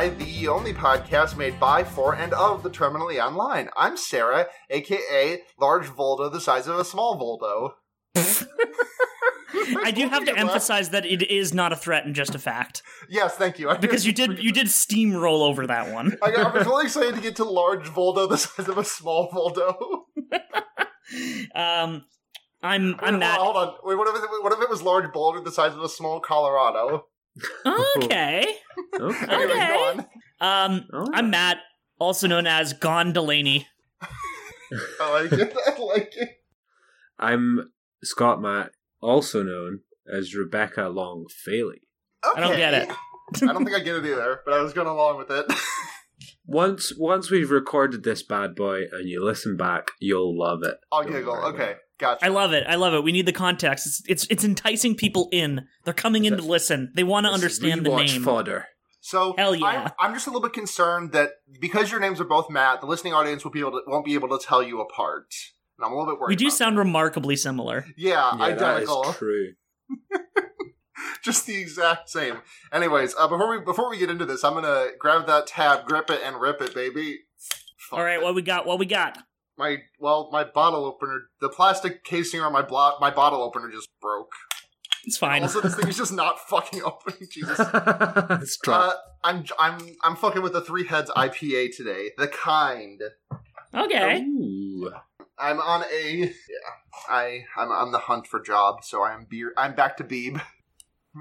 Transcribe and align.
Die, 0.00 0.08
the 0.08 0.48
only 0.48 0.72
podcast 0.72 1.36
made 1.36 1.60
by, 1.60 1.84
for, 1.84 2.14
and 2.14 2.32
of 2.32 2.62
the 2.62 2.70
Terminally 2.70 3.22
Online. 3.22 3.68
I'm 3.76 3.98
Sarah, 3.98 4.46
aka 4.70 5.42
Large 5.58 5.88
Voldo, 5.88 6.32
the 6.32 6.40
size 6.40 6.66
of 6.66 6.78
a 6.78 6.86
small 6.86 7.20
Voldo. 7.20 7.72
I 9.84 9.90
do 9.90 10.08
have 10.08 10.24
to 10.24 10.34
emphasize 10.34 10.88
that 10.90 11.04
it 11.04 11.30
is 11.30 11.52
not 11.52 11.74
a 11.74 11.76
threat 11.76 12.06
and 12.06 12.14
just 12.14 12.34
a 12.34 12.38
fact 12.38 12.82
Yes, 13.10 13.36
thank 13.36 13.58
you. 13.58 13.68
I 13.68 13.76
because 13.76 14.06
you 14.06 14.14
did 14.14 14.42
you 14.42 14.52
did 14.52 14.68
steamroll 14.68 15.42
over 15.42 15.66
that 15.66 15.92
one. 15.92 16.16
I, 16.22 16.32
I 16.32 16.50
was 16.50 16.66
really 16.66 16.84
excited 16.86 17.14
to 17.16 17.20
get 17.20 17.36
to 17.36 17.44
Large 17.44 17.88
Voldo, 17.88 18.26
the 18.26 18.38
size 18.38 18.68
of 18.68 18.78
a 18.78 18.84
small 18.84 19.28
Voldo. 19.30 19.74
Um, 21.56 22.04
I'm 22.62 22.94
I'm 23.00 23.14
Wait, 23.14 23.18
Matt. 23.18 23.38
Hold 23.40 23.56
on. 23.56 23.74
Wait, 23.82 23.98
what 23.98 24.08
if, 24.08 24.22
it, 24.22 24.30
what 24.44 24.52
if 24.52 24.60
it 24.60 24.70
was 24.70 24.80
Large 24.80 25.12
Boulder, 25.12 25.40
the 25.40 25.50
size 25.50 25.72
of 25.72 25.82
a 25.82 25.88
small 25.88 26.20
Colorado? 26.20 27.06
Okay. 27.66 28.46
Okay. 28.98 29.24
Okay. 29.24 29.24
go. 29.26 30.04
Um, 30.40 30.86
All 30.92 31.00
right. 31.00 31.10
I'm 31.14 31.30
Matt, 31.30 31.58
also 31.98 32.26
known 32.26 32.46
as 32.46 32.72
Gon 32.72 33.12
Delaney. 33.12 33.66
I 35.00 35.22
like 35.22 35.32
it. 35.32 35.54
I 35.66 35.80
like 35.80 36.12
it. 36.16 36.30
I'm 37.18 37.72
Scott 38.02 38.40
Matt, 38.40 38.72
also 39.00 39.42
known 39.42 39.80
as 40.10 40.34
Rebecca 40.34 40.88
Long 40.88 41.26
Faley. 41.46 41.82
I 42.24 42.40
don't 42.40 42.56
get 42.56 42.74
it. 42.74 42.88
I 43.42 43.52
don't 43.52 43.64
think 43.64 43.76
I 43.76 43.80
get 43.80 43.96
it 43.96 44.06
either, 44.06 44.40
but 44.44 44.54
I 44.54 44.60
was 44.60 44.72
going 44.72 44.88
along 44.88 45.18
with 45.18 45.30
it. 45.30 45.46
Once 46.46 46.92
once 46.98 47.30
we've 47.30 47.50
recorded 47.52 48.02
this 48.02 48.24
bad 48.24 48.56
boy 48.56 48.82
and 48.90 49.08
you 49.08 49.24
listen 49.24 49.56
back, 49.56 49.92
you'll 50.00 50.36
love 50.36 50.64
it. 50.64 50.74
I'll 50.90 51.04
Don't 51.04 51.12
giggle. 51.12 51.36
Okay, 51.36 51.70
it. 51.70 51.78
Gotcha. 52.00 52.24
I 52.24 52.28
love 52.28 52.52
it. 52.52 52.64
I 52.66 52.74
love 52.74 52.94
it. 52.94 53.04
We 53.04 53.12
need 53.12 53.26
the 53.26 53.32
context. 53.32 53.86
It's 53.86 54.02
it's, 54.08 54.26
it's 54.30 54.44
enticing 54.44 54.96
people 54.96 55.28
in. 55.30 55.66
They're 55.84 55.94
coming 55.94 56.24
in 56.24 56.36
to 56.36 56.42
listen. 56.42 56.90
They 56.96 57.04
want 57.04 57.26
to 57.26 57.32
understand 57.32 57.86
the 57.86 57.90
rewatch 57.90 58.14
name. 58.14 58.24
fodder. 58.24 58.66
So 59.00 59.34
Hell 59.38 59.54
yeah. 59.54 59.66
I'm, 59.66 60.08
I'm 60.08 60.14
just 60.14 60.26
a 60.26 60.30
little 60.30 60.42
bit 60.42 60.52
concerned 60.52 61.12
that 61.12 61.30
because 61.60 61.90
your 61.90 62.00
names 62.00 62.20
are 62.20 62.24
both 62.24 62.50
Matt, 62.50 62.80
the 62.80 62.86
listening 62.86 63.14
audience 63.14 63.44
will 63.44 63.50
be 63.50 63.60
able 63.60 63.72
to, 63.72 63.82
won't 63.86 64.04
be 64.04 64.14
able 64.14 64.28
to 64.36 64.44
tell 64.44 64.62
you 64.62 64.80
apart. 64.80 65.32
And 65.78 65.86
I'm 65.86 65.92
a 65.92 65.96
little 65.96 66.12
bit 66.12 66.20
worried. 66.20 66.30
We 66.30 66.36
do 66.36 66.46
about 66.46 66.56
sound 66.56 66.76
that. 66.76 66.80
remarkably 66.80 67.36
similar. 67.36 67.86
yeah, 67.96 68.36
Yeah, 68.36 68.44
identical, 68.44 69.10
is 69.10 69.16
true. 69.16 69.52
just 71.22 71.46
the 71.46 71.56
exact 71.56 72.10
same. 72.10 72.38
Anyways, 72.72 73.14
uh, 73.18 73.26
before 73.28 73.50
we 73.56 73.64
before 73.64 73.88
we 73.90 73.98
get 73.98 74.10
into 74.10 74.26
this, 74.26 74.44
I'm 74.44 74.54
gonna 74.54 74.88
grab 74.98 75.26
that 75.26 75.46
tab, 75.46 75.86
grip 75.86 76.10
it, 76.10 76.20
and 76.24 76.40
rip 76.40 76.60
it, 76.60 76.74
baby. 76.74 77.20
Fuck 77.78 77.98
All 77.98 78.04
right, 78.04 78.20
it. 78.20 78.22
what 78.22 78.34
we 78.34 78.42
got? 78.42 78.66
What 78.66 78.78
we 78.78 78.86
got? 78.86 79.18
My 79.60 79.76
well, 80.00 80.28
my 80.32 80.42
bottle 80.42 80.84
opener, 80.84 81.28
the 81.40 81.48
plastic 81.48 82.02
casing 82.02 82.40
on 82.40 82.52
my 82.52 82.62
blo- 82.62 82.96
my 83.00 83.10
bottle 83.10 83.42
opener 83.42 83.70
just 83.70 83.88
broke. 84.00 84.32
It's 85.04 85.16
fine. 85.16 85.42
Also, 85.42 85.60
this 85.60 85.76
thing 85.76 85.88
is 85.88 85.96
just 85.96 86.12
not 86.12 86.40
fucking 86.40 86.82
opening. 86.82 87.28
Jesus. 87.30 87.58
it's 88.42 88.58
Uh, 88.66 88.92
I'm 89.22 89.44
I'm 89.58 89.78
I'm 90.02 90.16
fucking 90.16 90.42
with 90.42 90.54
the 90.54 90.60
Three 90.62 90.86
Heads 90.86 91.10
IPA 91.10 91.76
today, 91.76 92.10
the 92.18 92.26
kind. 92.26 93.00
okay. 93.74 94.22
Ooh. 94.22 94.90
I'm 95.38 95.60
on 95.60 95.84
a 95.92 96.16
yeah. 96.16 96.26
I 97.08 97.44
I'm 97.56 97.70
on 97.70 97.92
the 97.92 97.98
hunt 97.98 98.26
for 98.26 98.40
jobs, 98.40 98.88
so 98.88 99.04
I'm 99.04 99.26
beer. 99.28 99.52
I'm 99.56 99.74
back 99.74 99.96
to 99.98 100.04
Beeb. 100.04 100.40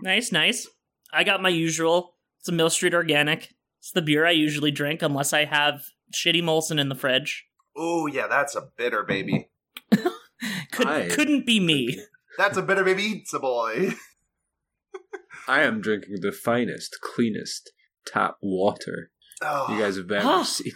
Nice, 0.01 0.31
nice. 0.31 0.67
I 1.13 1.23
got 1.23 1.41
my 1.41 1.49
usual. 1.49 2.15
It's 2.39 2.47
a 2.47 2.51
Mill 2.51 2.69
Street 2.69 2.93
Organic. 2.93 3.49
It's 3.79 3.91
the 3.91 4.01
beer 4.01 4.25
I 4.25 4.31
usually 4.31 4.71
drink 4.71 5.01
unless 5.01 5.33
I 5.33 5.45
have 5.45 5.81
shitty 6.13 6.43
Molson 6.43 6.79
in 6.79 6.89
the 6.89 6.95
fridge. 6.95 7.45
Oh 7.81 8.07
yeah, 8.07 8.27
that's 8.27 8.55
a 8.55 8.67
bitter 8.77 9.03
baby. 9.03 9.49
Could 10.71 10.87
Aye. 10.87 11.07
couldn't 11.09 11.45
be 11.45 11.59
me. 11.61 11.97
That's 12.37 12.57
a 12.57 12.61
bitter 12.61 12.83
baby. 12.83 13.21
It's 13.21 13.33
a 13.33 13.39
boy. 13.39 13.93
I 15.47 15.61
am 15.61 15.81
drinking 15.81 16.17
the 16.21 16.31
finest, 16.31 16.97
cleanest 17.01 17.71
tap 18.05 18.35
water 18.41 19.11
Oh, 19.41 19.73
you 19.73 19.79
guys 19.79 19.95
have 19.95 20.11
ever 20.11 20.27
Ah. 20.27 20.43
seen. 20.43 20.73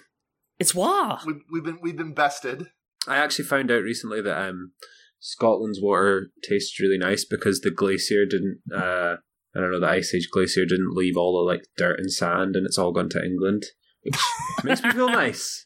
It's 0.59 0.74
wah. 0.74 1.19
we've, 1.25 1.42
we've 1.52 1.63
been 1.63 1.80
we've 1.81 1.97
been 1.97 2.13
bested. 2.13 2.68
I 3.08 3.18
actually 3.18 3.46
found 3.46 3.69
out 3.69 3.84
recently 3.84 4.22
that 4.22 4.42
um, 4.50 4.72
Scotland's 5.19 5.81
water 5.81 6.28
tastes 6.47 6.80
really 6.80 6.97
nice 6.97 7.25
because 7.25 7.59
the 7.59 7.72
glacier 7.72 8.25
didn't. 8.25 8.59
Uh, 8.74 9.18
I 9.56 9.59
don't 9.59 9.72
know, 9.72 9.80
the 9.81 9.88
Ice 9.90 10.13
Age 10.16 10.30
glacier 10.31 10.66
didn't 10.66 10.96
leave 10.96 11.18
all 11.18 11.34
the 11.46 11.52
like 11.52 11.66
dirt 11.78 12.00
and 12.00 12.12
sand, 12.12 12.56
and 12.56 12.66
it's 12.66 12.78
all 12.78 12.92
gone 12.94 13.09
to 13.09 13.24
England, 13.24 13.63
which 14.03 14.16
makes 14.63 14.81
me 14.84 14.92
feel 14.92 15.09
nice. 15.12 15.66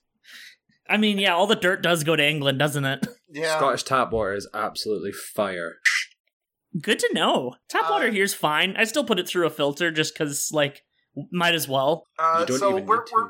I 0.89 0.97
mean, 0.97 1.17
yeah, 1.17 1.33
all 1.33 1.47
the 1.47 1.55
dirt 1.55 1.81
does 1.81 2.03
go 2.03 2.15
to 2.15 2.27
England, 2.27 2.59
doesn't 2.59 2.85
it? 2.85 3.07
Yeah. 3.29 3.57
Scottish 3.57 3.83
tap 3.83 4.13
water 4.13 4.33
is 4.35 4.47
absolutely 4.53 5.11
fire. 5.11 5.79
Good 6.81 6.99
to 6.99 7.09
know. 7.13 7.55
Tap 7.67 7.83
Uh, 7.83 7.87
water 7.91 8.09
here's 8.09 8.33
fine. 8.33 8.73
I 8.77 8.85
still 8.85 9.03
put 9.03 9.19
it 9.19 9.27
through 9.27 9.45
a 9.45 9.49
filter 9.49 9.91
just 9.91 10.13
because, 10.13 10.49
like, 10.53 10.83
might 11.29 11.53
as 11.53 11.67
well. 11.67 12.05
Uh, 12.17 12.45
so 12.45 12.77
we're 12.77 13.03
we're 13.11 13.29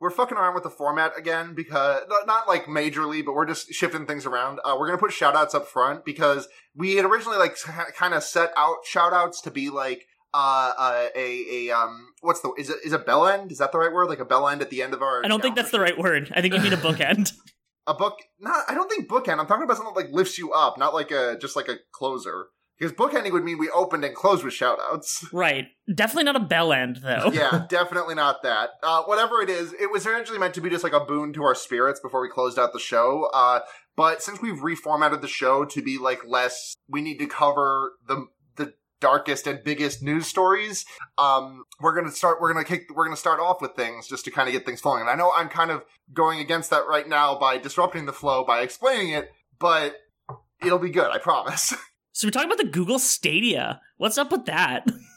we're 0.00 0.10
fucking 0.10 0.36
around 0.36 0.52
with 0.52 0.64
the 0.64 0.70
format 0.70 1.16
again 1.16 1.54
because 1.54 2.02
not, 2.10 2.26
not 2.26 2.46
like 2.46 2.66
majorly, 2.66 3.24
but 3.24 3.34
we're 3.34 3.46
just 3.46 3.72
shifting 3.72 4.04
things 4.04 4.26
around. 4.26 4.58
Uh, 4.64 4.76
we're 4.78 4.86
gonna 4.86 4.98
put 4.98 5.12
shout 5.12 5.34
outs 5.34 5.54
up 5.54 5.66
front 5.66 6.04
because 6.04 6.46
we 6.74 6.96
had 6.96 7.06
originally 7.06 7.38
like 7.38 7.56
kind 7.94 8.12
of 8.12 8.22
set 8.22 8.52
out 8.56 8.78
shout 8.84 9.14
outs 9.14 9.40
to 9.42 9.50
be 9.50 9.70
like 9.70 10.04
uh, 10.34 10.72
uh 10.78 11.06
a 11.14 11.68
a 11.68 11.70
um 11.70 12.08
what's 12.20 12.40
the 12.40 12.52
is 12.58 12.70
it 12.70 12.78
is 12.84 12.92
it 12.92 13.06
bell 13.06 13.26
end 13.26 13.52
is 13.52 13.58
that 13.58 13.72
the 13.72 13.78
right 13.78 13.92
word 13.92 14.08
like 14.08 14.20
a 14.20 14.24
bell 14.24 14.48
end 14.48 14.62
at 14.62 14.70
the 14.70 14.82
end 14.82 14.94
of 14.94 15.02
our 15.02 15.24
I 15.24 15.28
don't 15.28 15.42
think 15.42 15.56
that's 15.56 15.70
the 15.70 15.80
right 15.80 15.96
word. 15.96 16.32
I 16.34 16.40
think 16.40 16.54
you 16.54 16.60
mean 16.60 16.72
a 16.72 16.76
bookend. 16.76 17.32
a 17.86 17.94
book 17.94 18.18
not 18.38 18.64
I 18.68 18.74
don't 18.74 18.90
think 18.90 19.08
bookend 19.08 19.38
I'm 19.38 19.46
talking 19.46 19.64
about 19.64 19.76
something 19.76 19.94
that 19.94 20.00
like 20.00 20.12
lifts 20.12 20.38
you 20.38 20.52
up 20.52 20.78
not 20.78 20.94
like 20.94 21.10
a 21.10 21.36
just 21.38 21.56
like 21.56 21.68
a 21.68 21.76
closer 21.92 22.46
because 22.82 22.96
bookending 22.96 23.32
would 23.32 23.44
mean 23.44 23.58
we 23.58 23.70
opened 23.70 24.04
and 24.04 24.14
closed 24.14 24.42
with 24.42 24.52
shout 24.52 24.78
outs 24.90 25.24
right. 25.32 25.66
Definitely 25.92 26.24
not 26.24 26.36
a 26.36 26.40
bell 26.40 26.72
end, 26.72 26.96
though. 26.96 27.30
yeah, 27.32 27.66
definitely 27.68 28.14
not 28.14 28.42
that. 28.42 28.70
Uh, 28.82 29.02
whatever 29.02 29.40
it 29.40 29.50
is, 29.50 29.72
it 29.74 29.90
was 29.90 30.06
originally 30.06 30.38
meant 30.38 30.54
to 30.54 30.60
be 30.60 30.70
just 30.70 30.84
like 30.84 30.92
a 30.92 31.00
boon 31.00 31.32
to 31.34 31.44
our 31.44 31.54
spirits 31.54 32.00
before 32.00 32.20
we 32.20 32.28
closed 32.28 32.58
out 32.58 32.72
the 32.72 32.80
show. 32.80 33.28
Uh, 33.34 33.60
but 33.96 34.22
since 34.22 34.40
we've 34.40 34.58
reformatted 34.58 35.20
the 35.20 35.28
show 35.28 35.64
to 35.64 35.82
be 35.82 35.98
like 35.98 36.20
less, 36.26 36.74
we 36.88 37.02
need 37.02 37.18
to 37.18 37.26
cover 37.26 37.92
the 38.06 38.26
darkest 39.02 39.46
and 39.46 39.62
biggest 39.62 40.02
news 40.02 40.26
stories. 40.26 40.86
Um, 41.18 41.64
we're 41.80 41.94
gonna 41.94 42.12
start. 42.12 42.40
We're 42.40 42.52
gonna 42.54 42.64
kick. 42.64 42.86
We're 42.94 43.04
gonna 43.04 43.16
start 43.16 43.40
off 43.40 43.60
with 43.60 43.72
things 43.76 44.08
just 44.08 44.24
to 44.24 44.30
kind 44.30 44.48
of 44.48 44.52
get 44.52 44.64
things 44.64 44.80
flowing. 44.80 45.02
And 45.02 45.10
I 45.10 45.14
know 45.16 45.30
I'm 45.36 45.50
kind 45.50 45.70
of 45.70 45.82
going 46.14 46.40
against 46.40 46.70
that 46.70 46.86
right 46.88 47.06
now 47.06 47.38
by 47.38 47.58
disrupting 47.58 48.06
the 48.06 48.12
flow 48.14 48.44
by 48.44 48.60
explaining 48.60 49.12
it, 49.12 49.30
but 49.58 49.96
it'll 50.64 50.78
be 50.78 50.90
good. 50.90 51.10
I 51.10 51.18
promise. 51.18 51.74
So 52.14 52.26
we're 52.26 52.32
talking 52.32 52.50
about 52.52 52.58
the 52.62 52.70
Google 52.70 52.98
Stadia. 52.98 53.80
What's 53.96 54.18
up 54.18 54.30
with 54.30 54.44
that? 54.44 54.86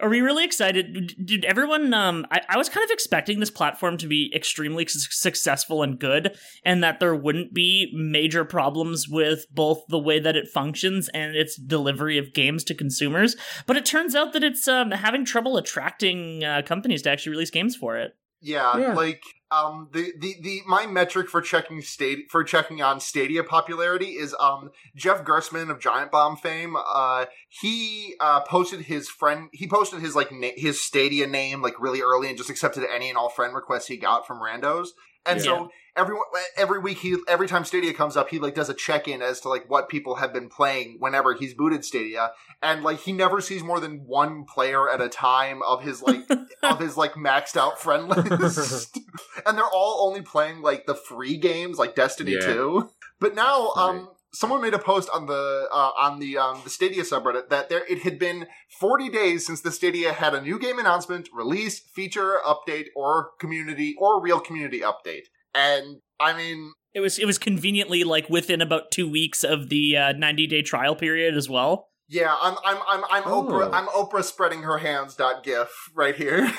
Are 0.00 0.08
we 0.08 0.20
really 0.20 0.44
excited? 0.44 1.14
Did 1.24 1.44
everyone? 1.44 1.92
Um, 1.92 2.26
I, 2.30 2.40
I 2.48 2.56
was 2.56 2.68
kind 2.68 2.84
of 2.84 2.90
expecting 2.90 3.40
this 3.40 3.50
platform 3.50 3.96
to 3.98 4.06
be 4.06 4.32
extremely 4.34 4.86
su- 4.86 4.98
successful 5.10 5.82
and 5.82 5.98
good, 5.98 6.36
and 6.64 6.82
that 6.82 7.00
there 7.00 7.14
wouldn't 7.14 7.52
be 7.52 7.92
major 7.94 8.44
problems 8.44 9.06
with 9.08 9.46
both 9.50 9.82
the 9.88 9.98
way 9.98 10.18
that 10.18 10.36
it 10.36 10.48
functions 10.48 11.08
and 11.10 11.36
its 11.36 11.56
delivery 11.56 12.18
of 12.18 12.32
games 12.32 12.64
to 12.64 12.74
consumers. 12.74 13.36
But 13.66 13.76
it 13.76 13.84
turns 13.84 14.14
out 14.14 14.32
that 14.32 14.44
it's 14.44 14.66
um, 14.68 14.90
having 14.90 15.24
trouble 15.24 15.56
attracting 15.56 16.44
uh, 16.44 16.62
companies 16.62 17.02
to 17.02 17.10
actually 17.10 17.32
release 17.32 17.50
games 17.50 17.76
for 17.76 17.98
it. 17.98 18.14
Yeah, 18.40 18.76
Yeah. 18.78 18.94
like 18.94 19.22
um 19.50 19.88
the, 19.92 20.12
the 20.18 20.36
the 20.40 20.60
my 20.66 20.86
metric 20.86 21.28
for 21.28 21.40
checking 21.40 21.82
state 21.82 22.30
for 22.30 22.44
checking 22.44 22.80
on 22.80 23.00
Stadia 23.00 23.42
popularity 23.44 24.10
is 24.10 24.34
um 24.38 24.70
Jeff 24.96 25.24
Gerstmann 25.24 25.70
of 25.70 25.80
Giant 25.80 26.10
Bomb 26.10 26.36
fame. 26.36 26.76
Uh 26.76 27.26
he 27.48 28.14
uh 28.20 28.40
posted 28.42 28.82
his 28.82 29.08
friend 29.08 29.48
he 29.52 29.66
posted 29.66 30.00
his 30.00 30.14
like 30.14 30.30
na- 30.32 30.48
his 30.56 30.80
Stadia 30.80 31.26
name 31.26 31.62
like 31.62 31.80
really 31.80 32.00
early 32.00 32.28
and 32.28 32.38
just 32.38 32.48
accepted 32.50 32.84
any 32.94 33.08
and 33.08 33.18
all 33.18 33.28
friend 33.28 33.54
requests 33.54 33.88
he 33.88 33.96
got 33.96 34.26
from 34.26 34.38
randos. 34.40 34.88
And 35.26 35.38
Yeah. 35.38 35.44
so 35.44 35.70
every 35.96 36.16
every 36.56 36.78
week 36.78 36.98
he 36.98 37.16
every 37.28 37.46
time 37.48 37.64
Stadia 37.64 37.92
comes 37.92 38.16
up 38.16 38.28
he 38.30 38.38
like 38.38 38.54
does 38.54 38.68
a 38.70 38.74
check 38.74 39.06
in 39.08 39.20
as 39.22 39.40
to 39.40 39.48
like 39.48 39.68
what 39.68 39.88
people 39.88 40.14
have 40.16 40.32
been 40.32 40.48
playing 40.48 40.96
whenever 40.98 41.34
he's 41.34 41.52
booted 41.52 41.84
Stadia 41.84 42.30
and 42.62 42.82
like 42.84 43.00
he 43.00 43.12
never 43.12 43.40
sees 43.40 43.62
more 43.62 43.80
than 43.80 44.06
one 44.06 44.44
player 44.44 44.88
at 44.88 45.00
a 45.00 45.08
time 45.08 45.60
of 45.66 45.82
his 45.82 46.00
like 46.00 46.20
of 46.62 46.78
his 46.78 46.96
like 46.96 47.14
maxed 47.14 47.56
out 47.56 47.80
friend 47.80 48.08
list. 48.40 48.98
and 49.44 49.58
they're 49.58 49.64
all 49.66 50.06
only 50.08 50.22
playing 50.22 50.62
like 50.62 50.86
the 50.86 50.94
free 50.94 51.36
games 51.36 51.76
like 51.78 51.94
Destiny 51.96 52.32
Yeah. 52.32 52.46
2. 52.54 52.90
But 53.18 53.34
now 53.34 53.70
um. 53.76 54.08
Someone 54.32 54.60
made 54.62 54.74
a 54.74 54.78
post 54.78 55.08
on 55.12 55.26
the 55.26 55.68
uh, 55.72 55.90
on 55.98 56.18
the 56.20 56.38
um 56.38 56.60
the 56.64 56.70
Stadia 56.70 57.02
subreddit 57.02 57.48
that 57.48 57.68
there 57.68 57.84
it 57.88 58.00
had 58.02 58.18
been 58.18 58.46
40 58.80 59.08
days 59.10 59.46
since 59.46 59.60
the 59.60 59.72
Stadia 59.72 60.12
had 60.12 60.34
a 60.34 60.40
new 60.40 60.58
game 60.58 60.78
announcement, 60.78 61.28
release, 61.32 61.80
feature, 61.80 62.38
update 62.44 62.86
or 62.94 63.30
community 63.40 63.94
or 63.98 64.20
real 64.22 64.40
community 64.40 64.80
update. 64.80 65.24
And 65.54 65.98
I 66.20 66.36
mean 66.36 66.72
It 66.94 67.00
was 67.00 67.18
it 67.18 67.26
was 67.26 67.38
conveniently 67.38 68.04
like 68.04 68.28
within 68.28 68.60
about 68.60 68.90
two 68.90 69.10
weeks 69.10 69.42
of 69.44 69.68
the 69.68 69.96
uh, 69.96 70.12
ninety 70.12 70.46
day 70.46 70.62
trial 70.62 70.94
period 70.96 71.36
as 71.36 71.48
well. 71.48 71.88
yeah, 72.08 72.34
I'm 72.40 72.56
I'm 72.64 72.78
I'm 72.88 73.04
I'm 73.10 73.22
Oh. 73.26 73.42
Oprah 73.44 73.70
I'm 73.72 73.86
Oprah 73.88 74.24
spreading 74.24 74.62
her 74.62 74.78
hands 74.78 75.14
dot 75.16 75.42
gif 75.44 75.68
right 75.94 76.14
here. 76.14 76.52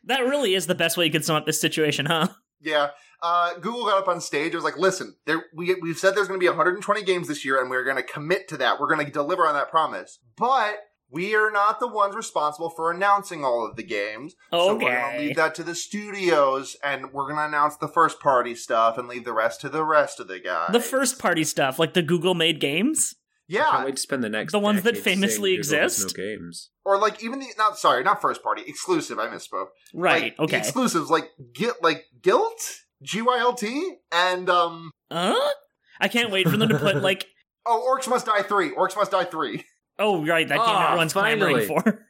That 0.06 0.20
really 0.22 0.54
is 0.54 0.68
the 0.68 0.76
best 0.76 0.98
way 0.98 1.06
you 1.06 1.12
could 1.12 1.24
sum 1.24 1.38
up 1.38 1.46
this 1.46 1.62
situation, 1.62 2.06
huh? 2.08 2.28
Yeah. 2.62 2.90
Uh, 3.24 3.54
Google 3.56 3.86
got 3.86 3.98
up 4.00 4.08
on 4.10 4.20
stage. 4.20 4.52
It 4.52 4.56
was 4.56 4.66
like, 4.66 4.78
listen, 4.78 5.16
there, 5.26 5.46
we, 5.56 5.74
we've 5.82 5.98
said 5.98 6.14
there's 6.14 6.28
going 6.28 6.40
to 6.40 6.44
be 6.44 6.50
120 6.50 7.04
games 7.04 7.30
this 7.30 7.46
year, 7.46 7.60
and 7.62 7.70
we're 7.70 7.86
going 7.86 7.96
to 7.96 8.04
commit 8.04 8.50
to 8.50 8.58
that. 8.58 8.80
We're 8.82 8.94
going 8.94 9.06
to 9.06 9.12
deliver 9.12 9.48
on 9.48 9.54
that 9.54 9.70
promise. 9.72 10.20
But 10.38 10.80
we 11.10 11.34
are 11.36 11.50
not 11.52 11.80
the 11.80 11.88
ones 11.88 12.16
responsible 12.16 12.70
for 12.70 12.92
announcing 12.92 13.46
all 13.46 13.66
of 13.66 13.78
the 13.78 13.84
games. 13.84 14.36
So 14.52 14.74
we're 14.74 14.80
going 14.82 15.14
to 15.14 15.20
leave 15.20 15.36
that 15.38 15.56
to 15.56 15.64
the 15.64 15.74
studios, 15.76 16.76
and 16.84 17.14
we're 17.14 17.24
going 17.26 17.38
to 17.38 17.46
announce 17.46 17.78
the 17.78 17.88
first 17.88 18.20
party 18.20 18.56
stuff 18.56 18.98
and 18.98 19.08
leave 19.08 19.24
the 19.24 19.32
rest 19.34 19.62
to 19.62 19.70
the 19.70 19.86
rest 19.86 20.20
of 20.20 20.28
the 20.28 20.40
guys. 20.40 20.70
The 20.74 20.80
first 20.82 21.18
party 21.18 21.44
stuff, 21.46 21.80
like 21.80 21.94
the 21.94 22.02
Google 22.02 22.34
made 22.34 22.60
games. 22.60 23.16
Yeah, 23.48 23.62
I 23.62 23.64
can't 23.64 23.80
Yeah. 23.80 23.86
wait 23.86 23.96
to 23.98 24.02
spend 24.02 24.24
the 24.24 24.30
next 24.30 24.52
The 24.54 24.60
ones 24.60 24.82
that 24.84 24.98
famously 24.98 25.54
exist? 25.54 26.16
No 26.18 26.24
games. 26.24 26.72
Or 26.86 26.98
like 26.98 27.24
even 27.24 27.40
the, 27.40 27.48
not, 27.58 27.78
sorry, 27.78 28.04
not 28.04 28.22
first 28.22 28.42
party, 28.44 28.64
exclusive. 28.66 29.20
I 29.20 29.28
misspoke. 29.28 29.68
Right, 29.94 30.24
Like, 30.24 30.40
okay. 30.40 30.58
exclusives 30.58 31.10
like, 31.10 31.30
Gil- 31.54 31.76
like 31.82 32.06
Guilt, 32.22 32.80
GYLT, 33.04 33.64
and, 34.12 34.50
um, 34.50 34.92
Huh? 35.12 35.52
I 36.00 36.08
can't 36.08 36.32
wait 36.32 36.48
for 36.50 36.58
them 36.58 36.70
to 36.70 36.80
put 36.80 37.02
like 37.02 37.28
oh, 37.66 37.96
Orcs 37.98 38.08
Must 38.10 38.26
Die 38.26 38.42
3. 38.42 38.72
Orcs 38.72 38.96
Must 38.96 39.12
Die 39.12 39.24
3. 39.26 39.64
Oh 40.00 40.26
right, 40.26 40.48
that 40.48 40.56
game 40.56 40.66
Ah, 40.66 40.88
everyone's 40.88 41.14
finally. 41.14 41.66
clamoring 41.68 41.84
for. 41.84 42.06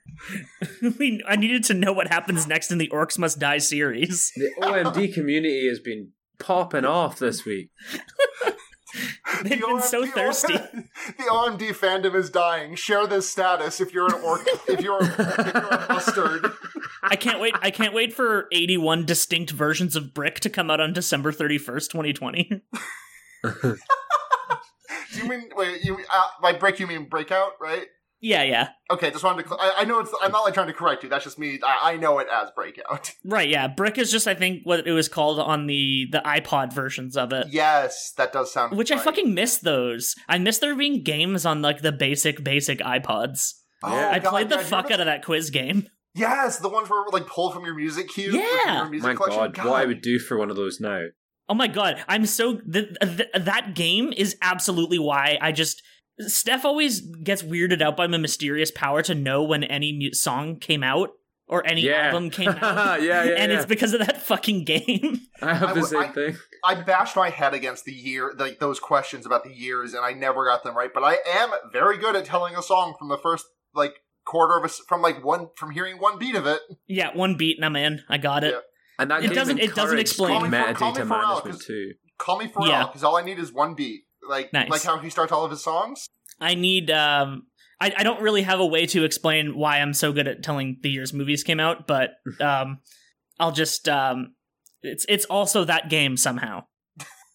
we, 1.00 1.22
I 1.28 1.36
needed 1.36 1.66
to 1.66 1.74
know 1.74 1.92
what 1.92 2.07
happens 2.07 2.48
next 2.48 2.72
in 2.72 2.78
the 2.78 2.88
Orcs 2.94 3.19
Must 3.19 3.38
Die 3.40 3.57
series. 3.57 4.31
The 4.38 4.51
OMD 4.62 5.13
community 5.13 5.68
has 5.68 5.80
been 5.80 6.12
popping 6.40 6.86
off 6.86 7.19
this 7.19 7.44
week. 7.45 7.72
They've 9.44 9.60
The 9.60 9.68
been 9.68 9.81
so 9.81 10.06
thirsty. 10.06 10.54
the 10.54 11.24
OMD 11.28 11.69
fandom 11.75 12.16
is 12.16 12.30
dying. 12.30 12.75
Share 12.75 13.07
this 13.07 13.28
status 13.30 13.81
if 13.81 13.92
you're 13.94 14.06
an 14.16 14.22
orc. 14.24 14.48
if 14.68 14.80
you're 14.81 15.01
if 15.01 15.18
you're 15.18 15.68
a 15.68 15.86
mustard. 15.90 16.51
I 17.04 17.16
can't 17.16 17.40
wait. 17.40 17.54
I 17.62 17.70
can't 17.72 17.94
wait 17.94 18.14
for 18.14 18.48
81 18.52 19.06
distinct 19.06 19.52
versions 19.52 19.96
of 19.96 20.14
Brick 20.14 20.40
to 20.42 20.50
come 20.50 20.72
out 20.72 20.80
on 20.80 20.94
December 20.94 21.32
31st, 21.32 21.90
2020. 21.90 22.62
Do 23.44 25.20
you 25.22 25.28
mean 25.30 25.50
wait? 25.56 25.84
You 25.84 25.98
uh, 26.12 26.24
by 26.42 26.54
break 26.54 26.80
you 26.80 26.88
mean 26.88 27.06
breakout, 27.10 27.52
right? 27.62 27.86
yeah, 28.22 28.42
yeah. 28.44 28.70
Okay, 28.90 29.12
just 29.12 29.24
wanted 29.24 29.44
to. 29.44 29.50
Cl- 29.50 29.60
I, 29.62 29.74
I 29.82 29.84
know 29.84 30.00
it's. 30.00 30.12
I'm 30.22 30.32
not 30.32 30.42
like 30.44 30.54
trying 30.54 30.68
to 30.68 30.74
correct 30.74 31.04
you. 31.04 31.10
That's 31.10 31.24
just 31.26 31.38
me. 31.38 31.60
I, 31.64 31.92
I 31.94 31.98
know 31.98 32.20
it 32.20 32.28
as 32.34 32.50
breakout. 32.56 33.12
Right, 33.26 33.48
yeah. 33.50 33.68
Brick 33.68 33.98
is 33.98 34.12
just 34.12 34.28
I 34.28 34.34
think 34.34 34.62
what 34.64 34.88
it 34.88 34.92
was 34.92 35.08
called 35.10 35.40
on 35.40 35.68
the 35.68 36.08
the 36.12 36.20
iPod 36.20 36.74
versions 36.74 37.16
of 37.18 37.32
it. 37.34 37.48
yes, 37.52 38.14
that 38.18 38.34
does 38.34 38.52
sound. 38.52 38.76
Which 38.78 38.92
I 38.92 38.98
fucking 38.98 39.34
miss 39.34 39.58
those. 39.58 40.16
I 40.28 40.40
miss 40.40 40.58
there 40.60 40.76
being 40.76 41.04
games 41.04 41.46
on 41.46 41.62
like 41.62 41.82
the 41.82 41.92
basic 41.92 42.44
basic 42.44 42.80
iPods. 42.80 43.54
Oh, 43.84 43.94
Yeah. 43.96 44.10
I 44.12 44.20
God, 44.20 44.30
played 44.30 44.50
the 44.50 44.56
you 44.58 44.62
fuck 44.64 44.86
remember- 44.86 44.94
out 44.94 45.00
of 45.02 45.06
that 45.08 45.26
quiz 45.26 45.50
game. 45.50 45.88
Yes, 46.15 46.60
the 46.60 46.69
ones 46.69 46.89
where 46.89 47.04
like 47.12 47.27
pull 47.27 47.51
from 47.51 47.65
your 47.65 47.75
music 47.75 48.10
cue. 48.10 48.31
Yeah. 48.31 48.81
your 48.81 48.89
music 48.89 49.07
My 49.10 49.15
collection. 49.15 49.51
God, 49.54 49.65
what 49.71 49.81
I 49.81 49.86
would 49.86 50.01
do 50.01 50.19
for 50.19 50.38
one 50.38 50.50
of 50.50 50.56
those 50.56 50.80
now. 50.80 51.01
Oh 51.50 51.54
my 51.56 51.68
god, 51.68 52.04
I'm 52.07 52.25
so 52.25 52.57
th- 52.60 52.95
th- 53.01 53.30
that 53.36 53.74
game 53.75 54.13
is 54.15 54.38
absolutely 54.42 55.00
why 55.00 55.38
I 55.42 55.51
just 55.51 55.81
Steph 56.19 56.63
always 56.63 57.01
gets 57.01 57.42
weirded 57.42 57.81
out 57.81 57.98
by 57.98 58.06
my 58.07 58.18
mysterious 58.18 58.69
power 58.71 59.01
to 59.01 59.15
know 59.15 59.44
when 59.44 59.63
any 59.63 59.92
mu- 59.98 60.13
song 60.13 60.57
came 60.60 60.83
out 60.83 61.10
or 61.48 61.65
any 61.68 61.81
Yeah. 61.81 62.07
album 62.10 62.30
came 62.30 62.50
out. 62.62 63.01
yeah, 63.01 63.24
yeah, 63.24 63.36
and 63.38 63.51
yeah. 63.51 63.57
it's 63.57 63.66
because 63.66 63.94
of 63.94 64.00
that 64.00 64.21
fucking 64.21 64.63
game. 64.63 65.21
I 65.42 65.56
have 65.56 65.74
the 65.74 65.81
w- 65.81 65.86
same 65.88 66.00
I- 66.01 66.07
thing. 66.09 66.38
I 66.63 66.75
bashed 66.75 67.16
my 67.18 67.30
head 67.30 67.54
against 67.54 67.83
the 67.86 67.92
year, 67.92 68.31
like 68.38 68.59
those 68.59 68.80
questions 68.80 69.25
about 69.25 69.44
the 69.44 69.54
years, 69.54 69.94
and 69.94 70.06
I 70.06 70.13
never 70.13 70.45
got 70.45 70.63
them 70.63 70.77
right. 70.77 70.92
But 70.94 71.04
I 71.04 71.18
am 71.27 71.50
very 71.74 71.98
good 71.98 72.16
at 72.16 72.24
telling 72.25 72.56
a 72.56 72.62
song 72.63 72.94
from 72.98 73.09
the 73.09 73.18
first 73.18 73.45
like 73.75 73.95
quarter 74.25 74.58
of 74.58 74.64
a 74.64 74.68
s- 74.68 74.81
from 74.88 75.02
like 75.02 75.24
one 75.24 75.48
from 75.58 75.72
hearing 75.72 75.98
one 75.98 76.18
beat 76.18 76.36
of 76.36 76.46
it. 76.48 76.62
yeah, 76.88 77.16
one 77.16 77.36
beat 77.38 77.58
and 77.58 77.66
I'm 77.66 77.75
in. 77.75 78.02
I 78.10 78.18
got 78.18 78.44
it. 78.44 78.54
Yeah. 78.54 78.60
And 79.00 79.12
that 79.12 79.24
It 79.24 79.34
doesn't- 79.34 79.60
it 79.60 79.74
doesn't 79.75 80.00
explain. 80.00 80.40
Call 80.40 80.42
me 80.50 80.50
call 80.75 80.92
me 80.94 81.00
metadata 81.02 81.08
for 81.08 81.14
Al, 81.16 81.42
too. 81.42 81.94
Call 82.20 82.38
me 82.38 82.46
Pharrell, 82.48 82.68
Yeah. 82.68 82.86
because 82.86 83.04
all 83.04 83.18
I 83.18 83.24
need 83.24 83.40
is 83.40 83.52
one 83.52 83.74
beat, 83.74 84.04
like 84.28 84.54
Nice. 84.54 84.70
like 84.70 84.84
how 84.84 84.98
he 85.00 85.10
starts 85.10 85.31
all 85.31 85.44
of 85.44 85.52
his 85.52 85.64
songs. 85.64 86.08
I 86.40 86.56
need 86.56 86.90
um 86.92 87.48
I, 87.81 87.94
I 87.98 88.04
don't 88.04 88.22
really 88.22 88.44
have 88.44 88.60
a 88.60 88.66
way 88.66 88.86
to 88.88 89.04
explain 89.04 89.58
why 89.58 89.80
I'm 89.81 89.94
so 89.94 90.14
good 90.14 90.28
at 90.28 90.42
telling 90.44 90.78
the 90.81 90.90
years 90.90 91.12
movies 91.14 91.44
came 91.44 91.60
out, 91.60 91.88
but 91.88 92.12
um 92.40 92.80
I'll 93.40 93.52
just 93.52 93.90
um 93.90 94.36
it's 94.84 95.06
it's 95.10 95.26
also 95.26 95.66
that 95.66 95.90
game 95.90 96.16
somehow. 96.18 96.66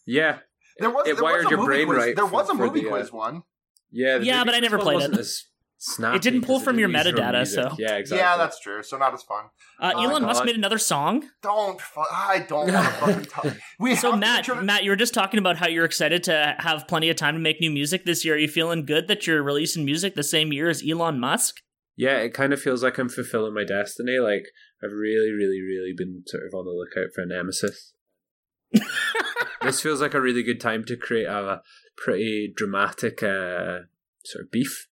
Yeah, 0.06 0.38
There 0.78 0.90
was 0.90 1.06
It 1.06 1.14
there 1.16 1.22
wired 1.24 1.38
was 1.44 1.46
a 1.46 1.50
your 1.50 1.58
movie 1.58 1.66
brain 1.66 1.86
quiz. 1.86 1.98
right 1.98 2.16
There 2.16 2.26
for- 2.26 2.32
was 2.32 2.48
a 2.48 2.54
movie 2.54 2.80
the, 2.82 2.86
uh, 2.86 2.90
quiz 2.90 3.12
one. 3.12 3.42
yeah, 3.90 4.18
the 4.18 4.24
Yeah, 4.26 4.44
but 4.44 4.54
I 4.54 4.60
never 4.60 4.76
Quiz 4.76 4.84
played 4.84 4.94
wasn't 4.96 5.14
it. 5.14 5.20
As 5.20 5.44
snappy 5.78 6.16
It 6.16 6.22
didn't 6.22 6.42
pull 6.42 6.60
from 6.60 6.78
your 6.78 6.88
didn't 6.88 7.06
use 7.06 7.18
own 7.18 7.22
metadata, 7.32 7.46
so- 7.46 7.76
yeah, 7.78 7.96
exactly. 7.96 8.18
Yeah, 8.18 8.36
that's 8.36 8.58
true. 8.60 8.82
So 8.82 8.98
not 8.98 9.14
as 9.14 9.22
fun. 9.22 9.44
Uh, 9.80 9.92
Oh, 9.94 10.02
Elon 10.04 10.22
Musk 10.22 10.44
made 10.44 10.56
another 10.56 10.78
song. 10.78 11.24
Don't. 11.42 11.80
Fu- 11.80 12.00
I 12.10 12.44
don't 12.48 12.72
want 12.72 12.86
to 12.86 12.92
fucking 13.00 13.24
talk. 13.26 13.56
We 13.78 13.94
So 13.94 14.10
have 14.10 14.20
to 14.20 14.26
Matt, 14.26 14.38
intro- 14.48 14.62
Matt, 14.62 14.84
you 14.84 14.90
were 14.90 14.96
just 14.96 15.14
talking 15.14 15.38
about 15.38 15.56
how 15.56 15.68
you're 15.68 15.84
excited 15.84 16.24
to 16.24 16.56
have 16.58 16.86
plenty 16.88 17.08
of 17.10 17.16
time 17.16 17.34
to 17.34 17.40
make 17.40 17.60
new 17.60 17.70
music 17.70 18.04
this 18.04 18.24
year. 18.24 18.34
Are 18.34 18.38
you 18.38 18.48
feeling 18.48 18.84
good 18.84 19.08
that 19.08 19.26
you're 19.26 19.42
releasing 19.42 19.84
music 19.84 20.14
the 20.14 20.22
same 20.22 20.52
year 20.52 20.68
as 20.68 20.82
Elon 20.88 21.18
Musk? 21.20 21.56
yeah. 21.96 22.18
It 22.18 22.34
kind 22.34 22.52
of 22.52 22.60
feels 22.60 22.82
like 22.82 22.98
I'm 22.98 23.08
fulfilling 23.08 23.54
my 23.54 23.64
destiny. 23.64 24.18
Like 24.18 24.46
I've 24.82 24.92
really, 24.92 25.30
really, 25.32 25.60
really 25.60 25.92
been 25.96 26.22
sort 26.26 26.44
of 26.46 26.54
on 26.54 26.64
the 26.64 26.70
lookout 26.72 27.12
for 27.14 27.22
a 27.22 27.26
nemesis. 27.26 27.92
this 29.62 29.80
feels 29.80 30.00
like 30.00 30.14
a 30.14 30.20
really 30.20 30.42
good 30.42 30.60
time 30.60 30.84
to 30.84 30.96
create 30.96 31.26
a 31.26 31.60
pretty 31.96 32.52
dramatic 32.54 33.22
uh, 33.22 33.86
sort 34.24 34.44
of 34.44 34.50
beef. 34.50 34.87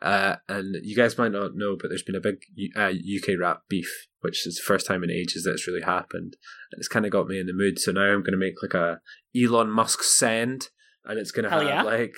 Uh, 0.00 0.36
and 0.48 0.76
you 0.82 0.94
guys 0.94 1.18
might 1.18 1.32
not 1.32 1.56
know, 1.56 1.76
but 1.80 1.88
there's 1.88 2.02
been 2.02 2.14
a 2.14 2.20
big 2.20 2.38
uh, 2.76 2.90
UK 2.90 3.38
rap 3.38 3.62
beef, 3.68 4.06
which 4.20 4.46
is 4.46 4.56
the 4.56 4.62
first 4.62 4.86
time 4.86 5.02
in 5.02 5.10
ages 5.10 5.42
that 5.44 5.52
it's 5.52 5.66
really 5.66 5.82
happened. 5.82 6.36
And 6.72 6.78
it's 6.78 6.88
kind 6.88 7.04
of 7.04 7.12
got 7.12 7.26
me 7.26 7.40
in 7.40 7.46
the 7.46 7.52
mood. 7.52 7.78
So 7.78 7.92
now 7.92 8.02
I'm 8.02 8.22
going 8.22 8.32
to 8.32 8.36
make 8.38 8.62
like 8.62 8.74
a 8.74 9.00
Elon 9.36 9.70
Musk 9.70 10.02
send, 10.02 10.68
and 11.04 11.18
it's 11.18 11.32
going 11.32 11.44
to 11.44 11.50
have 11.50 11.64
yeah. 11.64 11.82
like 11.82 12.14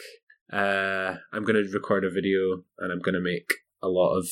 uh, 0.52 1.16
I'm 1.32 1.44
going 1.44 1.62
to 1.62 1.70
record 1.72 2.04
a 2.04 2.10
video, 2.10 2.64
and 2.78 2.92
I'm 2.92 3.00
going 3.00 3.14
to 3.14 3.20
make 3.20 3.50
a 3.82 3.88
lot 3.88 4.16
of 4.16 4.28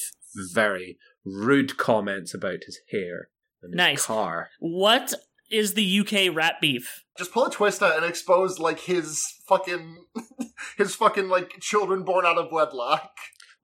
very 0.52 0.98
rude 1.24 1.76
comments 1.78 2.34
about 2.34 2.64
his 2.66 2.80
hair 2.90 3.30
and 3.62 3.72
his 3.72 3.76
Nice. 3.76 4.06
car. 4.06 4.50
What 4.60 5.14
is 5.50 5.72
the 5.72 6.00
UK 6.00 6.34
rap 6.34 6.60
beef? 6.60 7.04
just 7.18 7.32
pull 7.32 7.44
a 7.44 7.50
twista 7.50 7.96
and 7.96 8.06
expose 8.06 8.60
like 8.60 8.80
his 8.80 9.24
fucking 9.48 10.04
his 10.78 10.94
fucking 10.94 11.28
like 11.28 11.58
children 11.60 12.04
born 12.04 12.24
out 12.24 12.38
of 12.38 12.52
wedlock. 12.52 13.10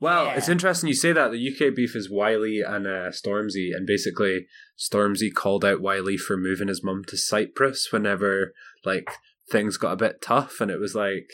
Well, 0.01 0.27
Yeah. 0.27 0.37
it's 0.37 0.49
interesting 0.49 0.89
you 0.89 0.95
say 0.95 1.13
that. 1.13 1.31
The 1.31 1.39
UK 1.53 1.75
beef 1.75 1.95
is 1.97 2.11
Wiley 2.11 2.61
and 2.61 2.87
uh, 2.87 3.11
Stormzy, 3.11 3.75
and 3.75 3.87
basically 3.87 4.47
Stormzy 4.79 5.33
called 5.33 5.65
out 5.65 5.81
Wiley 5.81 6.17
for 6.17 6.37
moving 6.37 6.69
his 6.69 6.83
mum 6.83 7.03
to 7.09 7.17
Cyprus 7.17 7.89
whenever 7.91 8.53
like 8.85 9.09
things 9.51 9.77
got 9.77 9.93
a 9.93 9.97
bit 9.97 10.21
tough, 10.21 10.61
and 10.61 10.71
it 10.71 10.81
was 10.81 10.95
like, 10.95 11.29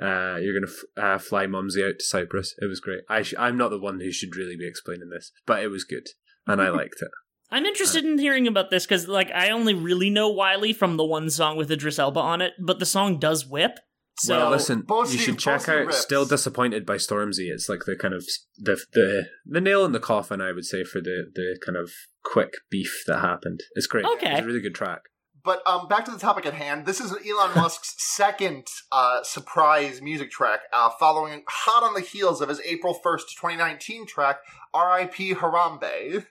uh, 0.00 0.36
"You're 0.40 0.58
gonna 0.58 0.72
f- 0.72 1.02
uh, 1.04 1.18
fly 1.18 1.46
Mumsy 1.46 1.82
out 1.84 1.98
to 1.98 2.04
Cyprus." 2.04 2.54
It 2.60 2.66
was 2.66 2.80
great. 2.80 3.00
I 3.08 3.22
sh- 3.22 3.34
I'm 3.38 3.56
not 3.56 3.70
the 3.70 3.78
one 3.80 4.00
who 4.00 4.12
should 4.12 4.36
really 4.36 4.56
be 4.56 4.66
explaining 4.68 5.10
this, 5.10 5.32
but 5.46 5.62
it 5.62 5.68
was 5.68 5.84
good, 5.84 6.06
and 6.46 6.62
I 6.62 6.68
liked 6.70 7.02
it. 7.02 7.08
I'm 7.50 7.66
interested 7.66 8.04
in 8.04 8.18
hearing 8.18 8.46
about 8.48 8.70
this 8.70 8.84
because, 8.86 9.06
like, 9.06 9.30
I 9.30 9.50
only 9.50 9.74
really 9.74 10.10
know 10.10 10.28
Wiley 10.30 10.72
from 10.72 10.96
the 10.96 11.04
one 11.04 11.30
song 11.30 11.56
with 11.56 11.70
Idris 11.70 11.98
Elba 11.98 12.18
on 12.18 12.40
it, 12.40 12.54
but 12.58 12.78
the 12.78 12.86
song 12.86 13.18
does 13.18 13.46
whip. 13.46 13.78
So 14.16 14.38
well, 14.38 14.50
listen, 14.50 14.82
both 14.82 15.12
you 15.12 15.18
should 15.18 15.38
check 15.38 15.62
see 15.62 15.72
out 15.72 15.86
rips. 15.86 15.98
"Still 15.98 16.24
Disappointed" 16.24 16.86
by 16.86 16.96
Stormzy. 16.96 17.50
It's 17.52 17.68
like 17.68 17.80
the 17.84 17.96
kind 17.96 18.14
of 18.14 18.24
the 18.56 18.80
the 18.92 19.26
the 19.44 19.60
nail 19.60 19.84
in 19.84 19.92
the 19.92 20.00
coffin, 20.00 20.40
I 20.40 20.52
would 20.52 20.64
say, 20.64 20.84
for 20.84 21.00
the 21.00 21.30
the 21.34 21.58
kind 21.64 21.76
of 21.76 21.90
quick 22.22 22.54
beef 22.70 23.02
that 23.06 23.20
happened. 23.20 23.60
It's 23.74 23.86
great. 23.86 24.04
Okay. 24.04 24.32
it's 24.32 24.40
a 24.42 24.46
really 24.46 24.60
good 24.60 24.74
track. 24.74 25.00
But 25.44 25.60
um, 25.66 25.88
back 25.88 26.06
to 26.06 26.10
the 26.10 26.18
topic 26.18 26.46
at 26.46 26.54
hand. 26.54 26.86
This 26.86 27.00
is 27.00 27.10
Elon 27.12 27.50
Musk's 27.54 27.94
second 27.98 28.66
uh, 28.90 29.22
surprise 29.24 30.00
music 30.00 30.30
track, 30.30 30.60
uh, 30.72 30.90
following 30.98 31.42
hot 31.46 31.82
on 31.82 31.92
the 31.94 32.00
heels 32.00 32.40
of 32.40 32.48
his 32.48 32.60
April 32.60 32.94
first, 32.94 33.36
2019 33.36 34.06
track 34.06 34.38
"R.I.P. 34.72 35.34
Harambe." 35.34 36.26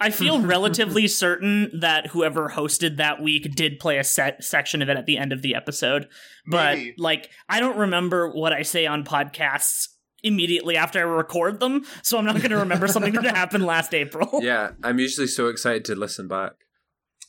I 0.00 0.10
feel 0.10 0.40
relatively 0.46 1.08
certain 1.08 1.70
that 1.80 2.08
whoever 2.08 2.48
hosted 2.50 2.96
that 2.96 3.20
week 3.22 3.54
did 3.54 3.78
play 3.78 3.98
a 3.98 4.04
set 4.04 4.42
section 4.44 4.82
of 4.82 4.88
it 4.88 4.96
at 4.96 5.06
the 5.06 5.18
end 5.18 5.32
of 5.32 5.42
the 5.42 5.54
episode. 5.54 6.08
But 6.46 6.78
Maybe. 6.78 6.94
like 6.98 7.30
I 7.48 7.60
don't 7.60 7.76
remember 7.78 8.30
what 8.30 8.52
I 8.52 8.62
say 8.62 8.86
on 8.86 9.04
podcasts 9.04 9.88
immediately 10.22 10.76
after 10.76 10.98
I 10.98 11.02
record 11.02 11.60
them, 11.60 11.84
so 12.02 12.18
I'm 12.18 12.24
not 12.24 12.36
going 12.38 12.50
to 12.50 12.58
remember 12.58 12.88
something 12.88 13.12
that 13.14 13.36
happened 13.36 13.64
last 13.64 13.94
April. 13.94 14.28
Yeah, 14.42 14.70
I'm 14.82 14.98
usually 14.98 15.26
so 15.28 15.48
excited 15.48 15.84
to 15.86 15.94
listen 15.94 16.26
back. 16.28 16.52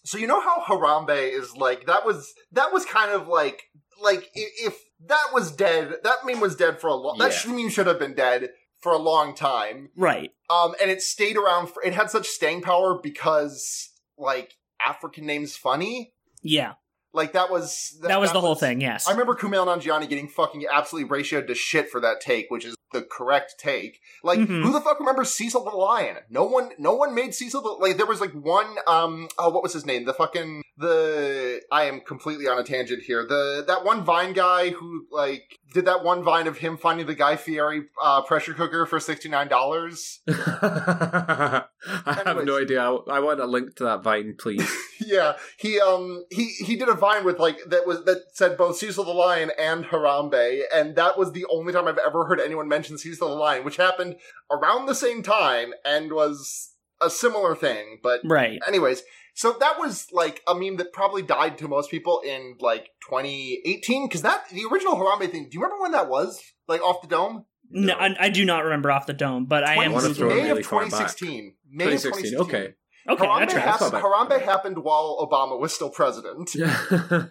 So 0.06 0.18
you 0.18 0.28
know 0.28 0.40
how 0.42 0.62
Harambe 0.64 1.32
is 1.38 1.56
like 1.58 1.86
that 1.88 2.06
was 2.06 2.34
that 2.54 2.72
was 2.74 2.86
kind 2.86 3.12
of 3.12 3.28
like 3.28 3.64
like 4.02 4.30
if 4.34 4.76
that 5.08 5.28
was 5.34 5.52
dead, 5.52 5.94
that 6.04 6.18
meme 6.26 6.40
was 6.40 6.56
dead 6.56 6.80
for 6.80 6.88
a 6.88 6.96
long. 6.96 7.18
That 7.20 7.34
Yeah. 7.46 7.52
meme 7.52 7.70
should 7.70 7.88
have 7.88 8.00
been 8.00 8.16
dead 8.16 8.50
for 8.81 8.91
a 8.91 8.98
long 8.98 9.36
time. 9.36 9.89
Right. 9.95 10.31
Um, 10.50 10.75
and 10.81 10.89
it 10.89 11.01
stayed 11.01 11.38
around. 11.38 11.67
For, 11.67 11.83
it 11.83 11.93
had 11.93 12.09
such 12.09 12.27
staying 12.27 12.62
power 12.62 13.00
because 13.01 13.89
like 14.17 14.55
African 14.81 15.25
names 15.25 15.55
funny. 15.55 16.13
Yeah. 16.41 16.74
Like 17.13 17.34
that 17.34 17.50
was 17.50 17.98
That, 18.04 18.20
was 18.20 18.32
the 18.32 18.42
whole 18.42 18.56
thing, 18.56 18.82
yes. 18.82 19.08
I 19.08 19.12
remember 19.12 19.36
Kumail 19.36 19.66
Nanjiani 19.66 20.08
getting 20.08 20.28
fucking 20.28 20.66
absolutely 20.72 21.10
ratioed 21.10 21.48
to 21.48 21.56
shit 21.56 21.89
for 21.89 22.00
that 22.01 22.22
take, 22.22 22.48
which 22.50 22.66
is 22.66 22.75
the 22.92 23.01
correct 23.04 23.56
take. 23.60 24.00
Like, 24.24 24.39
Mhm. 24.39 24.63
who 24.63 24.72
the 24.72 24.82
fuck 24.82 25.00
remembers 25.00 25.30
Cecil 25.32 25.63
the 25.63 25.70
Lion? 25.72 26.18
No 26.30 26.44
one, 26.46 26.72
no 26.80 26.94
one 26.94 27.13
made 27.13 27.36
Cecil 27.36 27.62
the, 27.62 27.70
like, 27.70 27.98
there 27.98 28.06
was 28.08 28.20
like 28.22 28.32
one, 28.34 28.78
um, 28.88 29.28
oh, 29.38 29.50
what 29.50 29.62
was 29.62 29.74
his 29.74 29.86
name? 29.86 30.06
The 30.06 30.13
fucking, 30.13 30.63
the, 30.78 31.62
I 31.72 31.84
am 31.84 32.01
completely 32.01 32.48
on 32.48 32.58
a 32.58 32.63
tangent 32.63 33.04
here. 33.04 33.25
The, 33.28 33.63
that 33.68 33.84
one 33.86 34.04
Vine 34.04 34.34
guy 34.34 34.70
who, 34.72 35.06
like, 35.12 35.44
did 35.72 35.86
that 35.86 36.04
one 36.04 36.24
Vine 36.24 36.48
of 36.48 36.58
him 36.58 36.78
finding 36.78 37.06
the 37.06 37.13
Guy 37.13 37.36
Fieri, 37.36 37.84
uh, 38.01 38.24
pressure 38.24 38.56
cooker 38.56 38.88
for 38.88 38.98
$69. 38.98 40.20
I 40.28 41.63
have 42.25 42.44
no 42.44 42.58
idea. 42.60 42.82
I, 42.82 43.18
I 43.18 43.20
want 43.20 43.39
a 43.39 43.46
link 43.46 43.75
to 43.75 43.84
that 43.86 44.04
vine, 44.04 44.36
please. 44.38 44.68
yeah, 45.00 45.34
he 45.58 45.80
um 45.80 46.25
he 46.32 46.46
he 46.66 46.75
did 46.75 46.89
a 46.89 46.96
vine 47.00 47.24
with 47.25 47.39
like 47.39 47.58
that 47.68 47.88
was 47.88 48.03
that 48.06 48.25
said 48.34 48.58
both 48.58 48.77
Cecil 48.77 49.03
the 49.03 49.12
Lion 49.12 49.51
and 49.58 49.86
Harambe, 49.86 50.62
and 50.74 50.96
that 50.96 51.18
was 51.18 51.32
the 51.32 51.46
only 51.50 51.74
time 51.74 51.88
I've 51.88 51.98
ever 51.98 52.25
heard 52.25 52.39
anyone 52.39 52.68
mention 52.68 52.98
Cecil 52.98 53.29
the 53.29 53.36
Lion, 53.36 53.63
which 53.63 53.77
happened 53.77 54.18
around 54.51 54.86
the 54.86 54.96
same 54.96 55.24
time 55.24 55.74
and 55.86 56.12
was 56.13 56.74
a 57.01 57.10
similar 57.10 57.56
thing. 57.56 58.00
But 58.03 58.22
Right. 58.25 58.60
anyways, 58.68 59.03
so 59.34 59.56
that 59.60 59.79
was 59.79 60.08
like 60.12 60.41
a 60.48 60.53
meme 60.53 60.77
that 60.77 60.91
probably 60.94 61.22
died 61.22 61.58
to 61.60 61.68
most 61.68 61.89
people 61.89 62.22
in 62.25 62.56
like 62.60 62.89
2018 63.10 64.08
because 64.08 64.22
that 64.22 64.50
the 64.50 64.65
original 64.72 64.96
Harambe 64.96 65.32
thing. 65.32 65.44
Do 65.50 65.58
you 65.58 65.62
remember 65.62 65.82
when 65.82 65.91
that 65.94 66.10
was? 66.10 66.41
Like 66.68 66.82
off 66.82 67.01
the 67.01 67.08
dome? 67.08 67.46
No, 67.72 67.94
I, 67.94 68.15
I 68.20 68.29
do 68.29 68.46
not 68.46 68.63
remember 68.63 68.91
off 68.91 69.06
the 69.06 69.13
dome, 69.13 69.46
but 69.46 69.63
I 69.63 69.84
am. 69.84 69.91
wanna 69.91 70.08
Googling 70.10 70.15
throw 70.15 70.29
it 70.29 70.34
it. 70.34 70.36
May 70.36 70.48
really 70.50 70.60
of 70.62 70.65
far 70.65 70.79
back. 70.82 70.89
2016. 70.89 71.53
May 71.72 71.86
of 71.86 72.01
2016. 72.01 72.32
2016. 72.32 72.39
Okay. 72.41 72.74
Okay, 73.08 73.25
Harambe, 73.25 73.39
that 73.39 73.50
tracks. 73.50 73.65
hap- 73.65 73.79
That's 73.79 73.91
not 73.94 74.27
bad. 74.29 74.39
Harambe 74.39 74.41
happened 74.46 74.77
while 74.79 75.18
Obama 75.22 75.60
was 75.60 75.74
still 75.74 75.89
president. 75.89 76.51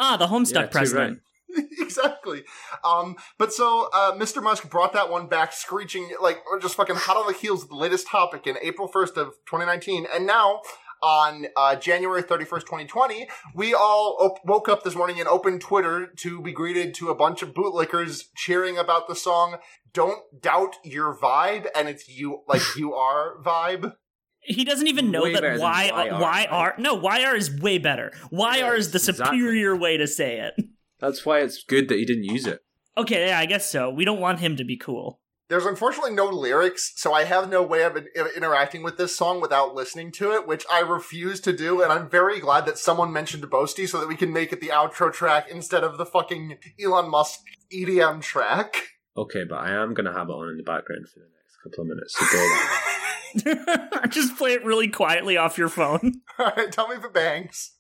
Ah, 0.01 0.17
the 0.17 0.27
Homestuck 0.27 0.55
Yeah, 0.55 0.63
too 0.63 0.69
president. 0.69 1.21
exactly. 1.79 2.45
Um, 2.85 3.17
but 3.39 3.53
so 3.53 3.89
uh, 3.95 4.13
Mr. 4.13 4.43
Musk 4.43 4.69
brought 4.71 4.93
that 4.93 5.11
one 5.11 5.27
back, 5.29 5.53
screeching 5.53 6.11
like 6.21 6.39
we're 6.51 6.61
just 6.61 6.75
fucking 6.75 6.97
hot 6.97 7.17
on 7.17 7.27
the 7.27 7.33
heels 7.39 7.63
of 7.65 7.69
the 7.71 7.75
latest 7.77 8.07
topic 8.09 8.47
in 8.47 8.57
April 8.63 8.89
first 8.89 9.17
of 9.17 9.29
2019, 9.47 10.07
and 10.15 10.27
now. 10.27 10.61
On 11.01 11.47
uh, 11.57 11.77
January 11.77 12.25
31st, 12.25 12.63
2020, 12.63 13.29
we 13.55 13.73
all 13.73 14.17
op- 14.19 14.45
woke 14.45 14.69
up 14.69 14.83
this 14.83 14.97
morning 14.97 15.21
and 15.21 15.29
opened 15.29 15.61
Twitter 15.61 16.09
to 16.17 16.43
be 16.43 16.51
greeted 16.51 16.93
to 16.95 17.09
a 17.09 17.15
bunch 17.15 17.41
of 17.41 17.51
bootlickers 17.55 18.25
cheering 18.35 18.77
about 18.77 19.07
the 19.07 19.15
song 19.15 19.59
"Don't 19.95 20.19
Doubt 20.43 20.75
Your 20.83 21.17
Vibe" 21.17 21.69
and 21.77 21.89
it's 21.89 22.09
you 22.09 22.43
like 22.49 22.63
you 22.77 22.95
are 22.95 23.41
vibe. 23.41 23.93
He 24.41 24.65
doesn't 24.65 24.87
even 24.87 25.11
know 25.11 25.23
Way 25.25 25.35
that 25.35 25.43
than 25.43 25.61
Y 25.61 25.89
uh, 25.91 26.19
YR, 26.19 26.69
YR. 26.69 26.75
No, 26.79 27.01
YR 27.01 27.37
is 27.37 27.51
way 27.61 27.79
better. 27.79 28.13
why 28.31 28.59
YR 28.59 28.75
is 28.77 28.93
the 28.93 28.99
exactly. 28.99 29.39
superior 29.39 29.77
way 29.77 29.97
to 29.97 30.07
say 30.07 30.41
it. 30.41 30.55
That's 31.01 31.27
why 31.27 31.41
it's 31.41 31.63
good 31.63 31.89
that 31.89 31.99
he 31.99 32.05
didn't 32.05 32.25
use 32.25 32.47
it. 32.47 32.61
Okay, 32.97 33.29
yeah, 33.29 33.39
I 33.39 33.47
guess 33.47 33.71
so. 33.71 33.91
We 33.91 34.05
don't 34.05 34.21
want 34.21 34.41
him 34.41 34.57
to 34.57 34.65
be 34.65 34.77
cool. 34.77 35.21
There's 35.49 35.65
unfortunately 35.65 36.13
no 36.13 36.27
lyrics, 36.27 36.93
so 36.97 37.15
I 37.15 37.25
have 37.25 37.49
no 37.49 37.63
way 37.63 37.83
of 37.83 37.97
in- 37.97 38.07
interacting 38.37 38.83
with 38.83 38.99
this 38.99 39.17
song 39.17 39.41
without 39.41 39.75
listening 39.75 40.13
to 40.13 40.33
it, 40.33 40.47
which 40.47 40.67
I 40.71 40.81
refuse 40.81 41.41
to 41.41 41.55
do, 41.55 41.81
and 41.83 41.91
I'm 41.91 42.11
very 42.11 42.39
glad 42.39 42.67
that 42.67 42.77
someone 42.77 43.13
mentioned 43.13 43.43
Boasty 43.45 43.89
so 43.89 43.99
that 43.99 44.09
we 44.09 44.17
can 44.17 44.31
make 44.31 44.53
it 44.53 44.61
the 44.61 44.69
outro 44.69 45.11
track 45.11 45.49
instead 45.51 45.85
of 45.85 45.97
the 45.97 46.05
fucking 46.05 46.59
Elon 46.83 47.09
Musk 47.09 47.41
EDM 47.73 48.21
track. 48.21 48.77
Okay, 49.17 49.45
but 49.49 49.57
I 49.61 49.73
am 49.73 49.95
gonna 49.95 50.13
have 50.13 50.29
it 50.29 50.33
on 50.33 50.51
in 50.51 50.57
the 50.59 50.63
background 50.65 51.09
for 51.09 51.21
the 51.21 51.27
next 51.27 51.57
couple 51.63 51.83
of 51.83 51.89
minutes. 51.89 52.15
So 52.19 52.27
go 52.27 52.37
there. 52.37 53.08
Just 54.09 54.37
play 54.37 54.53
it 54.55 54.65
really 54.65 54.89
quietly 54.89 55.37
off 55.37 55.59
your 55.59 55.69
phone. 55.69 56.21
Alright, 56.39 56.73
tell 56.73 56.89
me 56.89 56.97
if 56.97 57.05
it 57.05 57.13
bangs. 57.15 57.73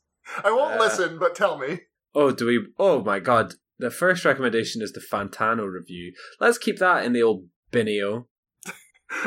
I 0.44 0.50
won't 0.50 0.76
Uh, 0.80 0.84
listen, 0.84 1.18
but 1.18 1.34
tell 1.34 1.58
me. 1.58 1.80
Oh, 2.14 2.30
do 2.32 2.46
we? 2.46 2.66
Oh 2.78 3.02
my 3.02 3.18
god! 3.20 3.54
The 3.78 3.90
first 3.90 4.24
recommendation 4.24 4.82
is 4.82 4.92
the 4.92 5.00
Fantano 5.00 5.70
review. 5.70 6.12
Let's 6.40 6.58
keep 6.58 6.78
that 6.78 7.04
in 7.04 7.12
the 7.12 7.22
old 7.22 7.46
binio. 7.72 8.26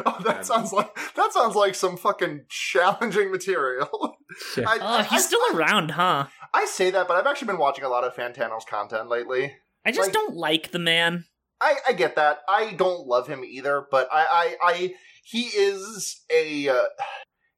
Oh, 0.06 0.16
that 0.25 0.38
Um, 0.38 0.44
sounds 0.44 0.72
like 0.74 0.94
that 1.16 1.34
sounds 1.34 1.56
like 1.56 1.74
some 1.74 1.98
fucking 1.98 2.46
challenging 2.50 3.32
material. 3.32 4.18
Yeah. 4.56 4.66
I, 4.70 4.78
Oh, 4.80 5.04
he's 5.04 5.24
I- 5.24 5.25
still 5.25 5.40
I- 5.42 5.54
around, 5.56 5.92
huh? 5.92 6.28
I 6.54 6.66
say 6.66 6.92
that, 6.92 7.08
but 7.08 7.18
I've 7.18 7.25
actually 7.25 7.48
been 7.48 7.58
watching 7.58 7.84
a 7.84 7.90
lot 7.90 8.04
of 8.04 8.13
Fantano's 8.16 8.63
content 8.63 9.10
lately. 9.10 9.54
I 9.86 9.92
just 9.92 10.08
Like- 10.08 10.13
don't 10.13 10.36
like 10.36 10.72
the 10.72 10.80
man. 10.80 11.25
I, 11.60 11.75
I 11.90 11.94
get 11.94 12.16
that. 12.16 12.40
I 12.48 12.74
don't 12.74 13.08
love 13.08 13.28
him 13.28 13.44
either, 13.44 13.86
but 13.92 14.08
I, 14.12 14.56
I, 14.62 14.72
I 14.74 14.94
he 15.22 15.44
is 15.44 16.22
a 16.34 16.68
uh, 16.70 16.84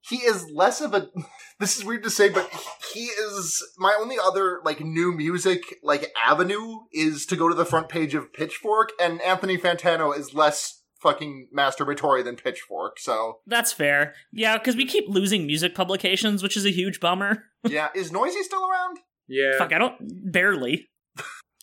he 0.10 0.18
is 0.18 0.50
less 0.52 0.82
of 0.82 0.94
a. 0.94 1.10
This 1.60 1.78
is 1.78 1.86
weird 1.86 2.04
to 2.04 2.10
say, 2.10 2.30
but 2.30 2.50
he 2.94 3.02
is 3.06 3.64
my 3.78 3.96
only 3.98 4.18
other 4.22 4.60
like 4.66 4.82
new 4.82 5.14
music 5.14 5.62
like 5.82 6.12
avenue 6.22 6.80
is 6.92 7.26
to 7.28 7.38
go 7.38 7.48
to 7.48 7.54
the 7.56 7.64
front 7.64 7.88
page 7.88 8.16
of 8.16 8.34
Pitchfork, 8.34 8.90
and 9.00 9.22
Anthony 9.22 9.58
Fantano 9.58 10.18
is 10.18 10.34
less 10.34 10.82
fucking 11.00 11.50
masturbatory 11.56 12.24
than 12.24 12.36
Pitchfork. 12.36 13.00
So 13.00 13.38
That's 13.46 13.72
fair. 13.72 14.16
Yeah, 14.34 14.58
because 14.58 14.76
we 14.76 14.86
keep 14.86 15.06
losing 15.08 15.46
music 15.46 15.76
publications, 15.76 16.42
which 16.42 16.58
is 16.58 16.66
a 16.66 16.72
huge 16.72 17.00
bummer. 17.00 17.44
yeah, 17.64 17.90
is 17.96 18.12
Noisy 18.12 18.42
still 18.42 18.68
around? 18.68 18.98
Yeah, 19.28 19.58
Fuck, 19.58 19.72
I 19.72 19.78
don't 19.78 19.96
barely. 20.32 20.90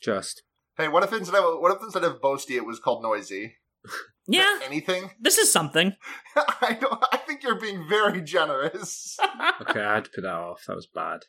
just 0.00 0.42
Hey, 0.80 0.88
what 0.88 1.02
if 1.02 1.12
instead 1.12 1.34
of 1.34 1.60
what 1.60 1.76
if 1.76 1.82
instead 1.82 2.04
of 2.04 2.22
Boasty 2.22 2.56
it 2.56 2.64
was 2.64 2.78
called 2.78 3.02
Noisy? 3.02 3.56
Yeah, 4.26 4.60
Anything? 4.64 5.10
this 5.20 5.38
is 5.38 5.52
something. 5.52 5.94
I 6.36 6.78
don't. 6.80 7.04
I 7.12 7.16
think 7.16 7.42
you're 7.42 7.60
being 7.60 7.86
very 7.88 8.22
generous. 8.22 9.18
okay. 9.62 9.80
I 9.80 9.94
had 9.96 10.04
to 10.04 10.10
put 10.14 10.22
that 10.22 10.34
off. 10.34 10.64
That 10.66 10.76
was 10.76 10.86
bad. 10.86 11.20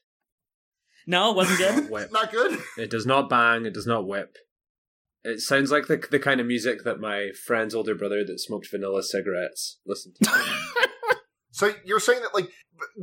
No, 1.08 1.32
it 1.32 1.36
wasn't 1.36 1.58
good. 1.58 1.90
Whip. 1.90 2.12
Not 2.12 2.32
good. 2.32 2.60
It 2.78 2.92
does 2.92 3.06
not 3.08 3.30
bang. 3.30 3.66
It 3.66 3.74
does 3.74 3.88
not 3.88 4.08
whip. 4.08 4.38
It 5.24 5.40
sounds 5.40 5.72
like 5.72 5.88
the 5.88 5.98
the 6.12 6.20
kind 6.20 6.40
of 6.40 6.48
music 6.48 6.84
that 6.84 7.00
my 7.00 7.30
friend's 7.46 7.74
older 7.74 7.96
brother 7.96 8.24
that 8.24 8.40
smoked 8.40 8.68
vanilla 8.70 9.02
cigarettes 9.04 9.80
listened 9.86 10.16
to. 10.24 10.30
So 11.54 11.74
you're 11.86 12.00
saying 12.00 12.22
that 12.22 12.34
like 12.34 12.50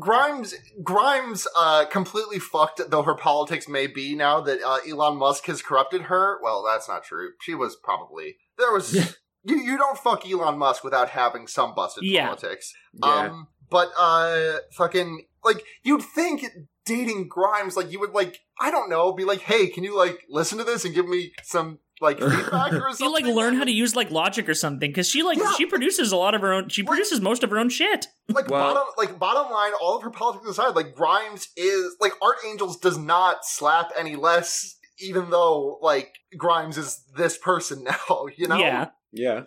Grimes 0.00 0.54
Grimes 0.82 1.46
uh 1.56 1.84
completely 1.84 2.38
fucked 2.38 2.80
though 2.88 3.02
her 3.02 3.14
politics 3.14 3.68
may 3.68 3.86
be 3.86 4.14
now 4.14 4.40
that 4.40 4.60
uh, 4.64 4.78
Elon 4.88 5.18
Musk 5.18 5.46
has 5.46 5.62
corrupted 5.62 6.02
her. 6.02 6.38
Well, 6.42 6.64
that's 6.64 6.88
not 6.88 7.04
true. 7.04 7.32
She 7.42 7.54
was 7.54 7.76
probably 7.76 8.36
there 8.56 8.72
was 8.72 8.94
Yeah. 8.94 9.04
You 9.48 9.56
you 9.58 9.76
don't 9.78 9.98
fuck 9.98 10.28
Elon 10.28 10.58
Musk 10.58 10.84
without 10.84 11.08
having 11.10 11.46
some 11.46 11.74
busted 11.74 12.04
Yeah. 12.04 12.26
politics. 12.26 12.72
yeah. 12.94 13.08
Um 13.30 13.48
but 13.70 13.90
uh 13.98 14.58
fucking 14.72 15.26
like 15.44 15.62
you'd 15.82 16.02
think 16.02 16.44
dating 16.86 17.28
Grimes 17.28 17.76
like 17.76 17.92
you 17.92 18.00
would 18.00 18.12
like 18.12 18.38
I 18.60 18.70
don't 18.70 18.88
know 18.90 19.12
be 19.12 19.24
like, 19.24 19.40
"Hey, 19.40 19.68
can 19.68 19.84
you 19.84 19.96
like 19.96 20.18
listen 20.28 20.58
to 20.58 20.64
this 20.64 20.84
and 20.84 20.94
give 20.94 21.06
me 21.08 21.32
some 21.42 21.78
like 22.00 22.18
feedback 22.20 22.72
or 22.72 22.88
You 22.88 22.94
something?" 22.94 23.12
like 23.12 23.24
learn 23.26 23.54
how 23.56 23.64
to 23.64 23.70
use 23.70 23.94
like 23.94 24.10
Logic 24.10 24.48
or 24.48 24.54
something 24.54 24.90
because 24.90 25.08
she 25.08 25.22
like 25.22 25.38
Yeah. 25.38 25.52
she 25.56 25.66
produces 25.66 26.12
a 26.12 26.16
lot 26.16 26.34
of 26.34 26.40
her 26.40 26.52
own. 26.52 26.68
She 26.70 26.82
Right. 26.82 26.88
produces 26.88 27.20
most 27.20 27.44
of 27.44 27.50
her 27.50 27.58
own 27.58 27.68
shit. 27.68 28.06
like 28.28 28.48
Well- 28.48 28.74
bottom 28.74 28.88
like 28.96 29.18
bottom 29.18 29.52
line 29.52 29.72
all 29.80 29.96
of 29.96 30.02
her 30.02 30.10
politics 30.10 30.48
aside 30.48 30.74
like 30.74 30.94
grimes 30.94 31.48
is 31.56 31.96
like 32.00 32.12
art 32.22 32.36
angels 32.46 32.78
does 32.78 32.96
not 32.98 33.44
slap 33.44 33.90
any 33.96 34.16
less 34.16 34.76
even 34.98 35.30
though 35.30 35.78
like 35.82 36.14
grimes 36.36 36.76
is 36.78 37.04
this 37.16 37.36
person 37.38 37.84
now 38.08 38.26
you 38.36 38.48
know 38.48 38.56
Yeah, 38.56 38.88
Yeah. 39.12 39.42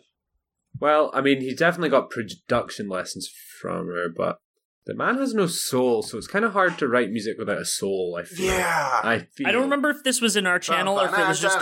Well, 0.79 1.11
I 1.13 1.21
mean, 1.21 1.41
he 1.41 1.53
definitely 1.53 1.89
got 1.89 2.09
production 2.09 2.89
lessons 2.89 3.29
from 3.61 3.87
her, 3.87 4.07
but 4.15 4.37
the 4.85 4.95
man 4.95 5.17
has 5.17 5.33
no 5.33 5.45
soul, 5.45 6.01
so 6.01 6.17
it's 6.17 6.27
kind 6.27 6.43
of 6.43 6.53
hard 6.53 6.79
to 6.79 6.87
write 6.87 7.11
music 7.11 7.37
without 7.37 7.59
a 7.59 7.65
soul. 7.65 8.17
I 8.19 8.23
feel. 8.23 8.47
yeah 8.47 8.99
I 9.03 9.19
feel. 9.19 9.47
I 9.47 9.51
don't 9.51 9.63
remember 9.63 9.91
if 9.91 10.03
this 10.03 10.21
was 10.21 10.35
in 10.35 10.47
our 10.47 10.57
channel 10.57 10.99
or 10.99 11.05
if 11.05 11.17
it 11.17 11.27
was 11.27 11.39
just. 11.39 11.59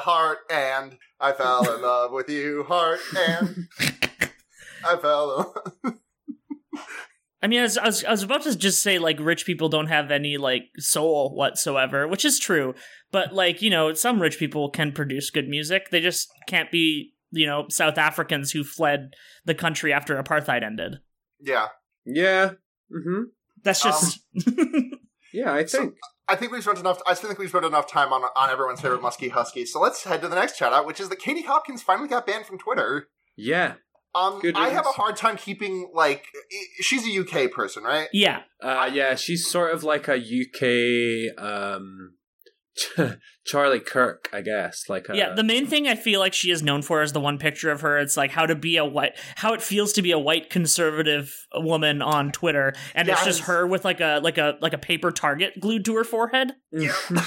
heart 0.00 0.44
and 0.50 0.96
i 1.20 1.32
fell 1.32 1.74
in 1.74 1.82
love 1.82 2.12
with 2.12 2.28
you 2.28 2.64
heart 2.64 3.00
and 3.16 3.68
i 4.84 4.96
fell 4.96 5.54
in 5.84 5.94
I 7.42 7.48
mean, 7.48 7.60
I 7.60 7.64
was, 7.64 7.76
I 7.78 7.84
was 7.86 8.04
I 8.04 8.10
was 8.10 8.22
about 8.22 8.42
to 8.42 8.56
just 8.56 8.82
say 8.82 8.98
like 8.98 9.18
rich 9.20 9.44
people 9.46 9.68
don't 9.68 9.88
have 9.88 10.10
any 10.10 10.36
like 10.38 10.64
soul 10.78 11.34
whatsoever, 11.34 12.08
which 12.08 12.24
is 12.24 12.38
true. 12.38 12.74
But 13.12 13.32
like 13.34 13.60
you 13.62 13.70
know, 13.70 13.92
some 13.94 14.20
rich 14.20 14.38
people 14.38 14.70
can 14.70 14.92
produce 14.92 15.30
good 15.30 15.48
music. 15.48 15.90
They 15.90 16.00
just 16.00 16.28
can't 16.48 16.70
be 16.70 17.12
you 17.30 17.46
know 17.46 17.66
South 17.68 17.98
Africans 17.98 18.52
who 18.52 18.64
fled 18.64 19.10
the 19.44 19.54
country 19.54 19.92
after 19.92 20.20
apartheid 20.20 20.64
ended. 20.64 20.96
yeah 21.40 21.68
Yeah. 22.06 22.52
Mm-hmm. 22.90 23.24
That's 23.62 23.82
just 23.82 24.20
Yeah, 25.32 25.52
I 25.52 25.64
So- 25.66 25.78
think. 25.80 25.94
I 26.28 26.34
think 26.34 26.50
we've 26.50 26.62
spent 26.62 26.78
enough. 26.80 27.00
I 27.06 27.14
still 27.14 27.28
think 27.28 27.38
we've 27.38 27.48
spent 27.50 27.64
enough 27.64 27.86
time 27.86 28.12
on 28.12 28.22
on 28.34 28.50
everyone's 28.50 28.80
favorite 28.80 29.00
musky 29.02 29.28
husky. 29.28 29.64
So 29.64 29.78
let's 29.80 30.02
head 30.02 30.22
to 30.22 30.28
the 30.28 30.34
next 30.34 30.56
shout 30.56 30.72
out, 30.72 30.84
which 30.84 30.98
is 30.98 31.08
that 31.10 31.20
Katie 31.20 31.42
Hopkins 31.42 31.82
finally 31.84 32.08
got 32.08 32.26
banned 32.26 32.46
from 32.46 32.58
Twitter. 32.58 33.08
yeah. 33.36 33.74
Um, 34.16 34.40
Good 34.40 34.56
I 34.56 34.68
have 34.70 34.86
a 34.86 34.90
hard 34.92 35.16
time 35.16 35.36
keeping 35.36 35.90
like 35.94 36.26
i- 36.52 36.64
she's 36.82 37.06
a 37.06 37.10
UK 37.20 37.50
person, 37.52 37.82
right? 37.84 38.08
yeah. 38.12 38.42
Uh, 38.62 38.90
yeah, 38.92 39.14
she's 39.14 39.46
sort 39.46 39.74
of 39.74 39.82
like 39.84 40.08
a 40.08 40.16
UK 40.16 41.38
um, 41.42 42.12
Charlie 43.46 43.80
Kirk, 43.80 44.28
I 44.32 44.40
guess. 44.42 44.84
Like 44.88 45.08
a, 45.08 45.16
Yeah, 45.16 45.34
the 45.34 45.42
main 45.44 45.66
thing 45.66 45.86
I 45.88 45.94
feel 45.94 46.20
like 46.20 46.34
she 46.34 46.50
is 46.50 46.62
known 46.62 46.82
for 46.82 47.02
is 47.02 47.12
the 47.12 47.20
one 47.20 47.38
picture 47.38 47.70
of 47.70 47.80
her. 47.82 47.98
It's 47.98 48.16
like 48.16 48.30
how 48.32 48.46
to 48.46 48.54
be 48.54 48.76
a 48.76 48.84
white, 48.84 49.12
how 49.36 49.52
it 49.54 49.62
feels 49.62 49.92
to 49.94 50.02
be 50.02 50.10
a 50.12 50.18
white 50.18 50.50
conservative 50.50 51.34
woman 51.54 52.02
on 52.02 52.32
Twitter, 52.32 52.74
and 52.94 53.08
it's 53.08 53.24
just 53.24 53.40
Yes. 53.40 53.48
her 53.48 53.66
with 53.66 53.84
like 53.84 54.00
a 54.00 54.20
like 54.22 54.38
a 54.38 54.56
like 54.60 54.72
a 54.72 54.78
paper 54.78 55.10
target 55.10 55.60
glued 55.60 55.84
to 55.86 55.94
her 55.96 56.04
forehead. 56.04 56.52
Yeah. 56.72 56.92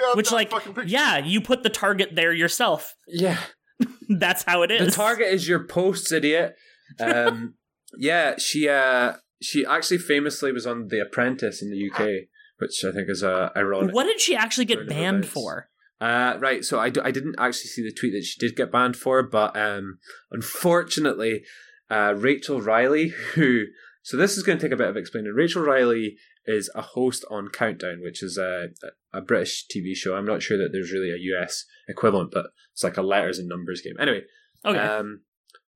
Yeah, 0.00 0.14
Which, 0.14 0.28
that 0.28 0.34
like, 0.36 0.50
fucking 0.50 0.74
picture. 0.74 0.88
yeah, 0.88 1.18
you 1.18 1.40
put 1.40 1.64
the 1.64 1.68
target 1.70 2.10
there 2.14 2.32
yourself. 2.32 2.94
Yeah, 3.08 3.36
That's 4.08 4.42
how 4.44 4.62
it 4.62 4.70
is. 4.70 4.86
the 4.86 4.90
target 4.92 5.28
is 5.28 5.48
your 5.48 5.64
posts, 5.64 6.12
idiot. 6.12 6.56
Um, 7.00 7.54
yeah, 7.98 8.36
she 8.38 8.68
uh, 8.68 9.14
she 9.40 9.64
actually 9.64 9.98
famously 9.98 10.52
was 10.52 10.66
on 10.66 10.88
The 10.88 11.00
Apprentice 11.00 11.62
in 11.62 11.70
the 11.70 11.90
UK, 11.90 12.28
which 12.58 12.84
I 12.84 12.92
think 12.92 13.08
is 13.08 13.22
uh, 13.22 13.50
ironic. 13.56 13.94
What 13.94 14.04
did 14.04 14.20
she 14.20 14.34
actually 14.36 14.64
get 14.66 14.88
banned 14.88 15.24
events. 15.24 15.28
for? 15.28 15.68
Uh, 16.00 16.36
right, 16.38 16.64
so 16.64 16.78
I, 16.78 16.90
d- 16.90 17.00
I 17.02 17.10
didn't 17.10 17.34
actually 17.38 17.70
see 17.70 17.82
the 17.82 17.92
tweet 17.92 18.12
that 18.12 18.22
she 18.22 18.38
did 18.38 18.54
get 18.54 18.70
banned 18.70 18.96
for, 18.96 19.20
but 19.20 19.56
um, 19.56 19.98
unfortunately, 20.30 21.42
uh, 21.90 22.14
Rachel 22.16 22.60
Riley, 22.60 23.08
who 23.34 23.64
so 24.02 24.16
this 24.16 24.36
is 24.36 24.42
going 24.42 24.58
to 24.58 24.62
take 24.64 24.72
a 24.72 24.76
bit 24.76 24.88
of 24.88 24.96
explaining. 24.96 25.32
Rachel 25.32 25.62
Riley 25.62 26.16
is 26.48 26.70
a 26.74 26.82
host 26.82 27.24
on 27.30 27.48
Countdown, 27.48 28.00
which 28.02 28.22
is 28.22 28.36
a 28.38 28.68
a 29.12 29.20
British 29.20 29.66
TV 29.68 29.94
show. 29.94 30.14
I'm 30.16 30.26
not 30.26 30.42
sure 30.42 30.58
that 30.58 30.70
there's 30.72 30.92
really 30.92 31.10
a 31.10 31.36
US 31.36 31.64
equivalent, 31.88 32.30
but 32.32 32.46
it's 32.72 32.82
like 32.82 32.96
a 32.96 33.02
letters 33.02 33.38
and 33.38 33.48
numbers 33.48 33.80
game. 33.80 33.94
Anyway, 34.00 34.22
Okay. 34.64 34.78
um, 34.78 35.20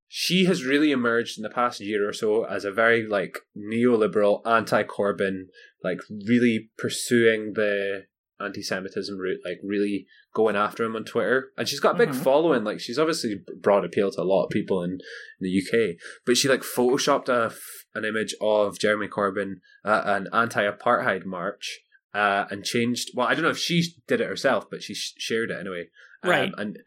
she 0.07 0.45
has 0.45 0.63
really 0.63 0.91
emerged 0.91 1.37
in 1.39 1.43
the 1.43 1.49
past 1.49 1.79
year 1.79 2.07
or 2.07 2.13
so 2.13 2.43
as 2.43 2.65
a 2.65 2.71
very 2.71 3.07
like 3.07 3.39
neoliberal, 3.57 4.45
anti-Corbyn, 4.45 5.45
like 5.83 5.99
really 6.27 6.69
pursuing 6.77 7.53
the 7.53 8.05
anti-Semitism 8.39 9.17
route, 9.17 9.39
like 9.45 9.59
really 9.63 10.05
going 10.33 10.55
after 10.55 10.83
him 10.83 10.95
on 10.95 11.03
Twitter. 11.05 11.51
And 11.57 11.67
she's 11.67 11.79
got 11.79 11.95
a 11.95 11.97
big 11.97 12.09
Mhm. 12.09 12.23
following. 12.23 12.63
Like 12.63 12.79
she's 12.79 12.97
obviously 12.99 13.41
brought 13.61 13.85
appeal 13.85 14.11
to 14.11 14.21
a 14.21 14.23
lot 14.23 14.45
of 14.45 14.49
people 14.49 14.83
in, 14.83 14.91
in 14.93 14.99
the 15.41 15.49
UK. 15.61 15.97
But 16.25 16.37
she 16.37 16.47
like 16.49 16.61
photoshopped 16.61 17.29
a 17.29 17.45
f 17.45 17.59
an 17.95 18.03
image 18.05 18.33
of 18.41 18.79
Jeremy 18.79 19.07
Corbyn 19.07 19.55
at 19.85 20.05
an 20.07 20.27
anti-apartheid 20.33 21.25
march. 21.25 21.79
Uh, 22.15 22.45
and 22.51 22.63
changed. 22.63 23.09
Well, 23.15 23.25
I 23.25 23.33
don't 23.33 23.41
know 23.43 23.49
if 23.49 23.57
she 23.57 23.95
did 24.07 24.21
it 24.21 24.27
herself, 24.27 24.69
but 24.69 24.83
she 24.83 24.93
sh- 24.93 25.15
shared 25.17 25.49
it 25.49 25.57
anyway. 25.59 25.89
Um, 26.21 26.29
Right. 26.29 26.51
And 26.59 26.77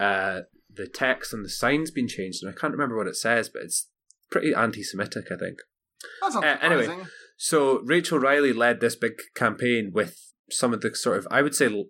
uh, 0.00 0.40
the 0.72 0.88
text 0.88 1.32
and 1.32 1.44
the 1.44 1.48
sign's 1.48 1.92
been 1.92 2.08
changed, 2.08 2.42
and 2.42 2.52
I 2.52 2.58
can't 2.58 2.72
remember 2.72 2.96
what 2.96 3.06
it 3.06 3.14
says, 3.16 3.48
but 3.48 3.62
it's 3.62 3.88
pretty 4.28 4.52
anti-Semitic, 4.54 5.26
I 5.30 5.36
think. 5.36 5.58
That's 6.20 6.34
not 6.34 6.44
Uh, 6.44 6.58
anyway. 6.62 7.04
So 7.36 7.80
Rachel 7.82 8.18
Riley 8.18 8.52
led 8.52 8.80
this 8.80 8.96
big 8.96 9.12
campaign 9.36 9.92
with 9.94 10.32
some 10.50 10.74
of 10.74 10.80
the 10.80 10.94
sort 10.96 11.18
of, 11.18 11.28
I 11.30 11.42
would 11.42 11.54
say, 11.54 11.66
l- 11.66 11.84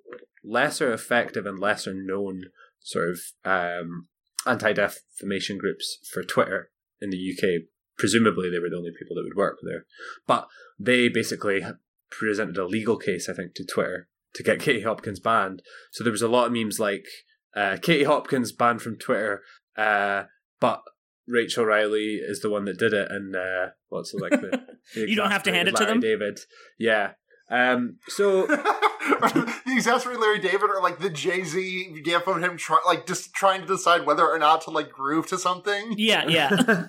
lesser 0.47 0.93
effective 0.93 1.47
and 1.47 1.59
lesser 1.59 1.93
known 1.95 2.45
sort 2.81 3.11
of 3.11 3.21
um, 3.45 4.09
anti-defamation 4.47 5.59
groups 5.59 5.99
for 6.11 6.23
Twitter 6.23 6.71
in 7.00 7.11
the 7.11 7.19
UK. 7.19 7.65
Presumably, 7.99 8.50
they 8.50 8.59
were 8.59 8.71
the 8.71 8.76
only 8.76 8.93
people 8.97 9.17
that 9.17 9.25
would 9.25 9.37
work 9.37 9.59
there, 9.62 9.87
but 10.26 10.47
they 10.79 11.09
basically 11.09 11.62
presented 12.11 12.57
a 12.59 12.67
legal 12.67 12.97
case, 12.97 13.29
I 13.29 13.33
think, 13.33 13.55
to 13.55 13.65
Twitter 13.65 14.09
to 14.35 14.43
get 14.43 14.61
Katie 14.61 14.83
Hopkins 14.83 15.19
banned. 15.19 15.62
So 15.93 16.05
there 16.05 16.12
was 16.12 16.23
a 16.23 16.29
lot 16.29 16.47
of 16.47 16.53
memes 16.53 16.79
like 16.79 17.07
uh, 17.55 17.79
Katie 17.81 18.05
Hopkins 18.05 18.53
banned 18.53 18.83
from 18.83 18.99
Twitter, 18.99 19.43
uh, 19.76 20.25
but 20.61 20.83
Rachel 21.26 21.65
Riley 21.65 22.21
is 22.23 22.41
the 22.41 22.50
one 22.50 22.67
that 22.67 22.79
did 22.79 22.93
it, 22.93 23.11
and 23.11 23.35
uh, 23.35 23.69
what's 23.88 24.15
it 24.15 24.21
like 24.21 24.33
the, 24.33 24.62
the 24.95 25.09
You 25.09 25.17
don't 25.17 25.31
have 25.31 25.43
to 25.45 25.53
hand 25.53 25.69
it 25.69 25.76
to 25.76 25.85
them? 25.85 26.00
David, 26.00 26.38
yeah. 26.79 27.12
Um, 27.49 27.99
so 28.09 28.47
the 28.47 29.63
exasperated 29.69 30.21
Larry 30.21 30.41
David 30.41 30.69
or 30.69 30.82
like 30.82 30.99
the 30.99 31.11
Jay 31.11 31.45
Z 31.45 32.00
gif 32.02 32.26
of 32.26 32.43
him 32.43 32.56
try, 32.56 32.78
like 32.87 33.06
just 33.06 33.32
trying 33.35 33.61
to 33.61 33.67
decide 33.67 34.04
whether 34.04 34.26
or 34.26 34.39
not 34.39 34.63
to 34.63 34.71
like 34.71 34.91
groove 34.91 35.28
to 35.28 35.39
something. 35.39 35.95
yeah, 35.97 36.26
yeah. 36.26 36.50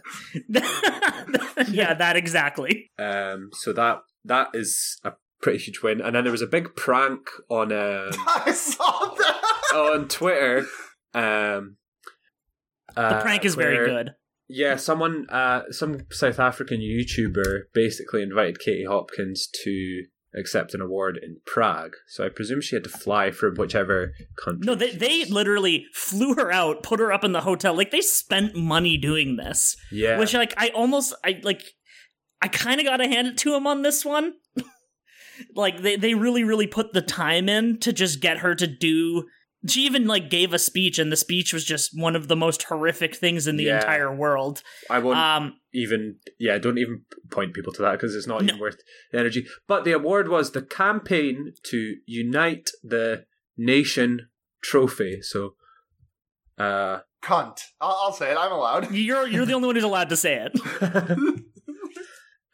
yeah, 1.70 1.93
that 1.93 2.15
exactly. 2.15 2.91
um, 2.98 3.50
so 3.54 3.72
that 3.74 4.02
that 4.26 4.50
is 4.54 5.00
a 5.04 5.13
pretty 5.41 5.60
huge 5.60 5.82
win. 5.84 6.02
And 6.02 6.15
then 6.15 6.24
there 6.24 6.32
was 6.32 6.41
a 6.41 6.48
big 6.48 6.76
prank 6.76 7.28
on 7.50 7.72
um, 7.72 8.10
I 8.28 8.52
saw 8.52 9.13
that. 9.15 9.41
on 9.76 10.08
Twitter. 10.08 10.65
Um, 11.13 11.78
The 12.96 13.02
uh, 13.02 13.22
prank 13.22 13.46
is 13.46 13.54
very 13.56 13.88
good. 13.88 14.12
Yeah, 14.50 14.78
someone, 14.78 15.28
uh, 15.30 15.63
some 15.72 16.00
South 16.10 16.39
African 16.39 16.80
YouTuber 16.80 17.63
basically 17.74 18.24
invited 18.24 18.60
Katie 18.60 18.86
Hopkins 18.86 19.48
to 19.63 20.06
accept 20.38 20.73
an 20.73 20.82
award 20.82 21.19
in 21.21 21.38
Prague. 21.45 21.93
So 22.08 22.26
I 22.26 22.30
presume 22.30 22.62
she 22.62 22.76
had 22.76 22.84
to 22.84 22.89
fly 22.89 23.32
from 23.32 23.56
whichever 23.56 24.13
country. 24.43 24.65
No, 24.65 24.76
they 24.76 24.91
they 24.91 25.26
literally 25.26 25.86
flew 25.93 26.36
her 26.36 26.52
out, 26.52 26.84
put 26.84 27.00
her 27.00 27.12
up 27.12 27.23
in 27.23 27.32
the 27.32 27.41
hotel. 27.41 27.73
Like 27.76 27.91
they 27.91 28.02
spent 28.02 28.56
money 28.56 28.97
doing 28.97 29.36
this. 29.38 29.76
yeah, 29.91 30.17
Which 30.19 30.34
like 30.34 30.54
I 30.58 30.69
almost 30.69 31.13
I 31.26 31.39
like 31.43 31.63
I 32.41 32.47
kind 32.47 32.80
of 32.80 32.86
got 32.86 32.97
to 32.97 33.08
hand 33.08 33.28
it 33.28 33.38
to 33.39 33.56
him 33.56 33.65
on 33.67 33.82
this 33.82 34.06
one. 34.06 34.34
like 35.56 35.82
they 35.82 35.95
they 35.95 36.13
really 36.13 36.43
really 36.43 36.67
put 36.67 36.93
the 36.93 37.02
time 37.02 37.47
in 37.50 37.80
to 37.80 37.93
just 37.93 38.19
get 38.21 38.39
her 38.39 38.56
to 38.56 38.67
do 38.67 39.23
she 39.67 39.82
even 39.86 40.06
like 40.06 40.30
gave 40.30 40.54
a 40.54 40.60
speech 40.60 40.97
and 41.00 41.12
the 41.12 41.15
speech 41.17 41.52
was 41.52 41.65
just 41.65 41.89
one 41.93 42.15
of 42.15 42.28
the 42.28 42.36
most 42.36 42.63
horrific 42.63 43.15
things 43.15 43.47
in 43.47 43.58
the 43.58 43.65
Yeah. 43.65 43.78
entire 43.78 44.13
world. 44.15 44.62
I 44.89 45.00
won't 45.00 45.17
Um 45.17 45.56
even. 45.78 46.18
Yeah, 46.40 46.58
don't 46.58 46.78
even 46.78 47.04
point 47.32 47.54
people 47.54 47.72
to 47.74 47.82
that 47.84 47.94
because 47.94 48.16
it's 48.16 48.28
not 48.28 48.42
No. 48.42 48.48
even 48.50 48.60
worth 48.60 48.78
the 49.12 49.20
energy. 49.20 49.46
But 49.68 49.86
the 49.86 49.92
award 49.94 50.28
was 50.28 50.52
the 50.52 50.62
campaign 50.62 51.54
to 51.63 51.96
unite 52.06 52.70
the 52.84 53.26
nation 53.58 54.30
trophy. 54.62 55.22
So, 55.22 55.56
uh, 56.58 57.00
Cunt. 57.24 57.60
I'll, 57.82 58.00
I'll 58.04 58.13
say 58.13 58.32
it. 58.32 58.38
I'm 58.38 58.52
allowed. 58.52 58.92
you're 58.92 59.28
you're 59.28 59.46
the 59.46 59.54
only 59.54 59.68
one 59.68 59.76
who's 59.76 59.84
allowed 59.84 60.10
to 60.10 60.18
say 60.18 60.48
it. 60.48 61.42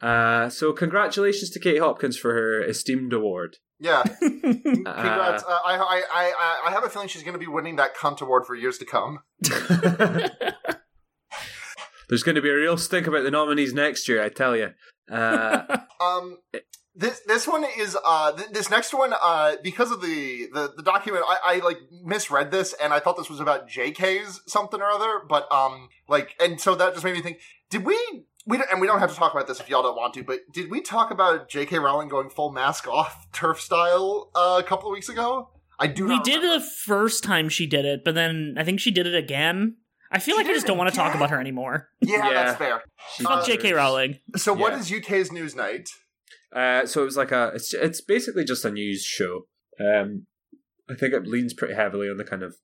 uh, 0.00 0.48
so 0.48 0.72
congratulations 0.72 1.50
to 1.50 1.60
Kate 1.60 1.80
Hopkins 1.80 2.16
for 2.16 2.32
her 2.34 2.62
esteemed 2.62 3.12
award. 3.12 3.56
Yeah. 3.80 4.02
Congrats. 4.20 5.42
Uh, 5.42 5.58
I, 5.64 5.76
I, 5.76 6.02
I, 6.12 6.62
I 6.66 6.70
have 6.70 6.84
a 6.84 6.88
feeling 6.88 7.08
she's 7.08 7.22
going 7.22 7.34
to 7.34 7.38
be 7.38 7.46
winning 7.46 7.76
that 7.76 7.96
cunt 7.96 8.20
award 8.22 8.46
for 8.46 8.54
years 8.54 8.78
to 8.78 8.84
come. 8.84 9.18
There's 12.08 12.22
going 12.22 12.36
to 12.36 12.42
be 12.42 12.50
a 12.50 12.54
real 12.54 12.76
stink 12.76 13.06
about 13.06 13.24
the 13.24 13.30
nominees 13.30 13.72
next 13.72 14.08
year, 14.08 14.22
I 14.22 14.28
tell 14.28 14.56
you. 14.56 14.70
Uh, 15.10 15.78
Um, 16.00 16.38
this 16.94 17.20
this 17.26 17.46
one 17.46 17.64
is 17.78 17.96
uh 18.04 18.32
th- 18.32 18.50
this 18.50 18.70
next 18.70 18.92
one 18.94 19.12
uh 19.22 19.56
because 19.62 19.90
of 19.90 20.00
the 20.00 20.48
the, 20.52 20.72
the 20.76 20.82
document 20.82 21.24
I, 21.26 21.38
I 21.44 21.58
like 21.64 21.78
misread 22.04 22.50
this 22.50 22.74
and 22.80 22.92
I 22.92 23.00
thought 23.00 23.16
this 23.16 23.30
was 23.30 23.40
about 23.40 23.68
JK's 23.68 24.42
something 24.46 24.80
or 24.80 24.90
other 24.90 25.22
but 25.28 25.50
um 25.50 25.88
like 26.08 26.34
and 26.38 26.60
so 26.60 26.74
that 26.74 26.92
just 26.92 27.04
made 27.04 27.14
me 27.14 27.22
think 27.22 27.38
did 27.70 27.84
we 27.84 27.98
we 28.46 28.58
don't, 28.58 28.70
and 28.70 28.80
we 28.80 28.86
don't 28.86 29.00
have 29.00 29.10
to 29.10 29.16
talk 29.16 29.32
about 29.32 29.46
this 29.46 29.60
if 29.60 29.68
y'all 29.68 29.82
don't 29.82 29.96
want 29.96 30.14
to 30.14 30.22
but 30.22 30.40
did 30.52 30.70
we 30.70 30.80
talk 30.80 31.10
about 31.10 31.48
JK 31.48 31.80
Rowling 31.82 32.08
going 32.08 32.30
full 32.30 32.52
mask 32.52 32.86
off 32.86 33.26
turf 33.32 33.60
style 33.60 34.30
uh, 34.34 34.60
a 34.60 34.66
couple 34.66 34.88
of 34.88 34.92
weeks 34.92 35.08
ago 35.08 35.48
I 35.78 35.88
do 35.88 36.04
we 36.04 36.16
not 36.16 36.24
did 36.24 36.44
it 36.44 36.60
the 36.60 36.64
first 36.64 37.24
time 37.24 37.48
she 37.48 37.66
did 37.66 37.84
it, 37.84 38.04
but 38.04 38.14
then 38.14 38.54
I 38.56 38.64
think 38.64 38.80
she 38.80 38.90
did 38.90 39.06
it 39.06 39.14
again. 39.14 39.76
I 40.14 40.18
feel 40.18 40.36
She 40.36 40.42
like 40.44 40.50
I 40.50 40.54
just 40.54 40.66
don't 40.66 40.78
want 40.78 40.88
to 40.90 40.96
talk 40.96 41.14
about 41.14 41.30
her 41.30 41.40
anymore. 41.40 41.88
yeah, 42.00 42.16
Yeah. 42.30 42.44
that's 42.44 42.58
fair 42.58 42.82
she 43.16 43.24
Uh, 43.26 43.28
Fuck 43.36 43.46
J.K. 43.46 43.72
Rowling. 43.72 44.18
so 44.36 44.52
what 44.54 44.72
Yeah. 44.72 44.78
is 44.78 44.92
UK's 44.92 45.30
Newsnight 45.30 45.88
Uh, 46.54 46.86
so 46.86 47.02
it 47.02 47.04
was 47.04 47.16
like 47.16 47.32
a. 47.32 47.50
It's 47.54 47.74
it's 47.74 48.00
basically 48.00 48.44
just 48.44 48.64
a 48.64 48.70
news 48.70 49.02
show. 49.04 49.46
Um, 49.80 50.26
I 50.88 50.94
think 50.94 51.12
it 51.12 51.26
leans 51.26 51.52
pretty 51.52 51.74
heavily 51.74 52.08
on 52.08 52.16
the 52.16 52.24
kind 52.24 52.42
of 52.44 52.54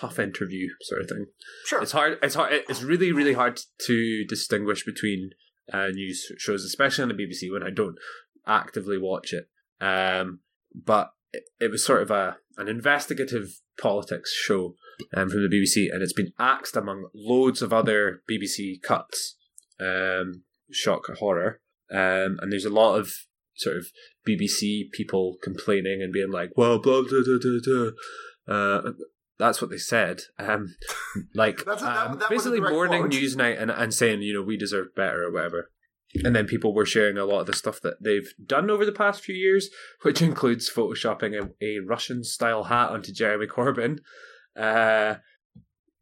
tough 0.00 0.18
interview 0.18 0.66
sort 0.82 1.02
of 1.02 1.08
thing. 1.08 1.26
sure 1.66 1.80
It's 1.80 1.92
hard. 1.92 2.18
It's 2.22 2.34
hard. 2.34 2.52
It's 2.68 2.82
really 2.82 3.12
really 3.12 3.34
hard 3.34 3.60
to 3.86 4.24
distinguish 4.26 4.84
between 4.84 5.30
uh, 5.72 5.88
news 5.88 6.26
shows, 6.38 6.64
especially 6.64 7.02
on 7.02 7.08
the 7.08 7.14
BBC 7.14 7.52
when 7.52 7.62
I 7.62 7.70
don't 7.70 7.96
actively 8.46 8.98
watch 8.98 9.32
it. 9.32 9.44
Um, 9.80 10.40
but 10.74 11.10
it, 11.32 11.44
it 11.60 11.70
was 11.70 11.84
sort 11.84 12.02
of 12.02 12.10
a 12.10 12.38
an 12.58 12.66
investigative 12.68 13.60
politics 13.80 14.32
show 14.32 14.74
um, 15.16 15.28
from 15.30 15.42
the 15.42 15.48
BBC, 15.48 15.92
and 15.92 16.02
it's 16.02 16.12
been 16.12 16.32
axed 16.38 16.76
among 16.76 17.08
loads 17.14 17.62
of 17.62 17.72
other 17.72 18.22
BBC 18.30 18.80
cuts. 18.82 19.36
Um, 19.80 20.44
shock 20.70 21.06
horror. 21.18 21.60
Um, 21.90 22.38
and 22.40 22.50
there's 22.50 22.64
a 22.64 22.70
lot 22.70 22.96
of 22.96 23.10
sort 23.54 23.76
of 23.76 23.86
BBC 24.26 24.90
people 24.92 25.36
complaining 25.42 26.00
and 26.02 26.12
being 26.12 26.30
like, 26.30 26.50
"Well, 26.56 26.78
blah 26.78 27.02
blah 27.02 27.20
blah 27.24 27.38
blah." 27.40 27.60
blah. 28.46 28.54
Uh, 28.54 28.92
that's 29.38 29.60
what 29.60 29.70
they 29.70 29.78
said. 29.78 30.20
Um, 30.38 30.74
like 31.34 31.64
That's 31.64 31.82
a- 31.82 31.84
that- 31.84 32.06
um, 32.10 32.18
that 32.18 32.30
basically 32.30 32.60
morning 32.60 33.02
quote. 33.02 33.12
Newsnight 33.12 33.60
and, 33.60 33.70
and 33.70 33.92
saying, 33.92 34.22
you 34.22 34.32
know, 34.32 34.42
we 34.42 34.56
deserve 34.56 34.94
better 34.94 35.24
or 35.24 35.32
whatever. 35.32 35.70
And 36.22 36.36
then 36.36 36.46
people 36.46 36.72
were 36.72 36.86
sharing 36.86 37.18
a 37.18 37.24
lot 37.24 37.40
of 37.40 37.46
the 37.46 37.52
stuff 37.52 37.80
that 37.80 38.00
they've 38.00 38.32
done 38.46 38.70
over 38.70 38.84
the 38.86 38.92
past 38.92 39.22
few 39.24 39.34
years, 39.34 39.68
which 40.02 40.22
includes 40.28 40.70
photoshopping 40.72 41.34
a, 41.34 41.64
a 41.64 41.80
Russian 41.84 42.22
style 42.22 42.64
hat 42.64 42.90
onto 42.90 43.12
Jeremy 43.12 43.46
Corbyn. 43.48 43.98
Uh, 44.56 45.16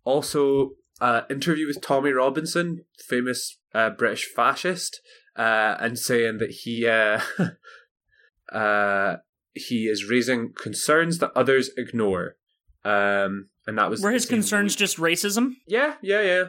also, 0.04 0.70
uh, 1.00 1.22
interview 1.30 1.66
with 1.66 1.80
Tommy 1.80 2.10
Robinson, 2.10 2.84
famous 3.08 3.58
uh, 3.74 3.90
British 3.90 4.26
fascist, 4.26 5.00
uh, 5.36 5.76
and 5.80 5.98
saying 5.98 6.38
that 6.38 6.50
he 6.50 6.86
uh, 6.86 7.20
uh, 8.56 9.16
he 9.54 9.86
is 9.86 10.08
raising 10.08 10.52
concerns 10.52 11.18
that 11.18 11.32
others 11.36 11.70
ignore. 11.76 12.36
Um, 12.84 13.48
and 13.66 13.78
that 13.78 13.90
was 13.90 14.02
Were 14.02 14.10
his 14.10 14.26
concerns 14.26 14.72
week- 14.72 14.78
just 14.78 14.96
racism? 14.96 15.52
Yeah, 15.66 15.94
yeah, 16.02 16.22
yeah. 16.22 16.44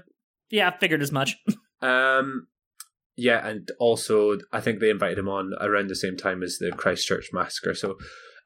Yeah, 0.50 0.70
I 0.70 0.78
figured 0.78 1.02
as 1.02 1.12
much. 1.12 1.38
Um, 1.82 2.48
yeah, 3.18 3.46
and 3.46 3.70
also 3.78 4.38
I 4.54 4.62
think 4.62 4.80
they 4.80 4.90
invited 4.90 5.18
him 5.18 5.28
on 5.28 5.52
around 5.60 5.90
the 5.90 5.98
same 5.98 6.16
time 6.16 6.42
as 6.42 6.60
the 6.60 6.72
Christchurch 6.72 7.32
massacre. 7.34 7.74
So 7.76 7.98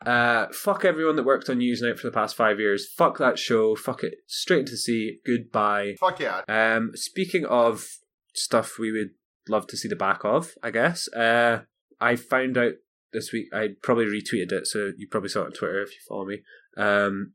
Uh, 0.05 0.47
fuck 0.51 0.85
everyone 0.85 1.15
that 1.15 1.25
worked 1.25 1.49
on 1.49 1.59
Newsnight 1.59 1.99
for 1.99 2.07
the 2.07 2.13
past 2.13 2.35
five 2.35 2.59
years. 2.59 2.87
Fuck 2.87 3.17
that 3.17 3.39
show. 3.39 3.75
Fuck 3.75 4.03
it. 4.03 4.15
Straight 4.27 4.61
into 4.61 4.71
the 4.71 4.77
sea. 4.77 5.19
Goodbye. 5.25 5.95
Fuck 5.99 6.19
yeah. 6.19 6.41
Um, 6.47 6.91
speaking 6.93 7.45
of 7.45 7.85
stuff 8.33 8.77
we 8.79 8.91
would 8.91 9.11
love 9.49 9.67
to 9.67 9.77
see 9.77 9.87
the 9.87 9.95
back 9.95 10.23
of, 10.23 10.53
I 10.61 10.71
guess. 10.71 11.07
Uh, 11.09 11.61
I 11.99 12.15
found 12.15 12.57
out 12.57 12.73
this 13.13 13.31
week. 13.31 13.47
I 13.53 13.69
probably 13.81 14.05
retweeted 14.05 14.51
it, 14.51 14.67
so 14.67 14.91
you 14.97 15.07
probably 15.09 15.29
saw 15.29 15.41
it 15.41 15.45
on 15.45 15.51
Twitter 15.53 15.81
if 15.81 15.91
you 15.91 15.99
follow 16.07 16.25
me. 16.25 16.41
Um, 16.77 17.33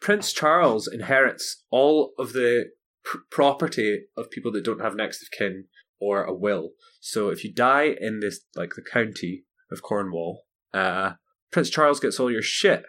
Prince 0.00 0.32
Charles 0.32 0.88
inherits 0.88 1.64
all 1.70 2.12
of 2.18 2.32
the 2.32 2.70
pr- 3.04 3.18
property 3.30 4.04
of 4.16 4.30
people 4.30 4.50
that 4.52 4.64
don't 4.64 4.80
have 4.80 4.96
next 4.96 5.22
of 5.22 5.30
kin 5.30 5.66
or 6.00 6.24
a 6.24 6.34
will. 6.34 6.70
So 7.00 7.28
if 7.28 7.44
you 7.44 7.52
die 7.52 7.94
in 8.00 8.20
this, 8.20 8.40
like 8.56 8.72
the 8.74 8.82
county 8.82 9.44
of 9.70 9.82
Cornwall, 9.82 10.44
uh, 10.72 11.12
Prince 11.50 11.70
Charles 11.70 12.00
gets 12.00 12.18
all 12.20 12.30
your 12.30 12.42
shit. 12.42 12.84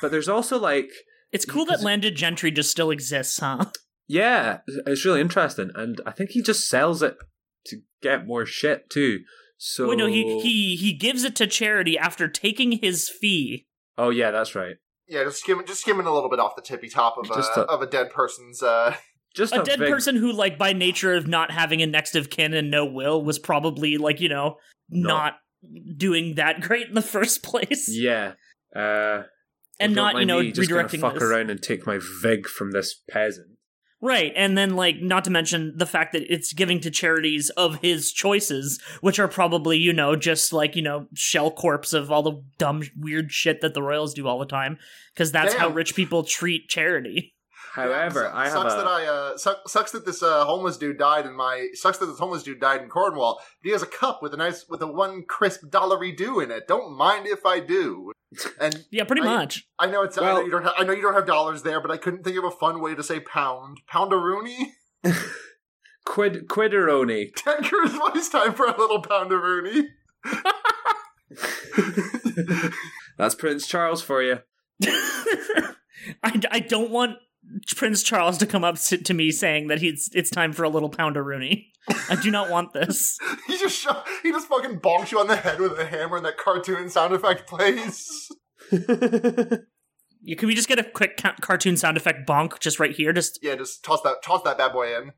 But 0.00 0.10
there's 0.10 0.28
also 0.28 0.58
like, 0.58 0.90
It's 1.32 1.44
cool 1.44 1.66
that 1.66 1.82
landed 1.82 2.16
gentry 2.16 2.50
just 2.50 2.70
still 2.70 2.90
exists, 2.90 3.38
huh? 3.40 3.66
yeah, 4.08 4.58
it's 4.86 5.04
really 5.04 5.20
interesting, 5.20 5.70
and 5.74 6.00
I 6.06 6.10
think 6.12 6.30
he 6.30 6.40
just 6.42 6.66
sells 6.68 7.02
it 7.02 7.16
to 7.66 7.80
get 8.02 8.26
more 8.26 8.46
shit 8.46 8.88
too. 8.88 9.18
So 9.58 9.88
Wait, 9.90 9.98
no, 9.98 10.06
he 10.06 10.40
he 10.40 10.76
he 10.76 10.94
gives 10.94 11.24
it 11.24 11.36
to 11.36 11.46
charity 11.46 11.98
after 11.98 12.28
taking 12.28 12.72
his 12.80 13.08
fee. 13.10 13.66
Oh 13.98 14.08
yeah, 14.10 14.30
that's 14.30 14.54
right. 14.54 14.76
Yeah, 15.06 15.24
just 15.24 15.40
skimming, 15.40 15.66
just 15.66 15.80
skimming 15.82 16.06
a 16.06 16.12
little 16.14 16.30
bit 16.30 16.38
off 16.38 16.54
the 16.56 16.62
tippy 16.62 16.88
top 16.88 17.16
of 17.18 17.26
Just 17.26 17.56
a, 17.56 17.60
a- 17.62 17.74
of 17.74 17.82
a 17.82 17.86
dead 17.86 18.10
person's. 18.10 18.62
uh 18.62 18.94
Just 19.34 19.54
A 19.54 19.62
dead 19.62 19.80
big- 19.80 19.90
person 19.92 20.16
who, 20.16 20.32
like, 20.32 20.56
by 20.58 20.72
nature 20.72 21.14
of 21.14 21.26
not 21.26 21.50
having 21.50 21.82
a 21.82 21.86
next 21.86 22.14
of 22.14 22.30
kin 22.30 22.54
and 22.54 22.70
no 22.70 22.86
will, 22.86 23.22
was 23.22 23.38
probably 23.38 23.98
like 23.98 24.20
you 24.20 24.28
know 24.30 24.56
No. 24.88 25.08
not 25.08 25.34
doing 25.96 26.34
that 26.34 26.60
great 26.60 26.88
in 26.88 26.94
the 26.94 27.02
first 27.02 27.42
place, 27.42 27.88
Yeah. 27.88 28.32
Uh, 28.74 29.22
and 29.80 29.94
don't 29.94 30.18
you 30.18 30.26
know 30.26 30.40
me 30.40 30.52
redirecting 30.52 31.00
fuck 31.00 31.14
this. 31.14 31.22
around 31.22 31.50
and 31.50 31.62
take 31.62 31.86
my 31.86 31.98
vig 32.20 32.46
from 32.46 32.72
this 32.72 32.94
peasant. 33.10 33.48
Right, 34.00 34.32
and 34.36 34.56
then 34.56 34.76
like 34.76 35.00
not 35.00 35.24
to 35.24 35.30
mention 35.30 35.74
the 35.76 35.86
fact 35.86 36.12
that 36.12 36.32
it's 36.32 36.52
giving 36.52 36.78
to 36.80 36.90
charities 36.90 37.50
of 37.50 37.80
his 37.80 38.12
choices, 38.12 38.80
which 39.00 39.18
are 39.18 39.26
probably 39.26 39.76
you 39.76 39.92
know 39.92 40.14
just 40.14 40.52
like 40.52 40.76
you 40.76 40.82
know 40.82 41.06
shell 41.14 41.50
corpse 41.50 41.92
of 41.92 42.12
all 42.12 42.22
the 42.22 42.42
dumb 42.58 42.82
weird 42.96 43.32
shit 43.32 43.60
that 43.60 43.74
the 43.74 43.82
royals 43.82 44.14
do 44.14 44.28
all 44.28 44.38
the 44.38 44.46
time, 44.46 44.78
because 45.14 45.32
that's 45.32 45.54
how 45.54 45.68
rich 45.68 45.96
people 45.96 46.22
treat 46.22 46.68
charity. 46.68 47.34
However, 47.72 48.22
Yeah, 48.24 48.36
I 48.36 48.44
have 48.44 48.52
sucks 48.52 48.74
a 48.74 48.76
that 48.78 48.86
I 48.86 49.06
uh 49.06 49.36
suck, 49.36 49.68
sucks 49.68 49.92
that 49.92 50.04
this 50.06 50.22
uh, 50.22 50.44
homeless 50.44 50.76
dude 50.76 50.98
died 50.98 51.26
in 51.26 51.36
my 51.36 51.68
sucks 51.74 51.98
that 51.98 52.06
this 52.06 52.18
homeless 52.18 52.42
dude 52.42 52.60
died 52.60 52.82
in 52.82 52.88
Cornwall. 52.88 53.36
But 53.62 53.66
he 53.68 53.72
has 53.72 53.82
a 53.82 53.86
cup 53.86 54.22
with 54.22 54.34
a 54.34 54.36
nice 54.36 54.66
with 54.68 54.82
a 54.82 54.86
one 54.86 55.24
crisp 55.28 55.68
dollary 55.70 56.12
do 56.12 56.40
in 56.40 56.50
it. 56.50 56.66
Don't 56.68 56.96
mind 56.96 57.26
if 57.26 57.44
I 57.46 57.60
do. 57.60 58.12
And 58.60 58.84
Yeah, 58.90 59.04
pretty 59.04 59.22
I- 59.22 59.24
much. 59.36 59.66
I 59.78 59.86
know 59.86 60.02
it's 60.02 60.18
I 60.18 60.20
know 60.22 60.34
Well- 60.34 60.44
you 60.44 60.50
don't 60.50 60.64
ha- 60.64 60.74
I 60.76 60.84
know 60.84 60.92
you 60.92 61.02
don't 61.02 61.14
have 61.14 61.26
dollars 61.26 61.62
there, 61.62 61.80
but 61.80 61.90
I 61.90 61.96
couldn't 61.96 62.24
think 62.24 62.36
of 62.36 62.44
a 62.44 62.50
fun 62.50 62.80
way 62.80 62.94
to 62.94 63.02
say 63.02 63.20
pound. 63.20 63.78
Poundaroonie. 63.92 64.72
quid 66.04 66.46
quidderoni. 66.48 67.30
Tankers, 67.34 67.92
what 67.98 68.16
is 68.16 68.28
time 68.28 68.52
for 68.54 68.66
a 68.66 68.76
little 68.78 69.00
poundaroonie? 69.02 69.84
That's 73.16 73.34
Prince 73.34 73.66
Charles 73.66 74.02
for 74.02 74.22
you. 74.22 74.38
I, 76.22 76.40
I 76.50 76.60
don't 76.60 76.90
want 76.90 77.16
Prince 77.76 78.02
Charles 78.02 78.38
to 78.38 78.46
come 78.46 78.64
up 78.64 78.78
to, 78.80 78.98
to 78.98 79.14
me 79.14 79.30
saying 79.30 79.68
that 79.68 79.80
he's 79.80 80.10
it's 80.12 80.30
time 80.30 80.52
for 80.52 80.64
a 80.64 80.68
little 80.68 80.88
pounder 80.90 81.22
Rooney. 81.22 81.72
I 82.10 82.16
do 82.16 82.30
not 82.30 82.50
want 82.50 82.72
this. 82.72 83.18
He 83.46 83.56
just 83.56 83.78
sho- 83.78 84.02
he 84.22 84.30
just 84.30 84.46
fucking 84.48 84.80
bonks 84.80 85.10
you 85.10 85.18
on 85.20 85.26
the 85.26 85.36
head 85.36 85.58
with 85.58 85.78
a 85.78 85.86
hammer, 85.86 86.16
and 86.18 86.26
that 86.26 86.36
cartoon 86.36 86.90
sound 86.90 87.14
effect 87.14 87.46
plays. 87.48 88.28
You, 90.20 90.34
can 90.34 90.48
we 90.48 90.56
just 90.56 90.68
get 90.68 90.80
a 90.80 90.84
quick 90.84 91.16
ca- 91.16 91.36
cartoon 91.40 91.76
sound 91.76 91.96
effect 91.96 92.28
bonk 92.28 92.58
just 92.58 92.80
right 92.80 92.90
here? 92.90 93.12
Just 93.12 93.38
Yeah, 93.40 93.54
just 93.54 93.84
toss 93.84 94.02
that 94.02 94.16
toss 94.22 94.42
that 94.42 94.58
bad 94.58 94.72
boy 94.72 94.94
in. 94.96 95.12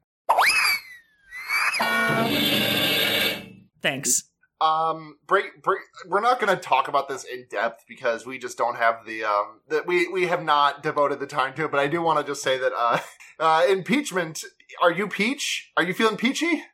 thanks. 3.82 4.29
Um, 4.60 5.16
break, 5.26 5.62
break. 5.62 5.80
We're 6.06 6.20
not 6.20 6.38
going 6.38 6.54
to 6.54 6.60
talk 6.62 6.88
about 6.88 7.08
this 7.08 7.24
in 7.24 7.46
depth 7.50 7.84
because 7.88 8.26
we 8.26 8.38
just 8.38 8.58
don't 8.58 8.76
have 8.76 9.06
the 9.06 9.24
um 9.24 9.60
that 9.68 9.86
we 9.86 10.06
we 10.08 10.26
have 10.26 10.44
not 10.44 10.82
devoted 10.82 11.18
the 11.18 11.26
time 11.26 11.54
to 11.54 11.64
it. 11.64 11.70
But 11.70 11.80
I 11.80 11.86
do 11.86 12.02
want 12.02 12.18
to 12.18 12.30
just 12.30 12.42
say 12.42 12.58
that 12.58 12.72
uh, 12.76 12.98
uh, 13.40 13.64
impeachment. 13.68 14.44
Are 14.82 14.92
you 14.92 15.08
peach? 15.08 15.70
Are 15.76 15.82
you 15.82 15.94
feeling 15.94 16.16
peachy? 16.16 16.64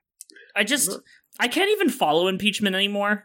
I 0.55 0.65
just 0.65 0.99
I 1.39 1.49
can't 1.49 1.71
even 1.71 1.89
follow 1.89 2.29
impeachment 2.29 2.75
anymore. 2.75 3.25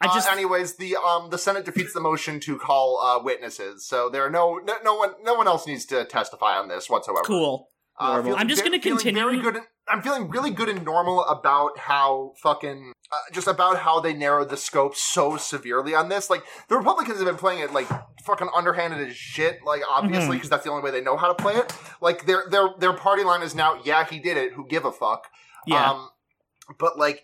I 0.00 0.08
just 0.08 0.28
uh, 0.28 0.32
anyways, 0.32 0.76
the 0.76 0.96
um 0.96 1.30
the 1.30 1.38
Senate 1.38 1.64
defeats 1.64 1.92
the 1.94 2.00
motion 2.00 2.40
to 2.40 2.58
call 2.58 3.00
uh, 3.00 3.22
witnesses, 3.22 3.86
so 3.86 4.10
there 4.10 4.24
are 4.24 4.30
no, 4.30 4.60
no 4.64 4.74
no 4.84 4.94
one 4.96 5.12
no 5.22 5.34
one 5.34 5.46
else 5.46 5.66
needs 5.66 5.86
to 5.86 6.04
testify 6.04 6.58
on 6.58 6.68
this 6.68 6.90
whatsoever. 6.90 7.24
cool. 7.24 7.70
Uh, 7.98 8.22
feeling 8.22 8.38
I'm 8.38 8.48
just 8.48 8.62
ve- 8.62 8.68
gonna 8.70 8.80
continue- 8.82 9.22
Very 9.22 9.40
good. 9.40 9.56
and- 9.56 9.66
I'm 9.86 10.02
feeling 10.02 10.28
really 10.30 10.50
good 10.50 10.68
and 10.68 10.82
normal 10.84 11.24
about 11.26 11.78
how 11.78 12.32
fucking 12.42 12.92
uh, 13.12 13.16
just 13.32 13.46
about 13.46 13.78
how 13.80 14.00
they 14.00 14.14
narrowed 14.14 14.48
the 14.48 14.56
scope 14.56 14.96
so 14.96 15.36
severely 15.36 15.94
on 15.94 16.08
this. 16.08 16.30
Like 16.30 16.42
the 16.68 16.76
Republicans 16.76 17.18
have 17.18 17.26
been 17.26 17.36
playing 17.36 17.60
it 17.60 17.72
like 17.72 17.86
fucking 18.24 18.48
underhanded 18.54 19.06
as 19.06 19.14
shit. 19.14 19.58
Like 19.64 19.82
obviously 19.88 20.36
because 20.36 20.48
that's 20.48 20.64
the 20.64 20.70
only 20.70 20.82
way 20.82 20.90
they 20.90 21.02
know 21.02 21.16
how 21.16 21.28
to 21.28 21.34
play 21.34 21.54
it. 21.54 21.72
Like 22.00 22.26
their 22.26 22.44
their 22.50 22.70
their 22.78 22.94
party 22.94 23.24
line 23.24 23.42
is 23.42 23.54
now, 23.54 23.78
yeah, 23.84 24.04
he 24.06 24.18
did 24.18 24.36
it. 24.38 24.54
Who 24.54 24.66
give 24.66 24.84
a 24.86 24.92
fuck? 24.92 25.28
Yeah. 25.66 25.90
Um, 25.90 26.08
but 26.78 26.98
like 26.98 27.22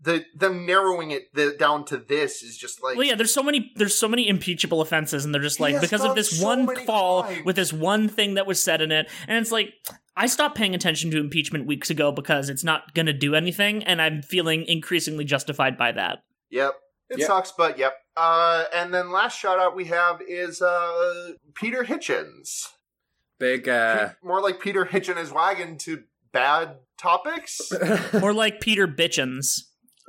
the 0.00 0.24
them 0.34 0.66
narrowing 0.66 1.12
it 1.12 1.32
the, 1.32 1.54
down 1.56 1.84
to 1.84 1.96
this 1.96 2.42
is 2.42 2.58
just 2.58 2.82
like 2.82 2.96
well, 2.96 3.06
yeah. 3.06 3.14
There's 3.14 3.32
so 3.32 3.42
many. 3.42 3.70
There's 3.76 3.94
so 3.96 4.08
many 4.08 4.28
impeachable 4.28 4.80
offenses, 4.80 5.24
and 5.24 5.32
they're 5.32 5.40
just 5.40 5.60
like 5.60 5.80
because 5.80 6.04
of 6.04 6.16
this 6.16 6.40
so 6.40 6.44
one 6.44 6.66
many 6.66 6.84
fall 6.84 7.22
crimes. 7.22 7.44
with 7.44 7.54
this 7.56 7.72
one 7.72 8.08
thing 8.08 8.34
that 8.34 8.44
was 8.44 8.60
said 8.60 8.80
in 8.82 8.90
it, 8.90 9.08
and 9.28 9.38
it's 9.38 9.52
like 9.52 9.72
I 10.16 10.26
stopped 10.26 10.56
paying 10.56 10.74
attention 10.74 11.10
to 11.12 11.18
impeachment 11.20 11.66
weeks 11.66 11.88
ago 11.90 12.12
because 12.12 12.48
it's 12.50 12.64
not 12.64 12.92
going 12.94 13.06
to 13.06 13.12
do 13.12 13.34
anything, 13.34 13.82
and 13.84 14.00
I'm 14.02 14.20
feeling 14.22 14.64
increasingly 14.66 15.24
justified 15.24 15.78
by 15.78 15.92
that. 15.92 16.18
Yep. 16.50 16.74
It 17.10 17.18
Yep. 17.20 17.26
sucks, 17.26 17.52
but 17.56 17.78
yep. 17.78 17.94
Uh, 18.16 18.64
and 18.74 18.92
then 18.92 19.10
last 19.10 19.38
shout 19.38 19.58
out 19.58 19.74
we 19.76 19.86
have 19.86 20.20
is 20.26 20.60
uh, 20.62 21.32
Peter 21.54 21.84
Hitchens. 21.84 22.66
Big 23.38 23.68
uh 23.68 24.10
More 24.22 24.40
like 24.40 24.60
Peter 24.60 24.84
hitching 24.84 25.16
his 25.16 25.32
wagon 25.32 25.76
to 25.78 26.04
bad 26.32 26.76
topics. 27.00 27.60
More 28.20 28.32
like 28.32 28.60
Peter 28.60 28.86
Bitchens. 28.86 29.62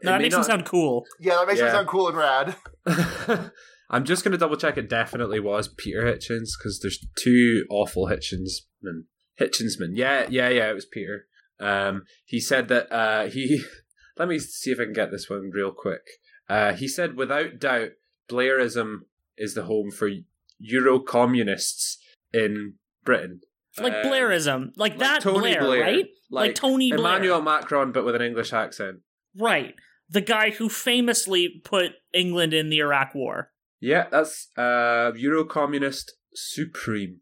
No, 0.03 0.11
that 0.11 0.21
makes 0.21 0.33
not- 0.33 0.39
him 0.39 0.43
sound 0.45 0.65
cool. 0.65 1.05
Yeah, 1.19 1.37
that 1.37 1.47
makes 1.47 1.59
him 1.59 1.69
sound 1.71 1.87
cool 1.87 2.09
and 2.09 2.17
rad. 2.17 2.55
I'm 3.89 4.03
just 4.05 4.23
gonna 4.23 4.37
double 4.37 4.57
check 4.57 4.77
it 4.77 4.89
definitely 4.89 5.39
was 5.39 5.67
Peter 5.67 6.03
Hitchens 6.03 6.49
because 6.57 6.79
there's 6.81 7.05
two 7.17 7.65
awful 7.69 8.07
Hitchensmen. 8.07 9.05
Hitchensmen. 9.39 9.91
Yeah, 9.93 10.27
yeah, 10.29 10.49
yeah, 10.49 10.69
it 10.69 10.73
was 10.75 10.85
Peter. 10.85 11.25
Um 11.59 12.03
he 12.25 12.39
said 12.39 12.67
that 12.69 12.91
uh 12.91 13.27
he 13.29 13.63
let 14.17 14.27
me 14.27 14.39
see 14.39 14.71
if 14.71 14.79
I 14.79 14.83
can 14.85 14.93
get 14.93 15.11
this 15.11 15.29
one 15.29 15.49
real 15.53 15.71
quick. 15.71 16.01
Uh 16.49 16.73
he 16.73 16.87
said 16.87 17.15
without 17.15 17.59
doubt 17.59 17.89
Blairism 18.29 18.99
is 19.37 19.53
the 19.53 19.63
home 19.63 19.91
for 19.91 20.09
Euro 20.59 20.99
communists 20.99 21.97
in 22.33 22.75
Britain. 23.03 23.41
Like 23.79 23.93
Uh, 23.93 24.03
Blairism. 24.03 24.67
Like, 24.75 24.91
like 24.91 24.99
that 24.99 25.21
Tony 25.21 25.39
Blair, 25.39 25.61
Blair. 25.61 25.81
right? 25.81 26.05
Like, 26.29 26.47
Like, 26.49 26.55
Tony 26.55 26.91
Blair. 26.91 26.99
Emmanuel 26.99 27.41
Macron 27.41 27.91
but 27.91 28.05
with 28.05 28.15
an 28.15 28.21
English 28.21 28.53
accent. 28.53 28.99
Right. 29.37 29.75
The 30.09 30.21
guy 30.21 30.51
who 30.51 30.69
famously 30.69 31.61
put 31.63 31.93
England 32.13 32.53
in 32.53 32.69
the 32.69 32.79
Iraq 32.79 33.15
War. 33.15 33.49
Yeah, 33.79 34.07
that's 34.11 34.49
uh 34.57 35.11
Euro 35.15 35.43
communist 35.43 36.13
supreme. 36.35 37.19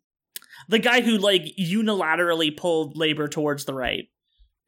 The 0.72 0.80
guy 0.80 1.02
who, 1.02 1.18
like, 1.18 1.44
unilaterally 1.60 2.56
pulled 2.56 2.96
labor 2.98 3.28
towards 3.28 3.66
the 3.66 3.74
right. 3.74 4.06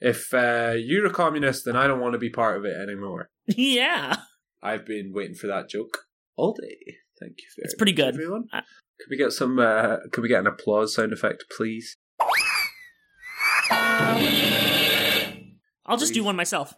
If 0.01 0.33
uh, 0.33 0.73
you're 0.77 1.05
a 1.05 1.09
communist, 1.09 1.63
then 1.63 1.77
I 1.77 1.87
don't 1.87 2.01
want 2.01 2.11
to 2.11 2.19
be 2.19 2.29
part 2.29 2.57
of 2.57 2.65
it 2.65 2.75
anymore. 2.77 3.29
yeah. 3.47 4.17
I've 4.61 4.85
been 4.85 5.13
waiting 5.13 5.35
for 5.35 5.47
that 5.47 5.69
joke 5.69 5.99
all 6.35 6.53
day. 6.53 6.95
Thank 7.21 7.35
you 7.37 7.45
very 7.55 7.63
It's 7.65 7.75
pretty 7.75 7.93
much, 7.93 7.97
good. 7.97 8.13
everyone. 8.15 8.47
I- 8.51 8.63
Could 8.99 9.09
we 9.11 9.17
get 9.17 9.31
some? 9.31 9.57
Uh, 9.59 9.97
could 10.11 10.21
we 10.23 10.27
get 10.27 10.41
an 10.41 10.47
applause 10.47 10.93
sound 10.93 11.13
effect, 11.13 11.45
please? 11.55 11.95
I'll 15.85 15.97
just 15.97 16.13
do 16.13 16.23
one 16.23 16.35
myself. 16.35 16.73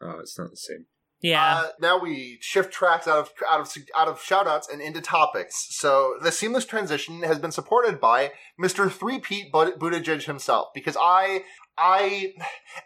Oh, 0.00 0.18
it's 0.20 0.38
not 0.38 0.50
the 0.50 0.56
same. 0.56 0.86
Yeah. 1.22 1.56
Uh, 1.56 1.68
now 1.80 1.98
we 1.98 2.38
shift 2.40 2.72
tracks 2.72 3.06
out 3.06 3.18
of 3.18 3.32
out 3.48 3.60
of 3.60 3.72
out 3.96 4.08
of 4.08 4.20
shoutouts 4.20 4.72
and 4.72 4.80
into 4.80 5.00
topics. 5.00 5.66
So 5.70 6.14
the 6.22 6.32
seamless 6.32 6.64
transition 6.64 7.22
has 7.22 7.38
been 7.38 7.52
supported 7.52 8.00
by 8.00 8.32
Mr. 8.60 8.90
Three 8.90 9.18
Pete 9.18 9.52
Buttigieg 9.52 10.24
himself 10.24 10.68
because 10.74 10.96
I 11.00 11.44
I 11.76 12.34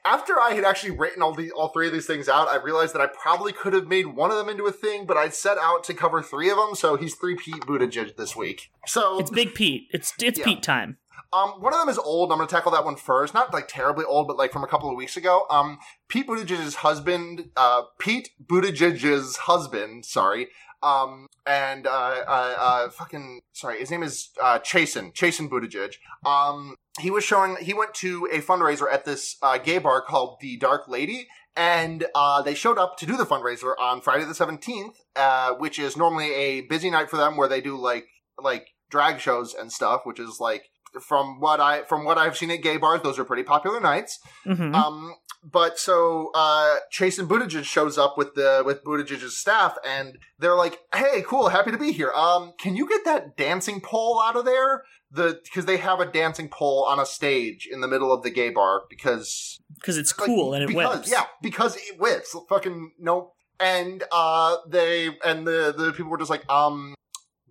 after 0.04 0.38
I 0.38 0.52
had 0.52 0.64
actually 0.64 0.96
written 0.96 1.22
all 1.22 1.34
the 1.34 1.50
all 1.52 1.68
three 1.68 1.86
of 1.86 1.92
these 1.92 2.06
things 2.06 2.28
out, 2.28 2.48
I 2.48 2.56
realized 2.56 2.94
that 2.94 3.00
I 3.02 3.06
probably 3.06 3.52
could 3.52 3.72
have 3.72 3.86
made 3.86 4.06
one 4.06 4.30
of 4.30 4.36
them 4.36 4.48
into 4.48 4.64
a 4.64 4.72
thing, 4.72 5.06
but 5.06 5.16
I'd 5.16 5.34
set 5.34 5.58
out 5.58 5.84
to 5.84 5.94
cover 5.94 6.22
three 6.22 6.50
of 6.50 6.56
them. 6.56 6.74
So 6.74 6.96
he's 6.96 7.14
Three 7.14 7.36
Pete 7.36 7.62
Buttigieg 7.62 8.16
this 8.16 8.36
week. 8.36 8.70
So 8.86 9.18
it's 9.18 9.30
Big 9.30 9.54
Pete. 9.54 9.88
It's 9.92 10.12
it's 10.20 10.38
Yeah. 10.38 10.44
Pete 10.44 10.62
time. 10.62 10.98
Um, 11.32 11.60
one 11.60 11.72
of 11.72 11.80
them 11.80 11.88
is 11.88 11.98
old. 11.98 12.30
I'm 12.30 12.38
going 12.38 12.48
to 12.48 12.54
tackle 12.54 12.72
that 12.72 12.84
one 12.84 12.96
first. 12.96 13.34
Not 13.34 13.52
like 13.52 13.66
terribly 13.68 14.04
old, 14.04 14.28
but 14.28 14.36
like 14.36 14.52
from 14.52 14.64
a 14.64 14.68
couple 14.68 14.88
of 14.88 14.96
weeks 14.96 15.16
ago. 15.16 15.46
Um, 15.50 15.78
Pete 16.08 16.26
Buttigieg's 16.28 16.76
husband, 16.76 17.50
uh, 17.56 17.82
Pete 17.98 18.30
Buttigieg's 18.44 19.36
husband, 19.36 20.04
sorry, 20.04 20.48
Um, 20.84 21.28
and 21.46 21.86
uh, 21.86 21.90
uh, 21.90 22.54
uh, 22.58 22.90
fucking 22.90 23.40
sorry, 23.52 23.78
his 23.78 23.90
name 23.90 24.02
is 24.02 24.30
uh, 24.40 24.58
Chasten 24.58 25.12
Chasten 25.12 25.48
Buttigieg. 25.48 25.94
Um, 26.26 26.76
he 27.00 27.10
was 27.10 27.24
showing. 27.24 27.56
He 27.60 27.72
went 27.72 27.94
to 27.94 28.28
a 28.30 28.40
fundraiser 28.40 28.92
at 28.92 29.04
this 29.04 29.36
uh, 29.42 29.58
gay 29.58 29.78
bar 29.78 30.02
called 30.02 30.36
the 30.40 30.56
Dark 30.58 30.86
Lady, 30.86 31.26
and 31.56 32.04
uh, 32.14 32.42
they 32.42 32.54
showed 32.54 32.78
up 32.78 32.98
to 32.98 33.06
do 33.06 33.16
the 33.16 33.24
fundraiser 33.24 33.72
on 33.80 34.02
Friday 34.02 34.24
the 34.24 34.34
seventeenth, 34.34 34.98
uh, 35.16 35.54
which 35.54 35.78
is 35.78 35.96
normally 35.96 36.32
a 36.34 36.60
busy 36.62 36.90
night 36.90 37.08
for 37.08 37.16
them, 37.16 37.36
where 37.36 37.48
they 37.48 37.62
do 37.62 37.76
like 37.76 38.06
like 38.38 38.68
drag 38.90 39.20
shows 39.20 39.54
and 39.54 39.72
stuff, 39.72 40.02
which 40.04 40.20
is 40.20 40.38
like 40.38 40.68
from 41.02 41.40
what 41.40 41.60
I 41.60 41.82
from 41.82 42.04
what 42.04 42.18
I've 42.18 42.36
seen 42.36 42.50
at 42.50 42.62
gay 42.62 42.76
bars, 42.76 43.02
those 43.02 43.18
are 43.18 43.24
pretty 43.24 43.42
popular 43.42 43.80
nights. 43.80 44.18
Mhm. 44.46 44.74
Um, 44.74 45.14
but 45.44 45.78
so 45.78 46.30
uh, 46.34 46.76
Chasten 46.90 47.28
Buttigieg 47.28 47.64
shows 47.64 47.98
up 47.98 48.16
with 48.16 48.34
the 48.34 48.62
with 48.64 48.82
Buttigieg's 48.84 49.36
staff, 49.36 49.76
and 49.86 50.18
they're 50.38 50.54
like, 50.54 50.78
"Hey, 50.94 51.22
cool, 51.26 51.48
happy 51.48 51.70
to 51.70 51.78
be 51.78 51.92
here. 51.92 52.12
Um, 52.12 52.52
can 52.58 52.76
you 52.76 52.88
get 52.88 53.04
that 53.04 53.36
dancing 53.36 53.80
pole 53.80 54.20
out 54.24 54.36
of 54.36 54.44
there? 54.44 54.84
The 55.10 55.40
because 55.44 55.66
they 55.66 55.76
have 55.76 56.00
a 56.00 56.06
dancing 56.06 56.48
pole 56.48 56.86
on 56.88 56.98
a 56.98 57.06
stage 57.06 57.68
in 57.70 57.80
the 57.80 57.88
middle 57.88 58.12
of 58.12 58.22
the 58.22 58.30
gay 58.30 58.50
bar 58.50 58.82
because 58.88 59.60
because 59.74 59.98
it's 59.98 60.18
like, 60.18 60.26
cool 60.26 60.54
and 60.54 60.64
it 60.64 60.68
because, 60.68 60.96
whips. 60.96 61.10
Yeah, 61.10 61.24
because 61.42 61.76
it 61.76 62.00
whips. 62.00 62.34
Fucking 62.48 62.92
no. 62.98 63.32
And 63.60 64.02
uh, 64.10 64.56
they 64.68 65.10
and 65.24 65.46
the 65.46 65.74
the 65.76 65.92
people 65.92 66.10
were 66.10 66.18
just 66.18 66.30
like, 66.30 66.48
um, 66.50 66.94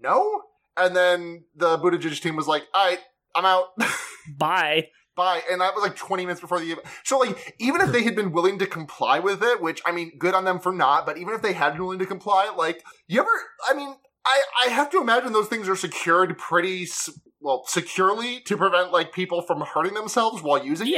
no. 0.02 0.42
And 0.76 0.96
then 0.96 1.46
the 1.56 1.78
Buttigieg 1.78 2.20
team 2.20 2.36
was 2.36 2.48
like, 2.48 2.64
all 2.74 2.86
right, 2.86 3.00
I'm 3.36 3.46
out. 3.46 3.68
Bye. 4.38 4.88
Bye. 5.16 5.42
And 5.50 5.62
that 5.62 5.76
was 5.76 5.84
like 5.84 5.96
20 5.96 6.24
minutes 6.24 6.42
before 6.42 6.60
the 6.60 6.72
event. 6.72 6.88
So, 7.04 7.20
like, 7.20 7.56
even 7.60 7.82
if 7.82 7.92
they 7.92 8.04
had 8.04 8.16
been 8.16 8.32
willing 8.32 8.58
to 8.60 8.66
comply 8.66 9.20
with 9.20 9.44
it, 9.44 9.62
which 9.62 9.82
I 9.86 9.92
mean, 9.92 10.14
good 10.18 10.34
on 10.34 10.44
them 10.46 10.60
for 10.60 10.72
not, 10.72 11.06
but 11.06 11.18
even 11.18 11.34
if 11.34 11.42
they 11.42 11.54
had 11.54 11.74
been 11.74 11.84
willing 11.84 12.00
to 12.00 12.06
comply, 12.06 12.52
like, 12.58 12.84
you 13.08 13.20
ever, 13.20 13.30
I 13.70 13.76
mean, 13.76 13.96
I, 14.26 14.42
I 14.66 14.70
have 14.70 14.90
to 14.92 15.02
imagine 15.02 15.34
those 15.34 15.48
things 15.48 15.70
are 15.70 15.76
secured 15.76 16.38
pretty, 16.38 16.88
well, 17.40 17.64
securely 17.68 18.40
to 18.42 18.58
prevent, 18.58 18.92
like, 18.92 19.14
people 19.14 19.42
from 19.42 19.62
hurting 19.62 19.94
themselves 19.94 20.42
while 20.42 20.64
using 20.66 20.88
it. 20.88 20.94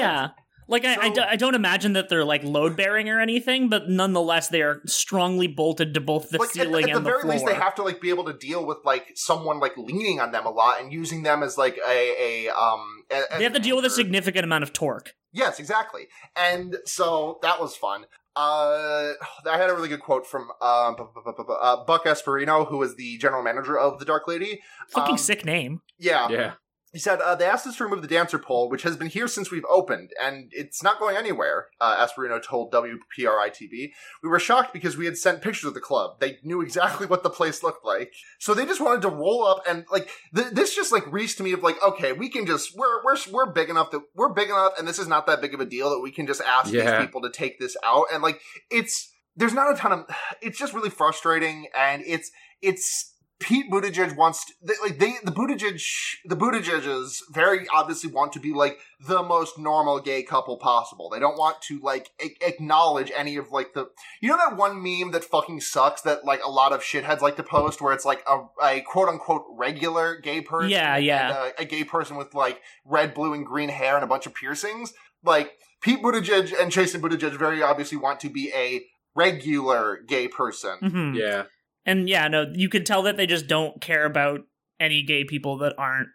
Yeah. 0.67 0.71
Like 0.71 0.85
I, 0.85 0.93
I, 0.95 1.07
So- 1.09 1.13
do- 1.15 1.21
I 1.21 1.35
don't 1.35 1.55
imagine 1.55 1.93
that 1.93 2.09
they're 2.09 2.25
like 2.25 2.43
load 2.43 2.75
bearing 2.75 3.09
or 3.09 3.19
anything, 3.19 3.69
but 3.69 3.89
nonetheless 3.89 4.47
they 4.49 4.61
are 4.61 4.81
strongly 4.85 5.47
bolted 5.47 5.93
to 5.93 6.01
both 6.01 6.29
the 6.29 6.39
like 6.39 6.49
ceiling 6.51 6.85
at 6.85 6.89
the 6.91 6.97
and 6.97 7.05
the 7.05 7.09
very 7.09 7.21
floor. 7.21 7.33
least, 7.33 7.45
they 7.45 7.53
have 7.55 7.75
to 7.75 7.83
like 7.83 8.01
be 8.01 8.09
able 8.09 8.25
to 8.25 8.33
deal 8.33 8.65
with 8.65 8.77
like 8.83 9.11
someone 9.15 9.59
like 9.59 9.77
leaning 9.77 10.19
on 10.19 10.31
them 10.31 10.45
a 10.45 10.49
lot 10.51 10.81
and 10.81 10.91
using 10.91 11.23
them 11.23 11.43
as 11.43 11.57
like 11.57 11.77
a 11.87 12.47
a 12.47 12.49
um. 12.53 13.03
a- 13.11 13.37
They 13.37 13.43
have 13.43 13.53
to 13.53 13.59
deal 13.59 13.75
with 13.75 13.85
a 13.85 13.89
significant 13.89 14.43
amount 14.43 14.63
of 14.63 14.73
torque. 14.73 15.13
Yes, 15.31 15.59
exactly. 15.59 16.07
And 16.35 16.77
so 16.85 17.39
that 17.41 17.59
was 17.59 17.75
fun. 17.75 18.05
Uh, 18.37 19.13
I 19.49 19.57
had 19.57 19.69
a 19.69 19.73
really 19.73 19.87
good 19.87 20.01
quote 20.01 20.27
from 20.27 20.49
uh, 20.61 20.91
bu- 20.93 21.07
bu- 21.13 21.33
bu- 21.37 21.43
bu- 21.45 21.53
uh, 21.53 21.85
Buck 21.85 22.03
Esperino, 22.05 22.67
who 22.67 22.77
was 22.77 22.95
the 22.95 23.17
general 23.17 23.41
manager 23.43 23.77
of 23.77 23.97
the 23.99 24.05
Dark 24.05 24.27
Lady. 24.27 24.61
Fucking 24.89 25.13
Um, 25.13 25.17
sick 25.17 25.45
name. 25.45 25.81
Yeah, 25.97 26.27
Yeah. 26.29 26.53
He 26.95 26.99
said 26.99 27.19
uh, 27.19 27.35
they 27.35 27.43
asked 27.43 27.67
us 27.67 27.75
to 27.75 27.83
remove 27.83 28.01
the 28.01 28.07
dancer 28.07 28.39
pole, 28.39 28.69
which 28.69 28.83
has 28.83 28.95
been 28.95 29.09
here 29.09 29.27
since 29.27 29.51
we've 29.51 29.65
opened, 29.69 30.11
and 30.21 30.47
it's 30.53 30.81
not 30.81 30.97
going 30.97 31.17
anywhere. 31.17 31.67
Uh, 31.81 32.07
Asperino 32.07 32.41
told 32.41 32.71
WPRI-TV. 32.71 33.91
We 34.23 34.29
were 34.29 34.39
shocked 34.39 34.71
because 34.71 34.95
we 34.95 35.03
had 35.05 35.17
sent 35.17 35.41
pictures 35.41 35.65
of 35.65 35.73
the 35.73 35.81
club. 35.81 36.21
They 36.21 36.37
knew 36.41 36.61
exactly 36.61 37.05
what 37.11 37.21
the 37.21 37.29
place 37.29 37.63
looked 37.63 37.83
like, 37.85 38.13
so 38.39 38.53
they 38.53 38.65
just 38.65 38.79
wanted 38.79 39.01
to 39.01 39.09
roll 39.09 39.45
up 39.45 39.61
and 39.67 39.85
like 39.91 40.09
th- 40.33 40.51
this. 40.53 40.73
Just 40.73 40.93
like 40.93 41.11
reached 41.11 41.37
to 41.39 41.43
me 41.43 41.51
of 41.51 41.63
like, 41.63 41.75
okay, 41.83 42.13
we 42.13 42.29
can 42.29 42.45
just 42.45 42.77
we're 42.77 43.03
we're 43.03 43.17
we're 43.31 43.51
big 43.51 43.69
enough 43.69 43.91
that 43.91 44.01
we're 44.15 44.31
big 44.33 44.47
enough, 44.47 44.71
and 44.79 44.87
this 44.87 44.97
is 44.97 45.07
not 45.09 45.27
that 45.27 45.41
big 45.41 45.53
of 45.53 45.59
a 45.59 45.65
deal 45.65 45.89
that 45.89 45.99
we 45.99 46.11
can 46.11 46.25
just 46.25 46.41
ask 46.41 46.71
Yeah. 46.71 46.91
these 46.99 47.05
people 47.07 47.21
to 47.23 47.29
take 47.29 47.59
this 47.59 47.75
out, 47.83 48.05
and 48.13 48.23
like 48.23 48.39
it's 48.71 49.11
there's 49.35 49.53
not 49.53 49.69
a 49.69 49.75
ton 49.77 49.91
of 49.91 50.05
it's 50.41 50.57
just 50.57 50.73
really 50.73 50.89
frustrating, 50.89 51.67
and 51.77 52.03
it's 52.05 52.31
it's 52.61 53.13
Pete 53.37 53.69
Buttigieg 53.69 54.15
wants 54.15 54.45
to, 54.45 54.53
they, 54.63 54.73
like 54.81 54.97
they 54.97 55.15
the 55.23 55.31
Buttigieg 55.31 55.81
the 56.23 56.37
Buttigiegs 56.37 57.17
very 57.31 57.67
obviously 57.67 58.09
want 58.09 58.31
to 58.33 58.39
be 58.39 58.53
like 58.53 58.77
the 59.05 59.21
most 59.21 59.59
normal 59.59 59.99
gay 59.99 60.23
couple 60.23 60.57
possible. 60.57 61.09
They 61.09 61.19
don't 61.19 61.37
want 61.37 61.61
to 61.63 61.79
like 61.83 62.11
a- 62.23 62.47
acknowledge 62.47 63.11
any 63.13 63.35
of 63.35 63.51
like 63.51 63.73
the 63.73 63.89
you 64.21 64.29
know 64.29 64.37
that 64.37 64.55
one 64.55 64.81
meme 64.81 65.11
that 65.11 65.25
fucking 65.25 65.59
sucks 65.59 66.01
that 66.03 66.23
like 66.23 66.41
a 66.45 66.49
lot 66.49 66.71
of 66.71 66.81
shitheads 66.81 67.19
like 67.19 67.35
to 67.35 67.43
post 67.43 67.81
where 67.81 67.93
it's 67.93 68.05
like 68.05 68.23
a, 68.25 68.45
a 68.63 68.81
quote 68.81 69.09
unquote 69.09 69.43
regular 69.57 70.15
gay 70.17 70.39
person 70.39 70.69
Yeah, 70.71 70.95
yeah. 70.95 71.27
and 71.27 71.53
a, 71.57 71.61
a 71.63 71.65
gay 71.65 71.83
person 71.83 72.15
with 72.15 72.33
like 72.33 72.61
red, 72.85 73.13
blue, 73.13 73.33
and 73.33 73.45
green 73.45 73.69
hair 73.69 73.95
and 73.95 74.03
a 74.03 74.07
bunch 74.07 74.25
of 74.25 74.33
piercings. 74.33 74.93
Like 75.23 75.51
Pete 75.81 76.01
Buttigieg 76.01 76.53
and 76.57 76.71
Jason 76.71 77.01
Buttigieg 77.01 77.37
very 77.37 77.61
obviously 77.61 77.97
want 77.97 78.21
to 78.21 78.29
be 78.29 78.51
a 78.55 78.85
regular 79.13 79.99
gay 80.07 80.27
person. 80.27 80.77
hmm 80.79 81.13
Yeah. 81.15 81.43
And 81.85 82.09
yeah, 82.09 82.27
no, 82.27 82.51
you 82.53 82.69
can 82.69 82.83
tell 82.83 83.03
that 83.03 83.17
they 83.17 83.27
just 83.27 83.47
don't 83.47 83.79
care 83.81 84.05
about 84.05 84.41
any 84.79 85.03
gay 85.03 85.23
people 85.23 85.57
that 85.59 85.75
aren't 85.77 86.09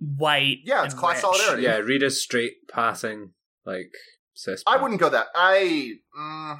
white. 0.00 0.58
Yeah, 0.64 0.84
it's 0.84 0.94
and 0.94 1.00
class 1.00 1.16
rich. 1.16 1.20
solidarity. 1.22 1.62
Yeah. 1.62 1.76
Read 1.78 2.02
a 2.02 2.10
straight 2.10 2.54
passing, 2.70 3.32
like, 3.64 3.92
cis. 4.34 4.62
I 4.66 4.76
wouldn't 4.80 5.00
go 5.00 5.08
that. 5.08 5.26
I, 5.34 5.92
mm, 6.18 6.58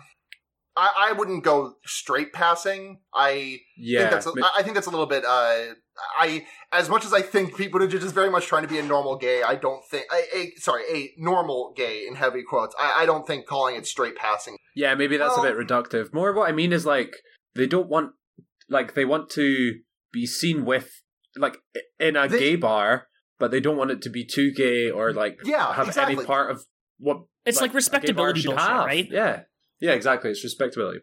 I, 0.77 0.91
I 1.11 1.13
wouldn't 1.13 1.43
go 1.43 1.75
straight 1.85 2.33
passing. 2.33 3.01
I 3.15 3.59
Yeah. 3.77 4.01
think 4.01 4.11
that's. 4.13 4.27
A, 4.27 4.33
I 4.57 4.63
think 4.63 4.75
that's 4.75 4.87
a 4.87 4.91
little 4.91 5.07
bit. 5.07 5.25
Uh, 5.25 5.75
I 6.19 6.45
as 6.73 6.91
much 6.91 7.07
as 7.07 7.15
I 7.15 7.23
think 7.23 7.57
Pete 7.57 7.73
Buttigieg 7.73 7.95
is 8.03 8.13
very 8.13 8.29
much 8.31 8.47
trying 8.47 8.63
to 8.63 8.69
be 8.69 8.79
a 8.79 8.83
normal 8.83 9.17
gay. 9.17 9.43
I 9.43 9.55
don't 9.55 9.83
think. 9.91 10.05
A, 10.13 10.37
a 10.39 10.53
sorry, 10.59 10.83
a 10.93 11.11
normal 11.17 11.73
gay 11.75 12.07
in 12.07 12.15
heavy 12.17 12.43
quotes. 12.47 12.75
I, 12.79 13.03
I 13.03 13.07
don't 13.07 13.27
think 13.27 13.47
calling 13.47 13.77
it 13.77 13.87
straight 13.87 14.15
passing. 14.17 14.59
Yeah, 14.75 14.95
maybe 14.95 15.17
that's 15.17 15.37
Well- 15.39 15.47
a 15.47 15.55
bit 15.55 15.67
reductive. 15.67 16.13
More 16.13 16.35
what 16.35 16.49
I 16.49 16.53
mean 16.53 16.73
is 16.75 16.85
like 16.85 17.17
they 17.55 17.67
don't 17.67 17.89
want 17.89 18.13
like 18.69 18.95
they 18.95 19.05
want 19.05 19.31
to 19.31 19.75
be 20.13 20.27
seen 20.27 20.65
with 20.65 20.91
like 21.37 21.59
in 22.01 22.17
a 22.17 22.29
They- 22.29 22.39
gay 22.39 22.57
bar, 22.57 23.09
but 23.39 23.51
they 23.51 23.61
don't 23.61 23.77
want 23.77 23.91
it 23.91 24.03
to 24.03 24.11
be 24.11 24.25
too 24.25 24.53
gay 24.53 24.91
or 24.91 25.13
like 25.13 25.39
Yeah, 25.45 25.73
have 25.75 25.89
exactly. 25.89 26.17
any 26.17 26.25
part 26.25 26.51
of 26.51 26.65
what 26.99 27.19
It's 27.45 27.61
like, 27.61 27.71
a 27.71 27.73
gay 27.73 27.73
bar 27.73 27.77
respectability 27.77 28.43
bullshit, 28.45 28.61
have. 28.61 28.87
right? 28.87 29.09
Yeah. 29.11 29.43
Yeah, 29.81 29.93
exactly. 29.93 30.31
It's 30.31 30.43
respectability. 30.43 31.01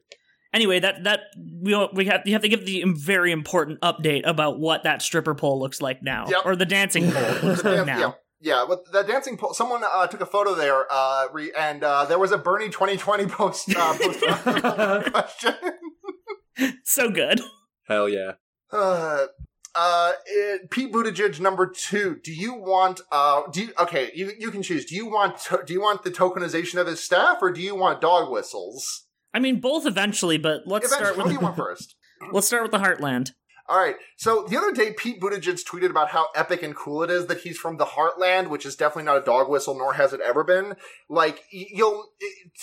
Anyway, 0.51 0.79
that 0.79 1.03
that 1.03 1.19
we 1.61 1.75
we 1.93 2.05
have 2.05 2.21
you 2.25 2.33
have 2.33 2.41
to 2.43 2.49
give 2.49 2.65
the 2.65 2.83
very 2.87 3.31
important 3.31 3.79
update 3.81 4.21
about 4.25 4.59
what 4.59 4.83
that 4.83 5.01
stripper 5.01 5.33
pole 5.35 5.59
looks 5.59 5.81
like 5.81 6.03
now, 6.03 6.25
Yep. 6.27 6.41
or 6.45 6.55
the 6.55 6.65
dancing 6.65 7.11
pole 7.11 7.21
looks 7.49 7.63
like 7.63 7.77
Yeah, 7.77 7.83
now. 7.85 7.99
yeah, 7.99 8.11
yeah. 8.39 8.65
But 8.67 8.91
the 8.91 9.01
dancing 9.03 9.35
pole. 9.37 9.53
Someone 9.55 9.81
uh, 9.83 10.05
took 10.07 10.21
a 10.21 10.27
photo 10.27 10.53
there, 10.55 10.85
uh, 10.91 11.27
re- 11.31 11.51
and 11.57 11.83
uh, 11.83 12.05
there 12.05 12.19
was 12.19 12.31
a 12.31 12.37
Bernie 12.37 12.69
2020 12.69 13.25
post. 13.27 13.75
Uh, 13.75 13.93
post 13.97 14.19
question. 15.13 15.55
So 16.83 17.09
good. 17.09 17.41
Hell 17.87 18.07
yeah. 18.07 18.33
Uh, 18.71 19.25
uh, 19.75 20.11
it, 20.25 20.69
Pete 20.69 20.91
Buttigieg 20.91 21.39
number 21.39 21.67
two. 21.67 22.17
Do 22.23 22.33
you 22.33 22.53
want? 22.53 23.01
Uh, 23.11 23.43
do 23.51 23.61
you, 23.63 23.69
okay? 23.79 24.11
You 24.13 24.31
you 24.37 24.51
can 24.51 24.61
choose. 24.61 24.85
Do 24.85 24.95
you 24.95 25.07
want? 25.07 25.39
To, 25.45 25.61
do 25.65 25.73
you 25.73 25.81
want 25.81 26.03
the 26.03 26.11
tokenization 26.11 26.79
of 26.79 26.87
his 26.87 26.99
staff, 27.03 27.37
or 27.41 27.51
do 27.51 27.61
you 27.61 27.75
want 27.75 28.01
dog 28.01 28.31
whistles? 28.31 29.05
I 29.33 29.39
mean, 29.39 29.59
both 29.59 29.85
eventually, 29.87 30.37
but 30.37 30.61
let's 30.67 30.85
Eventually, 30.85 31.05
start 31.05 31.17
what 31.17 31.23
do 31.23 31.29
with 31.29 31.41
you 31.41 31.45
want 31.45 31.55
first? 31.57 31.95
let's 32.31 32.47
start 32.47 32.61
with 32.63 32.71
the 32.71 32.77
Heartland. 32.77 33.31
All 33.69 33.77
right. 33.79 33.95
So 34.17 34.43
the 34.43 34.57
other 34.57 34.73
day, 34.73 34.91
Pete 34.91 35.21
Buttigieg 35.21 35.63
tweeted 35.65 35.89
about 35.89 36.09
how 36.09 36.27
epic 36.35 36.63
and 36.63 36.75
cool 36.75 37.01
it 37.01 37.09
is 37.09 37.27
that 37.27 37.39
he's 37.41 37.57
from 37.57 37.77
the 37.77 37.85
Heartland, 37.85 38.49
which 38.49 38.65
is 38.65 38.75
definitely 38.75 39.03
not 39.05 39.21
a 39.21 39.25
dog 39.25 39.49
whistle, 39.49 39.77
nor 39.77 39.93
has 39.93 40.11
it 40.11 40.19
ever 40.19 40.43
been. 40.43 40.75
Like 41.07 41.43
you'll 41.49 42.09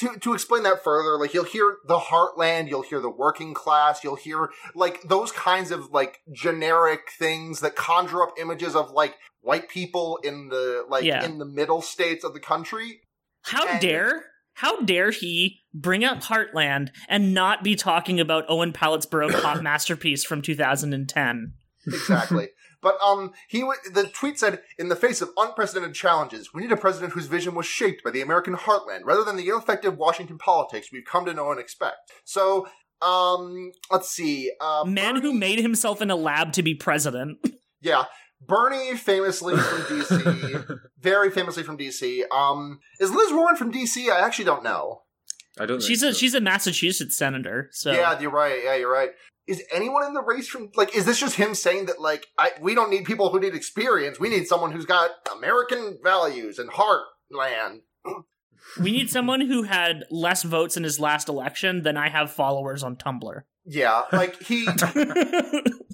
to 0.00 0.16
to 0.18 0.34
explain 0.34 0.62
that 0.64 0.84
further, 0.84 1.18
like 1.18 1.32
you'll 1.32 1.44
hear 1.44 1.78
the 1.88 1.98
Heartland, 1.98 2.68
you'll 2.68 2.82
hear 2.82 3.00
the 3.00 3.08
working 3.10 3.54
class, 3.54 4.04
you'll 4.04 4.16
hear 4.16 4.50
like 4.74 5.00
those 5.02 5.32
kinds 5.32 5.70
of 5.70 5.90
like 5.90 6.18
generic 6.32 7.00
things 7.18 7.60
that 7.60 7.76
conjure 7.76 8.22
up 8.22 8.34
images 8.38 8.76
of 8.76 8.90
like 8.90 9.14
white 9.40 9.70
people 9.70 10.18
in 10.22 10.48
the 10.50 10.84
like 10.88 11.04
Yeah. 11.04 11.24
in 11.24 11.38
the 11.38 11.46
middle 11.46 11.80
states 11.80 12.24
of 12.24 12.34
the 12.34 12.40
country. 12.40 13.00
How 13.42 13.66
And- 13.66 13.80
dare 13.80 14.29
how 14.54 14.80
dare 14.82 15.10
he 15.10 15.60
bring 15.72 16.04
up 16.04 16.22
Heartland 16.22 16.90
and 17.08 17.32
not 17.32 17.62
be 17.64 17.76
talking 17.76 18.20
about 18.20 18.44
Owen 18.48 18.72
Pallett's 18.72 19.06
baroque 19.06 19.40
pop 19.40 19.62
masterpiece 19.62 20.24
from 20.24 20.42
2010? 20.42 21.54
exactly. 21.86 22.48
But 22.82 22.96
um, 23.04 23.32
he 23.48 23.60
w- 23.60 23.78
the 23.92 24.04
tweet 24.04 24.38
said, 24.38 24.62
"In 24.78 24.88
the 24.88 24.96
face 24.96 25.20
of 25.20 25.30
unprecedented 25.36 25.94
challenges, 25.94 26.54
we 26.54 26.62
need 26.62 26.72
a 26.72 26.78
president 26.78 27.12
whose 27.12 27.26
vision 27.26 27.54
was 27.54 27.66
shaped 27.66 28.02
by 28.02 28.10
the 28.10 28.22
American 28.22 28.54
heartland, 28.54 29.00
rather 29.04 29.22
than 29.22 29.36
the 29.36 29.48
ineffective 29.48 29.98
Washington 29.98 30.38
politics 30.38 30.88
we've 30.90 31.04
come 31.04 31.26
to 31.26 31.34
know 31.34 31.50
and 31.50 31.60
expect." 31.60 32.10
So, 32.24 32.66
um, 33.02 33.72
let's 33.90 34.10
see. 34.10 34.50
Uh, 34.60 34.84
Man 34.86 35.16
who 35.16 35.34
made 35.34 35.58
himself 35.58 36.00
in 36.00 36.10
a 36.10 36.16
lab 36.16 36.54
to 36.54 36.62
be 36.62 36.74
president. 36.74 37.38
yeah, 37.82 38.04
Bernie, 38.40 38.96
famously 38.96 39.56
from 39.56 39.80
DC, 39.82 40.78
very 41.00 41.30
famously 41.30 41.62
from 41.62 41.76
DC. 41.78 42.22
Um, 42.32 42.80
is 42.98 43.10
Liz 43.10 43.32
Warren 43.32 43.56
from 43.56 43.72
DC? 43.72 44.08
I 44.10 44.20
actually 44.20 44.46
don't 44.46 44.64
know. 44.64 45.02
I 45.58 45.66
don't 45.66 45.82
she's 45.82 46.00
think 46.00 46.12
a 46.12 46.14
so. 46.14 46.18
she's 46.18 46.34
a 46.34 46.40
Massachusetts 46.40 47.16
senator, 47.16 47.68
so 47.72 47.92
Yeah, 47.92 48.18
you're 48.18 48.30
right. 48.30 48.60
Yeah, 48.64 48.76
you're 48.76 48.92
right. 48.92 49.10
Is 49.46 49.62
anyone 49.72 50.06
in 50.06 50.14
the 50.14 50.22
race 50.22 50.48
from 50.48 50.70
like? 50.76 50.94
Is 50.96 51.04
this 51.04 51.18
just 51.20 51.34
him 51.34 51.54
saying 51.54 51.86
that 51.86 52.00
like 52.00 52.26
I 52.38 52.52
we 52.60 52.74
don't 52.74 52.88
need 52.90 53.04
people 53.04 53.30
who 53.30 53.40
need 53.40 53.54
experience. 53.54 54.20
We 54.20 54.28
need 54.28 54.46
someone 54.46 54.72
who's 54.72 54.86
got 54.86 55.10
American 55.36 55.98
values 56.02 56.58
and 56.58 56.70
heartland. 56.70 57.80
We 58.80 58.92
need 58.92 59.10
someone 59.10 59.40
who 59.40 59.64
had 59.64 60.04
less 60.10 60.44
votes 60.44 60.76
in 60.76 60.84
his 60.84 61.00
last 61.00 61.28
election 61.28 61.82
than 61.82 61.96
I 61.96 62.08
have 62.08 62.30
followers 62.30 62.82
on 62.84 62.94
Tumblr. 62.96 63.42
Yeah, 63.64 64.02
like 64.12 64.40
he, 64.42 64.64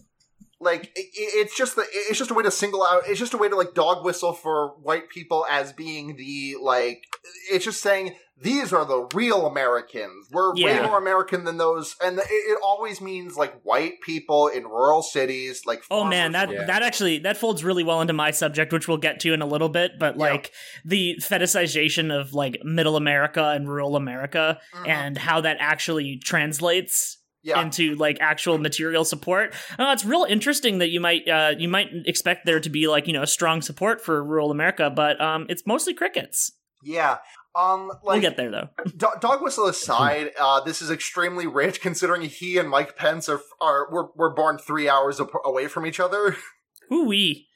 like 0.60 0.84
it, 0.96 1.08
it's 1.14 1.56
just 1.56 1.76
the 1.76 1.84
it's 1.92 2.18
just 2.18 2.30
a 2.30 2.34
way 2.34 2.42
to 2.42 2.50
single 2.50 2.82
out. 2.84 3.02
It's 3.06 3.18
just 3.18 3.34
a 3.34 3.38
way 3.38 3.48
to 3.48 3.56
like 3.56 3.74
dog 3.74 4.04
whistle 4.04 4.32
for 4.32 4.68
white 4.82 5.08
people 5.10 5.46
as 5.50 5.72
being 5.72 6.16
the 6.16 6.56
like. 6.60 7.04
It's 7.50 7.64
just 7.64 7.82
saying 7.82 8.14
these 8.38 8.70
are 8.72 8.84
the 8.84 9.08
real 9.14 9.46
Americans. 9.46 10.28
We're 10.30 10.54
way 10.54 10.78
more 10.82 10.98
American 10.98 11.44
than 11.44 11.56
those, 11.56 11.96
and 12.02 12.18
it, 12.18 12.24
it 12.28 12.58
always 12.62 13.00
means 13.00 13.36
like 13.36 13.60
white 13.62 14.00
people 14.02 14.48
in 14.48 14.64
rural 14.64 15.02
cities. 15.02 15.62
Like 15.66 15.82
Oh 15.90 16.04
man, 16.04 16.32
that 16.32 16.50
Yeah. 16.50 16.64
that 16.64 16.82
actually 16.82 17.18
that 17.20 17.36
folds 17.36 17.62
really 17.64 17.84
well 17.84 18.00
into 18.00 18.12
my 18.12 18.30
subject, 18.30 18.72
which 18.72 18.88
we'll 18.88 18.96
get 18.98 19.20
to 19.20 19.32
in 19.34 19.42
a 19.42 19.46
little 19.46 19.68
bit. 19.70 19.92
But 19.98 20.16
Yeah. 20.16 20.22
like 20.22 20.52
the 20.84 21.16
fetishization 21.20 22.10
of 22.18 22.32
like 22.32 22.58
middle 22.64 22.96
America 22.96 23.42
and 23.50 23.68
rural 23.68 23.96
America, 23.96 24.58
Mhm. 24.74 24.88
and 24.88 25.18
how 25.18 25.40
that 25.42 25.56
actually 25.60 26.18
translates 26.22 27.18
yeah, 27.46 27.62
into 27.62 27.94
like 27.94 28.18
actual 28.20 28.58
material 28.58 29.04
support. 29.04 29.54
Uh, 29.78 29.92
it's 29.92 30.04
real 30.04 30.24
interesting 30.28 30.78
that 30.78 30.90
you 30.90 31.00
might 31.00 31.28
uh, 31.28 31.54
you 31.56 31.68
might 31.68 31.88
expect 32.06 32.44
there 32.44 32.60
to 32.60 32.68
be 32.68 32.88
like 32.88 33.06
you 33.06 33.12
know 33.12 33.24
strong 33.24 33.62
support 33.62 34.00
for 34.04 34.22
rural 34.22 34.50
America, 34.50 34.90
but 34.90 35.20
um, 35.20 35.46
it's 35.48 35.62
mostly 35.66 35.94
crickets. 35.94 36.52
yeah. 36.82 37.18
Um, 37.54 37.88
like 37.88 38.00
we'll 38.04 38.20
get 38.20 38.36
there 38.36 38.50
though. 38.50 38.68
Do- 38.98 39.18
dog 39.18 39.40
whistle 39.42 39.64
aside, 39.66 40.32
uh, 40.38 40.60
this 40.60 40.82
is 40.82 40.90
extremely 40.90 41.46
rich 41.46 41.80
considering 41.80 42.20
he 42.20 42.58
and 42.58 42.68
Mike 42.68 42.96
Pence 42.96 43.30
are 43.30 43.40
are 43.62 43.90
were, 43.90 44.10
were 44.14 44.34
born 44.34 44.58
three 44.58 44.90
hours 44.90 45.18
ap- 45.22 45.30
away 45.42 45.66
from 45.66 45.86
each 45.86 45.98
other. 45.98 46.36
Hoo 46.90 47.06
wee, 47.06 47.46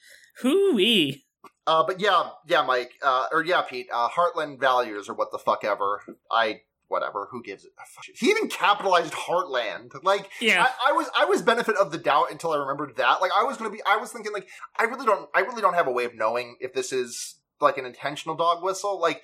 hoo 0.41 0.75
wee. 0.75 1.27
Uh, 1.67 1.85
but 1.87 2.01
yeah, 2.01 2.31
yeah, 2.49 2.63
Mike, 2.63 2.93
uh, 3.03 3.27
or 3.31 3.45
yeah, 3.45 3.61
Pete. 3.61 3.89
Uh, 3.93 4.09
Heartland 4.09 4.59
values 4.59 5.07
or 5.09 5.15
what 5.15 5.31
the 5.33 5.39
fuck 5.39 5.65
ever. 5.65 6.03
I 6.33 6.63
whatever. 6.91 7.29
Who 7.31 7.43
gives 7.43 7.65
it? 7.65 7.71
a 7.79 7.87
fuck? 7.87 8.05
He 8.15 8.29
even 8.31 8.49
capitalized 8.49 9.15
Heartland. 9.15 9.93
Like 10.03 10.29
Yeah. 10.41 10.67
I, 10.85 10.91
I 10.91 10.93
was 10.93 11.11
I 11.17 11.25
was 11.25 11.41
benefit 11.43 11.77
of 11.77 11.91
the 11.93 11.99
doubt 11.99 12.31
until 12.31 12.53
I 12.53 12.57
remembered 12.59 12.97
that. 12.97 13.21
Like 13.23 13.31
I 13.35 13.45
was 13.45 13.57
gonna 13.57 13.71
be. 13.71 13.81
I 13.87 13.97
was 13.97 14.13
thinking 14.13 14.33
like 14.33 14.49
I 14.79 14.85
really 14.85 15.07
don't. 15.07 15.29
I 15.35 15.41
really 15.41 15.63
don't 15.63 15.75
have 15.75 15.87
a 15.87 15.93
way 15.93 16.05
of 16.05 16.15
knowing 16.15 16.57
if 16.61 16.75
this 16.75 16.93
is 16.93 17.37
like 17.61 17.79
an 17.79 17.87
intentional 17.87 18.37
dog 18.37 18.63
whistle. 18.63 19.01
Like. 19.01 19.23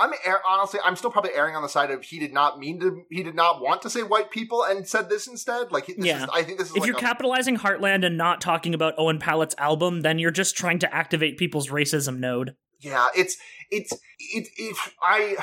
I'm 0.00 0.12
air, 0.24 0.38
honestly, 0.46 0.78
I'm 0.84 0.94
still 0.94 1.10
probably 1.10 1.32
erring 1.34 1.56
on 1.56 1.62
the 1.62 1.68
side 1.68 1.90
of 1.90 2.04
he 2.04 2.20
did 2.20 2.32
not 2.32 2.60
mean 2.60 2.78
to, 2.78 3.02
he 3.10 3.24
did 3.24 3.34
not 3.34 3.60
want 3.60 3.82
to 3.82 3.90
say 3.90 4.04
white 4.04 4.30
people 4.30 4.62
and 4.62 4.86
said 4.86 5.10
this 5.10 5.26
instead. 5.26 5.72
Like, 5.72 5.86
this 5.88 5.96
Yeah. 5.98 6.22
is, 6.22 6.30
I 6.32 6.44
think 6.44 6.58
this 6.58 6.70
is 6.70 6.76
If 6.76 6.82
like 6.82 6.86
you're 6.86 6.96
a- 6.96 7.00
capitalizing 7.00 7.56
Heartland 7.56 8.06
and 8.06 8.16
not 8.16 8.40
talking 8.40 8.74
about 8.74 8.94
Owen 8.96 9.18
Pallett's 9.18 9.56
album, 9.58 10.02
then 10.02 10.20
you're 10.20 10.30
just 10.30 10.56
trying 10.56 10.78
to 10.78 10.94
activate 10.94 11.36
people's 11.36 11.70
racism 11.70 12.20
node. 12.20 12.54
Yeah, 12.78 13.08
it's 13.16 13.38
it's 13.72 13.92
it 14.20 14.46
it 14.56 14.76
I 15.02 15.36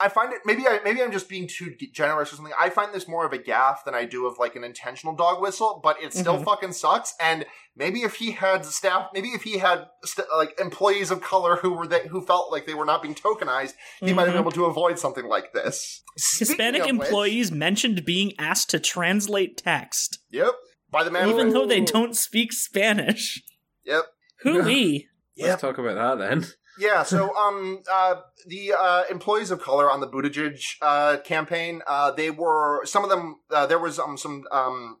I 0.00 0.08
find 0.08 0.32
it 0.32 0.40
maybe 0.44 0.66
I 0.66 0.78
maybe 0.84 1.02
I'm 1.02 1.10
just 1.10 1.28
being 1.28 1.48
too 1.48 1.74
generous 1.92 2.32
or 2.32 2.36
something. 2.36 2.54
I 2.58 2.70
find 2.70 2.94
this 2.94 3.08
more 3.08 3.26
of 3.26 3.32
a 3.32 3.38
gaff 3.38 3.84
than 3.84 3.94
I 3.94 4.04
do 4.04 4.26
of 4.26 4.38
like 4.38 4.54
an 4.54 4.62
intentional 4.62 5.14
dog 5.16 5.42
whistle, 5.42 5.80
but 5.82 6.00
it 6.00 6.12
still 6.12 6.38
Mhm. 6.38 6.44
fucking 6.44 6.72
sucks. 6.72 7.14
And 7.20 7.46
maybe 7.74 8.02
if 8.02 8.14
he 8.14 8.30
had 8.30 8.64
staff, 8.64 9.08
maybe 9.12 9.30
if 9.30 9.42
he 9.42 9.58
had 9.58 9.86
st- 10.04 10.28
like 10.36 10.58
employees 10.60 11.10
of 11.10 11.20
color 11.20 11.56
who 11.56 11.72
were 11.72 11.86
that 11.88 12.06
who 12.06 12.24
felt 12.24 12.52
like 12.52 12.66
they 12.66 12.74
were 12.74 12.84
not 12.84 13.02
being 13.02 13.16
tokenized, 13.16 13.74
he 14.00 14.12
might 14.12 14.26
have 14.26 14.34
been 14.34 14.36
Mhm. 14.36 14.46
able 14.46 14.52
to 14.52 14.66
avoid 14.66 15.00
something 15.00 15.26
like 15.26 15.52
this. 15.52 16.02
Hispanic 16.38 16.82
of 16.82 16.86
which- 16.86 17.06
employees 17.08 17.50
mentioned 17.50 18.04
being 18.04 18.34
asked 18.38 18.70
to 18.70 18.78
translate 18.78 19.56
text, 19.58 20.20
Yep. 20.30 20.52
By 20.90 21.02
the 21.02 21.10
man. 21.10 21.28
even 21.28 21.48
who- 21.48 21.52
though 21.54 21.66
they 21.66 21.80
don't 21.80 22.16
speak 22.16 22.52
Spanish. 22.52 23.42
Yep. 23.84 24.04
Hooey. 24.42 25.07
Yep. 25.38 25.48
Let's 25.48 25.62
talk 25.62 25.78
about 25.78 25.94
that 25.94 26.28
then. 26.28 26.46
Yeah, 26.78 27.04
so 27.04 27.34
um, 27.36 27.82
uh, 27.90 28.16
the 28.46 28.74
uh, 28.78 29.04
employees 29.10 29.50
of 29.50 29.60
color 29.60 29.90
on 29.90 30.00
the 30.00 30.08
Buttigieg 30.08 30.60
uh, 30.82 31.18
campaign, 31.18 31.82
uh, 31.86 32.10
they 32.10 32.30
were 32.30 32.84
some 32.84 33.04
of 33.04 33.10
them. 33.10 33.36
Uh, 33.50 33.66
there 33.66 33.78
was 33.78 33.98
um 33.98 34.16
some 34.16 34.44
um, 34.50 34.98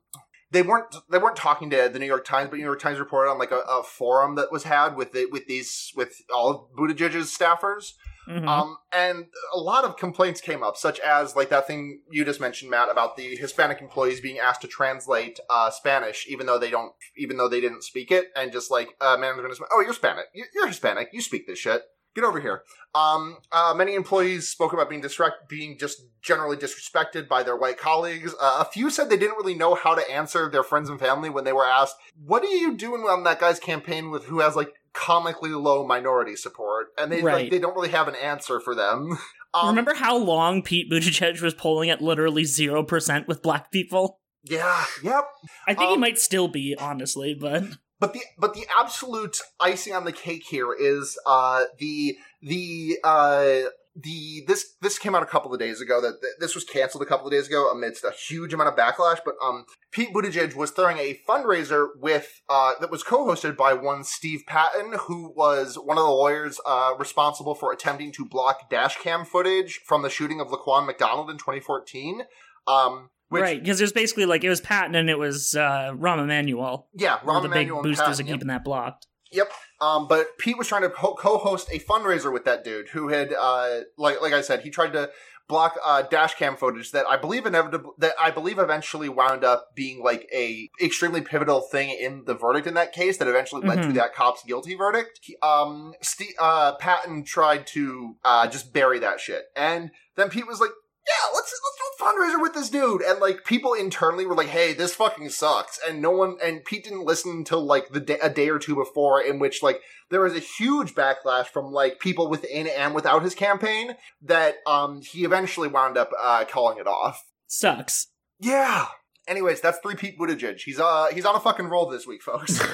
they 0.52 0.62
weren't 0.62 0.94
they 1.10 1.18
weren't 1.18 1.36
talking 1.36 1.70
to 1.70 1.90
the 1.92 1.98
New 1.98 2.06
York 2.06 2.24
Times, 2.24 2.50
but 2.50 2.56
New 2.56 2.64
York 2.64 2.80
Times 2.80 2.98
reported 2.98 3.30
on 3.30 3.38
like 3.38 3.50
a, 3.50 3.62
a 3.68 3.82
forum 3.82 4.36
that 4.36 4.52
was 4.52 4.62
had 4.64 4.96
with 4.96 5.12
the, 5.12 5.26
with 5.26 5.46
these 5.46 5.92
with 5.96 6.22
all 6.32 6.50
of 6.50 6.60
Buttigieg's 6.78 7.36
staffers, 7.36 7.92
Mhm. 8.28 8.46
um, 8.46 8.76
and 8.92 9.26
a 9.54 9.58
lot 9.58 9.84
of 9.84 9.96
complaints 9.96 10.40
came 10.40 10.62
up, 10.62 10.76
such 10.76 11.00
as 11.00 11.34
like 11.34 11.48
that 11.48 11.66
thing 11.66 12.02
you 12.10 12.24
just 12.24 12.40
mentioned, 12.40 12.70
Matt, 12.70 12.90
about 12.90 13.16
the 13.16 13.36
Hispanic 13.36 13.80
employees 13.80 14.20
being 14.20 14.38
asked 14.38 14.60
to 14.62 14.68
translate 14.68 15.40
uh, 15.48 15.70
Spanish, 15.70 16.26
even 16.28 16.46
though 16.46 16.58
they 16.58 16.70
don't, 16.70 16.92
even 17.16 17.36
though 17.38 17.48
they 17.48 17.60
didn't 17.60 17.84
speak 17.84 18.10
it, 18.10 18.26
and 18.36 18.52
just 18.52 18.70
like 18.70 18.90
uh, 19.00 19.16
management 19.16 19.50
is, 19.52 19.60
oh, 19.72 19.80
you're 19.80 19.88
Hispanic, 19.88 20.26
you're, 20.34 20.46
you're 20.54 20.66
Hispanic, 20.68 21.08
you 21.12 21.20
speak 21.22 21.46
this 21.46 21.58
shit. 21.58 21.82
Get 22.14 22.24
over 22.24 22.40
here. 22.40 22.64
Um, 22.94 23.36
uh, 23.52 23.74
many 23.76 23.94
employees 23.94 24.48
spoke 24.48 24.72
about 24.72 24.88
being 24.88 25.02
disrespect, 25.02 25.48
being 25.48 25.78
just 25.78 26.00
generally 26.20 26.56
disrespected 26.56 27.28
by 27.28 27.44
their 27.44 27.54
white 27.56 27.78
colleagues. 27.78 28.34
Uh, 28.40 28.58
a 28.60 28.64
few 28.64 28.90
said 28.90 29.08
they 29.08 29.18
didn't 29.18 29.36
really 29.36 29.54
know 29.54 29.74
how 29.76 29.94
to 29.94 30.10
answer 30.10 30.50
their 30.50 30.64
friends 30.64 30.88
and 30.88 30.98
family 30.98 31.30
when 31.30 31.44
they 31.44 31.52
were 31.52 31.66
asked, 31.66 31.96
"What 32.20 32.42
are 32.42 32.46
you 32.46 32.74
doing 32.76 33.02
on 33.02 33.22
that 33.24 33.38
guy's 33.38 33.60
campaign 33.60 34.10
with 34.10 34.24
who 34.24 34.40
has 34.40 34.56
like 34.56 34.72
comically 34.92 35.50
low 35.50 35.86
minority 35.86 36.36
support?" 36.36 36.88
And 36.98 37.10
they 37.12 37.22
like 37.22 37.50
they 37.50 37.58
don't 37.58 37.74
really 37.74 37.90
have 37.90 38.08
an 38.08 38.14
answer 38.16 38.60
for 38.60 38.74
them. 38.74 39.18
Um, 39.54 39.68
Remember 39.70 39.94
how 39.94 40.14
long 40.14 40.60
Pete 40.60 40.90
Buttigieg 40.92 41.40
was 41.40 41.54
polling 41.54 41.88
at 41.88 42.02
literally 42.02 42.42
0% 42.42 43.26
with 43.26 43.42
black 43.42 43.72
people? 43.72 44.20
Yeah. 44.44 44.84
Yep. 45.02 45.24
I 45.66 45.72
think 45.72 45.88
he 45.88 45.94
Um, 45.94 46.00
might 46.00 46.18
still 46.18 46.48
be, 46.48 46.76
honestly, 46.78 47.32
but 47.34 47.64
But 47.98 48.12
the 48.12 48.20
but 48.38 48.52
the 48.52 48.66
absolute 48.78 49.40
icing 49.58 49.94
on 49.94 50.04
the 50.04 50.12
cake 50.12 50.44
here 50.50 50.74
is 50.78 51.18
uh 51.24 51.64
the 51.78 52.18
the 52.42 52.98
uh 53.02 53.70
the 54.02 54.44
this 54.46 54.74
this 54.80 54.98
came 54.98 55.14
out 55.14 55.22
a 55.22 55.26
couple 55.26 55.52
of 55.52 55.58
days 55.58 55.80
ago 55.80 56.00
that 56.00 56.20
th- 56.20 56.34
this 56.38 56.54
was 56.54 56.64
canceled 56.64 57.02
a 57.02 57.06
couple 57.06 57.26
of 57.26 57.32
days 57.32 57.48
ago 57.48 57.70
amidst 57.70 58.04
a 58.04 58.10
huge 58.10 58.52
amount 58.52 58.68
of 58.68 58.76
backlash 58.76 59.18
but 59.24 59.34
um 59.42 59.64
Pete 59.90 60.12
Buttigieg 60.12 60.54
was 60.54 60.70
throwing 60.70 60.98
a 60.98 61.18
fundraiser 61.28 61.88
with 61.98 62.40
uh 62.48 62.74
that 62.80 62.90
was 62.90 63.02
co-hosted 63.02 63.56
by 63.56 63.72
one 63.72 64.04
Steve 64.04 64.42
Patton 64.46 64.94
who 65.06 65.32
was 65.34 65.76
one 65.76 65.98
of 65.98 66.04
the 66.04 66.10
lawyers 66.10 66.60
uh 66.66 66.92
responsible 66.98 67.54
for 67.54 67.72
attempting 67.72 68.12
to 68.12 68.24
block 68.24 68.70
dash 68.70 68.96
cam 68.98 69.24
footage 69.24 69.80
from 69.84 70.02
the 70.02 70.10
shooting 70.10 70.40
of 70.40 70.48
Laquan 70.48 70.86
McDonald 70.86 71.30
in 71.30 71.36
2014 71.36 72.22
um 72.66 73.10
which 73.30 73.42
right, 73.42 73.62
because 73.62 73.78
it 73.78 73.84
was 73.84 73.92
basically 73.92 74.24
like 74.24 74.42
it 74.42 74.48
was 74.48 74.62
Patton 74.62 74.94
and 74.94 75.10
it 75.10 75.18
was 75.18 75.54
uh, 75.54 75.92
Rahm 75.94 76.22
Emanuel. 76.22 76.88
yeah 76.94 77.18
Rahm 77.18 77.42
the 77.42 77.48
big 77.48 77.68
Emanuel 77.68 77.82
boosters 77.82 78.06
Patton, 78.06 78.26
yep. 78.26 78.34
keeping 78.36 78.48
that 78.48 78.64
blocked. 78.64 79.06
Yep. 79.32 79.50
Um, 79.80 80.08
but 80.08 80.38
Pete 80.38 80.58
was 80.58 80.68
trying 80.68 80.82
to 80.82 80.90
co- 80.90 81.14
co-host 81.14 81.68
a 81.70 81.78
fundraiser 81.78 82.32
with 82.32 82.44
that 82.44 82.64
dude 82.64 82.88
who 82.90 83.08
had, 83.08 83.32
uh, 83.32 83.80
like, 83.96 84.20
like 84.22 84.32
I 84.32 84.40
said, 84.40 84.60
he 84.62 84.70
tried 84.70 84.92
to 84.94 85.10
block 85.48 85.78
uh, 85.82 86.02
dash 86.02 86.34
cam 86.34 86.56
footage 86.56 86.92
that 86.92 87.06
I 87.08 87.16
believe 87.16 87.46
inevitably 87.46 87.92
that 87.98 88.12
I 88.20 88.30
believe 88.30 88.58
eventually 88.58 89.08
wound 89.08 89.44
up 89.44 89.68
being 89.74 90.02
like 90.02 90.28
a 90.34 90.68
extremely 90.82 91.22
pivotal 91.22 91.62
thing 91.62 91.88
in 91.88 92.24
the 92.26 92.34
verdict 92.34 92.66
in 92.66 92.74
that 92.74 92.92
case 92.92 93.16
that 93.16 93.28
eventually 93.28 93.66
led 93.66 93.76
to 93.82 93.88
Mhm. 93.88 93.94
that 93.94 94.14
cop's 94.14 94.44
guilty 94.44 94.74
verdict. 94.74 95.20
He, 95.22 95.36
um, 95.42 95.94
Steve, 96.02 96.34
uh, 96.38 96.74
Patton 96.76 97.24
tried 97.24 97.66
to 97.68 98.16
uh, 98.24 98.46
just 98.48 98.74
bury 98.74 98.98
that 98.98 99.20
shit, 99.20 99.44
and 99.56 99.90
then 100.16 100.28
Pete 100.30 100.46
was 100.46 100.60
like. 100.60 100.70
Yeah, 101.08 101.34
let's 101.34 101.52
let's 101.64 101.78
do 101.78 102.04
a 102.04 102.04
fundraiser 102.06 102.42
with 102.42 102.52
this 102.54 102.68
dude, 102.68 103.00
and 103.00 103.18
like 103.18 103.44
people 103.44 103.72
internally 103.72 104.26
were 104.26 104.34
like, 104.34 104.48
"Hey, 104.48 104.74
this 104.74 104.94
fucking 104.94 105.30
sucks," 105.30 105.78
and 105.88 106.02
no 106.02 106.10
one 106.10 106.36
and 106.42 106.64
Pete 106.64 106.84
didn't 106.84 107.06
listen 107.06 107.32
until 107.32 107.64
like 107.64 107.88
the 107.88 108.00
day, 108.00 108.18
a 108.22 108.28
day 108.28 108.50
or 108.50 108.58
two 108.58 108.74
before, 108.74 109.22
in 109.22 109.38
which 109.38 109.62
like 109.62 109.80
there 110.10 110.20
was 110.20 110.34
a 110.36 110.40
huge 110.40 110.94
backlash 110.94 111.46
from 111.46 111.72
like 111.72 111.98
people 111.98 112.28
within 112.28 112.66
and 112.66 112.94
without 112.94 113.22
his 113.22 113.34
campaign 113.34 113.94
that 114.22 114.56
um 114.66 115.00
he 115.00 115.24
eventually 115.24 115.68
wound 115.68 115.96
up 115.96 116.10
uh 116.22 116.44
calling 116.44 116.78
it 116.78 116.86
off. 116.86 117.24
Sucks. 117.46 118.08
Yeah. 118.38 118.86
Anyways, 119.26 119.60
that's 119.60 119.78
three 119.78 119.94
Pete 119.94 120.18
Buttigieg. 120.18 120.60
He's 120.60 120.78
uh 120.80 121.06
he's 121.12 121.24
on 121.24 121.34
a 121.36 121.40
fucking 121.40 121.66
roll 121.66 121.88
this 121.88 122.06
week, 122.06 122.22
folks. 122.22 122.60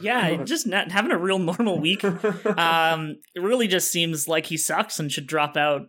Yeah, 0.00 0.42
just 0.44 0.66
not 0.66 0.90
having 0.90 1.12
a 1.12 1.18
real 1.18 1.38
normal 1.38 1.78
week. 1.78 2.02
Um, 2.44 3.16
it 3.34 3.42
really 3.42 3.68
just 3.68 3.90
seems 3.90 4.26
like 4.28 4.46
he 4.46 4.56
sucks 4.56 4.98
and 4.98 5.10
should 5.10 5.26
drop 5.26 5.56
out. 5.56 5.82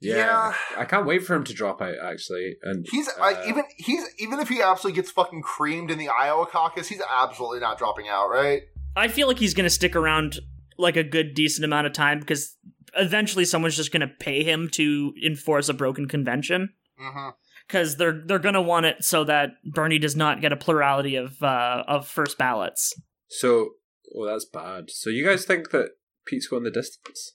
Yeah, 0.00 0.16
Yeah. 0.16 0.54
I 0.78 0.84
can't 0.84 1.06
wait 1.06 1.24
for 1.24 1.34
him 1.34 1.44
to 1.44 1.54
drop 1.54 1.80
out. 1.82 1.94
Actually, 2.02 2.56
and 2.62 2.86
He's 2.90 3.08
uh, 3.08 3.12
like 3.20 3.38
even 3.48 3.64
he's 3.76 4.04
even 4.18 4.40
if 4.40 4.48
he 4.48 4.60
absolutely 4.62 5.00
gets 5.00 5.10
fucking 5.10 5.42
creamed 5.42 5.90
in 5.90 5.98
the 5.98 6.08
Iowa 6.08 6.46
caucus, 6.46 6.88
he's 6.88 7.02
absolutely 7.10 7.60
not 7.60 7.78
dropping 7.78 8.08
out, 8.08 8.28
right? 8.28 8.62
I 8.94 9.08
feel 9.08 9.28
like 9.28 9.38
he's 9.38 9.54
going 9.54 9.64
to 9.64 9.70
stick 9.70 9.94
around 9.96 10.40
like 10.78 10.96
a 10.96 11.04
good 11.04 11.34
decent 11.34 11.64
amount 11.64 11.86
of 11.86 11.92
time 11.92 12.20
because 12.20 12.56
eventually 12.96 13.44
someone's 13.44 13.76
just 13.76 13.92
going 13.92 14.00
to 14.00 14.06
pay 14.20 14.42
him 14.42 14.68
to 14.72 15.12
enforce 15.24 15.68
a 15.68 15.74
broken 15.74 16.06
convention 16.08 16.70
Mm-hmm. 16.98 17.28
because 17.68 17.96
they're 17.98 18.22
they're 18.24 18.38
going 18.38 18.54
to 18.54 18.62
want 18.62 18.86
it 18.86 19.04
so 19.04 19.24
that 19.24 19.50
Bernie 19.70 19.98
does 19.98 20.16
not 20.16 20.40
get 20.40 20.50
a 20.52 20.56
plurality 20.56 21.16
of 21.16 21.42
uh, 21.42 21.84
of 21.86 22.06
first 22.08 22.38
ballots. 22.38 22.94
so. 23.28 23.70
Oh, 24.14 24.24
that's 24.24 24.46
bad. 24.46 24.88
So 24.88 25.10
you 25.10 25.26
guys 25.26 25.44
think 25.44 25.72
that 25.72 25.90
Pete's 26.26 26.46
going 26.46 26.62
the 26.62 26.70
distance? 26.70 27.32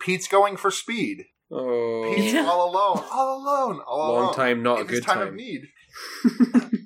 Pete's 0.00 0.26
going 0.26 0.56
for 0.56 0.70
speed. 0.70 1.26
Oh, 1.50 2.12
Pete's 2.14 2.32
Yeah. 2.34 2.46
all 2.46 2.70
alone, 2.70 3.04
all 3.10 3.38
alone, 3.42 3.80
all 3.86 4.12
long 4.12 4.22
alone. 4.24 4.34
time, 4.34 4.62
not 4.62 4.78
a 4.78 4.80
in 4.82 4.88
his 4.88 5.00
good 5.00 5.06
time, 5.06 5.18
of 5.22 5.28
time. 5.28 5.36
need. 5.36 5.62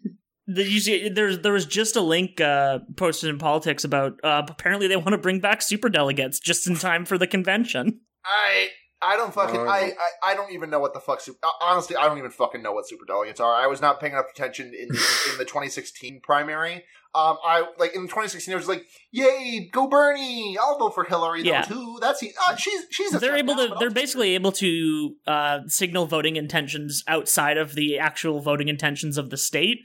The, 0.48 0.68
you 0.68 0.80
see, 0.80 1.08
there's 1.08 1.38
there 1.38 1.52
was 1.52 1.64
just 1.64 1.94
a 1.96 2.00
link 2.00 2.40
uh, 2.40 2.80
posted 2.96 3.30
in 3.30 3.38
politics 3.38 3.84
about 3.84 4.18
uh, 4.24 4.42
apparently 4.48 4.86
they 4.88 4.96
want 4.96 5.10
to 5.10 5.18
bring 5.18 5.38
back 5.40 5.62
super 5.62 5.88
delegates 5.88 6.40
just 6.40 6.66
in 6.66 6.74
time 6.76 7.04
for 7.06 7.16
the 7.16 7.28
convention. 7.28 8.00
I 8.24 8.68
I 9.00 9.16
don't 9.16 9.32
fucking. 9.32 9.54
No, 9.54 9.68
I. 9.68 9.92
I 10.24 10.32
I 10.32 10.34
don't 10.34 10.52
even 10.52 10.68
know 10.68 10.80
what 10.80 10.94
the 10.94 11.00
fuck. 11.00 11.20
Super, 11.20 11.38
honestly, 11.62 11.96
I 11.96 12.06
don't 12.06 12.18
even 12.18 12.32
fucking 12.32 12.60
know 12.60 12.72
what 12.72 12.86
super 12.88 13.04
delegates 13.06 13.40
are. 13.40 13.54
I 13.54 13.66
was 13.68 13.80
not 13.80 13.98
paying 14.00 14.12
enough 14.14 14.26
attention 14.30 14.66
in 14.74 14.88
in 14.90 15.38
the 15.38 15.44
2016 15.46 16.20
primary. 16.22 16.84
Um, 17.14 17.36
I 17.44 17.66
like 17.78 17.94
in 17.94 18.02
2016. 18.02 18.54
I 18.54 18.56
was 18.56 18.68
like, 18.68 18.86
"Yay, 19.10 19.68
go 19.70 19.86
Bernie! 19.86 20.56
I'll 20.58 20.78
vote 20.78 20.94
for 20.94 21.04
Hillary 21.04 21.42
Yeah. 21.42 21.66
though 21.66 21.74
too. 21.74 21.98
That's 22.00 22.22
uh, 22.22 22.56
she's 22.56 22.86
she's 22.90 23.14
a 23.14 23.18
they're 23.18 23.36
able 23.36 23.54
now, 23.54 23.66
to 23.66 23.74
they're 23.78 23.90
basically 23.90 24.34
able 24.34 24.52
to 24.52 25.14
uh, 25.26 25.58
signal 25.66 26.06
voting 26.06 26.36
intentions 26.36 27.04
outside 27.06 27.58
of 27.58 27.74
the 27.74 27.98
actual 27.98 28.40
voting 28.40 28.68
intentions 28.68 29.18
of 29.18 29.28
the 29.30 29.36
state 29.36 29.78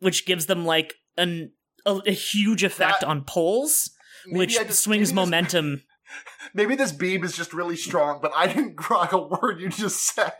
which 0.00 0.24
gives 0.26 0.46
them 0.46 0.64
like 0.64 0.94
an 1.16 1.50
a, 1.84 2.00
a 2.06 2.12
huge 2.12 2.62
effect 2.62 3.00
That- 3.00 3.08
on 3.08 3.24
polls 3.24 3.90
which 4.28 4.54
just- 4.54 4.80
swings 4.80 5.08
this- 5.08 5.14
momentum 5.14 5.82
Maybe 6.54 6.74
this 6.76 6.92
beam 6.92 7.22
is 7.24 7.36
just 7.36 7.52
really 7.52 7.76
strong, 7.76 8.20
but 8.22 8.32
I 8.34 8.46
didn't 8.46 8.76
grok 8.84 9.10
a 9.12 9.18
word 9.26 9.60
you 9.60 9.68
just 9.68 10.14
said. 10.14 10.32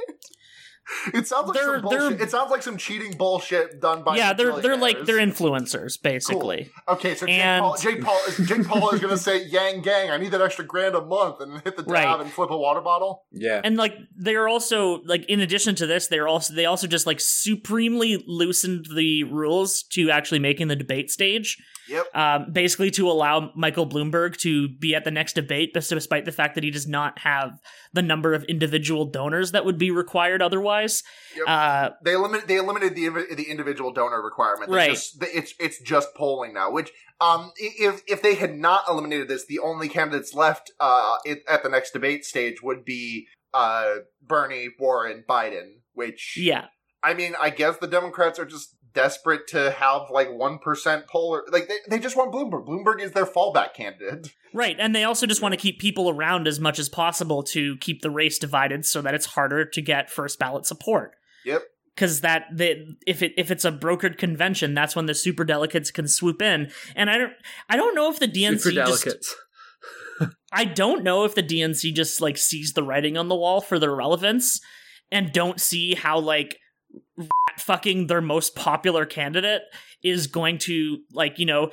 It 1.13 1.27
sounds 1.27 1.49
like 1.49 1.55
They're- 1.59 1.75
some 1.75 1.83
bullshit. 1.83 2.21
It 2.21 2.31
sounds 2.31 2.51
like 2.51 2.63
some 2.63 2.77
cheating 2.79 3.13
bullshit 3.17 3.81
done 3.81 4.03
by 4.03 4.17
yeah 4.17 4.33
they're 4.33 4.59
they're 4.61 4.77
like 4.77 5.05
they're 5.05 5.19
influencers 5.19 6.01
basically 6.03 6.71
Okay, 6.89 7.15
so 7.15 7.27
Jake 7.27 7.39
And- 7.41 7.63
Paul, 7.63 7.77
Jake 7.77 8.03
Paul 8.03 8.21
is 8.29 8.37
Jake 8.49 8.67
Paul 8.67 8.91
is 8.91 9.01
going 9.01 9.13
to 9.15 9.19
say 9.23 9.45
Yang 9.49 9.83
Gang. 9.83 10.11
I 10.11 10.17
need 10.17 10.31
that 10.31 10.41
extra 10.41 10.65
grand 10.65 10.95
a 10.95 11.03
month, 11.05 11.41
and 11.41 11.61
hit 11.63 11.77
the 11.77 11.83
dab 11.83 11.93
Right. 11.93 12.21
and 12.21 12.31
flip 12.31 12.51
a 12.51 12.57
water 12.57 12.81
bottle. 12.81 13.25
Yeah. 13.33 13.61
and 13.63 13.77
like 13.77 13.95
they're 14.17 14.49
also 14.49 15.03
like 15.05 15.25
in 15.27 15.41
addition 15.41 15.75
to 15.77 15.87
this 15.87 16.07
they're 16.09 16.29
also 16.29 16.55
they 16.55 16.65
also 16.67 16.87
just 16.87 17.07
like 17.07 17.21
supremely 17.21 18.23
loosened 18.27 18.87
the 18.95 19.25
rules 19.25 19.83
to 19.93 20.11
actually 20.11 20.39
making 20.39 20.69
the 20.69 20.77
debate 20.77 21.11
stage 21.11 21.57
Yep. 21.89 22.15
um, 22.15 22.47
basically 22.53 22.91
to 22.93 23.11
allow 23.11 23.51
Michael 23.57 23.89
Bloomberg 23.89 24.37
to 24.41 24.69
be 24.69 24.95
at 24.95 25.05
the 25.05 25.11
next 25.11 25.33
debate, 25.33 25.73
despite 25.73 26.27
the 26.27 26.33
fact 26.33 26.55
that 26.57 26.63
he 26.63 26.71
does 26.71 26.87
not 26.87 27.19
have 27.21 27.53
the 27.95 28.03
number 28.03 28.35
of 28.35 28.45
individual 28.45 29.07
donors 29.07 29.53
that 29.53 29.65
would 29.65 29.79
be 29.79 29.91
required 29.91 30.43
otherwise. 30.43 30.69
Yep. 31.37 31.45
Uh, 31.47 31.91
They 32.05 32.15
eliminated 32.15 32.49
they 32.49 32.57
eliminated 32.57 32.95
the 32.97 33.35
the 33.35 33.51
individual 33.51 33.93
donor 33.93 34.23
requirement. 34.23 34.71
Right. 34.71 34.91
Just, 34.91 35.23
it's 35.23 35.55
it's 35.59 35.81
just 35.81 36.15
polling 36.15 36.55
now. 36.55 36.71
Which 36.71 36.91
um 37.21 37.53
if 37.57 38.03
if 38.07 38.23
they 38.23 38.35
had 38.35 38.57
not 38.57 38.85
eliminated 38.89 39.29
this, 39.29 39.47
the 39.47 39.59
only 39.59 39.89
candidates 39.89 40.35
left 40.35 40.73
uh 40.81 41.17
it, 41.25 41.43
at 41.49 41.63
the 41.63 41.69
next 41.69 41.93
debate 41.93 42.25
stage 42.25 42.63
would 42.63 42.85
be 42.85 43.27
uh 43.55 43.97
Bernie, 44.23 44.69
Warren, 44.79 45.25
Biden. 45.29 45.81
Which 45.95 46.37
yeah, 46.37 46.67
I 47.03 47.15
mean, 47.15 47.35
I 47.41 47.51
guess 47.51 47.79
the 47.79 47.87
Democrats 47.87 48.39
are 48.39 48.45
just 48.45 48.77
desperate 48.95 49.47
to 49.49 49.71
have 49.73 50.03
like 50.11 50.33
one 50.33 50.59
percent 50.59 51.07
poll 51.07 51.35
or 51.35 51.45
like 51.51 51.69
they, 51.69 51.77
they 51.89 51.99
just 51.99 52.17
want 52.17 52.33
Bloomberg. 52.33 52.67
Bloomberg 52.67 53.01
is 53.01 53.13
their 53.13 53.27
fallback 53.27 53.75
candidate. 53.75 54.33
right. 54.53 54.77
And 54.79 54.95
they 54.95 55.05
also 55.05 55.27
just 55.27 55.43
want 55.43 55.53
to 55.53 55.61
keep 55.61 55.79
people 55.79 56.11
around 56.11 56.47
as 56.47 56.61
much 56.61 56.79
as 56.79 56.89
possible 56.89 57.43
to 57.45 57.77
keep 57.79 58.03
the 58.03 58.11
race 58.11 58.39
divided, 58.39 58.85
so 58.87 59.03
that 59.03 59.15
it's 59.15 59.27
harder 59.27 59.65
to 59.65 59.83
get 59.83 60.11
first 60.11 60.39
ballot 60.39 60.67
support. 60.67 61.13
Yep. 61.45 61.63
Because 61.95 62.21
that 62.21 62.45
they, 62.53 62.85
if 63.07 63.23
it 63.23 63.33
if 63.37 63.51
it's 63.51 63.65
a 63.65 63.73
brokered 63.73 64.19
convention, 64.19 64.75
that's 64.75 64.95
when 64.95 65.07
the 65.07 65.15
super 65.15 65.45
delegates 65.45 65.91
can 65.91 66.07
swoop 66.07 66.41
in. 66.41 66.71
And 66.95 67.11
I 67.11 67.19
don't 67.19 67.33
I 67.69 67.77
don't 67.77 67.95
know 67.95 68.11
if 68.11 68.19
the 68.19 68.29
DNC 68.29 68.61
Super 68.61 68.87
just. 68.87 69.35
I 70.53 70.65
don't 70.65 71.05
know 71.05 71.25
if 71.25 71.35
the 71.35 71.43
DNC 71.43 71.95
just 71.95 72.21
like 72.21 72.39
sees 72.39 72.73
the 72.73 72.83
writing 72.83 73.17
on 73.17 73.29
the 73.29 73.37
wall 73.37 73.61
for 73.61 73.79
their 73.79 73.95
relevance 73.95 74.61
and 75.11 75.33
don't 75.33 75.61
see 75.61 75.95
how 75.95 76.19
like 76.19 76.59
fucking 77.59 78.07
their 78.07 78.21
most 78.21 78.55
popular 78.55 79.05
candidate 79.07 79.63
is 80.03 80.27
going 80.27 80.59
to 80.59 80.99
like, 81.13 81.39
you 81.39 81.47
know, 81.47 81.71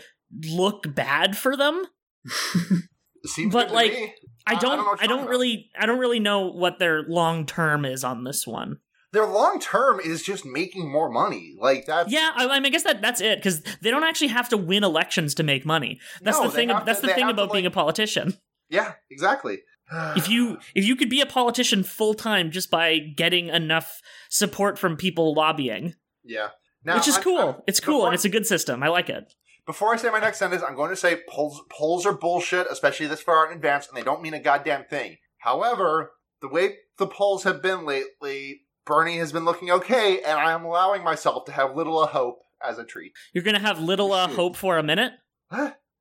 look 0.50 0.94
bad 0.94 1.38
for 1.38 1.56
them. 1.56 1.86
Seems 3.26 3.54
But, 3.54 3.72
like. 3.72 3.92
I 3.94 3.96
I- 3.96 4.14
I 4.48 4.60
don't 4.60 4.78
don't 4.78 5.02
I 5.04 5.08
don't, 5.08 5.28
really 5.28 5.72
I 5.76 5.88
don't 5.88 5.98
really 5.98 6.20
know 6.20 6.52
what 6.52 6.78
their 6.78 7.02
long 7.08 7.48
term 7.48 7.84
is 7.84 8.04
on 8.04 8.26
this 8.26 8.46
one. 8.46 8.78
their 9.12 9.26
long 9.26 9.60
term 9.60 10.00
is 10.00 10.22
just 10.22 10.46
making 10.46 10.88
more 10.92 11.10
money. 11.10 11.56
Like 11.60 11.88
that's 11.88 12.12
Yeah, 12.12 12.30
I, 12.36 12.46
I 12.48 12.60
mean 12.60 12.68
I 12.68 12.70
guess 12.70 12.84
that 12.84 13.02
that's 13.02 13.22
it 13.22 13.42
cuz 13.42 13.62
they 13.82 13.90
don't 13.90 14.04
actually 14.04 14.28
have 14.28 14.48
to 14.50 14.58
win 14.58 14.84
elections 14.84 15.34
to 15.36 15.44
make 15.44 15.66
money. 15.66 16.00
That's 16.22 16.38
No, 16.38 16.44
the 16.44 16.52
thing 16.52 16.68
that's 16.68 17.00
to- 17.02 17.08
the 17.08 17.14
thing 17.16 17.26
have 17.26 17.36
to, 17.36 17.42
about 17.42 17.54
being 17.54 17.66
a 17.66 17.72
politician. 17.72 18.38
yeah, 18.70 18.94
exactly. 19.10 19.62
If 19.92 20.30
you 20.30 20.58
if 20.74 20.86
you 20.86 20.96
could 20.96 21.10
be 21.10 21.22
a 21.22 21.26
politician 21.26 21.84
full 21.84 22.14
time 22.14 22.52
just 22.52 22.70
by 22.72 22.98
getting 23.00 23.50
enough 23.50 24.02
support 24.30 24.78
from 24.80 24.98
people 24.98 25.34
lobbying, 25.36 25.96
yeah, 26.24 26.50
now, 26.84 26.96
which 26.96 27.08
is 27.08 27.16
I'm- 27.16 27.24
cool. 27.24 27.38
I'm- 27.40 27.62
it's 27.68 27.80
cool 27.80 27.96
before- 28.00 28.08
and 28.08 28.16
it's 28.16 28.26
a 28.26 28.30
good 28.30 28.46
system. 28.48 28.82
I 28.84 28.88
like 28.90 29.10
it. 29.10 29.34
Before 29.66 29.94
I 29.94 29.98
say 29.98 30.10
my 30.12 30.20
next 30.20 30.38
sentence, 30.38 30.62
I'm 30.62 30.76
going 30.76 30.92
to 30.92 30.96
say 30.96 31.22
polls 31.28 31.62
polls 31.72 32.06
are 32.06 32.14
bullshit, 32.14 32.68
especially 32.70 33.08
this 33.08 33.22
far 33.22 33.50
in 33.50 33.56
advance, 33.58 33.88
and 33.88 33.98
they 33.98 34.04
don't 34.04 34.22
mean 34.22 34.34
a 34.36 34.40
goddamn 34.40 34.86
thing. 34.86 35.18
However, 35.40 36.12
the 36.42 36.48
way 36.50 36.76
the 36.98 37.08
polls 37.08 37.44
have 37.44 37.62
been 37.64 37.86
lately, 37.86 38.62
Bernie 38.86 39.18
has 39.18 39.32
been 39.32 39.46
looking 39.46 39.72
okay, 39.72 40.22
and 40.22 40.38
I 40.40 40.52
am 40.52 40.66
allowing 40.66 41.04
myself 41.04 41.46
to 41.46 41.52
have 41.52 41.76
little 41.76 42.02
a 42.04 42.08
hope 42.08 42.40
as 42.64 42.78
a 42.78 42.84
treat. 42.84 43.14
You're 43.34 43.44
gonna 43.44 43.58
have 43.60 43.80
little 43.80 44.10
Shoot. 44.28 44.36
hope 44.36 44.56
for 44.56 44.78
a 44.78 44.84
minute. 44.84 45.14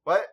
What? 0.05 0.27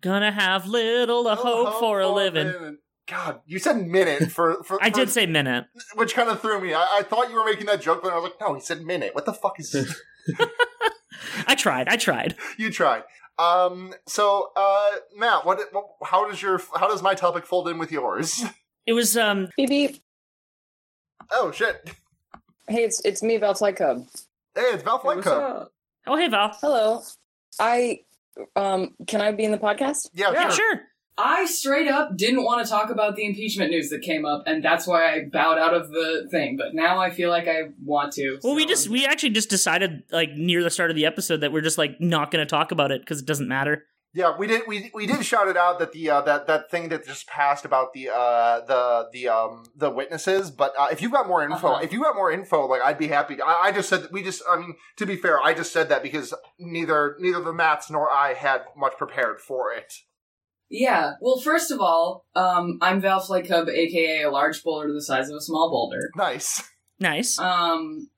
Gonna 0.00 0.32
have 0.32 0.66
little 0.66 1.26
uh, 1.28 1.34
Little 1.36 1.66
hope 1.66 1.80
for 1.80 2.00
a 2.00 2.08
living. 2.08 2.46
minute. 2.46 2.74
God, 3.08 3.40
you 3.46 3.58
said 3.58 3.86
minute 3.86 4.32
for. 4.32 4.62
for 4.64 4.82
I 4.82 4.90
for- 4.90 4.96
did 4.96 5.10
say 5.10 5.26
minute. 5.26 5.66
which 5.94 6.14
kind 6.14 6.28
of 6.28 6.40
threw 6.40 6.60
me. 6.60 6.74
I, 6.74 6.98
I 6.98 7.02
thought 7.02 7.30
you 7.30 7.36
were 7.36 7.44
making 7.44 7.66
that 7.66 7.80
joke, 7.80 8.02
but 8.02 8.12
I 8.12 8.16
was 8.16 8.24
like, 8.24 8.40
no, 8.40 8.54
he 8.54 8.60
said 8.60 8.84
minute. 8.84 9.14
What 9.14 9.26
the 9.26 9.32
fuck 9.32 9.60
is 9.60 9.70
this? 9.72 10.00
I 11.46 11.54
tried. 11.54 11.88
I 11.88 11.96
tried. 11.96 12.34
you 12.56 12.70
tried. 12.70 13.04
Um. 13.38 13.94
So, 14.06 14.50
uh, 14.56 14.90
Matt, 15.16 15.44
what, 15.44 15.60
what? 15.72 15.84
How 16.04 16.28
does 16.28 16.40
your? 16.42 16.60
How 16.74 16.88
does 16.88 17.02
my 17.02 17.14
topic 17.14 17.44
fold 17.46 17.68
in 17.68 17.78
with 17.78 17.92
yours? 17.92 18.44
It 18.86 18.92
was 18.92 19.16
um. 19.16 19.48
Beep 19.56 19.68
beep. 19.68 20.02
Oh 21.32 21.50
shit! 21.52 21.90
Hey, 22.68 22.84
it's 22.84 23.00
it's 23.04 23.22
me, 23.22 23.36
Valtly 23.36 23.72
Cub. 23.72 24.06
Hey, 24.54 24.60
it's 24.72 24.82
Val 24.82 24.98
Flight 24.98 25.16
What's 25.16 25.28
Cub. 25.28 25.68
Oh 26.06 26.16
hey 26.16 26.28
Val. 26.28 26.56
Hello. 26.60 27.02
I 27.60 28.00
um 28.54 28.94
can 29.06 29.20
I 29.20 29.32
be 29.32 29.44
in 29.44 29.50
the 29.50 29.58
podcast? 29.58 30.08
Yeah, 30.14 30.30
Yeah, 30.32 30.48
sure. 30.48 30.52
sure. 30.52 30.80
I 31.18 31.46
straight 31.46 31.88
up 31.88 32.16
didn't 32.16 32.44
want 32.44 32.64
to 32.64 32.70
talk 32.70 32.90
about 32.90 33.16
the 33.16 33.24
impeachment 33.24 33.70
news 33.70 33.88
that 33.90 34.02
came 34.02 34.26
up, 34.26 34.42
and 34.46 34.62
that's 34.62 34.86
why 34.86 35.12
I 35.14 35.24
bowed 35.24 35.58
out 35.58 35.72
of 35.74 35.90
the 35.90 36.28
thing. 36.30 36.56
But 36.56 36.74
now 36.74 36.98
I 36.98 37.10
feel 37.10 37.30
like 37.30 37.48
I 37.48 37.70
want 37.82 38.12
to. 38.14 38.38
Well, 38.42 38.54
we 38.54 38.66
just 38.66 38.88
we 38.88 39.06
actually 39.06 39.30
just 39.30 39.48
decided 39.48 40.02
like 40.10 40.32
near 40.32 40.62
the 40.62 40.70
start 40.70 40.90
of 40.90 40.96
the 40.96 41.06
episode 41.06 41.40
that 41.40 41.52
we're 41.52 41.62
just 41.62 41.78
like 41.78 42.00
not 42.00 42.30
gonna 42.30 42.44
talk 42.46 42.70
about 42.70 42.90
it 42.90 43.00
because 43.00 43.20
it 43.20 43.26
doesn't 43.26 43.48
matter. 43.48 43.84
Yeah, 44.12 44.34
we 44.38 44.46
did. 44.46 44.62
We 44.66 44.90
we 44.94 45.06
did 45.06 45.24
shout 45.26 45.48
it 45.48 45.56
out 45.58 45.78
that 45.78 45.92
the 45.92 46.08
uh, 46.08 46.20
that 46.22 46.46
that 46.46 46.70
thing 46.70 46.88
that 46.90 47.06
just 47.06 47.26
passed 47.26 47.64
about 47.66 47.92
the 47.92 48.08
uh 48.10 48.60
the 48.66 49.08
the 49.12 49.28
um 49.28 49.64
the 49.76 49.90
witnesses. 49.90 50.50
But 50.50 50.72
uh, 50.78 50.88
if 50.90 51.02
you 51.02 51.10
got 51.10 51.26
more 51.28 51.42
info, 51.42 51.68
Uh-huh. 51.68 51.80
if 51.84 51.92
you 51.92 52.02
got 52.02 52.14
more 52.14 52.30
info, 52.32 52.66
like 52.66 52.80
I'd 52.82 52.98
be 52.98 53.08
happy. 53.08 53.36
To, 53.36 53.44
I, 53.44 53.64
I 53.68 53.72
just 53.72 53.88
said 53.90 54.02
that 54.04 54.12
we 54.12 54.22
just. 54.22 54.42
I 54.50 54.56
mean, 54.58 54.74
to 54.96 55.06
be 55.06 55.16
fair, 55.16 55.42
I 55.42 55.52
just 55.54 55.70
said 55.72 55.88
that 55.90 56.02
because 56.02 56.32
neither 56.58 57.16
neither 57.20 57.40
the 57.42 57.52
Mats 57.52 57.90
nor 57.90 58.10
I 58.10 58.32
had 58.34 58.62
much 58.76 58.94
prepared 58.98 59.40
for 59.40 59.72
it. 59.72 59.92
Yeah. 60.68 61.12
Well, 61.20 61.38
first 61.38 61.70
of 61.70 61.80
all, 61.80 62.24
um, 62.34 62.78
I'm 62.82 63.00
Val 63.00 63.20
Flight 63.20 63.48
Cub, 63.48 63.68
aka 63.68 64.22
a 64.22 64.30
large 64.30 64.62
boulder 64.62 64.92
the 64.92 65.02
size 65.02 65.28
of 65.28 65.36
a 65.36 65.40
small 65.40 65.70
boulder. 65.70 66.10
Nice. 66.16 66.62
Nice. 66.98 67.38
Um, 67.38 68.08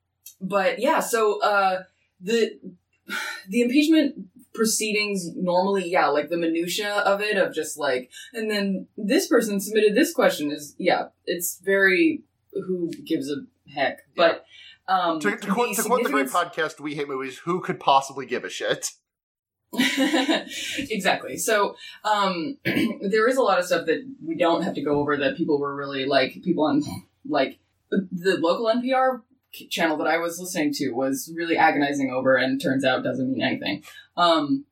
but 0.41 0.79
yeah, 0.79 0.99
so 0.99 1.41
uh, 1.41 1.83
the 2.19 2.59
the 3.47 3.61
impeachment 3.61 4.15
proceedings 4.53 5.29
normally, 5.35 5.89
yeah, 5.89 6.07
like 6.07 6.29
the 6.29 6.37
minutia 6.37 6.91
of 6.91 7.21
it, 7.21 7.37
of 7.37 7.53
just 7.53 7.77
like, 7.77 8.09
and 8.33 8.49
then 8.49 8.87
this 8.97 9.27
person 9.27 9.59
submitted 9.59 9.95
this 9.95 10.13
question 10.13 10.51
is, 10.51 10.75
yeah, 10.77 11.07
it's 11.25 11.59
very 11.63 12.23
who 12.53 12.91
gives 13.05 13.29
a 13.29 13.37
heck, 13.73 13.99
but. 14.15 14.45
Um, 14.87 15.19
To, 15.19 15.37
to, 15.37 15.51
quote, 15.51 15.75
the 15.75 15.83
to 15.83 15.87
quote 15.87 16.03
the 16.03 16.09
great 16.09 16.29
podcast 16.29 16.79
We 16.79 16.95
Hate 16.95 17.07
Movies, 17.07 17.37
who 17.45 17.61
could 17.61 17.79
possibly 17.79 18.25
give 18.25 18.43
a 18.43 18.49
shit? 18.49 18.89
exactly. 20.89 21.37
So 21.37 21.75
um, 22.03 22.57
there 22.65 23.27
is 23.27 23.37
a 23.37 23.41
lot 23.41 23.59
of 23.59 23.65
stuff 23.65 23.85
that 23.85 24.05
we 24.25 24.35
don't 24.35 24.63
have 24.63 24.73
to 24.75 24.81
go 24.81 24.99
over 24.99 25.17
that 25.17 25.37
people 25.37 25.59
were 25.59 25.75
really 25.75 26.05
like 26.05 26.41
people 26.43 26.65
on 26.65 26.83
like 27.27 27.59
the 27.89 28.37
local 28.37 28.65
NPR 28.65 29.21
channel 29.69 29.97
that 29.97 30.07
I 30.07 30.17
was 30.17 30.39
listening 30.39 30.73
to 30.75 30.91
was 30.91 31.31
really 31.35 31.57
agonizing 31.57 32.11
over, 32.11 32.35
and 32.35 32.61
turns 32.61 32.85
out 32.85 33.03
doesn't 33.03 33.31
mean 33.31 33.41
anything. 33.41 33.83
Um, 34.17 34.65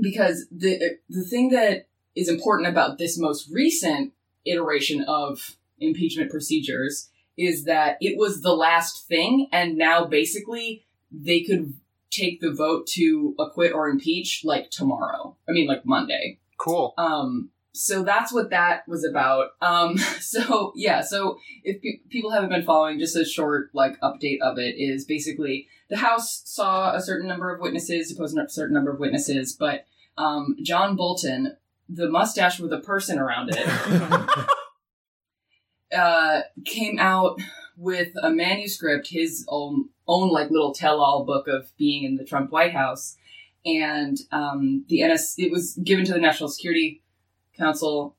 because 0.00 0.46
the 0.50 0.98
the 1.08 1.24
thing 1.24 1.50
that 1.50 1.86
is 2.14 2.28
important 2.28 2.68
about 2.68 2.98
this 2.98 3.18
most 3.18 3.50
recent 3.52 4.12
iteration 4.44 5.04
of 5.06 5.56
impeachment 5.78 6.30
procedures 6.30 7.10
is 7.36 7.64
that 7.64 7.96
it 8.00 8.18
was 8.18 8.42
the 8.42 8.54
last 8.54 9.06
thing, 9.06 9.48
and 9.52 9.76
now 9.76 10.04
basically 10.04 10.84
they 11.10 11.42
could 11.42 11.74
take 12.10 12.40
the 12.40 12.52
vote 12.52 12.86
to 12.88 13.34
acquit 13.38 13.72
or 13.72 13.88
impeach 13.88 14.42
like 14.44 14.70
tomorrow. 14.70 15.36
I 15.48 15.52
mean, 15.52 15.66
like 15.66 15.86
Monday. 15.86 16.38
Cool. 16.58 16.94
Um, 16.98 17.50
so 17.72 18.02
that's 18.02 18.32
what 18.32 18.50
that 18.50 18.86
was 18.88 19.04
about. 19.04 19.50
Um, 19.60 19.96
so 20.20 20.72
yeah, 20.74 21.00
so 21.00 21.38
if 21.64 21.80
pe- 21.82 22.08
people 22.10 22.30
haven't 22.30 22.50
been 22.50 22.64
following, 22.64 22.98
just 22.98 23.16
a 23.16 23.24
short 23.24 23.70
like 23.72 23.98
update 24.00 24.40
of 24.42 24.58
it 24.58 24.74
is 24.76 25.04
basically 25.04 25.68
the 25.88 25.96
House 25.96 26.42
saw 26.44 26.94
a 26.94 27.00
certain 27.00 27.28
number 27.28 27.54
of 27.54 27.60
witnesses, 27.60 28.12
deposed 28.12 28.36
a 28.36 28.48
certain 28.48 28.74
number 28.74 28.92
of 28.92 29.00
witnesses, 29.00 29.56
but 29.58 29.86
um, 30.16 30.56
John 30.62 30.96
Bolton, 30.96 31.56
the 31.88 32.08
mustache 32.08 32.60
with 32.60 32.72
a 32.72 32.80
person 32.80 33.18
around 33.18 33.50
it, 33.52 33.66
uh, 35.96 36.42
came 36.64 36.98
out 36.98 37.40
with 37.76 38.12
a 38.22 38.30
manuscript, 38.30 39.08
his 39.08 39.44
own 39.48 39.88
own 40.06 40.30
like 40.30 40.50
little 40.50 40.74
tell-all 40.74 41.24
book 41.24 41.48
of 41.48 41.70
being 41.78 42.04
in 42.04 42.16
the 42.16 42.24
Trump 42.24 42.50
White 42.50 42.72
House, 42.72 43.16
and 43.64 44.18
um, 44.32 44.84
the 44.88 45.06
NS 45.06 45.34
it 45.38 45.50
was 45.50 45.74
given 45.82 46.04
to 46.04 46.12
the 46.12 46.20
National 46.20 46.48
Security 46.48 47.02
Council. 47.56 48.16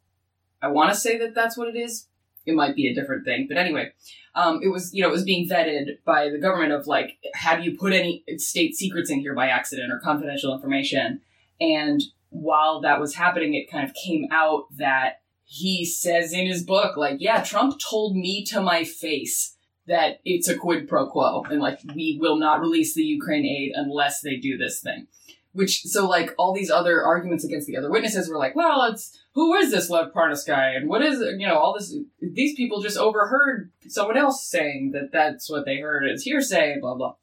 I 0.62 0.68
want 0.68 0.94
to 0.94 1.00
say 1.00 1.18
that 1.18 1.34
that's 1.34 1.58
what 1.58 1.68
it 1.68 1.76
is. 1.76 2.08
It 2.46 2.56
might 2.56 2.76
be 2.76 2.88
a 2.88 2.96
different 2.96 3.24
thing, 3.24 3.46
but 3.48 3.58
anyway, 3.58 3.92
um, 4.34 4.62
it 4.64 4.70
was 4.70 4.94
you 4.94 5.04
know 5.04 5.10
it 5.10 5.14
was 5.14 5.24
being 5.24 5.48
vetted 5.48 5.98
by 6.06 6.30
the 6.30 6.40
government 6.40 6.72
of 6.72 6.88
like 6.88 7.18
have 7.36 7.64
you 7.64 7.78
put 7.78 7.94
any 7.94 8.24
state 8.38 8.76
secrets 8.76 9.12
in 9.12 9.20
here 9.20 9.36
by 9.36 9.48
accident 9.48 9.92
or 9.92 10.00
confidential 10.00 10.54
information, 10.54 11.22
and 11.60 12.02
while 12.30 12.82
that 12.82 13.00
was 13.00 13.16
happening, 13.16 13.54
it 13.54 13.70
kind 13.70 13.88
of 13.88 13.94
came 13.94 14.28
out 14.32 14.66
that 14.78 15.21
he 15.54 15.84
says 15.84 16.32
in 16.32 16.48
his 16.48 16.64
book, 16.64 16.96
like, 16.96 17.18
yeah, 17.20 17.44
Trump 17.44 17.78
told 17.78 18.16
me 18.16 18.42
to 18.46 18.62
my 18.62 18.86
face 18.86 19.58
that 19.86 20.22
it's 20.24 20.48
a 20.48 20.56
quid 20.56 20.88
pro 20.88 21.10
quo 21.10 21.44
and 21.50 21.60
like 21.60 21.78
we 21.94 22.18
will 22.22 22.38
not 22.38 22.62
release 22.62 22.94
the 22.96 23.04
Ukraine 23.04 23.46
aid 23.46 23.74
unless 23.76 24.22
they 24.22 24.38
do 24.38 24.58
this 24.58 24.80
thing. 24.80 25.08
Which 25.52 25.82
so 25.82 26.08
like 26.08 26.34
all 26.38 26.54
these 26.54 26.72
other 26.72 27.04
arguments 27.04 27.44
against 27.44 27.68
the 27.68 27.76
other 27.76 27.92
witnesses 27.92 28.30
were 28.30 28.38
like, 28.38 28.56
well, 28.56 28.82
it's 28.84 29.20
who 29.34 29.54
is 29.56 29.72
this 29.72 29.90
Lev 29.90 30.14
Parnas 30.14 30.48
guy 30.48 30.70
and 30.70 30.88
what 30.88 31.02
is? 31.02 31.20
You 31.20 31.46
know, 31.46 31.58
all 31.58 31.74
this. 31.78 31.94
These 32.22 32.56
people 32.56 32.82
just 32.82 32.98
overheard 32.98 33.72
someone 33.90 34.16
else 34.16 34.46
saying 34.46 34.92
that 34.94 35.12
that's 35.12 35.50
what 35.50 35.66
they 35.66 35.82
heard 35.82 36.08
as 36.08 36.24
hearsay. 36.24 36.80
Blah 36.80 36.96
blah. 36.96 37.16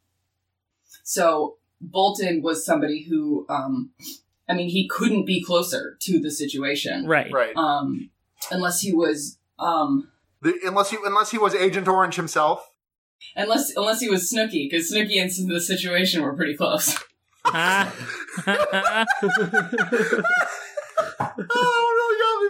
So 1.03 1.57
Bolton 1.81 2.43
was 2.43 2.63
somebody 2.63 3.05
who, 3.05 3.47
um, 3.49 3.93
I 4.47 4.53
mean, 4.53 4.69
he 4.69 4.87
couldn't 4.87 5.25
be 5.25 5.43
closer 5.43 5.97
to 6.01 6.21
the 6.21 6.31
situation, 6.31 7.07
Right. 7.07 7.33
Right. 7.33 7.57
Um, 7.57 8.11
unless 8.51 8.81
he 8.81 8.93
was, 8.95 9.39
um, 9.59 10.09
The, 10.43 10.55
unless 10.65 10.91
he 10.91 10.97
unless 11.05 11.31
he 11.31 11.39
was 11.39 11.55
Agent 11.55 11.89
Orange 11.89 12.17
himself. 12.17 12.69
unless 13.37 13.73
unless 13.77 14.01
he 14.01 14.09
was 14.09 14.31
Snooki, 14.33 14.69
because 14.71 14.93
Snooki 14.93 15.21
and 15.21 15.31
the 15.51 15.61
situation 15.61 16.23
were 16.23 16.35
pretty 16.37 16.57
close. 16.57 16.97
Ah. 17.51 17.95
oh 18.47 19.05
no, 21.99 22.17
Yummy 22.19 22.49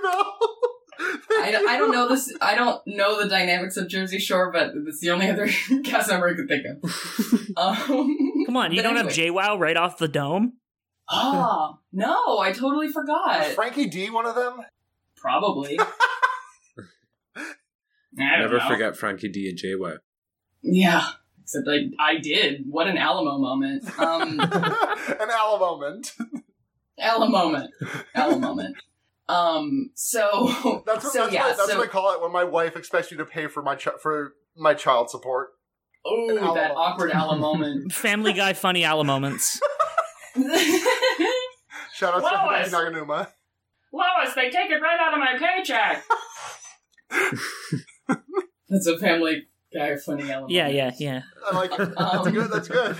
I, 1.31 1.65
I 1.75 1.79
don't 1.79 1.93
know 1.93 2.09
this. 2.09 2.33
I 2.41 2.55
don't 2.55 2.81
know 2.87 3.23
the 3.23 3.29
dynamics 3.29 3.77
of 3.77 3.89
Jersey 3.89 4.19
Shore, 4.19 4.51
but 4.53 4.73
it's 4.87 5.01
the 5.01 5.11
only 5.11 5.31
other 5.31 5.47
cast 5.85 6.11
member 6.11 6.29
I 6.29 6.35
could 6.35 6.49
think 6.49 6.65
of. 6.67 7.49
Um, 7.57 7.77
Come 8.47 8.57
on, 8.57 8.73
you 8.73 8.83
don't 8.83 8.97
anyway. 8.97 9.13
have 9.15 9.33
JWoww 9.35 9.59
right 9.59 9.77
off 9.77 9.99
the 9.99 10.07
dome? 10.07 10.59
Ah, 11.11 11.79
no, 11.93 12.39
I 12.39 12.53
totally 12.53 12.89
forgot. 12.89 13.47
Is 13.47 13.55
Frankie 13.55 13.87
D 13.89 14.11
one 14.11 14.27
of 14.27 14.37
them? 14.37 14.61
Probably. 15.21 15.79
Never 18.13 18.59
know. 18.59 18.69
forget 18.69 18.97
Frankie 18.97 19.29
D 19.29 19.49
and 19.49 19.59
JWoww. 19.59 19.99
Yeah, 20.63 21.07
except 21.43 21.69
I 21.69 21.91
I 22.01 22.19
did. 22.19 22.65
What 22.69 22.89
an 22.89 22.97
Alamo 22.99 23.39
moment. 23.39 23.85
Um, 23.99 24.41
An 24.41 25.31
Alamo 25.31 25.59
moment. 25.59 26.13
Alamo 26.99 27.31
moment. 27.31 27.71
Alamo 28.15 28.39
moment. 28.39 28.77
Um. 29.29 29.91
So. 29.95 30.83
That's 30.87 31.05
what, 31.05 31.13
so 31.13 31.21
that's, 31.21 31.33
yeah. 31.33 31.43
what, 31.49 31.57
that's 31.57 31.71
so, 31.71 31.79
what 31.79 31.89
I 31.89 31.91
call 31.91 32.15
it 32.15 32.23
when 32.23 32.33
my 32.33 32.45
wife 32.45 32.77
expects 32.77 33.11
you 33.11 33.19
to 33.19 33.25
pay 33.25 33.47
for 33.47 33.63
my 33.63 33.75
ch- 33.77 33.89
for 34.01 34.35
my 34.57 34.75
child 34.75 35.11
support. 35.11 35.51
oh, 36.05 36.55
that 36.55 36.71
Alamo. 36.71 36.81
awkward 36.81 37.11
Alamo 37.13 37.41
moment. 37.41 37.93
Family 37.93 38.33
Guy 38.33 38.55
funny 38.55 38.85
Ala 38.85 39.05
moments. 39.05 39.61
Shout 41.95 42.15
out 42.15 42.23
Lois! 42.23 42.71
to 42.71 42.77
Naganuma. 42.77 43.29
Lois, 43.93 44.35
they 44.35 44.51
take 44.51 44.71
it 44.71 44.81
right 44.83 44.99
out 45.01 45.13
of 45.15 45.19
my 45.19 45.39
paycheck. 45.39 46.05
That's 48.69 48.87
a 48.87 48.99
family 48.99 49.47
guy 49.73 49.97
funny 49.97 50.31
element. 50.31 50.51
Yeah, 50.51 50.69
yeah, 50.69 50.93
yeah. 50.99 51.23
I 51.51 51.55
like 51.57 51.73
it. 51.73 51.79
That's 51.99 52.27
Um, 52.27 52.33
good. 52.33 52.51
That's 52.51 52.69
good. 52.69 52.97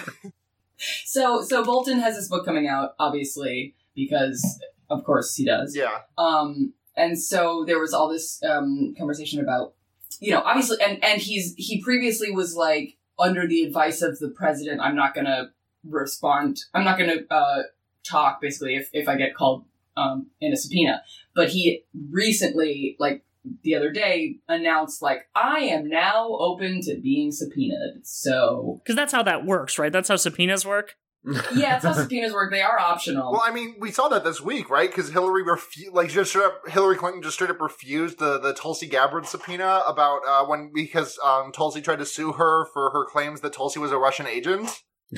So, 1.05 1.43
so 1.43 1.65
Bolton 1.65 1.99
has 2.01 2.15
this 2.17 2.29
book 2.29 2.45
coming 2.45 2.69
out, 2.69 2.95
obviously, 2.99 3.75
because 3.95 4.61
of 4.89 5.05
course 5.05 5.35
he 5.35 5.45
does. 5.45 5.77
Yeah. 5.77 5.99
Um, 6.17 6.73
and 6.97 7.21
so 7.21 7.65
there 7.67 7.79
was 7.79 7.93
all 7.93 8.09
this 8.09 8.43
um, 8.45 8.95
conversation 8.97 9.41
about, 9.41 9.75
you 10.21 10.31
know, 10.33 10.41
obviously, 10.45 10.79
and 10.85 11.03
and 11.05 11.21
he's 11.21 11.55
he 11.57 11.83
previously 11.83 12.31
was 12.31 12.55
like 12.57 12.97
under 13.19 13.47
the 13.47 13.63
advice 13.63 14.03
of 14.03 14.19
the 14.21 14.29
president. 14.31 14.81
I'm 14.81 14.97
not 14.97 15.15
gonna 15.15 15.51
respond. 15.85 16.61
I'm 16.75 16.85
not 16.85 16.99
gonna 16.99 17.23
uh, 17.31 17.63
talk 18.05 18.41
basically 18.41 18.77
if 18.77 18.89
if 18.93 19.09
I 19.09 19.17
get 19.17 19.35
called 19.35 19.65
um, 19.99 20.29
in 20.41 20.53
a 20.53 20.57
subpoena. 20.57 21.03
But 21.35 21.51
he 21.51 21.85
recently, 22.11 22.97
like 22.99 23.25
the 23.63 23.75
other 23.75 23.91
day, 23.91 24.39
announced 24.49 25.03
like 25.03 25.29
I 25.35 25.61
am 25.61 25.89
now 25.89 26.29
open 26.29 26.81
to 26.83 27.01
being 27.01 27.33
subpoenaed. 27.33 28.05
So 28.05 28.81
Because 28.83 28.97
that's 28.97 29.13
how 29.13 29.23
that 29.23 29.45
works, 29.45 29.79
right? 29.79 29.93
That's 29.93 30.09
how 30.09 30.17
subpoenas 30.17 30.65
work. 30.65 30.95
yeah, 31.55 31.77
it's 31.77 31.85
how 31.85 31.93
subpoenas 31.93 32.33
work. 32.33 32.51
They 32.51 32.63
are 32.63 32.79
optional. 32.79 33.33
Well, 33.33 33.43
I 33.45 33.53
mean, 33.53 33.75
we 33.81 33.91
saw 33.91 34.09
that 34.09 34.25
this 34.25 34.41
week, 34.41 34.71
right? 34.71 34.89
Because 34.89 35.11
Hillary 35.11 35.45
refu- 35.45 35.93
like 35.93 36.11
just 36.11 36.31
straight 36.31 36.47
up, 36.47 36.69
Hillary 36.69 36.97
Clinton 36.97 37.23
just 37.23 37.35
straight 37.35 37.51
up 37.51 37.61
refused 37.61 38.19
the 38.19 38.39
the 38.39 38.55
Tulsi 38.55 38.87
Gabbard 38.87 39.27
subpoena 39.27 39.83
about 39.87 40.21
uh, 40.27 40.45
when 40.47 40.71
because 40.73 41.19
um, 41.25 41.53
Tulsi 41.53 41.83
tried 41.83 41.99
to 41.99 42.07
sue 42.07 42.33
her 42.33 42.67
for 42.73 42.91
her 42.91 43.05
claims 43.05 43.41
that 43.41 43.53
Tulsi 43.53 43.79
was 43.81 43.93
a 43.93 43.99
Russian 43.99 44.27
agent. 44.27 44.83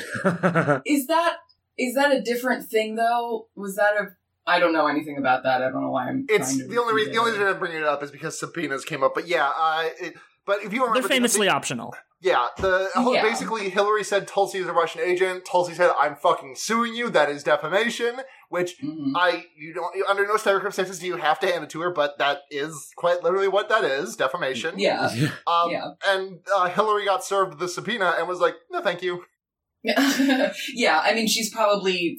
Is 0.86 1.06
that 1.08 1.36
is 1.76 1.94
that 1.94 2.12
a 2.12 2.20
different 2.20 2.68
thing 2.68 2.96
though? 2.96 3.48
Was 3.54 3.76
that 3.76 3.94
a 3.98 4.08
I 4.50 4.58
don't 4.60 4.72
know 4.72 4.86
anything 4.86 5.16
about 5.18 5.42
that. 5.44 5.62
I 5.62 5.70
don't 5.70 5.82
know 5.82 5.90
why 5.90 6.08
I'm. 6.08 6.26
It's 6.28 6.56
to 6.58 6.66
the 6.66 6.78
only 6.78 6.94
reason. 6.94 7.12
The 7.12 7.18
only 7.20 7.32
reason 7.32 7.46
I'm 7.46 7.58
bringing 7.58 7.78
it 7.78 7.84
up 7.84 8.02
is 8.02 8.10
because 8.10 8.38
subpoenas 8.38 8.84
came 8.84 9.02
up. 9.02 9.14
But 9.14 9.26
yeah, 9.28 9.50
uh, 9.56 9.88
it, 10.00 10.14
but 10.46 10.62
if 10.64 10.72
you 10.72 10.80
remember, 10.84 11.00
They're 11.00 11.08
famously 11.16 11.46
the, 11.48 11.52
optional. 11.54 11.94
yeah, 12.20 12.48
the 12.58 12.88
whole- 12.94 13.14
Yeah. 13.14 13.22
basically 13.22 13.68
Hillary 13.70 14.02
said 14.04 14.26
Tulsi 14.26 14.58
is 14.58 14.66
a 14.66 14.72
Russian 14.72 15.02
agent. 15.02 15.44
Tulsi 15.44 15.74
said, 15.74 15.90
"I'm 15.98 16.16
fucking 16.16 16.54
suing 16.56 16.94
you. 16.94 17.10
That 17.10 17.28
is 17.30 17.42
defamation." 17.44 18.20
Which 18.48 18.72
it. 18.80 18.84
Mhm. 18.84 19.12
I 19.16 19.44
you 19.56 19.72
don't 19.74 19.94
under 20.08 20.26
no 20.26 20.36
circumstances 20.36 20.98
do 20.98 21.06
you 21.06 21.16
have 21.16 21.38
to 21.40 21.46
hand 21.46 21.62
it 21.64 21.70
to 21.70 21.80
her, 21.82 21.90
but 21.90 22.18
that 22.18 22.38
is 22.50 22.90
quite 22.96 23.22
literally 23.22 23.48
what 23.48 23.68
that 23.68 23.84
is 23.84 24.16
defamation. 24.16 24.78
Yeah, 24.78 25.08
Um, 25.46 25.70
yeah. 25.70 25.90
And 26.08 26.40
uh, 26.52 26.68
Hillary 26.68 27.04
got 27.04 27.22
served 27.24 27.58
the 27.60 27.68
subpoena 27.68 28.14
and 28.18 28.26
was 28.26 28.40
like, 28.40 28.54
"No, 28.70 28.80
thank 28.82 29.02
you." 29.02 29.24
yeah. 29.84 31.00
I 31.02 31.14
mean, 31.14 31.26
she's 31.28 31.50
probably 31.52 32.18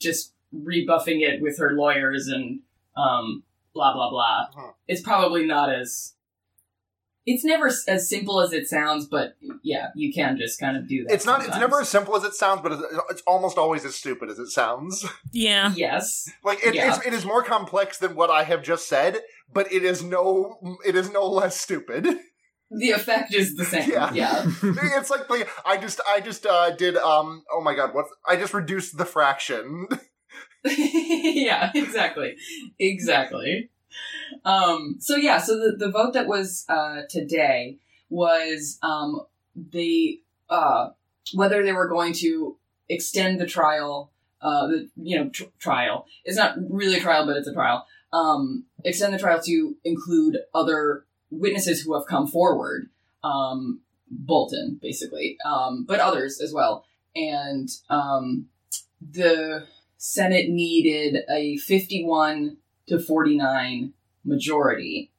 just 0.00 0.34
rebuffing 0.52 1.20
it 1.20 1.40
with 1.40 1.58
her 1.58 1.72
lawyers 1.72 2.28
and 2.28 2.60
um, 2.96 3.42
blah 3.74 3.92
blah 3.92 4.10
blah. 4.10 4.46
Uh-huh. 4.56 4.72
It's 4.86 5.02
probably 5.02 5.46
not 5.46 5.72
as. 5.72 6.14
It's 7.24 7.44
never 7.44 7.68
as 7.68 8.08
simple 8.08 8.40
as 8.40 8.52
it 8.52 8.66
sounds, 8.66 9.06
but 9.06 9.36
yeah, 9.62 9.90
you 9.94 10.12
can 10.12 10.36
just 10.36 10.58
kind 10.58 10.76
of 10.76 10.88
do 10.88 11.04
that. 11.04 11.14
It's 11.14 11.24
not. 11.24 11.44
It's 11.46 11.56
never 11.56 11.80
as 11.80 11.88
simple 11.88 12.16
as 12.16 12.24
it 12.24 12.34
sounds, 12.34 12.62
but 12.62 12.72
it's, 12.72 12.82
it's 13.10 13.22
almost 13.28 13.58
always 13.58 13.84
as 13.84 13.94
stupid 13.94 14.28
as 14.28 14.40
it 14.40 14.48
sounds. 14.48 15.06
Yeah. 15.32 15.72
Yes. 15.76 16.28
Like 16.44 16.58
it, 16.66 16.74
Yeah. 16.74 16.96
it's, 16.96 17.06
it 17.06 17.14
is 17.14 17.24
more 17.24 17.42
complex 17.42 17.98
than 17.98 18.16
what 18.16 18.28
I 18.28 18.42
have 18.42 18.62
just 18.62 18.88
said, 18.88 19.20
but 19.52 19.72
it 19.72 19.84
is 19.84 20.02
no. 20.02 20.58
It 20.84 20.96
is 20.96 21.12
no 21.12 21.26
less 21.26 21.58
stupid. 21.60 22.08
The 22.74 22.90
effect 22.90 23.34
is 23.34 23.54
the 23.54 23.64
same. 23.66 23.90
Yeah. 23.90 24.12
yeah. 24.12 24.44
it's 24.62 25.10
like, 25.10 25.28
the, 25.28 25.46
I 25.64 25.76
just 25.76 26.00
I 26.08 26.20
just 26.20 26.44
uh, 26.46 26.70
did 26.70 26.96
um 26.96 27.44
oh 27.52 27.60
my 27.60 27.74
god 27.74 27.94
what 27.94 28.06
I 28.26 28.36
just 28.36 28.54
reduced 28.54 28.96
the 28.98 29.04
fraction. 29.04 29.86
yeah, 30.78 31.70
exactly. 31.74 32.36
Exactly. 32.78 33.70
Um, 34.44 34.96
so 35.00 35.16
yeah, 35.16 35.38
so 35.38 35.58
the, 35.58 35.76
the 35.76 35.90
vote 35.90 36.12
that 36.14 36.26
was 36.26 36.64
uh, 36.68 37.02
today 37.08 37.78
was 38.08 38.78
um, 38.82 39.22
the 39.54 40.20
uh, 40.48 40.90
whether 41.34 41.62
they 41.62 41.72
were 41.72 41.88
going 41.88 42.12
to 42.14 42.56
extend 42.88 43.40
the 43.40 43.46
trial, 43.46 44.10
uh, 44.40 44.66
the 44.66 44.88
you 44.96 45.18
know 45.18 45.28
tr- 45.30 45.44
trial. 45.58 46.06
It's 46.24 46.36
not 46.36 46.56
really 46.70 46.96
a 46.96 47.00
trial, 47.00 47.26
but 47.26 47.36
it's 47.36 47.48
a 47.48 47.54
trial. 47.54 47.86
Um, 48.12 48.64
extend 48.84 49.14
the 49.14 49.18
trial 49.18 49.40
to 49.42 49.76
include 49.84 50.38
other 50.54 51.04
witnesses 51.30 51.80
who 51.80 51.94
have 51.94 52.06
come 52.06 52.26
forward. 52.26 52.88
Um, 53.24 53.80
Bolton, 54.10 54.78
basically, 54.80 55.38
um, 55.44 55.84
but 55.88 56.00
others 56.00 56.40
as 56.40 56.52
well. 56.52 56.84
And 57.16 57.68
um, 57.88 58.46
the 59.00 59.66
Senate 60.04 60.48
needed 60.48 61.22
a 61.30 61.56
51 61.58 62.56
to 62.88 62.98
49 62.98 63.92
majority 64.24 65.12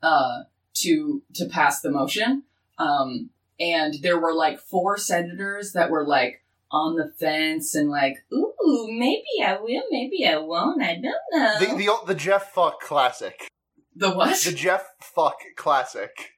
uh, 0.00 0.44
to 0.74 1.24
to 1.34 1.46
pass 1.46 1.80
the 1.80 1.90
motion. 1.90 2.44
Um, 2.78 3.30
and 3.58 3.94
there 4.00 4.16
were 4.16 4.32
like 4.32 4.60
four 4.60 4.96
senators 4.96 5.72
that 5.72 5.90
were 5.90 6.06
like 6.06 6.44
on 6.70 6.94
the 6.94 7.12
fence 7.18 7.74
and 7.74 7.90
like, 7.90 8.24
ooh, 8.32 8.86
maybe 8.88 9.24
I 9.44 9.58
will, 9.60 9.82
maybe 9.90 10.24
I 10.24 10.36
won't. 10.36 10.84
I 10.84 10.94
don't 10.94 11.16
know. 11.32 11.58
the 11.58 11.74
the 11.74 11.98
the 12.06 12.14
Jeff 12.14 12.52
fuck 12.52 12.80
classic. 12.80 13.48
The 13.96 14.12
what? 14.12 14.40
The 14.44 14.52
Jeff 14.52 14.84
fuck 15.00 15.40
classic. 15.56 16.37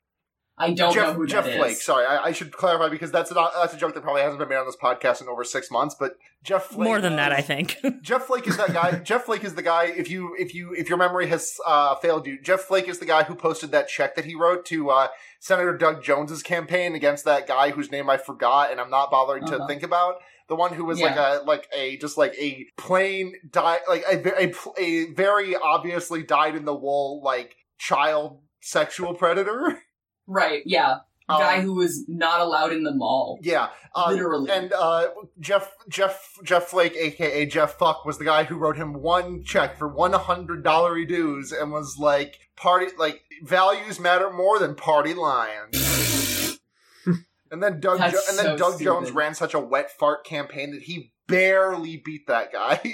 I 0.61 0.73
don't 0.73 0.95
know 0.95 1.03
Jeff, 1.03 1.17
who 1.17 1.27
Jeff 1.27 1.45
that 1.45 1.51
is. 1.53 1.57
Flake. 1.59 1.77
Sorry, 1.77 2.07
I, 2.07 2.25
I 2.27 2.33
should 2.33 2.53
clarify 2.53 2.89
because 2.89 3.11
that's 3.11 3.33
not 3.33 3.53
that's 3.55 3.75
a 3.75 3.77
joke 3.77 3.95
that 3.95 4.03
probably 4.03 4.23
hasn't 4.23 4.39
been 4.39 4.49
made 4.49 4.57
on 4.57 4.67
this 4.67 4.77
podcast 4.77 5.21
in 5.23 5.29
over 5.29 5.43
six 5.45 5.71
months. 5.71 5.97
But 5.99 6.17
Jeff 6.45 6.65
Flake 6.67 6.81
More 6.85 7.01
than 7.01 7.17
that, 7.17 7.33
is- 7.33 7.39
I 7.39 7.41
think. 7.43 7.77
Jeff 8.03 8.25
Flake 8.25 8.47
is 8.47 8.57
that 8.57 8.73
guy. 8.73 8.99
Jeff 8.99 9.25
Flake 9.25 9.43
is 9.45 9.55
the 9.55 9.63
guy. 9.63 9.85
If 9.87 10.11
you 10.11 10.37
if 10.39 10.55
you 10.55 10.73
if 10.75 10.89
your 10.89 10.99
memory 10.99 11.27
has 11.29 11.59
uh, 11.67 11.95
failed 11.97 12.27
you, 12.27 12.41
Jeff 12.41 12.61
Flake 12.61 12.89
is 12.89 12.99
the 12.99 13.07
guy 13.07 13.25
who 13.25 13.35
posted 13.35 13.73
that 13.73 13.89
check 13.89 14.15
that 14.17 14.25
he 14.27 14.35
wrote 14.35 14.65
to 14.67 14.91
uh, 14.91 15.09
Senator 15.39 15.77
Doug 15.77 16.03
Jones's 16.03 16.43
campaign 16.43 16.95
against 16.95 17.25
that 17.25 17.47
guy 17.47 17.71
whose 17.71 17.91
name 17.91 18.11
I 18.11 18.17
forgot, 18.19 18.71
and 18.71 18.81
I'm 18.81 18.91
not 18.91 19.11
bothering 19.11 19.47
to 19.47 19.57
Uh-huh. 19.57 19.67
think 19.67 19.83
about. 19.83 20.17
The 20.49 20.57
one 20.57 20.73
who 20.75 20.85
was 20.85 21.01
like 21.01 21.15
a 21.17 21.43
like 21.47 21.69
a 21.73 21.97
just 21.99 22.19
like 22.19 22.35
a 22.37 22.67
plain 22.77 23.35
die 23.49 23.79
like 23.89 24.03
a, 24.11 24.47
a 24.49 24.53
a 24.79 25.13
very 25.13 25.55
obviously 25.55 26.25
dyed 26.25 26.57
in 26.57 26.65
the 26.65 26.75
wool 26.75 27.23
like 27.23 27.55
child 27.79 28.41
sexual 28.61 29.15
predator. 29.15 29.81
Right? 30.33 30.63
Yeah, 30.65 30.99
guy 31.29 31.57
Um, 31.59 31.63
who 31.63 31.75
was 31.75 32.05
not 32.09 32.41
allowed 32.41 32.73
in 32.73 32.85
the 32.85 32.95
mall. 32.95 33.39
Yeah, 33.43 33.69
uh, 33.95 34.07
Literally. 34.11 34.51
And 34.51 34.73
uh, 34.73 35.09
Jeff 35.41 35.73
Jeff 35.89 36.35
Jeff 36.45 36.65
Flake, 36.65 36.95
aka 36.97 37.47
Jeff 37.47 37.75
Fuck, 37.79 38.05
was 38.05 38.19
the 38.19 38.25
guy 38.25 38.45
who 38.45 38.57
wrote 38.57 38.77
him 38.77 38.95
one 38.95 39.43
check 39.43 39.77
for 39.77 39.89
one 39.89 40.13
hundred 40.13 40.63
dollar 40.63 41.05
dues 41.05 41.53
and 41.53 41.73
was 41.73 41.97
like, 41.99 42.39
"Party 42.57 42.87
like 42.99 43.23
values 43.43 43.99
matter 43.99 44.31
more 44.31 44.59
than 44.59 44.75
party 44.77 45.15
lines." 45.15 46.59
and 47.51 47.63
then 47.63 47.81
Doug 47.81 47.99
That's 47.99 48.13
jo- 48.13 48.21
and 48.29 48.39
then 48.39 48.57
so 48.59 48.71
Doug 48.71 48.81
Jones 48.81 49.11
ran 49.11 49.35
such 49.35 49.55
a 49.55 49.61
wet 49.61 49.91
fart 49.91 50.25
campaign 50.25 50.71
that 50.73 50.83
he 50.83 51.13
barely 51.27 51.97
beat 51.97 52.27
that 52.29 52.53
guy. 52.53 52.81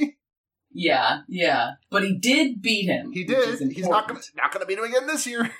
Yeah, 0.78 1.20
yeah, 1.26 1.70
but 1.88 2.04
he 2.04 2.18
did 2.18 2.60
beat 2.60 2.84
him. 2.84 3.10
he 3.10 3.24
did. 3.24 3.48
is 3.48 3.60
He's 3.74 3.88
not 3.88 4.08
gonna 4.08 4.20
not 4.36 4.52
gonna 4.52 4.66
beat 4.66 4.76
him 4.76 4.84
again 4.84 5.06
this 5.06 5.26
year. 5.26 5.50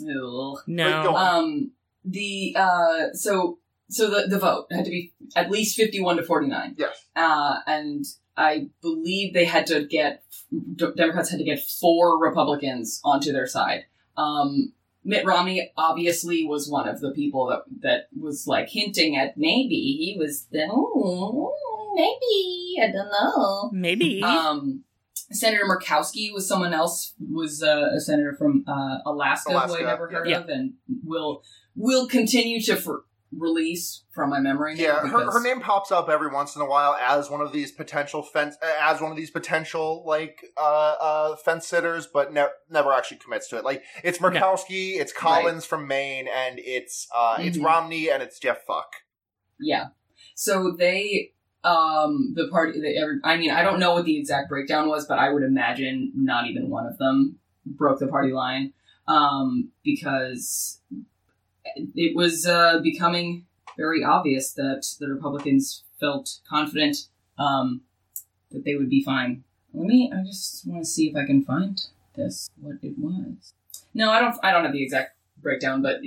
Ugh. 0.00 0.58
no. 0.66 1.02
go. 1.02 1.16
Um, 1.16 1.72
the 2.04 2.54
uh, 2.58 3.12
so 3.12 3.58
so 3.88 4.10
the 4.10 4.28
the 4.28 4.38
vote 4.38 4.66
had 4.70 4.84
to 4.84 4.90
be 4.90 5.12
at 5.36 5.50
least 5.50 5.76
fifty 5.76 6.00
one 6.00 6.16
to 6.16 6.22
forty 6.22 6.48
nine. 6.48 6.74
Yes. 6.76 7.06
Uh, 7.14 7.56
and 7.66 8.04
I 8.36 8.68
believe 8.80 9.34
they 9.34 9.44
had 9.44 9.66
to 9.68 9.84
get 9.84 10.24
D- 10.50 10.86
Democrats 10.96 11.30
had 11.30 11.38
to 11.38 11.44
get 11.44 11.60
four 11.80 12.18
Republicans 12.20 13.00
onto 13.04 13.32
their 13.32 13.46
side. 13.46 13.84
Um, 14.16 14.72
Mitt 15.04 15.26
Romney 15.26 15.72
obviously 15.76 16.44
was 16.44 16.68
one 16.68 16.88
of 16.88 17.00
the 17.00 17.10
people 17.10 17.46
that 17.48 17.62
that 17.80 18.08
was 18.18 18.46
like 18.46 18.68
hinting 18.68 19.16
at 19.16 19.36
maybe 19.36 19.74
he 19.74 20.16
was 20.18 20.46
the 20.50 20.68
"Oh, 20.70 21.54
maybe 21.94 22.82
I 22.82 22.92
don't 22.92 23.10
know. 23.10 23.70
Maybe. 23.72 24.22
Um, 24.22 24.84
Senator 25.32 25.64
Murkowski 25.64 26.32
was 26.32 26.46
someone 26.48 26.72
else, 26.72 27.14
was 27.30 27.62
uh, 27.62 27.90
a 27.94 28.00
senator 28.00 28.34
from 28.38 28.64
uh, 28.66 28.98
Alaska, 29.06 29.50
who 29.52 29.56
Alaska, 29.58 29.82
I 29.82 29.86
never 29.86 30.08
heard 30.10 30.28
yeah. 30.28 30.38
of, 30.40 30.48
and 30.48 30.74
will 31.04 31.42
will 31.74 32.06
continue 32.06 32.60
to 32.62 32.76
for- 32.76 33.04
release 33.34 34.04
from 34.12 34.28
my 34.28 34.38
memory. 34.40 34.74
Yeah, 34.76 35.00
her, 35.00 35.02
because- 35.04 35.32
her 35.32 35.42
name 35.42 35.60
pops 35.60 35.90
up 35.90 36.10
every 36.10 36.28
once 36.30 36.54
in 36.54 36.60
a 36.60 36.66
while 36.66 36.94
as 37.00 37.30
one 37.30 37.40
of 37.40 37.50
these 37.52 37.72
potential 37.72 38.22
fence 38.22 38.56
as 38.80 39.00
one 39.00 39.10
of 39.10 39.16
these 39.16 39.30
potential 39.30 40.04
like 40.06 40.44
uh, 40.58 40.94
uh, 41.00 41.36
fence 41.36 41.66
sitters, 41.66 42.06
but 42.06 42.32
ne- 42.32 42.46
never 42.68 42.92
actually 42.92 43.16
commits 43.18 43.48
to 43.48 43.56
it. 43.56 43.64
Like 43.64 43.82
it's 44.04 44.18
Murkowski, 44.18 44.96
it's 45.00 45.12
Collins 45.14 45.64
from 45.64 45.86
Maine, 45.88 46.28
and 46.28 46.58
it's 46.58 47.08
uh, 47.14 47.36
it's 47.40 47.56
Mhm. 47.56 47.64
Romney 47.64 48.10
and 48.10 48.22
it's 48.22 48.38
Jeff 48.38 48.64
Fuck. 48.66 48.92
Yeah. 49.58 49.86
So 50.34 50.74
they, 50.78 51.32
um, 51.64 52.32
the 52.34 52.48
party, 52.48 52.80
they 52.80 52.96
ever, 52.96 53.20
I 53.24 53.36
mean, 53.36 53.50
I 53.50 53.62
don't 53.62 53.78
know 53.78 53.94
what 53.94 54.04
the 54.04 54.18
exact 54.18 54.48
breakdown 54.48 54.88
was, 54.88 55.06
but 55.06 55.18
I 55.18 55.30
would 55.30 55.42
imagine 55.42 56.12
not 56.14 56.46
even 56.46 56.68
one 56.70 56.86
of 56.86 56.98
them 56.98 57.38
broke 57.64 58.00
the 58.00 58.08
party 58.08 58.32
line, 58.32 58.72
um, 59.06 59.70
because 59.84 60.80
it 61.94 62.16
was 62.16 62.46
uh, 62.46 62.80
becoming 62.82 63.46
very 63.76 64.02
obvious 64.04 64.52
that 64.52 64.86
the 64.98 65.08
Republicans 65.08 65.84
felt 66.00 66.40
confident 66.48 67.08
um, 67.38 67.82
that 68.50 68.64
they 68.64 68.74
would 68.74 68.90
be 68.90 69.02
fine. 69.02 69.44
Let 69.72 69.86
me. 69.86 70.12
I 70.14 70.22
just 70.24 70.66
want 70.66 70.82
to 70.82 70.88
see 70.88 71.08
if 71.08 71.16
I 71.16 71.24
can 71.24 71.44
find 71.44 71.80
this. 72.14 72.50
What 72.60 72.76
it 72.82 72.94
was. 72.98 73.54
No, 73.94 74.10
I 74.10 74.20
don't. 74.20 74.36
I 74.42 74.50
don't 74.50 74.64
have 74.64 74.72
the 74.72 74.82
exact 74.82 75.16
breakdown, 75.40 75.80
but 75.80 76.00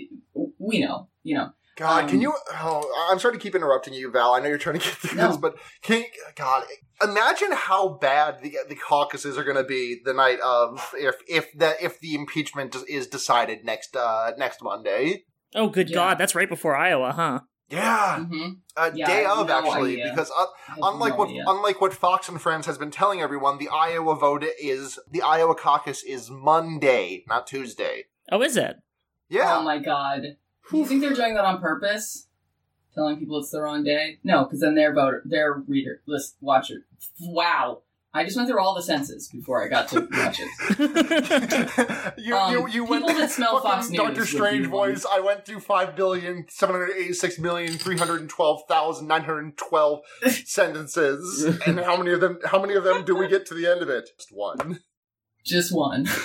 we 0.60 0.80
know. 0.80 1.08
You 1.24 1.36
know. 1.36 1.54
God, 1.76 2.04
Um, 2.04 2.10
can 2.10 2.22
you? 2.22 2.34
Oh, 2.54 3.08
I'm 3.12 3.20
sorry 3.20 3.34
to 3.34 3.40
keep 3.40 3.54
interrupting 3.56 3.94
you, 3.94 4.10
Val. 4.12 4.34
I 4.34 4.40
know 4.40 4.48
you're 4.48 4.58
trying 4.58 4.80
to 4.80 4.86
get 4.86 4.94
through 4.94 5.18
No. 5.18 5.28
this, 5.28 5.38
but 5.38 5.56
can 5.82 6.00
you, 6.00 6.06
God 6.36 6.64
imagine 7.04 7.52
how 7.52 7.90
bad 7.90 8.42
the 8.42 8.58
the 8.70 8.76
caucuses 8.76 9.38
are 9.38 9.44
going 9.44 9.58
to 9.58 9.64
be 9.64 10.00
the 10.04 10.14
night 10.14 10.40
of 10.40 10.94
if 10.98 11.16
if 11.28 11.52
the 11.58 11.76
if 11.84 12.00
the 12.00 12.16
impeachment 12.16 12.76
is 12.88 13.08
decided 13.08 13.66
next 13.66 13.96
uh 13.96 14.32
next 14.38 14.62
Monday. 14.64 15.26
oh, 15.54 15.68
good 15.70 15.90
yeah. 15.90 15.96
God. 15.96 16.18
That's 16.18 16.36
right 16.36 16.48
before 16.50 16.76
Iowa, 16.78 17.12
huh? 17.12 17.40
Yeah, 17.68 18.20
hmm 18.20 18.50
uh, 18.78 18.92
Yeah, 18.94 19.08
day 19.08 19.26
of 19.26 19.48
no 19.48 19.58
actually, 19.58 19.94
idea. 19.94 20.12
because 20.12 20.32
uh, 20.38 20.46
unlike 20.84 21.18
what 21.18 21.30
unlike 21.30 21.82
what 21.82 21.94
Fox 21.94 22.30
and 22.30 22.40
Friends 22.40 22.68
has 22.68 22.78
been 22.78 22.92
telling 22.92 23.22
everyone, 23.22 23.58
the 23.58 23.68
Iowa 23.70 24.16
vote 24.16 24.46
is 24.62 25.00
the 25.12 25.22
Iowa 25.24 25.56
caucus 25.56 26.04
is 26.04 26.30
Monday, 26.30 27.24
not 27.28 27.48
Tuesday. 27.48 28.06
Oh, 28.32 28.42
is 28.42 28.56
it? 28.56 28.78
Yeah, 29.30 29.58
Oh 29.58 29.64
my 29.64 29.80
god. 29.80 30.22
Do 30.72 30.78
you 30.78 30.86
think 30.86 31.02
they're 31.02 31.14
doing 31.14 31.36
that 31.36 31.46
on 31.46 31.60
purpose? 31.62 32.28
Telling 32.94 33.18
people 33.18 33.40
it's 33.40 33.52
the 33.52 33.62
wrong 33.62 33.84
day? 33.84 34.20
No, 34.24 34.46
because 34.46 34.62
then 34.62 34.76
their 34.76 34.94
voter, 34.94 35.22
their 35.26 35.54
reader, 35.54 36.02
list, 36.06 36.38
watcher. 36.40 36.86
Wow. 37.20 37.82
I 38.14 38.24
just 38.24 38.38
went 38.38 38.48
through 38.48 38.62
all 38.62 38.74
the 38.74 38.82
senses 38.82 39.28
before 39.28 39.62
I 39.62 39.68
got 39.68 39.90
to 39.90 40.00
watch 40.14 40.40
it. 40.40 42.14
you, 42.18 42.34
Um, 42.34 42.52
you, 42.54 42.68
you 42.70 42.86
went 42.86 43.06
people 43.06 43.20
that 43.20 43.30
smell 43.30 43.60
Fox 43.62 43.90
News 43.90 43.98
Doctor 43.98 44.26
Strange 44.26 44.68
one. 44.68 44.92
voice. 44.94 45.06
I 45.12 45.20
went 45.20 45.46
through 45.46 45.60
five 45.60 45.98
billion 45.98 46.46
seven 46.48 46.76
hundred 46.78 46.92
eighty-six 46.96 47.38
million 47.38 47.74
three 47.74 47.98
hundred 47.98 48.30
twelve 48.30 48.62
thousand 48.70 49.08
nine 49.10 49.24
hundred 49.26 49.58
twelve 49.58 50.00
sentences, 50.46 51.44
and 51.68 51.78
how 51.82 51.98
many 51.98 52.12
of 52.14 52.22
them? 52.22 52.40
How 52.46 52.62
many 52.62 52.76
of 52.76 52.86
them 52.86 53.04
do 53.04 53.18
we 53.18 53.28
get 53.28 53.46
to 53.48 53.54
the 53.54 53.70
end 53.70 53.82
of 53.82 53.90
it? 53.90 54.10
Just 54.18 54.30
one. 54.34 54.80
Just 55.44 55.76
one. 55.76 56.08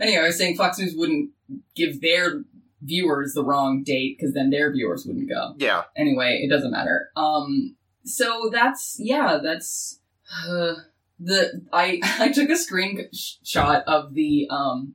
anyway, 0.00 0.22
I 0.22 0.26
was 0.26 0.38
saying 0.38 0.56
Fox 0.56 0.78
News 0.78 0.94
wouldn't 0.96 1.30
give 1.74 2.00
their 2.00 2.44
viewers 2.82 3.32
the 3.32 3.44
wrong 3.44 3.82
date 3.82 4.16
because 4.18 4.34
then 4.34 4.50
their 4.50 4.72
viewers 4.72 5.06
wouldn't 5.06 5.28
go. 5.28 5.54
Yeah. 5.58 5.84
anyway, 5.96 6.40
it 6.44 6.50
doesn't 6.50 6.70
matter. 6.70 7.10
Um, 7.16 7.76
so 8.04 8.50
that's 8.52 8.96
yeah, 8.98 9.38
that's 9.42 10.00
uh, 10.46 10.74
the 11.18 11.62
I 11.72 12.00
I 12.18 12.30
took 12.30 12.50
a 12.50 12.54
screenshot 12.54 13.84
of 13.84 14.14
the 14.14 14.46
um. 14.50 14.94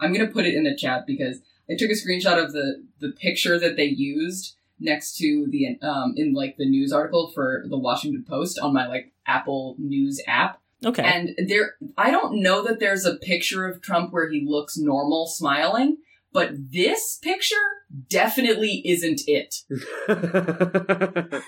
I'm 0.00 0.12
gonna 0.12 0.30
put 0.30 0.44
it 0.44 0.54
in 0.54 0.64
the 0.64 0.76
chat 0.76 1.06
because 1.06 1.40
I 1.70 1.74
took 1.78 1.90
a 1.90 1.94
screenshot 1.94 2.42
of 2.42 2.52
the 2.52 2.84
the 3.00 3.12
picture 3.12 3.58
that 3.58 3.76
they 3.76 3.84
used 3.84 4.56
next 4.80 5.16
to 5.16 5.46
the 5.50 5.78
um 5.82 6.14
in 6.16 6.34
like 6.34 6.56
the 6.56 6.68
news 6.68 6.92
article 6.92 7.30
for 7.34 7.64
the 7.68 7.78
Washington 7.78 8.24
Post 8.28 8.58
on 8.58 8.74
my 8.74 8.86
like 8.86 9.12
Apple 9.26 9.76
News 9.78 10.20
app. 10.26 10.60
Okay. 10.84 11.02
And 11.02 11.48
there, 11.48 11.74
I 11.96 12.10
don't 12.10 12.42
know 12.42 12.62
that 12.62 12.80
there's 12.80 13.04
a 13.04 13.16
picture 13.16 13.66
of 13.66 13.80
Trump 13.80 14.12
where 14.12 14.30
he 14.30 14.44
looks 14.46 14.76
normal 14.76 15.26
smiling, 15.26 15.98
but 16.32 16.50
this 16.72 17.18
picture 17.22 17.56
definitely 18.08 18.82
isn't 18.84 19.22
it. 19.26 19.54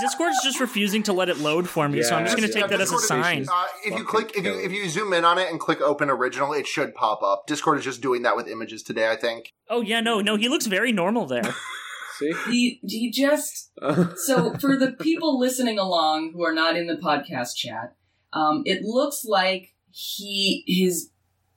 Discord's 0.00 0.42
just 0.42 0.60
refusing 0.60 1.02
to 1.04 1.12
let 1.12 1.28
it 1.28 1.38
load 1.38 1.68
for 1.68 1.86
me, 1.86 2.02
so 2.02 2.16
I'm 2.16 2.24
just 2.24 2.36
going 2.36 2.48
to 2.48 2.54
yeah, 2.54 2.62
take 2.62 2.70
that 2.70 2.80
as 2.80 2.90
a 2.90 2.98
sign. 2.98 3.46
Uh, 3.52 3.66
if 3.84 3.98
you 3.98 4.04
click, 4.04 4.32
if 4.34 4.44
you 4.44 4.58
if 4.58 4.72
you 4.72 4.88
zoom 4.88 5.12
in 5.12 5.26
on 5.26 5.36
it 5.36 5.50
and 5.50 5.60
click 5.60 5.82
open 5.82 6.08
original, 6.08 6.54
it 6.54 6.66
should 6.66 6.94
pop 6.94 7.22
up. 7.22 7.46
Discord 7.46 7.78
is 7.78 7.84
just 7.84 8.00
doing 8.00 8.22
that 8.22 8.34
with 8.34 8.48
images 8.48 8.82
today. 8.82 9.10
I 9.10 9.16
think. 9.16 9.52
Oh, 9.68 9.82
yeah, 9.82 10.00
no, 10.00 10.22
no, 10.22 10.36
he 10.36 10.48
looks 10.48 10.66
very 10.66 10.90
normal 10.90 11.26
there. 11.26 11.42
See? 12.20 12.32
He, 12.50 12.80
he 12.82 13.10
just 13.10 13.72
so 14.16 14.54
for 14.54 14.76
the 14.76 14.92
people 14.92 15.38
listening 15.38 15.78
along 15.78 16.32
who 16.32 16.44
are 16.44 16.54
not 16.54 16.76
in 16.76 16.86
the 16.86 16.96
podcast 16.96 17.56
chat, 17.56 17.96
um, 18.32 18.62
it 18.66 18.82
looks 18.82 19.24
like 19.24 19.74
he 19.90 20.62
his 20.66 21.10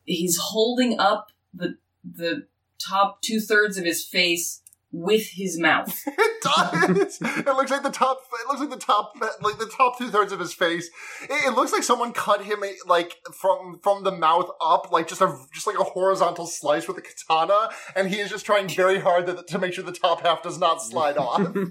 he's 0.05 0.37
holding 0.37 0.99
up 0.99 1.31
the 1.53 1.77
the 2.03 2.47
top 2.79 3.21
two 3.21 3.39
thirds 3.39 3.77
of 3.77 3.85
his 3.85 4.03
face 4.03 4.62
with 4.93 5.27
his 5.31 5.59
mouth. 5.59 5.93
It 6.15 6.43
does. 6.43 7.19
it 7.21 7.45
looks 7.45 7.71
like 7.71 7.83
the 7.83 7.89
top. 7.89 8.19
It 8.41 8.47
looks 8.49 8.59
like 8.59 8.69
the 8.69 8.75
top, 8.75 9.13
like 9.41 9.57
the 9.57 9.71
top 9.77 9.97
two 9.97 10.09
thirds 10.09 10.33
of 10.33 10.41
his 10.41 10.53
face. 10.53 10.89
It, 11.21 11.47
it 11.47 11.55
looks 11.55 11.71
like 11.71 11.83
someone 11.83 12.11
cut 12.11 12.43
him 12.43 12.61
like 12.85 13.15
from 13.33 13.79
from 13.81 14.03
the 14.03 14.11
mouth 14.11 14.49
up, 14.61 14.91
like 14.91 15.07
just 15.07 15.21
a 15.21 15.33
just 15.53 15.67
like 15.67 15.79
a 15.79 15.85
horizontal 15.85 16.45
slice 16.45 16.85
with 16.85 16.97
a 16.97 17.01
katana, 17.01 17.69
and 17.95 18.09
he 18.09 18.19
is 18.19 18.29
just 18.29 18.45
trying 18.45 18.67
very 18.67 18.99
hard 18.99 19.25
to, 19.27 19.41
to 19.41 19.57
make 19.57 19.73
sure 19.73 19.85
the 19.85 19.93
top 19.93 20.21
half 20.21 20.43
does 20.43 20.59
not 20.59 20.81
slide 20.81 21.17
off. 21.17 21.55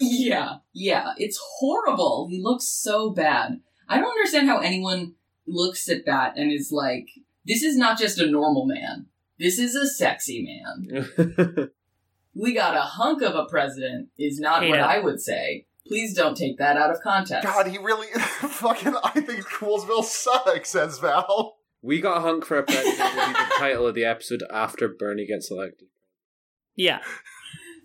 Yeah, 0.00 0.56
yeah, 0.72 1.12
it's 1.18 1.38
horrible. 1.58 2.28
He 2.30 2.40
looks 2.42 2.64
so 2.64 3.10
bad. 3.10 3.60
I 3.86 3.98
don't 3.98 4.08
understand 4.08 4.48
how 4.48 4.58
anyone 4.58 5.14
looks 5.46 5.90
at 5.90 6.06
that 6.06 6.38
and 6.38 6.50
is 6.50 6.70
like, 6.72 7.08
"This 7.44 7.62
is 7.62 7.76
not 7.76 7.98
just 7.98 8.18
a 8.18 8.30
normal 8.30 8.66
man. 8.66 9.08
This 9.38 9.58
is 9.58 9.74
a 9.74 9.86
sexy 9.86 10.62
man." 10.64 11.70
We 12.34 12.52
got 12.54 12.76
a 12.76 12.80
hunk 12.80 13.22
of 13.22 13.34
a 13.34 13.44
president 13.46 14.08
is 14.18 14.38
not 14.40 14.62
Hate 14.62 14.70
what 14.70 14.78
it. 14.80 14.82
I 14.82 14.98
would 14.98 15.20
say. 15.20 15.66
Please 15.86 16.14
don't 16.14 16.36
take 16.36 16.58
that 16.58 16.76
out 16.76 16.90
of 16.90 17.00
context. 17.02 17.44
God, 17.44 17.66
he 17.66 17.78
really 17.78 18.06
fucking. 18.16 18.94
I 19.04 19.20
think 19.20 19.46
Coolsville 19.46 20.02
sucks, 20.04 20.70
says 20.70 20.98
Val. 20.98 21.56
We 21.82 22.00
got 22.00 22.16
a 22.16 22.20
hunk 22.20 22.46
for 22.46 22.58
a 22.58 22.62
president 22.62 22.98
will 22.98 23.26
be 23.26 23.32
the 23.34 23.54
title 23.58 23.86
of 23.86 23.94
the 23.94 24.04
episode 24.06 24.42
after 24.50 24.88
Bernie 24.88 25.26
gets 25.26 25.50
elected. 25.50 25.88
Yeah, 26.74 27.00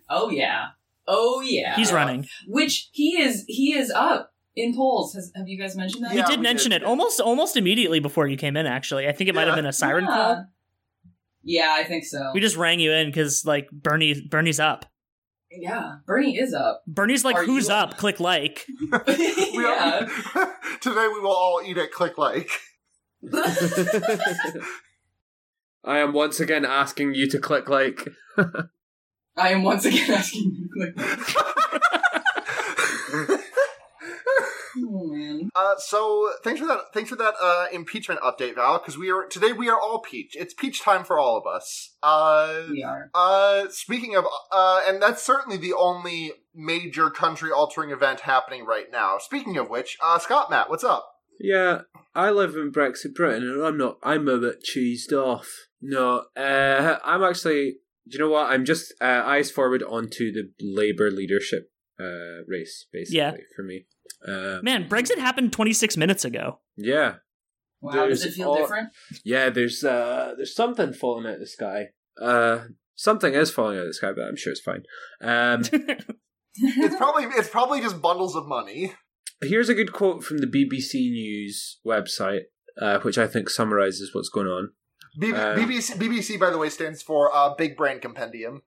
Oh 0.08 0.30
yeah. 0.30 0.68
Oh 1.06 1.40
yeah. 1.42 1.76
he's 1.76 1.92
running. 1.92 2.26
Which 2.48 2.88
he 2.92 3.20
is. 3.22 3.44
He 3.46 3.74
is 3.74 3.90
up 3.90 4.32
in 4.56 4.74
polls. 4.74 5.14
Has, 5.14 5.30
have 5.36 5.46
you 5.48 5.58
guys 5.58 5.76
mentioned 5.76 6.04
that? 6.04 6.12
He 6.12 6.18
Yeah, 6.18 6.26
did 6.26 6.38
we 6.40 6.42
mention 6.42 6.70
did, 6.70 6.82
it 6.82 6.84
almost 6.86 7.20
almost 7.20 7.56
immediately 7.56 8.00
before 8.00 8.26
you 8.26 8.36
came 8.36 8.56
in. 8.56 8.66
Actually, 8.66 9.06
I 9.06 9.12
think 9.12 9.28
it 9.28 9.34
might 9.34 9.46
have 9.46 9.56
been 9.56 9.66
a 9.66 9.72
siren 9.72 10.04
Yeah. 10.04 10.10
call. 10.10 10.46
Yeah, 11.42 11.72
I 11.76 11.84
think 11.84 12.04
so. 12.04 12.30
We 12.34 12.40
just 12.40 12.56
rang 12.56 12.80
you 12.80 12.92
in 12.92 13.08
because 13.08 13.44
like 13.46 13.68
Bernie 13.70 14.26
Bernie's 14.28 14.60
up. 14.60 14.84
yeah, 15.50 15.96
Bernie 16.06 16.38
is 16.38 16.52
up. 16.54 16.82
Bernie's 16.86 17.24
like, 17.24 17.36
Are 17.36 17.44
"Who's 17.44 17.68
you- 17.68 17.74
up?" 17.74 17.96
Click 17.96 18.20
like. 18.20 18.66
Yeah. 19.08 20.06
are- 20.34 20.56
Today 20.80 21.08
we 21.12 21.20
will 21.20 21.32
all 21.32 21.60
eat 21.64 21.76
at 21.78 21.90
Click 21.92 22.16
Like. 22.18 22.50
I 25.84 25.98
am 25.98 26.12
once 26.12 26.40
again 26.40 26.64
asking 26.64 27.14
you 27.14 27.28
to 27.30 27.38
click 27.38 27.68
like. 27.68 28.08
I 29.36 29.50
am 29.50 29.62
once 29.62 29.84
again 29.84 30.10
asking 30.10 30.68
you 30.74 30.86
to 30.86 30.92
click. 30.92 31.16
Oh 34.82 35.06
man. 35.06 35.50
Uh, 35.54 35.74
so 35.78 36.30
thanks 36.44 36.60
for 36.60 36.66
that. 36.66 36.78
Thanks 36.94 37.10
for 37.10 37.16
that 37.16 37.34
uh, 37.40 37.66
impeachment 37.72 38.20
update, 38.20 38.54
Val. 38.54 38.78
Because 38.78 38.96
we 38.98 39.10
are 39.10 39.26
today 39.26 39.52
we 39.52 39.68
are 39.68 39.78
all 39.80 39.98
peach. 40.00 40.36
It's 40.36 40.54
peach 40.54 40.82
time 40.82 41.04
for 41.04 41.18
all 41.18 41.36
of 41.36 41.46
us. 41.46 41.94
Uh, 42.02 42.62
We 42.70 42.82
are. 42.82 43.10
uh, 43.14 43.66
speaking 43.70 44.16
of, 44.16 44.24
uh, 44.52 44.82
and 44.86 45.02
that's 45.02 45.22
certainly 45.22 45.56
the 45.58 45.74
only 45.74 46.32
major 46.54 47.10
country 47.10 47.50
altering 47.50 47.90
event 47.90 48.20
happening 48.20 48.64
right 48.64 48.86
now. 48.90 49.18
Speaking 49.18 49.56
of 49.56 49.68
which, 49.70 49.96
uh, 50.02 50.18
Scott 50.18 50.50
Matt, 50.50 50.70
what's 50.70 50.84
up? 50.84 51.06
Yeah, 51.38 51.82
I 52.14 52.30
live 52.30 52.54
in 52.54 52.70
Brexit 52.70 53.14
Britain, 53.14 53.42
and 53.44 53.62
I'm 53.64 53.78
not. 53.78 53.98
I'm 54.02 54.28
a 54.28 54.38
bit 54.38 54.62
cheesed 54.64 55.12
off. 55.12 55.48
No, 55.80 56.24
uh, 56.36 56.98
I'm 57.04 57.22
actually. 57.22 57.76
Do 58.08 58.18
you 58.18 58.24
know 58.24 58.30
what? 58.30 58.50
I'm 58.50 58.64
just 58.64 58.92
uh, 59.00 59.22
eyes 59.24 59.50
forward 59.50 59.82
onto 59.82 60.32
the 60.32 60.50
Labour 60.60 61.10
leadership 61.10 61.70
uh, 62.00 62.42
race, 62.48 62.86
basically 62.92 63.18
Yeah. 63.18 63.32
for 63.54 63.62
me. 63.62 63.86
Uh, 64.26 64.58
Man, 64.62 64.88
Brexit 64.88 65.18
happened 65.18 65.52
26 65.52 65.96
minutes 65.96 66.24
ago. 66.24 66.58
yeah, 66.76 67.14
Wow. 67.80 68.06
Does 68.08 68.24
it 68.24 68.32
feel 68.34 68.48
all- 68.48 68.56
different? 68.58 68.90
yeah. 69.24 69.48
There's 69.50 69.82
uh, 69.82 70.34
there's 70.36 70.54
something 70.54 70.92
falling 70.92 71.26
out 71.26 71.34
of 71.34 71.40
the 71.40 71.46
sky. 71.46 71.86
Uh, 72.20 72.64
something 72.94 73.32
is 73.32 73.50
falling 73.50 73.76
out 73.78 73.82
of 73.84 73.88
the 73.88 73.94
sky, 73.94 74.12
but 74.14 74.24
I'm 74.24 74.36
sure 74.36 74.52
it's 74.52 74.60
fine. 74.60 74.82
Um, 75.22 75.62
It's 76.62 76.96
probably 76.96 77.24
it's 77.24 77.48
probably 77.48 77.80
just 77.80 78.02
bundles 78.02 78.34
of 78.36 78.46
money. 78.46 78.92
here's 79.40 79.68
a 79.68 79.74
good 79.74 79.92
quote 79.92 80.24
from 80.24 80.38
the 80.38 80.46
BBC 80.48 80.94
News 81.10 81.78
website, 81.86 82.42
uh, 82.80 82.98
which 83.00 83.16
I 83.18 83.26
think 83.28 83.48
summarizes 83.48 84.10
what's 84.14 84.28
going 84.28 84.48
on. 84.48 84.70
B- 85.18 85.32
Uh, 85.32 85.54
BBC 85.56 85.94
BBC 85.96 86.38
by 86.40 86.50
the 86.50 86.58
way 86.58 86.68
stands 86.68 87.02
for 87.02 87.34
uh, 87.34 87.54
Big 87.54 87.76
Brain 87.76 88.00
Compendium. 88.00 88.62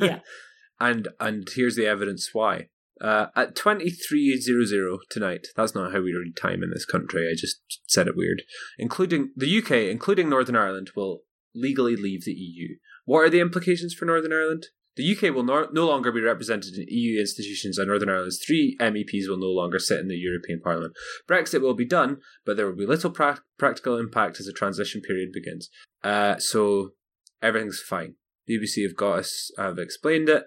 Yeah. 0.00 0.20
and 0.80 1.08
and 1.20 1.48
here's 1.54 1.76
the 1.76 1.86
evidence 1.86 2.30
why. 2.32 2.68
Uh, 3.00 3.26
at 3.34 3.56
twenty 3.56 3.90
three 3.90 4.38
zero 4.40 4.64
zero 4.64 4.98
tonight, 5.10 5.46
that's 5.56 5.74
not 5.74 5.92
how 5.92 6.00
we 6.00 6.12
read 6.12 6.36
time 6.36 6.62
in 6.62 6.70
this 6.70 6.84
country. 6.84 7.28
I 7.30 7.34
just 7.36 7.60
said 7.88 8.08
it 8.08 8.16
weird. 8.16 8.42
Including 8.78 9.30
the 9.36 9.58
UK, 9.58 9.90
including 9.90 10.28
Northern 10.28 10.56
Ireland, 10.56 10.90
will 10.94 11.20
legally 11.54 11.96
leave 11.96 12.24
the 12.24 12.32
EU. 12.32 12.76
What 13.04 13.20
are 13.20 13.30
the 13.30 13.40
implications 13.40 13.94
for 13.94 14.04
Northern 14.04 14.32
Ireland? 14.32 14.66
The 14.96 15.16
UK 15.16 15.34
will 15.34 15.44
no, 15.44 15.68
no 15.72 15.86
longer 15.86 16.12
be 16.12 16.20
represented 16.20 16.74
in 16.74 16.84
EU 16.88 17.20
institutions, 17.20 17.78
and 17.78 17.88
Northern 17.88 18.10
Ireland's 18.10 18.42
three 18.44 18.76
MEPs 18.80 19.28
will 19.28 19.38
no 19.38 19.46
longer 19.46 19.78
sit 19.78 20.00
in 20.00 20.08
the 20.08 20.16
European 20.16 20.60
Parliament. 20.60 20.94
Brexit 21.28 21.62
will 21.62 21.74
be 21.74 21.86
done, 21.86 22.18
but 22.44 22.56
there 22.56 22.66
will 22.66 22.76
be 22.76 22.86
little 22.86 23.10
pra- 23.10 23.40
practical 23.58 23.96
impact 23.96 24.40
as 24.40 24.46
the 24.46 24.52
transition 24.52 25.00
period 25.00 25.30
begins. 25.32 25.70
Uh, 26.02 26.36
so 26.38 26.90
everything's 27.40 27.80
fine. 27.80 28.16
BBC 28.48 28.82
have 28.82 28.96
got 28.96 29.20
us, 29.20 29.50
have 29.56 29.78
explained 29.78 30.28
it, 30.28 30.44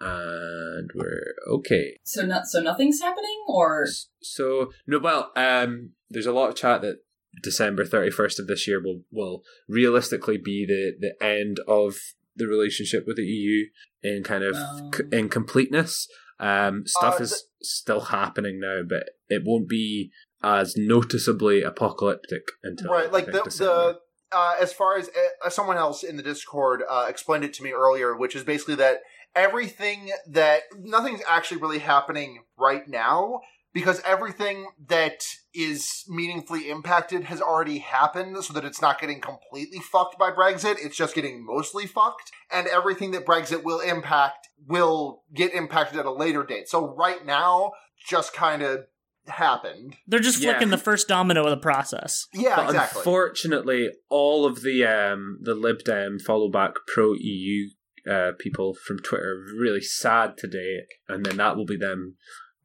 and 0.00 0.90
we're 0.94 1.34
okay. 1.48 1.98
So 2.04 2.24
not 2.24 2.46
so 2.46 2.60
nothing's 2.60 3.00
happening, 3.00 3.44
or 3.48 3.86
So 4.22 4.70
no, 4.86 4.98
well, 4.98 5.32
um, 5.36 5.90
there's 6.10 6.26
a 6.26 6.32
lot 6.32 6.48
of 6.50 6.56
chat 6.56 6.82
that 6.82 6.98
December 7.42 7.84
thirty 7.84 8.10
first 8.10 8.38
of 8.40 8.46
this 8.46 8.66
year 8.68 8.82
will 8.82 9.02
will 9.10 9.42
realistically 9.68 10.38
be 10.38 10.66
the 10.66 10.94
the 10.98 11.24
end 11.24 11.58
of 11.68 11.96
the 12.34 12.46
relationship 12.46 13.04
with 13.06 13.16
the 13.16 13.24
EU 13.24 13.66
in 14.02 14.22
kind 14.22 14.44
of 14.44 14.56
Um. 14.56 14.90
c- 14.94 15.04
in 15.12 15.28
completeness. 15.28 16.08
Um, 16.38 16.86
stuff 16.86 17.18
Uh, 17.18 17.22
is 17.24 17.44
still 17.62 18.00
happening 18.00 18.60
now, 18.60 18.82
but 18.86 19.04
it 19.30 19.42
won't 19.46 19.68
be 19.68 20.12
as 20.42 20.76
noticeably 20.76 21.62
apocalyptic 21.62 22.42
until 22.62 22.90
right, 22.90 23.10
like 23.10 23.24
the 23.26 23.42
December. 23.42 23.72
the 23.72 24.00
uh, 24.36 24.54
as 24.60 24.72
far 24.72 24.98
as 24.98 25.08
uh, 25.42 25.48
someone 25.48 25.76
else 25.78 26.02
in 26.02 26.16
the 26.16 26.22
Discord 26.22 26.82
uh, 26.88 27.06
explained 27.08 27.44
it 27.44 27.54
to 27.54 27.62
me 27.62 27.72
earlier, 27.72 28.14
which 28.14 28.34
is 28.36 28.44
basically 28.44 28.74
that 28.74 29.00
everything 29.36 30.10
that 30.30 30.62
nothing's 30.78 31.20
actually 31.28 31.60
really 31.60 31.78
happening 31.78 32.40
right 32.58 32.88
now 32.88 33.40
because 33.72 34.00
everything 34.06 34.66
that 34.88 35.22
is 35.52 36.02
meaningfully 36.08 36.70
impacted 36.70 37.24
has 37.24 37.42
already 37.42 37.78
happened 37.78 38.42
so 38.42 38.54
that 38.54 38.64
it's 38.64 38.80
not 38.80 38.98
getting 38.98 39.20
completely 39.20 39.78
fucked 39.80 40.18
by 40.18 40.30
Brexit. 40.30 40.76
It's 40.82 40.96
just 40.96 41.14
getting 41.14 41.44
mostly 41.44 41.86
fucked. 41.86 42.32
And 42.50 42.66
everything 42.68 43.10
that 43.10 43.26
Brexit 43.26 43.64
will 43.64 43.80
impact 43.80 44.48
will 44.66 45.22
get 45.34 45.52
impacted 45.52 45.98
at 45.98 46.06
a 46.06 46.10
later 46.12 46.42
date. 46.42 46.68
So 46.70 46.94
right 46.94 47.24
now, 47.26 47.72
just 48.08 48.32
kind 48.32 48.62
of 48.62 48.86
happened. 49.28 49.96
They're 50.06 50.20
just 50.20 50.40
Yeah. 50.40 50.52
flicking 50.52 50.70
the 50.70 50.78
first 50.78 51.08
domino 51.08 51.44
of 51.44 51.50
the 51.50 51.56
process. 51.56 52.26
Yeah, 52.32 52.56
but 52.56 52.66
exactly. 52.66 53.00
unfortunately, 53.00 53.90
all 54.08 54.46
of 54.46 54.62
the 54.62 54.84
um, 54.84 55.38
the 55.42 55.54
Lib 55.54 55.80
Dem 55.84 56.18
follow 56.18 56.48
back 56.48 56.74
pro 56.86 57.12
EU 57.14 57.68
uh, 58.10 58.32
people 58.38 58.74
from 58.74 58.98
Twitter 58.98 59.44
really 59.58 59.80
sad 59.80 60.36
today, 60.36 60.80
and 61.08 61.24
then 61.24 61.36
that 61.38 61.56
will 61.56 61.66
be 61.66 61.76
them 61.76 62.16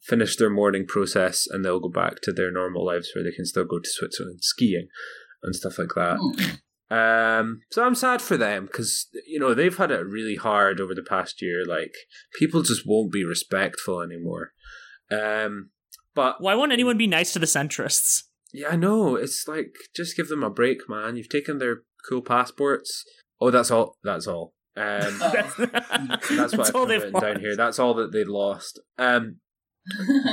finish 0.02 0.36
their 0.36 0.50
mourning 0.50 0.86
process, 0.88 1.46
and 1.50 1.64
they'll 1.64 1.80
go 1.80 1.90
back 1.90 2.22
to 2.24 2.32
their 2.32 2.52
normal 2.52 2.86
lives 2.86 3.12
where 3.14 3.24
they 3.24 3.36
can 3.36 3.46
still 3.46 3.66
go 3.66 3.80
to 3.80 3.90
Switzerland 3.90 4.40
skiing 4.42 4.88
and 5.44 5.56
stuff 5.56 5.78
like 5.78 5.94
that. 5.96 6.18
Hmm. 6.20 6.56
Um, 6.92 7.62
so 7.72 7.86
I'm 7.86 7.96
sad 7.96 8.22
for 8.22 8.36
them 8.36 8.66
because 8.66 9.08
you 9.26 9.40
know 9.40 9.54
they've 9.54 9.78
had 9.78 9.92
it 9.92 10.06
really 10.06 10.36
hard 10.36 10.82
over 10.82 10.94
the 10.94 11.04
past 11.08 11.42
year. 11.42 11.64
Like 11.66 11.94
people 12.38 12.64
just 12.64 12.84
won't 12.86 13.14
be 13.14 13.24
respectful 13.24 14.02
anymore. 14.02 14.52
Um, 15.10 15.70
but 16.14 16.42
Why 16.42 16.56
won't 16.56 16.74
anyone 16.74 16.98
be 16.98 17.08
nice 17.08 17.32
to 17.34 17.40
the 17.40 17.46
centrists? 17.46 18.24
yeah, 18.54 18.70
I 18.72 18.76
know. 18.76 19.16
It's 19.16 19.48
like 19.48 19.74
just 19.96 20.18
give 20.18 20.28
them 20.28 20.44
a 20.44 20.50
break, 20.50 20.90
man. 20.90 21.16
You've 21.16 21.30
taken 21.30 21.60
their 21.60 21.84
cool 22.10 22.22
passports. 22.22 23.06
Oh, 23.40 23.52
that's 23.52 23.72
all. 23.72 23.98
That's 24.04 24.28
all. 24.28 24.54
Um, 24.78 25.20
that's, 25.20 25.56
that's 25.58 26.58
what 26.58 26.68
I've 26.68 26.76
all 26.76 26.88
written 26.88 27.12
they've 27.14 27.22
down 27.22 27.40
here. 27.40 27.56
That's 27.56 27.80
all 27.80 27.94
that 27.96 28.12
they 28.12 28.24
lost. 28.24 28.80
Um, 28.98 29.38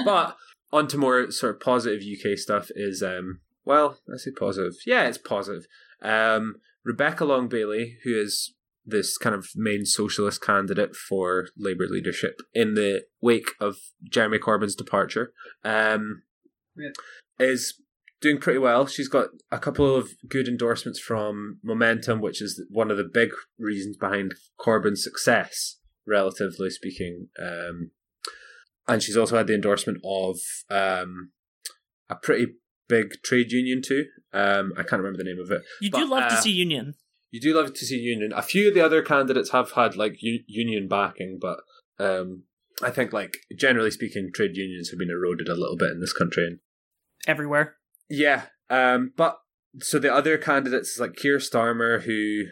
but 0.04 0.36
on 0.72 0.86
to 0.88 0.98
more 0.98 1.30
sort 1.30 1.54
of 1.54 1.60
positive 1.60 2.02
UK 2.02 2.38
stuff 2.38 2.68
is 2.74 3.02
um, 3.02 3.40
well, 3.64 3.98
I 4.12 4.16
say 4.16 4.30
positive. 4.30 4.74
Yeah, 4.86 5.08
it's 5.08 5.18
positive. 5.18 5.66
Um, 6.02 6.56
Rebecca 6.84 7.24
Long 7.24 7.48
Bailey, 7.48 7.98
who 8.04 8.18
is 8.18 8.54
this 8.86 9.18
kind 9.18 9.34
of 9.34 9.48
main 9.54 9.84
socialist 9.84 10.42
candidate 10.42 10.96
for 10.96 11.48
Labour 11.56 11.86
leadership 11.86 12.40
in 12.54 12.74
the 12.74 13.02
wake 13.20 13.50
of 13.60 13.76
Jeremy 14.10 14.38
Corbyn's 14.38 14.74
departure, 14.74 15.32
um, 15.64 16.22
Rip. 16.74 16.94
is 17.38 17.74
doing 18.20 18.38
pretty 18.38 18.58
well. 18.58 18.86
She's 18.86 19.08
got 19.08 19.28
a 19.50 19.58
couple 19.58 19.94
of 19.94 20.10
good 20.28 20.48
endorsements 20.48 21.00
from 21.00 21.58
Momentum, 21.62 22.20
which 22.20 22.42
is 22.42 22.62
one 22.70 22.90
of 22.90 22.96
the 22.96 23.08
big 23.12 23.30
reasons 23.58 23.96
behind 23.96 24.34
Corbyn's 24.60 25.04
success, 25.04 25.78
relatively 26.06 26.70
speaking. 26.70 27.28
Um, 27.40 27.90
and 28.86 29.02
she's 29.02 29.16
also 29.16 29.36
had 29.36 29.46
the 29.46 29.54
endorsement 29.54 29.98
of 30.04 30.38
um, 30.70 31.32
a 32.08 32.16
pretty 32.16 32.54
big 32.88 33.22
trade 33.22 33.52
union 33.52 33.82
too. 33.84 34.06
Um, 34.32 34.72
I 34.76 34.82
can't 34.82 35.02
remember 35.02 35.18
the 35.18 35.24
name 35.24 35.40
of 35.40 35.50
it. 35.50 35.62
You 35.80 35.90
do 35.90 36.00
But, 36.00 36.08
love 36.08 36.28
to 36.30 36.36
uh, 36.36 36.40
see 36.40 36.52
union. 36.52 36.94
You 37.30 37.40
do 37.40 37.54
love 37.54 37.74
to 37.74 37.84
see 37.84 37.98
union. 37.98 38.32
A 38.34 38.42
few 38.42 38.68
of 38.68 38.74
the 38.74 38.80
other 38.80 39.02
candidates 39.02 39.50
have 39.50 39.72
had 39.72 39.96
like 39.96 40.22
u- 40.22 40.42
union 40.46 40.88
backing, 40.88 41.38
but 41.40 41.58
um, 41.98 42.44
I 42.82 42.90
think 42.90 43.12
like 43.12 43.36
generally 43.56 43.90
speaking, 43.90 44.30
trade 44.34 44.56
unions 44.56 44.90
have 44.90 44.98
been 44.98 45.10
eroded 45.10 45.48
a 45.48 45.54
little 45.54 45.76
bit 45.76 45.90
in 45.90 46.00
this 46.00 46.14
country. 46.14 46.46
And 46.46 46.58
Everywhere. 47.26 47.76
Yeah, 48.08 48.46
um, 48.70 49.12
but 49.16 49.38
so 49.80 49.98
the 49.98 50.12
other 50.12 50.38
candidates 50.38 50.90
is 50.90 51.00
like 51.00 51.14
Keir 51.16 51.38
Starmer, 51.38 52.02
who 52.02 52.44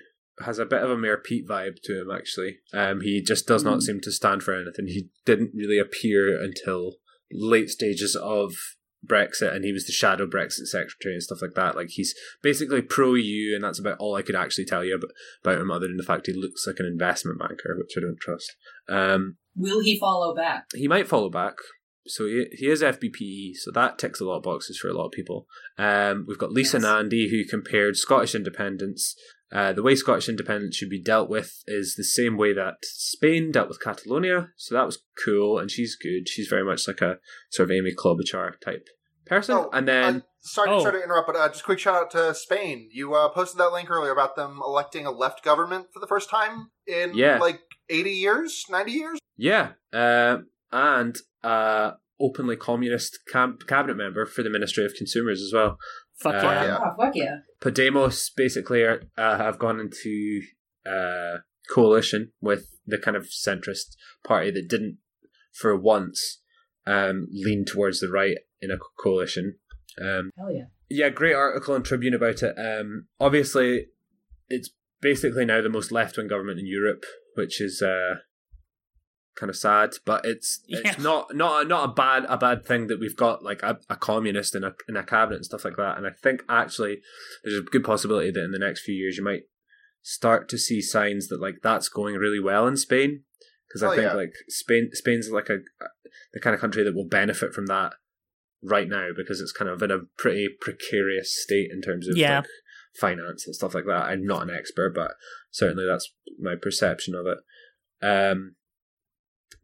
has 0.44 0.59
a 0.59 0.66
bit 0.66 0.82
of 0.82 0.90
a 0.90 0.96
Mayor 0.98 1.16
Pete 1.16 1.48
vibe 1.48 1.76
to 1.84 2.00
him. 2.02 2.11
Actually, 2.11 2.59
um, 2.74 3.00
he 3.00 3.22
just 3.22 3.46
does 3.46 3.64
not 3.64 3.78
Mm. 3.78 3.82
seem 3.82 4.00
to 4.02 4.12
stand 4.12 4.42
for 4.42 4.54
anything. 4.54 4.86
He 4.88 5.09
didn't 5.24 5.52
really 5.54 5.78
appear 5.78 6.38
until 6.40 6.96
late 7.32 7.70
stages 7.70 8.14
of 8.14 8.52
Brexit, 9.07 9.54
and 9.54 9.64
he 9.64 9.72
was 9.72 9.86
the 9.86 9.92
shadow 9.92 10.26
Brexit 10.26 10.66
secretary 10.66 11.14
and 11.14 11.22
stuff 11.22 11.40
like 11.40 11.54
that. 11.54 11.74
Like 11.76 11.88
he's 11.90 12.14
basically 12.42 12.82
pro 12.82 13.14
EU, 13.14 13.54
and 13.54 13.64
that's 13.64 13.78
about 13.78 13.98
all 13.98 14.14
I 14.14 14.22
could 14.22 14.34
actually 14.36 14.64
tell 14.66 14.84
you 14.84 14.96
about, 14.96 15.11
about 15.42 15.61
him, 15.61 15.70
other 15.70 15.86
than 15.86 15.96
the 15.96 16.02
fact 16.02 16.26
he 16.26 16.32
looks 16.32 16.66
like 16.66 16.76
an 16.80 16.86
investment 16.86 17.38
banker, 17.38 17.76
which 17.78 17.94
I 17.96 18.00
don't 18.00 18.20
trust. 18.20 18.54
Um, 18.88 19.36
Will 19.57 19.80
he 19.82 19.98
follow 19.98 20.34
back? 20.34 20.66
he 20.74 20.86
might 20.88 21.09
follow 21.09 21.30
back. 21.30 21.54
So 22.07 22.26
he, 22.26 22.46
he 22.52 22.66
is 22.68 22.82
FBPE, 22.82 23.57
so 23.57 23.70
that 23.72 23.98
ticks 23.98 24.20
a 24.20 24.24
lot 24.24 24.38
of 24.38 24.42
boxes 24.42 24.78
for 24.78 24.88
a 24.88 24.92
lot 24.94 25.07
of 25.07 25.12
people. 25.12 25.46
Um, 25.78 26.24
we've 26.28 26.38
got 26.38 26.52
Lisa 26.52 26.76
Yes. 26.78 26.82
Nandy, 26.84 27.30
who 27.30 27.44
compared 27.48 27.96
Scottish 27.96 28.34
independence. 28.34 29.14
Uh, 29.52 29.72
the 29.72 29.82
way 29.82 29.94
Scottish 29.94 30.28
independence 30.28 30.74
should 30.76 30.90
be 30.90 31.00
dealt 31.02 31.30
with 31.30 31.62
is 31.68 31.94
the 31.96 32.02
same 32.04 32.36
way 32.36 32.52
that 32.52 32.74
Spain 32.82 33.52
dealt 33.52 33.68
with 33.68 33.80
Catalonia. 33.80 34.48
So 34.57 34.74
that 34.74 34.86
was 34.86 34.98
cool, 35.24 35.59
and 35.59 35.70
she's 35.70 35.96
good. 35.96 36.28
She's 36.28 36.48
very 36.48 36.64
much 36.64 36.88
like 36.88 37.00
a 37.00 37.18
sort 37.50 37.68
of 37.70 37.72
Amy 37.72 37.92
Klobuchar 37.94 38.59
type 38.61 38.88
person. 39.24 39.54
Oh, 39.57 39.70
and 39.72 39.86
then 39.86 40.16
uh, 40.16 40.20
sorry, 40.40 40.70
Oh. 40.70 40.80
sorry 40.82 40.98
to 40.98 41.04
interrupt, 41.04 41.28
but 41.28 41.36
uh, 41.36 41.48
just 41.48 41.64
quick 41.64 41.78
shout 41.78 41.94
out 41.94 42.11
to 42.12 42.34
Spain. 42.34 42.88
You 42.92 43.14
uh, 43.14 43.28
posted 43.28 43.61
that 43.61 43.72
link 43.72 43.88
earlier 43.90 44.12
about 44.12 44.34
them 44.36 44.61
electing 44.64 45.07
a 45.07 45.11
left 45.12 45.44
government 45.44 45.86
for 45.92 46.00
the 46.00 46.07
first 46.09 46.28
time 46.28 46.70
in 46.86 47.14
Yeah. 47.14 47.38
like 47.38 47.61
eighty 47.88 48.11
years, 48.12 48.64
ninety 48.68 48.92
years. 48.92 49.18
Yeah, 49.36 49.72
uh, 49.92 50.38
and 50.73 51.17
uh, 51.43 51.93
openly 52.21 52.57
communist 52.57 53.19
cam- 53.31 53.59
cabinet 53.67 53.97
member 53.97 54.27
for 54.27 54.43
the 54.43 54.51
Ministry 54.51 54.85
of 54.85 54.95
Consumers 54.97 55.41
as 55.41 55.53
well. 55.53 55.79
Fuck 56.21 56.35
Uh, 56.35 56.39
yeah. 56.43 56.64
Yeah. 56.64 56.79
Oh, 56.81 57.05
fuck 57.05 57.14
yeah. 57.14 57.37
Podemos 57.61 58.31
basically 58.37 58.83
are, 58.83 59.03
uh, 59.19 59.37
have 59.37 59.59
gone 59.59 59.81
into 59.81 60.41
uh, 60.87 61.39
coalition 61.73 62.33
with 62.41 62.69
the 62.87 62.99
kind 62.99 63.17
of 63.17 63.25
centrist 63.27 63.97
party 64.27 64.51
that 64.51 64.69
didn't, 64.69 64.99
for 65.53 65.77
once, 65.77 66.41
um, 66.87 67.27
lean 67.33 67.64
towards 67.67 68.01
the 68.01 68.09
right 68.09 68.37
in 68.61 68.71
a 68.71 68.77
coalition. 69.03 69.57
Um, 70.01 70.31
Hell 70.39 70.53
yeah. 70.53 70.64
yeah, 70.89 71.09
great 71.11 71.35
article 71.35 71.75
on 71.75 71.83
Tribune 71.83 72.14
about 72.14 72.43
it. 72.43 72.55
Um, 72.59 73.07
obviously, 73.21 73.87
it's 74.49 74.71
basically 75.01 75.45
now 75.45 75.61
the 75.61 75.69
most 75.69 75.93
left 75.93 76.17
wing 76.17 76.29
government 76.29 76.61
in 76.61 76.67
Europe, 76.67 77.05
which 77.35 77.61
is 77.61 77.83
uh, 77.83 78.17
kind 79.39 79.51
of 79.51 79.57
sad. 79.57 79.91
But 80.05 80.24
it's 80.24 80.62
it's 80.68 80.97
Yeah. 80.99 81.03
not 81.03 81.34
not 81.34 81.64
a, 81.64 81.68
not 81.68 81.91
a 81.91 81.93
bad 81.93 82.24
a 82.28 82.37
bad 82.37 82.64
thing 82.66 82.87
that 82.89 82.99
we've 83.01 83.16
got 83.16 83.43
like 83.43 83.62
a, 83.62 83.78
a 83.89 83.97
communist 83.97 84.55
in 84.55 84.64
a 84.64 84.74
in 84.89 84.97
a 84.97 85.05
cabinet 85.05 85.37
and 85.37 85.45
stuff 85.45 85.64
like 85.64 85.76
that. 85.76 85.97
And 85.99 86.07
I 86.07 86.11
think 86.11 86.43
actually 86.49 87.01
there's 87.45 87.59
a 87.59 87.62
good 87.62 87.84
possibility 87.84 88.30
that 88.30 88.45
in 88.45 88.53
the 88.53 88.59
next 88.59 88.82
few 88.82 88.95
years 88.95 89.16
you 89.16 89.24
might 89.24 89.43
start 90.03 90.49
to 90.49 90.59
see 90.59 90.80
signs 90.80 91.28
that 91.28 91.41
like 91.41 91.57
that's 91.62 91.89
going 91.89 92.14
really 92.16 92.41
well 92.41 92.66
in 92.66 92.76
Spain. 92.76 93.22
Because 93.68 93.82
I 93.82 93.87
Oh, 93.87 93.91
think 93.91 94.03
yeah. 94.03 94.14
like 94.14 94.32
Spain 94.49 94.91
Spain's 94.93 95.30
like 95.30 95.49
a 95.49 95.59
the 96.32 96.41
kind 96.41 96.55
of 96.55 96.61
country 96.61 96.82
that 96.84 96.95
will 96.95 97.09
benefit 97.09 97.53
from 97.53 97.66
that 97.66 97.95
right 98.62 98.89
now 98.89 99.09
because 99.16 99.41
it's 99.41 99.53
kind 99.53 99.70
of 99.70 99.82
in 99.82 99.91
a 99.91 99.99
pretty 100.18 100.49
precarious 100.61 101.41
state 101.43 101.68
in 101.70 101.82
terms 101.82 102.09
of 102.09 102.16
Yeah. 102.16 102.39
like 102.39 102.49
finance 103.01 103.47
and 103.47 103.55
stuff 103.55 103.74
like 103.74 103.84
that. 103.87 104.05
I'm 104.07 104.24
not 104.24 104.43
an 104.43 104.51
expert, 104.55 104.95
but 104.95 105.12
certainly 105.51 105.84
that's 105.87 106.11
my 106.41 106.55
perception 106.61 107.14
of 107.14 107.26
it. 107.26 107.39
Um, 108.03 108.57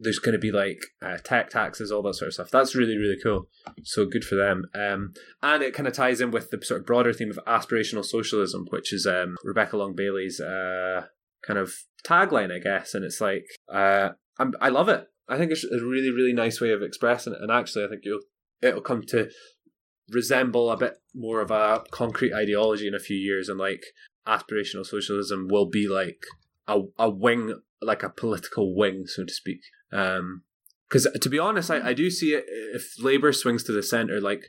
there's 0.02 0.18
going 0.18 0.32
to 0.32 0.38
be 0.38 0.52
like 0.52 0.80
uh, 1.00 1.18
tech 1.24 1.50
taxes, 1.50 1.90
all 1.90 2.02
that 2.02 2.14
sort 2.14 2.28
of 2.28 2.34
stuff. 2.34 2.50
That's 2.50 2.74
really 2.74 2.96
really 2.96 3.18
cool. 3.22 3.48
So 3.84 4.06
good 4.06 4.24
for 4.24 4.34
them. 4.34 4.64
Um, 4.74 5.12
and 5.42 5.62
it 5.62 5.74
kind 5.74 5.86
of 5.86 5.94
ties 5.94 6.20
in 6.20 6.30
with 6.30 6.50
the 6.50 6.60
sort 6.64 6.80
of 6.80 6.86
broader 6.86 7.12
theme 7.12 7.30
of 7.30 7.38
aspirational 7.46 8.04
socialism, 8.04 8.66
which 8.70 8.92
is 8.92 9.06
um, 9.06 9.36
Rebecca 9.44 9.76
Long 9.76 9.94
Bailey's 9.94 10.40
uh, 10.40 11.06
kind 11.46 11.58
of 11.58 11.72
tagline, 12.06 12.52
I 12.54 12.58
guess. 12.58 12.94
And 12.94 13.04
it's 13.04 13.20
like 13.20 13.44
uh, 13.72 14.10
I 14.60 14.68
love 14.68 14.88
it. 14.88 15.06
I 15.28 15.38
think 15.38 15.52
it's 15.52 15.64
a 15.64 15.84
really 15.84 16.10
really 16.10 16.32
nice 16.32 16.60
way 16.60 16.72
of 16.72 16.82
expressing 16.82 17.32
it. 17.32 17.40
And 17.40 17.50
actually, 17.50 17.84
I 17.84 17.88
think 17.88 18.02
you'll 18.04 18.20
it'll 18.60 18.80
come 18.80 19.02
to 19.08 19.28
resemble 20.10 20.70
a 20.70 20.76
bit 20.76 20.94
more 21.14 21.40
of 21.40 21.50
a 21.50 21.82
concrete 21.90 22.34
ideology 22.34 22.86
in 22.86 22.94
a 22.94 23.00
few 23.00 23.16
years 23.16 23.48
and 23.48 23.58
like 23.58 23.82
aspirational 24.26 24.84
socialism 24.84 25.48
will 25.50 25.68
be 25.68 25.88
like 25.88 26.22
a, 26.66 26.80
a 26.98 27.08
wing 27.08 27.54
like 27.80 28.02
a 28.02 28.10
political 28.10 28.76
wing 28.76 29.04
so 29.06 29.24
to 29.24 29.32
speak 29.32 29.60
um 29.92 30.42
because 30.88 31.06
to 31.20 31.28
be 31.28 31.38
honest 31.38 31.70
I, 31.70 31.90
I 31.90 31.92
do 31.94 32.10
see 32.10 32.34
it 32.34 32.44
if 32.48 32.94
labor 32.98 33.32
swings 33.32 33.62
to 33.64 33.72
the 33.72 33.82
center 33.82 34.20
like 34.20 34.44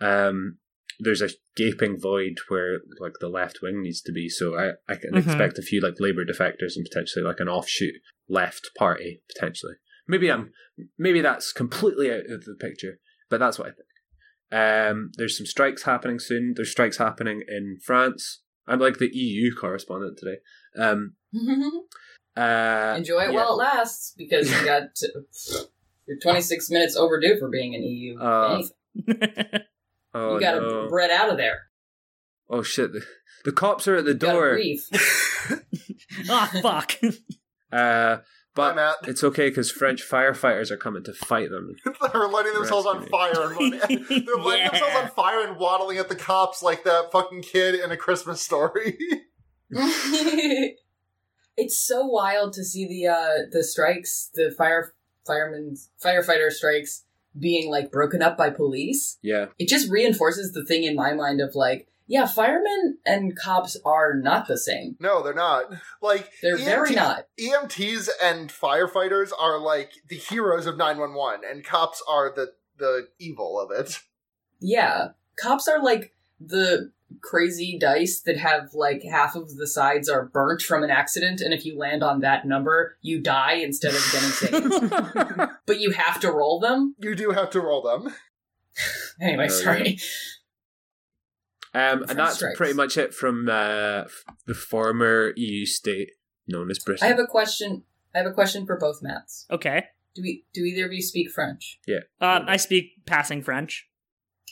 um 0.00 0.58
there's 0.98 1.20
a 1.22 1.28
gaping 1.56 1.98
void 2.00 2.36
where 2.48 2.78
like 3.00 3.12
the 3.20 3.28
left 3.28 3.58
wing 3.62 3.82
needs 3.82 4.00
to 4.02 4.12
be 4.12 4.28
so 4.28 4.56
i 4.58 4.70
i 4.88 4.96
can 4.96 5.12
Mhm. 5.12 5.18
expect 5.24 5.58
a 5.58 5.62
few 5.62 5.80
like 5.80 6.00
labor 6.00 6.24
defectors 6.24 6.76
and 6.76 6.86
potentially 6.88 7.24
like 7.24 7.40
an 7.40 7.48
offshoot 7.48 7.94
left 8.28 8.70
party 8.78 9.22
potentially 9.34 9.74
maybe 10.08 10.30
i'm 10.30 10.52
maybe 10.98 11.20
that's 11.20 11.52
completely 11.52 12.10
out 12.10 12.30
of 12.30 12.44
the 12.44 12.54
picture 12.58 12.98
but 13.30 13.38
that's 13.40 13.58
what 13.58 13.68
i 13.68 13.70
think 13.72 13.86
um, 14.52 15.10
there's 15.16 15.36
some 15.36 15.44
strikes 15.44 15.82
happening 15.82 16.20
soon. 16.20 16.52
There's 16.54 16.70
strikes 16.70 16.98
happening 16.98 17.42
in 17.48 17.78
France. 17.84 18.42
I'm 18.68 18.78
like 18.78 18.98
the 18.98 19.10
EU 19.12 19.52
correspondent 19.52 20.18
today. 20.18 20.36
Um, 20.78 21.14
uh, 22.36 22.94
Enjoy 22.96 23.20
it 23.22 23.30
yeah. 23.30 23.36
while 23.36 23.52
it 23.54 23.56
lasts 23.56 24.14
because 24.16 24.50
you 24.50 24.64
got 24.64 24.94
to, 24.96 25.08
you're 26.06 26.18
26 26.22 26.70
minutes 26.70 26.96
overdue 26.96 27.38
for 27.38 27.48
being 27.48 27.74
an 27.74 27.82
EU. 27.82 28.18
Uh. 28.18 28.62
Oh, 30.14 30.34
you 30.36 30.40
got 30.40 30.52
to 30.52 30.60
no. 30.60 30.88
bread 30.88 31.10
out 31.10 31.28
of 31.28 31.36
there. 31.36 31.64
oh 32.48 32.62
shit! 32.62 32.90
The, 32.94 33.02
the 33.44 33.52
cops 33.52 33.86
are 33.86 33.96
at 33.96 34.06
the 34.06 34.12
You 34.12 34.18
door. 34.18 34.52
breathe. 34.54 34.80
Ah, 36.30 36.50
fuck. 36.62 36.94
Uh, 37.70 38.16
Bye, 38.16 38.20
but 38.54 38.76
Matt. 38.76 38.94
it's 39.06 39.22
okay 39.22 39.50
because 39.50 39.70
French 39.70 40.02
firefighters 40.08 40.70
are 40.70 40.78
coming 40.78 41.04
to 41.04 41.12
fight 41.12 41.50
them. 41.50 41.76
They're 42.12 42.26
lighting 42.28 42.54
themselves 42.54 42.86
on 42.86 43.04
fire. 43.08 43.52
And 43.52 43.74
they're 43.80 44.36
lighting 44.38 44.64
Yeah. 44.64 44.70
themselves 44.70 44.96
on 44.96 45.10
fire 45.10 45.46
and 45.46 45.58
waddling 45.58 45.98
at 45.98 46.08
the 46.08 46.16
cops 46.16 46.62
like 46.62 46.84
that 46.84 47.12
fucking 47.12 47.42
kid 47.42 47.74
in 47.74 47.90
a 47.90 47.96
Christmas 47.98 48.40
story. 48.40 48.96
It's 51.56 51.78
so 51.78 52.04
wild 52.06 52.52
to 52.54 52.64
see 52.64 52.86
the 52.86 53.06
uh 53.08 53.48
the 53.50 53.64
strikes, 53.64 54.30
the 54.34 54.50
fire 54.50 54.92
firemen's 55.26 55.90
firefighter 56.02 56.50
strikes 56.50 57.04
being 57.38 57.70
like 57.70 57.90
broken 57.90 58.22
up 58.22 58.36
by 58.36 58.50
police. 58.50 59.18
Yeah, 59.22 59.46
It 59.58 59.68
just 59.68 59.90
reinforces 59.90 60.52
the 60.52 60.64
thing 60.64 60.84
in 60.84 60.94
my 60.96 61.12
mind 61.12 61.40
of 61.42 61.54
like, 61.54 61.88
yeah, 62.06 62.26
firemen 62.26 62.98
and 63.04 63.36
cops 63.36 63.76
are 63.84 64.14
not 64.14 64.46
the 64.48 64.56
same. 64.56 64.96
no, 65.00 65.22
they're 65.22 65.34
not. 65.34 65.64
Like 66.00 66.30
They're 66.40 66.56
very 66.56 66.90
EMT 66.90 66.94
not. 66.94 67.26
EMTs 67.38 68.08
and 68.22 68.48
firefighters 68.50 69.32
are 69.38 69.58
like 69.58 69.92
the 70.08 70.16
heroes 70.16 70.66
of 70.66 70.76
911 70.78 71.40
and 71.50 71.64
cops 71.64 72.02
are 72.08 72.32
the 72.34 72.52
the 72.78 73.08
evil 73.18 73.58
of 73.60 73.70
it. 73.70 73.98
Yeah. 74.60 75.08
Cops 75.38 75.68
are 75.68 75.82
like 75.82 76.14
the 76.40 76.92
crazy 77.22 77.78
dice 77.80 78.20
that 78.26 78.36
have 78.36 78.74
like 78.74 79.02
half 79.04 79.34
of 79.36 79.56
the 79.56 79.66
sides 79.66 80.08
are 80.08 80.26
burnt 80.26 80.60
from 80.60 80.82
an 80.82 80.90
accident 80.90 81.40
and 81.40 81.54
if 81.54 81.64
you 81.64 81.78
land 81.78 82.02
on 82.02 82.20
that 82.20 82.44
number 82.46 82.96
you 83.00 83.20
die 83.20 83.54
instead 83.54 83.94
of 83.94 84.04
getting 84.12 84.28
saved 84.80 85.50
but 85.66 85.80
you 85.80 85.92
have 85.92 86.20
to 86.20 86.30
roll 86.30 86.58
them 86.60 86.94
You 86.98 87.14
do 87.14 87.30
have 87.30 87.50
to 87.50 87.60
roll 87.60 87.82
them. 87.82 88.12
anyway 89.20 89.46
Oh, 89.48 89.52
sorry 89.52 89.98
um, 91.74 92.04
and 92.08 92.18
that's 92.18 92.36
strikes. 92.36 92.56
pretty 92.56 92.72
much 92.74 92.96
it 92.96 93.12
from 93.14 93.48
uh, 93.48 94.04
the 94.46 94.54
former 94.54 95.32
EU 95.36 95.66
state 95.66 96.10
known 96.48 96.70
as 96.70 96.78
Britain. 96.78 97.04
i 97.04 97.08
have 97.08 97.18
a 97.18 97.26
question 97.26 97.84
i 98.14 98.18
have 98.18 98.26
a 98.26 98.32
question 98.32 98.66
for 98.66 98.76
both 98.78 98.98
mats 99.02 99.46
okay. 99.50 99.84
do 100.14 100.22
we 100.22 100.44
do 100.54 100.62
either 100.64 100.86
of 100.86 100.92
you 100.92 101.02
speak 101.02 101.30
french 101.30 101.78
Yeah. 101.86 102.00
Um, 102.20 102.44
I 102.48 102.56
speak 102.56 103.04
passing 103.06 103.42
French. 103.42 103.88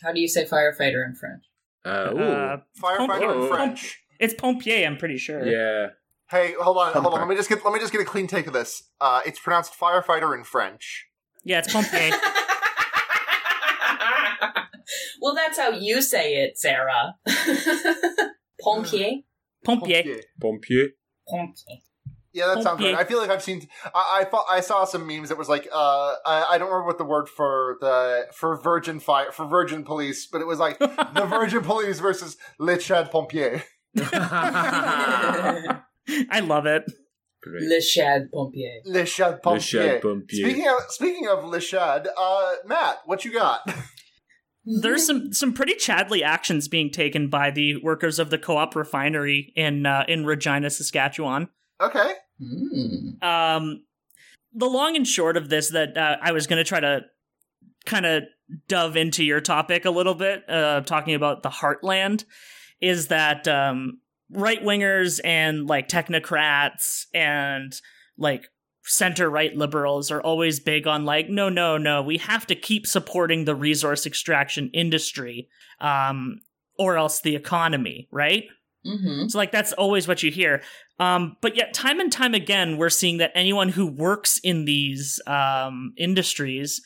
how 0.02 0.12
do 0.12 0.20
you 0.20 0.28
say 0.28 0.44
firefighter 0.44 1.04
in 1.06 1.14
french 1.18 1.44
uh, 1.84 2.10
ooh. 2.14 2.18
Uh, 2.18 2.56
Firefighter 2.82 3.22
Oh. 3.34 3.42
in 3.44 3.48
French. 3.48 4.00
it's 4.18 4.34
pompier, 4.34 4.86
I'm 4.86 4.96
pretty 4.96 5.18
sure. 5.18 5.44
yeah. 5.46 5.88
Hey, 6.30 6.54
hold 6.58 6.78
on, 6.78 6.92
hold 6.94 7.06
on. 7.14 7.20
Let 7.20 7.28
me 7.28 7.36
just 7.36 7.48
get 7.48 7.64
let 7.64 7.74
me 7.74 7.80
just 7.80 7.92
get 7.92 8.00
a 8.00 8.04
clean 8.04 8.26
take 8.26 8.46
of 8.46 8.52
this. 8.54 8.82
Uh, 9.00 9.20
it's 9.26 9.38
pronounced 9.38 9.78
firefighter 9.78 10.34
in 10.36 10.42
French. 10.44 11.06
Yeah, 11.44 11.58
it's 11.58 11.72
pompier. 11.72 12.10
well 15.20 15.34
that's 15.34 15.58
how 15.58 15.70
you 15.70 16.02
say 16.02 16.34
it 16.44 16.58
sarah 16.58 17.14
pompier 18.62 19.22
pompier. 19.64 20.20
Pompier. 20.40 20.88
pompier 21.28 21.78
Yeah, 22.34 22.46
that 22.48 22.62
sounds 22.64 22.80
Okay. 22.80 22.92
right. 22.92 23.00
I 23.00 23.04
feel 23.08 23.18
like 23.18 23.30
I've 23.30 23.42
seen. 23.42 23.66
I 23.94 24.20
I, 24.20 24.24
thought, 24.24 24.44
I 24.50 24.60
saw 24.60 24.84
some 24.84 25.06
memes 25.06 25.28
that 25.28 25.38
was 25.38 25.48
like, 25.48 25.68
uh, 25.72 26.14
I, 26.26 26.46
I 26.50 26.58
don't 26.58 26.68
remember 26.68 26.86
what 26.88 26.98
the 26.98 27.04
word 27.04 27.28
for 27.28 27.78
the 27.80 28.26
for 28.34 28.60
virgin 28.60 28.98
fire 29.00 29.30
for 29.30 29.46
virgin 29.46 29.84
police, 29.84 30.26
but 30.26 30.40
it 30.40 30.46
was 30.46 30.58
like 30.58 30.78
the 30.80 31.26
virgin 31.30 31.62
police 31.62 32.00
versus 32.00 32.36
Le 32.58 32.76
Chad 32.76 33.10
Pompier. 33.12 33.62
I 33.96 35.80
love 36.42 36.66
it. 36.66 36.84
Great. 37.42 37.62
Le 37.68 37.80
Chad 37.80 38.30
Pompier. 38.32 38.80
Le 38.84 39.04
Chad 39.04 39.40
Le 39.44 39.58
Chad 39.60 40.02
Pompier. 40.02 40.48
Speaking 40.48 40.68
of 40.68 40.80
speaking 40.88 41.28
of 41.28 41.44
Le 41.44 41.60
Chad, 41.60 42.08
uh, 42.16 42.52
Matt, 42.66 42.98
what 43.04 43.24
you 43.24 43.32
got? 43.32 43.60
There's 44.64 45.06
some 45.06 45.32
some 45.32 45.52
pretty 45.52 45.74
chadly 45.74 46.22
actions 46.22 46.68
being 46.68 46.90
taken 46.90 47.28
by 47.28 47.50
the 47.50 47.76
workers 47.82 48.18
of 48.18 48.30
the 48.30 48.38
co-op 48.38 48.74
refinery 48.74 49.52
in 49.56 49.84
uh, 49.84 50.04
in 50.08 50.24
Regina, 50.24 50.70
Saskatchewan. 50.70 51.48
okay, 51.80 52.14
Mm. 52.40 53.22
Um, 53.22 53.84
the 54.52 54.66
long 54.66 54.96
and 54.96 55.06
short 55.06 55.36
of 55.36 55.48
this 55.48 55.70
that 55.70 55.96
uh, 55.96 56.16
I 56.22 56.32
was 56.32 56.46
going 56.46 56.58
to 56.58 56.64
try 56.64 56.80
to 56.80 57.02
kind 57.86 58.06
of 58.06 58.24
dove 58.68 58.96
into 58.96 59.24
your 59.24 59.40
topic 59.40 59.84
a 59.84 59.90
little 59.90 60.14
bit, 60.14 60.48
uh, 60.48 60.82
talking 60.82 61.14
about 61.14 61.42
the 61.42 61.50
heartland, 61.50 62.24
is 62.80 63.08
that 63.08 63.48
um, 63.48 64.00
right 64.30 64.62
wingers 64.62 65.20
and 65.24 65.66
like 65.66 65.88
technocrats 65.88 67.06
and 67.14 67.80
like 68.18 68.48
center 68.84 69.30
right 69.30 69.56
liberals 69.56 70.10
are 70.10 70.20
always 70.20 70.60
big 70.60 70.86
on 70.86 71.06
like 71.06 71.28
no 71.30 71.48
no 71.48 71.78
no 71.78 72.02
we 72.02 72.18
have 72.18 72.46
to 72.46 72.54
keep 72.54 72.86
supporting 72.86 73.44
the 73.44 73.54
resource 73.54 74.04
extraction 74.04 74.68
industry 74.74 75.48
um 75.80 76.38
or 76.78 76.98
else 76.98 77.22
the 77.22 77.34
economy 77.34 78.06
right 78.10 78.44
Mm-hmm. 78.86 79.28
so 79.28 79.38
like 79.38 79.50
that's 79.52 79.72
always 79.72 80.06
what 80.06 80.22
you 80.22 80.30
hear. 80.30 80.62
Um 80.98 81.36
but 81.40 81.56
yet 81.56 81.72
time 81.74 82.00
and 82.00 82.12
time 82.12 82.34
again 82.34 82.76
we're 82.76 82.90
seeing 82.90 83.18
that 83.18 83.32
anyone 83.34 83.70
who 83.70 83.86
works 83.86 84.38
in 84.44 84.64
these 84.64 85.20
um 85.26 85.92
industries 85.96 86.82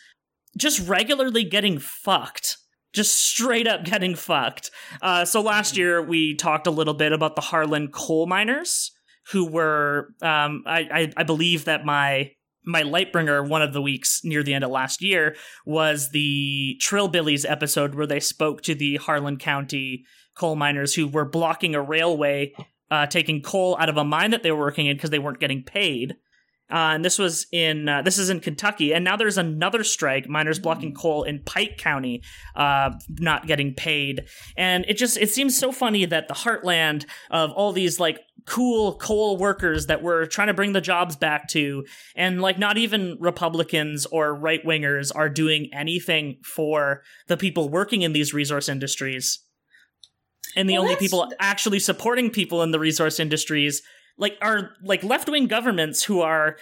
just 0.56 0.86
regularly 0.88 1.44
getting 1.44 1.78
fucked. 1.78 2.56
Just 2.94 3.14
straight 3.16 3.66
up 3.66 3.84
getting 3.84 4.14
fucked. 4.14 4.70
Uh 5.02 5.24
so 5.24 5.40
last 5.40 5.76
year 5.76 6.00
we 6.02 6.34
talked 6.34 6.66
a 6.66 6.72
little 6.72 6.94
bit 6.94 7.12
about 7.12 7.34
the 7.34 7.42
harlan 7.42 7.88
coal 7.88 8.26
miners 8.26 8.92
who 9.32 9.46
were 9.50 10.14
um 10.22 10.62
I, 10.66 10.80
I 10.92 11.12
I 11.18 11.22
believe 11.24 11.64
that 11.64 11.84
my 11.84 12.30
my 12.64 12.82
Lightbringer 12.82 13.48
one 13.48 13.62
of 13.62 13.72
the 13.72 13.82
weeks 13.82 14.20
near 14.24 14.42
the 14.42 14.54
end 14.54 14.62
of 14.62 14.70
last 14.70 15.02
year 15.02 15.34
was 15.64 16.10
the 16.10 16.78
Trillbillies 16.82 17.48
episode 17.48 17.94
where 17.94 18.06
they 18.06 18.20
spoke 18.20 18.62
to 18.62 18.74
the 18.74 18.96
Harlan 18.96 19.38
County 19.38 20.04
coal 20.38 20.56
miners 20.56 20.94
who 20.94 21.08
were 21.08 21.24
blocking 21.24 21.74
a 21.74 21.82
railway, 21.82 22.52
uh, 22.90 23.06
taking 23.06 23.42
coal 23.42 23.76
out 23.78 23.88
of 23.88 23.96
a 23.96 24.04
mine 24.04 24.30
that 24.30 24.42
they 24.42 24.52
were 24.52 24.58
working 24.58 24.86
in 24.86 24.96
because 24.96 25.10
they 25.10 25.18
weren't 25.18 25.40
getting 25.40 25.62
paid. 25.62 26.16
Uh, 26.70 26.92
and 26.92 27.04
this 27.04 27.18
was 27.18 27.46
in 27.50 27.88
uh, 27.88 28.02
this 28.02 28.18
is 28.18 28.28
in 28.28 28.40
Kentucky, 28.40 28.92
and 28.92 29.02
now 29.02 29.16
there's 29.16 29.38
another 29.38 29.82
strike. 29.82 30.28
Miners 30.28 30.58
blocking 30.58 30.94
coal 30.94 31.22
in 31.22 31.42
Pike 31.42 31.78
County, 31.78 32.22
uh, 32.54 32.90
not 33.08 33.46
getting 33.46 33.72
paid, 33.72 34.26
and 34.54 34.84
it 34.86 34.98
just 34.98 35.16
it 35.16 35.30
seems 35.30 35.58
so 35.58 35.72
funny 35.72 36.04
that 36.04 36.28
the 36.28 36.34
heartland 36.34 37.06
of 37.30 37.52
all 37.52 37.72
these 37.72 37.98
like 37.98 38.20
cool 38.44 38.96
coal 38.98 39.38
workers 39.38 39.86
that 39.86 40.02
we're 40.02 40.26
trying 40.26 40.48
to 40.48 40.54
bring 40.54 40.74
the 40.74 40.82
jobs 40.82 41.16
back 41.16 41.48
to, 41.48 41.86
and 42.14 42.42
like 42.42 42.58
not 42.58 42.76
even 42.76 43.16
Republicans 43.18 44.04
or 44.04 44.34
right 44.34 44.62
wingers 44.62 45.10
are 45.14 45.30
doing 45.30 45.70
anything 45.72 46.36
for 46.44 47.02
the 47.28 47.38
people 47.38 47.70
working 47.70 48.02
in 48.02 48.12
these 48.12 48.34
resource 48.34 48.68
industries. 48.68 49.42
And 50.56 50.68
the 50.68 50.74
Well, 50.74 50.82
only 50.82 50.96
people 50.96 51.30
actually 51.38 51.78
supporting 51.78 52.30
people 52.30 52.62
in 52.62 52.70
the 52.70 52.78
resource 52.78 53.20
industries 53.20 53.82
like 54.18 54.36
are 54.42 54.70
like 54.82 55.02
left-wing 55.04 55.46
governments 55.46 56.02
who 56.02 56.20
are 56.20 56.56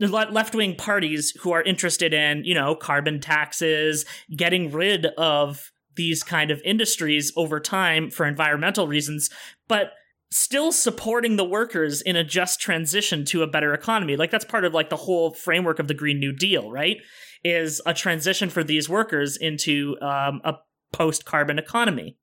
left-wing 0.00 0.74
parties 0.76 1.32
who 1.40 1.52
are 1.52 1.62
interested 1.62 2.12
in, 2.12 2.44
you 2.44 2.54
know, 2.54 2.74
carbon 2.74 3.20
taxes, 3.20 4.04
getting 4.34 4.72
rid 4.72 5.06
of 5.18 5.70
these 5.96 6.22
kind 6.22 6.50
of 6.50 6.60
industries 6.64 7.32
over 7.36 7.60
time 7.60 8.10
for 8.10 8.26
environmental 8.26 8.88
reasons, 8.88 9.30
but 9.68 9.92
still 10.30 10.72
supporting 10.72 11.36
the 11.36 11.44
workers 11.44 12.02
in 12.02 12.16
a 12.16 12.24
just 12.24 12.60
transition 12.60 13.24
to 13.24 13.42
a 13.42 13.46
better 13.46 13.72
economy. 13.72 14.16
Like 14.16 14.32
that's 14.32 14.44
part 14.44 14.64
of 14.64 14.74
like 14.74 14.90
the 14.90 14.96
whole 14.96 15.32
framework 15.32 15.78
of 15.78 15.86
the 15.86 15.94
Green 15.94 16.18
New 16.18 16.32
Deal, 16.32 16.70
right? 16.72 16.96
Is 17.44 17.80
a 17.86 17.94
transition 17.94 18.50
for 18.50 18.64
these 18.64 18.88
workers 18.88 19.36
into 19.36 19.96
um, 20.00 20.40
a 20.42 20.54
post-carbon 20.92 21.58
economy. 21.58 22.16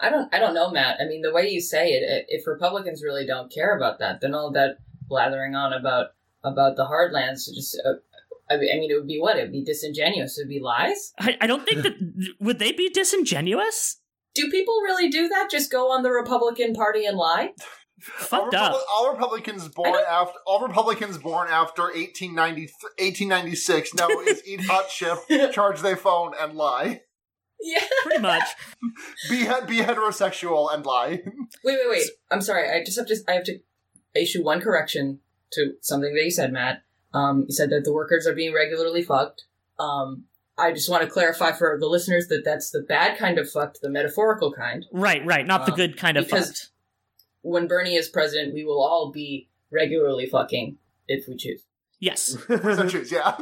I 0.00 0.10
don't. 0.10 0.32
I 0.34 0.38
don't 0.38 0.54
know, 0.54 0.70
Matt. 0.70 0.98
I 1.00 1.06
mean, 1.06 1.22
the 1.22 1.32
way 1.32 1.48
you 1.48 1.60
say 1.60 1.92
it, 1.92 2.26
if 2.28 2.46
Republicans 2.46 3.02
really 3.02 3.26
don't 3.26 3.52
care 3.52 3.76
about 3.76 3.98
that, 4.00 4.20
then 4.20 4.34
all 4.34 4.50
that 4.52 4.78
blathering 5.08 5.54
on 5.54 5.72
about 5.72 6.08
about 6.42 6.76
the 6.76 6.86
hardlands 6.86 7.50
just. 7.54 7.80
Uh, 7.84 7.94
I 8.50 8.58
mean, 8.58 8.90
it 8.90 8.94
would 8.94 9.06
be 9.06 9.18
what? 9.18 9.38
It 9.38 9.42
would 9.42 9.52
be 9.52 9.64
disingenuous. 9.64 10.36
It 10.36 10.42
would 10.42 10.50
be 10.50 10.60
lies. 10.60 11.12
I, 11.18 11.36
I 11.40 11.46
don't 11.46 11.64
think 11.64 11.82
that 11.82 11.94
would 12.40 12.58
they 12.58 12.72
be 12.72 12.90
disingenuous? 12.90 14.00
Do 14.34 14.50
people 14.50 14.74
really 14.82 15.08
do 15.08 15.28
that? 15.28 15.48
Just 15.50 15.70
go 15.70 15.92
on 15.92 16.02
the 16.02 16.10
Republican 16.10 16.74
Party 16.74 17.06
and 17.06 17.16
lie? 17.16 17.52
all, 18.20 18.26
Fucked 18.26 18.54
up. 18.54 18.72
Republi- 18.72 18.80
all 18.94 19.12
Republicans 19.12 19.68
born 19.68 19.94
after 20.08 20.38
all 20.46 20.60
Republicans 20.66 21.18
born 21.18 21.48
after 21.48 21.84
1890, 21.84 22.72
1896 22.98 23.94
know 23.94 24.08
is 24.20 24.42
eat 24.46 24.60
hot 24.66 24.88
chip, 24.88 25.18
charge 25.52 25.80
their 25.80 25.96
phone, 25.96 26.32
and 26.38 26.54
lie. 26.54 27.02
Yeah. 27.66 27.82
Pretty 28.02 28.20
much. 28.20 28.42
Be 29.30 29.44
be 29.66 29.78
heterosexual 29.82 30.72
and 30.72 30.84
lie. 30.84 31.22
Wait, 31.64 31.78
wait, 31.78 31.88
wait. 31.88 32.02
I'm 32.30 32.42
sorry. 32.42 32.70
I 32.70 32.84
just 32.84 32.98
have 32.98 33.06
to. 33.08 33.16
I 33.26 33.32
have 33.32 33.44
to 33.44 33.58
issue 34.14 34.44
one 34.44 34.60
correction 34.60 35.20
to 35.52 35.72
something 35.80 36.14
that 36.14 36.22
you 36.22 36.30
said, 36.30 36.52
Matt. 36.52 36.82
Um, 37.14 37.46
you 37.48 37.54
said 37.54 37.70
that 37.70 37.84
the 37.84 37.92
workers 37.92 38.26
are 38.26 38.34
being 38.34 38.52
regularly 38.54 39.02
fucked. 39.02 39.44
Um, 39.78 40.24
I 40.58 40.72
just 40.72 40.90
want 40.90 41.02
to 41.04 41.08
clarify 41.08 41.52
for 41.52 41.78
the 41.80 41.86
listeners 41.86 42.28
that 42.28 42.42
that's 42.44 42.70
the 42.70 42.80
bad 42.82 43.16
kind 43.18 43.38
of 43.38 43.48
fucked, 43.50 43.80
the 43.80 43.88
metaphorical 43.88 44.52
kind. 44.52 44.84
Right, 44.92 45.24
right. 45.24 45.46
Not 45.46 45.64
the 45.64 45.72
Um, 45.72 45.76
good 45.76 45.96
kind 45.96 46.16
of 46.18 46.26
because- 46.26 46.46
fucked. 46.48 46.70
When 47.42 47.66
Bernie 47.66 47.94
is 47.96 48.08
president, 48.08 48.54
we 48.54 48.64
will 48.64 48.82
all 48.82 49.10
be 49.12 49.48
regularly 49.70 50.26
fucking 50.26 50.78
if 51.08 51.26
we 51.28 51.36
choose. 51.36 51.62
Yes. 52.00 52.36
So 52.48 52.88
choose, 52.88 53.10
yeah. 53.12 53.36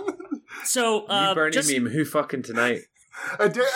So, 0.64 1.06
uh, 1.06 1.28
you 1.30 1.34
Bernie 1.34 1.52
just, 1.52 1.72
meme, 1.72 1.86
who 1.88 2.04
fucking 2.04 2.42
tonight? 2.42 2.82
A, 3.38 3.48
di- 3.48 3.62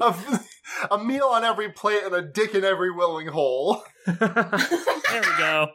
a, 0.00 0.14
a 0.90 0.98
meal 1.04 1.26
on 1.26 1.44
every 1.44 1.70
plate 1.72 2.02
and 2.04 2.14
a 2.14 2.22
dick 2.22 2.54
in 2.54 2.64
every 2.64 2.90
willing 2.90 3.26
hole. 3.28 3.82
there 4.06 4.20
we 5.12 5.20
go. 5.38 5.68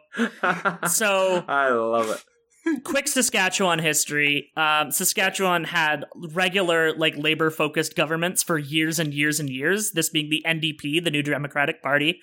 So, 0.88 1.44
I 1.50 1.70
love 1.70 2.10
it. 2.10 2.84
quick 2.84 3.08
Saskatchewan 3.08 3.80
history. 3.80 4.52
Um, 4.58 4.92
Saskatchewan 4.92 5.66
had 5.66 6.06
regular, 6.32 6.94
like, 6.96 7.16
labor 7.18 7.52
focused 7.52 7.96
governments 7.96 8.42
for 8.44 8.58
years 8.58 9.00
and 9.00 9.14
years 9.14 9.40
and 9.40 9.50
years, 9.50 9.92
this 9.92 10.10
being 10.10 10.30
the 10.30 10.44
NDP, 10.48 11.04
the 11.04 11.12
New 11.12 11.22
Democratic 11.24 11.82
Party. 11.84 12.20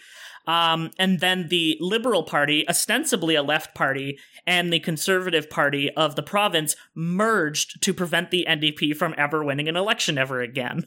Um, 0.46 0.90
and 0.98 1.20
then 1.20 1.48
the 1.48 1.76
Liberal 1.80 2.24
Party, 2.24 2.68
ostensibly 2.68 3.34
a 3.34 3.42
left 3.42 3.74
party, 3.74 4.18
and 4.46 4.72
the 4.72 4.80
Conservative 4.80 5.48
Party 5.48 5.90
of 5.90 6.16
the 6.16 6.22
province 6.22 6.74
merged 6.94 7.82
to 7.82 7.94
prevent 7.94 8.30
the 8.30 8.46
NDP 8.48 8.96
from 8.96 9.14
ever 9.16 9.44
winning 9.44 9.68
an 9.68 9.76
election 9.76 10.18
ever 10.18 10.40
again. 10.40 10.84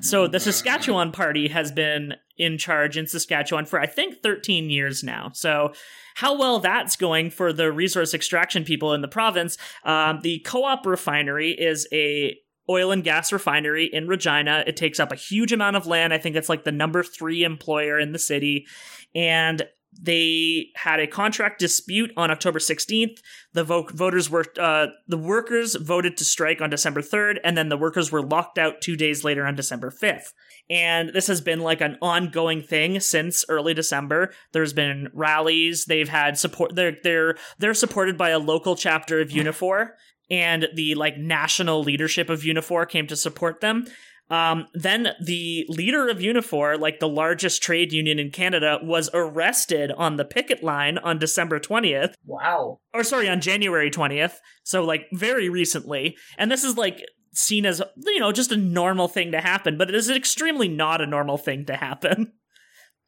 So 0.00 0.26
the 0.26 0.40
Saskatchewan 0.40 1.12
Party 1.12 1.48
has 1.48 1.72
been 1.72 2.14
in 2.36 2.58
charge 2.58 2.96
in 2.96 3.06
Saskatchewan 3.06 3.64
for 3.64 3.80
I 3.80 3.86
think 3.86 4.22
13 4.22 4.70
years 4.70 5.02
now. 5.02 5.30
So 5.32 5.72
how 6.14 6.38
well 6.38 6.58
that's 6.58 6.96
going 6.96 7.30
for 7.30 7.52
the 7.52 7.72
resource 7.72 8.14
extraction 8.14 8.64
people 8.64 8.92
in 8.92 9.00
the 9.00 9.08
province. 9.08 9.56
Um, 9.84 10.20
the 10.20 10.40
co-op 10.40 10.84
refinery 10.84 11.52
is 11.52 11.88
a 11.92 12.36
oil 12.68 12.92
and 12.92 13.04
gas 13.04 13.32
refinery 13.32 13.86
in 13.92 14.08
Regina. 14.08 14.64
It 14.66 14.76
takes 14.76 15.00
up 15.00 15.12
a 15.12 15.16
huge 15.16 15.52
amount 15.52 15.76
of 15.76 15.86
land. 15.86 16.12
I 16.12 16.18
think 16.18 16.36
it's 16.36 16.48
like 16.48 16.64
the 16.64 16.72
number 16.72 17.02
three 17.02 17.44
employer 17.44 17.98
in 17.98 18.12
the 18.12 18.18
city. 18.18 18.66
And 19.14 19.62
they 20.00 20.68
had 20.74 21.00
a 21.00 21.06
contract 21.06 21.58
dispute 21.58 22.12
on 22.16 22.30
October 22.30 22.58
16th. 22.58 23.18
The 23.52 23.64
vo- 23.64 23.86
voters 23.92 24.30
were, 24.30 24.46
uh, 24.58 24.86
the 25.06 25.18
workers 25.18 25.74
voted 25.74 26.16
to 26.16 26.24
strike 26.24 26.62
on 26.62 26.70
December 26.70 27.02
3rd, 27.02 27.38
and 27.44 27.56
then 27.58 27.68
the 27.68 27.76
workers 27.76 28.10
were 28.10 28.22
locked 28.22 28.58
out 28.58 28.80
two 28.80 28.96
days 28.96 29.22
later 29.22 29.44
on 29.44 29.54
December 29.54 29.90
5th. 29.90 30.32
And 30.70 31.10
this 31.10 31.26
has 31.26 31.40
been 31.40 31.60
like 31.60 31.80
an 31.80 31.98
ongoing 32.00 32.62
thing 32.62 33.00
since 33.00 33.44
early 33.48 33.74
December. 33.74 34.32
There's 34.52 34.72
been 34.72 35.08
rallies. 35.12 35.84
They've 35.84 36.08
had 36.08 36.38
support. 36.38 36.74
They're 36.74 36.96
they're 37.02 37.36
they're 37.58 37.74
supported 37.74 38.16
by 38.16 38.30
a 38.30 38.38
local 38.38 38.76
chapter 38.76 39.20
of 39.20 39.30
Unifor, 39.30 39.90
and 40.32 40.66
the 40.74 40.94
like 40.96 41.18
national 41.18 41.82
leadership 41.82 42.28
of 42.30 42.40
Unifor 42.40 42.88
came 42.88 43.06
to 43.06 43.14
support 43.16 43.60
them. 43.60 43.86
Um, 44.30 44.66
then 44.72 45.08
the 45.22 45.66
leader 45.68 46.08
of 46.08 46.18
Unifor, 46.18 46.80
like 46.80 47.00
the 47.00 47.08
largest 47.08 47.62
trade 47.62 47.92
union 47.92 48.18
in 48.18 48.30
Canada, 48.30 48.78
was 48.82 49.10
arrested 49.12 49.92
on 49.92 50.16
the 50.16 50.24
picket 50.24 50.62
line 50.62 50.96
on 50.96 51.18
December 51.18 51.60
20th 51.60 52.14
Wow. 52.24 52.78
or 52.94 53.04
sorry, 53.04 53.28
on 53.28 53.42
January 53.42 53.90
20th. 53.90 54.36
So 54.64 54.82
like 54.84 55.06
very 55.12 55.50
recently. 55.50 56.16
And 56.38 56.50
this 56.50 56.64
is 56.64 56.78
like 56.78 57.04
seen 57.34 57.66
as, 57.66 57.82
you 58.06 58.20
know, 58.20 58.32
just 58.32 58.52
a 58.52 58.56
normal 58.56 59.08
thing 59.08 59.32
to 59.32 59.40
happen, 59.42 59.76
but 59.76 59.90
it 59.90 59.94
is 59.94 60.08
extremely 60.08 60.68
not 60.68 61.02
a 61.02 61.06
normal 61.06 61.36
thing 61.36 61.66
to 61.66 61.76
happen. 61.76 62.32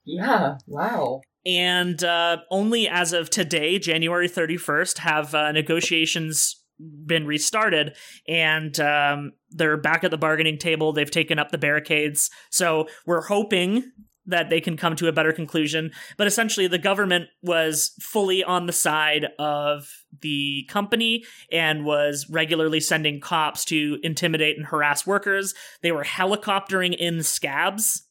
Yeah. 0.06 0.58
Wow. 0.66 1.22
And 1.46 2.04
uh, 2.04 2.36
only 2.50 2.86
as 2.86 3.14
of 3.14 3.30
today, 3.30 3.78
January 3.78 4.28
31st, 4.28 4.98
have 4.98 5.34
uh, 5.34 5.50
negotiations 5.52 6.62
been 6.78 7.26
restarted 7.26 7.96
and 8.28 8.78
um, 8.80 9.32
they're 9.50 9.76
back 9.76 10.04
at 10.04 10.10
the 10.10 10.18
bargaining 10.18 10.58
table. 10.58 10.92
They've 10.92 11.10
taken 11.10 11.38
up 11.38 11.50
the 11.50 11.58
barricades. 11.58 12.30
So 12.50 12.88
we're 13.06 13.22
hoping 13.22 13.92
that 14.26 14.48
they 14.48 14.60
can 14.60 14.76
come 14.76 14.96
to 14.96 15.06
a 15.06 15.12
better 15.12 15.32
conclusion. 15.32 15.90
But 16.16 16.26
essentially, 16.26 16.66
the 16.66 16.78
government 16.78 17.26
was 17.42 17.92
fully 18.00 18.42
on 18.42 18.66
the 18.66 18.72
side 18.72 19.26
of 19.38 19.86
the 20.22 20.66
company 20.70 21.24
and 21.52 21.84
was 21.84 22.26
regularly 22.30 22.80
sending 22.80 23.20
cops 23.20 23.64
to 23.66 23.98
intimidate 24.02 24.56
and 24.56 24.66
harass 24.66 25.06
workers. 25.06 25.54
They 25.82 25.92
were 25.92 26.04
helicoptering 26.04 26.94
in 26.96 27.22
scabs 27.22 28.08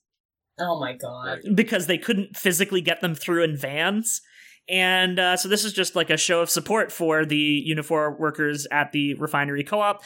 Oh 0.60 0.80
my 0.80 0.94
god. 0.94 1.40
because 1.56 1.88
they 1.88 1.98
couldn't 1.98 2.38
physically 2.38 2.82
get 2.82 3.02
them 3.02 3.16
through 3.16 3.44
in 3.44 3.58
vans. 3.58 4.22
And 4.70 5.20
uh, 5.20 5.38
so 5.38 5.50
this 5.50 5.66
is 5.66 5.74
just 5.74 5.96
like 5.96 6.10
a 6.10 6.18
show 6.18 6.42
of 6.42 6.50
support 6.50 6.92
for 6.92 7.26
the 7.26 7.66
Unifor 7.70 8.18
workers 8.18 8.66
at 8.72 8.92
the 8.92 9.14
refinery 9.16 9.64
co-op. 9.64 10.02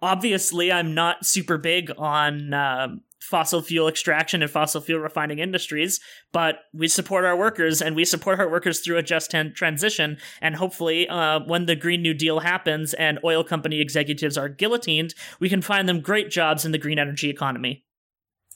Obviously, 0.00 0.70
I'm 0.70 0.94
not 0.94 1.24
super 1.26 1.58
big 1.58 1.90
on 1.98 2.54
um 2.54 3.00
fossil 3.26 3.60
fuel 3.60 3.88
extraction 3.88 4.40
and 4.40 4.50
fossil 4.50 4.80
fuel 4.80 5.00
refining 5.00 5.40
industries, 5.40 6.00
but 6.32 6.60
we 6.72 6.86
support 6.86 7.24
our 7.24 7.36
workers 7.36 7.82
and 7.82 7.96
we 7.96 8.04
support 8.04 8.38
our 8.38 8.48
workers 8.48 8.80
through 8.80 8.96
a 8.96 9.02
just 9.02 9.30
ten- 9.30 9.52
transition. 9.52 10.16
And 10.40 10.54
hopefully, 10.54 11.08
uh, 11.08 11.40
when 11.46 11.66
the 11.66 11.74
Green 11.74 12.02
New 12.02 12.14
Deal 12.14 12.40
happens 12.40 12.94
and 12.94 13.18
oil 13.24 13.42
company 13.42 13.80
executives 13.80 14.38
are 14.38 14.48
guillotined, 14.48 15.14
we 15.40 15.48
can 15.48 15.60
find 15.60 15.88
them 15.88 16.00
great 16.00 16.30
jobs 16.30 16.64
in 16.64 16.72
the 16.72 16.78
green 16.78 16.98
energy 16.98 17.28
economy. 17.28 17.84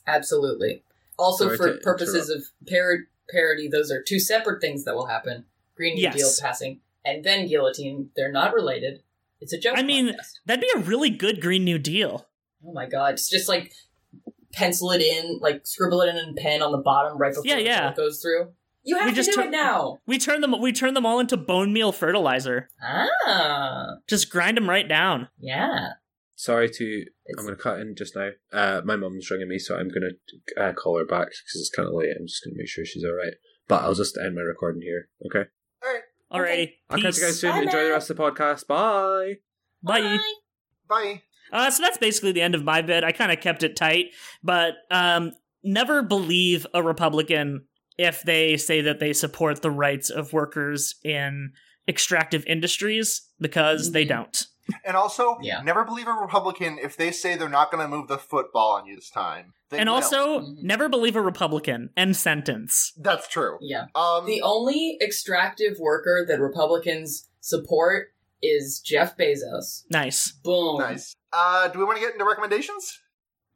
Absolutely. 0.07 0.83
Also, 1.19 1.45
Sorry 1.45 1.57
for 1.57 1.73
to 1.73 1.79
purposes 1.79 2.29
of 2.29 2.43
par- 2.67 3.07
parody, 3.31 3.67
those 3.67 3.91
are 3.91 4.01
two 4.01 4.19
separate 4.19 4.61
things 4.61 4.83
that 4.85 4.95
will 4.95 5.07
happen. 5.07 5.45
Green 5.75 5.95
New 5.95 6.01
Yes. 6.01 6.15
Deal 6.15 6.29
passing 6.41 6.81
and 7.05 7.23
then 7.23 7.47
guillotine. 7.47 8.09
They're 8.15 8.31
not 8.31 8.53
related. 8.53 9.01
It's 9.39 9.53
a 9.53 9.57
joke. 9.59 9.77
I 9.77 9.83
mean- 9.83 10.07
contest. 10.09 10.39
That'd 10.45 10.61
be 10.61 10.69
a 10.75 10.79
really 10.83 11.09
good 11.09 11.41
Green 11.41 11.63
New 11.63 11.79
Deal. 11.79 12.27
oh 12.65 12.73
my 12.73 12.85
god! 12.87 13.13
It's 13.15 13.29
just 13.29 13.49
like 13.49 13.73
pencil 14.53 14.91
it 14.91 15.01
in, 15.01 15.39
like 15.41 15.65
scribble 15.65 16.01
it 16.01 16.09
in 16.09 16.17
in 16.17 16.35
pen 16.35 16.61
on 16.61 16.71
the 16.71 16.77
bottom 16.77 17.17
right 17.17 17.31
before 17.31 17.43
Yeah, 17.45 17.55
the 17.55 17.63
yeah. 17.63 17.81
bullet 17.83 17.95
goes 17.97 18.21
through. 18.21 18.51
You 18.83 18.97
have 18.97 19.05
We 19.05 19.11
to 19.11 19.15
just 19.15 19.29
do 19.29 19.35
tur- 19.35 19.41
it 19.47 19.51
now. 19.51 19.99
We 20.05 20.17
turn 20.17 20.41
them 20.41 20.59
we 20.59 20.71
turn 20.73 20.93
them 20.93 21.05
all 21.05 21.19
into 21.19 21.37
bone 21.37 21.71
meal 21.71 21.91
fertilizer. 21.91 22.67
Ah, 22.83 23.95
Just 24.07 24.29
grind 24.29 24.57
them 24.57 24.69
right 24.69 24.87
down. 24.87 25.29
yeah. 25.39 25.93
Sorry 26.41 26.67
to. 26.69 26.83
It's- 26.83 27.35
I'm 27.37 27.45
going 27.45 27.55
to 27.55 27.61
cut 27.61 27.79
in 27.79 27.93
just 27.95 28.15
now. 28.15 28.29
Uh, 28.51 28.81
my 28.83 28.95
mum's 28.95 29.29
ringing 29.29 29.47
me, 29.47 29.59
so 29.59 29.75
I'm 29.75 29.89
going 29.89 30.09
to 30.55 30.61
uh, 30.61 30.73
call 30.73 30.97
her 30.97 31.05
back 31.05 31.27
because 31.27 31.55
it's 31.61 31.69
kind 31.69 31.87
of 31.87 31.93
late. 31.93 32.09
I'm 32.19 32.25
just 32.25 32.43
going 32.43 32.55
to 32.55 32.57
make 32.57 32.67
sure 32.67 32.83
she's 32.83 33.03
all 33.05 33.13
right. 33.13 33.33
But 33.67 33.83
I'll 33.83 33.93
just 33.93 34.17
end 34.17 34.33
my 34.33 34.41
recording 34.41 34.81
here. 34.81 35.09
Okay. 35.27 35.49
All 35.83 35.91
right. 35.93 36.01
Alrighty. 36.31 36.71
I'll 36.89 36.99
catch 36.99 37.17
you 37.17 37.23
guys 37.25 37.39
soon. 37.39 37.51
Bye, 37.51 37.61
Enjoy 37.61 37.83
the 37.83 37.91
rest 37.91 38.09
of 38.09 38.17
the 38.17 38.23
podcast. 38.23 38.65
Bye. 38.65 39.35
Bye. 39.83 40.17
Bye. 40.89 41.21
Uh, 41.53 41.69
so 41.69 41.83
that's 41.83 41.99
basically 41.99 42.31
the 42.31 42.41
end 42.41 42.55
of 42.55 42.63
my 42.63 42.81
bit. 42.81 43.03
I 43.03 43.11
kind 43.11 43.31
of 43.31 43.39
kept 43.39 43.61
it 43.61 43.75
tight, 43.75 44.07
but 44.41 44.73
um, 44.89 45.33
never 45.63 46.01
believe 46.01 46.65
a 46.73 46.81
Republican 46.81 47.65
if 47.99 48.23
they 48.23 48.57
say 48.57 48.81
that 48.81 48.99
they 48.99 49.13
support 49.13 49.61
the 49.61 49.69
rights 49.69 50.09
of 50.09 50.33
workers 50.33 50.95
in 51.03 51.51
extractive 51.87 52.43
industries 52.47 53.21
because 53.39 53.91
they 53.91 54.05
Mhm. 54.05 54.09
don't. 54.09 54.43
And 54.85 54.95
also, 54.97 55.37
Yeah. 55.41 55.61
never 55.61 55.83
believe 55.83 56.07
a 56.07 56.13
Republican 56.13 56.77
if 56.79 56.95
they 56.97 57.11
say 57.11 57.35
they're 57.35 57.49
not 57.49 57.71
going 57.71 57.83
to 57.83 57.87
move 57.87 58.07
the 58.07 58.17
football 58.17 58.73
on 58.73 58.85
you 58.85 58.95
this 58.95 59.09
time. 59.09 59.53
They 59.69 59.77
and 59.79 59.87
will. 59.89 59.95
also, 59.95 60.39
Mhm. 60.41 60.63
never 60.63 60.89
believe 60.89 61.15
a 61.15 61.21
Republican. 61.21 61.89
End 61.95 62.15
sentence. 62.17 62.93
that's 62.97 63.27
true. 63.27 63.57
Yeah. 63.61 63.85
Um, 63.95 64.25
The 64.25 64.41
only 64.41 64.97
extractive 65.01 65.77
worker 65.79 66.25
that 66.27 66.39
Republicans 66.39 67.27
support 67.39 68.09
is 68.41 68.79
Jeff 68.79 69.15
Bezos. 69.17 69.83
Nice. 69.89 70.31
Boom. 70.43 70.79
nice. 70.79 71.15
Uh, 71.31 71.67
do 71.69 71.79
we 71.79 71.85
want 71.85 71.97
to 71.97 72.01
get 72.03 72.13
into 72.13 72.25
recommendations? 72.25 72.99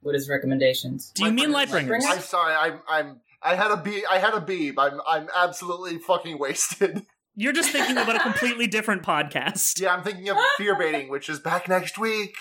What 0.01 0.15
is 0.15 0.29
recommendations? 0.29 1.11
Do 1.15 1.25
you 1.25 1.31
mean 1.31 1.49
Lightbringers. 1.49 2.01
Lightbringers? 2.01 2.11
I'm 2.11 2.19
sorry. 2.21 2.53
I'm. 2.53 2.79
I'm. 2.87 3.21
I 3.41 3.55
had 3.55 3.71
a 3.71 3.77
bee. 3.77 4.03
I 4.09 4.19
had 4.19 4.33
a 4.35 4.39
beeb. 4.41 4.75
I'm. 4.77 5.01
I'm 5.07 5.27
absolutely 5.35 5.97
fucking 5.97 6.37
wasted. 6.37 7.05
You're 7.35 7.53
just 7.53 7.71
thinking 7.71 7.97
about 7.97 8.15
a 8.15 8.19
completely 8.19 8.67
different 8.77 9.03
podcast. 9.03 9.79
yeah, 9.81 9.93
I'm 9.93 10.03
thinking 10.03 10.29
of 10.29 10.37
fear 10.57 10.77
baiting, 10.77 11.09
which 11.09 11.27
is 11.29 11.39
back 11.39 11.67
next 11.67 11.97
week. 11.97 12.35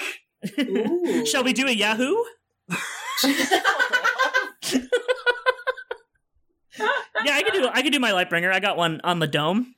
Shall 1.26 1.42
we 1.44 1.52
do 1.52 1.66
a 1.66 1.72
Yahoo? 1.72 2.14
Yeah, 7.24 7.36
I 7.36 7.42
could 7.42 7.52
do. 7.54 7.68
I 7.72 7.82
could 7.82 7.92
do 7.92 8.00
my 8.00 8.10
Lightbringer. 8.10 8.52
I 8.52 8.60
got 8.60 8.76
one 8.76 9.00
on 9.04 9.18
the 9.20 9.26
dome. 9.26 9.74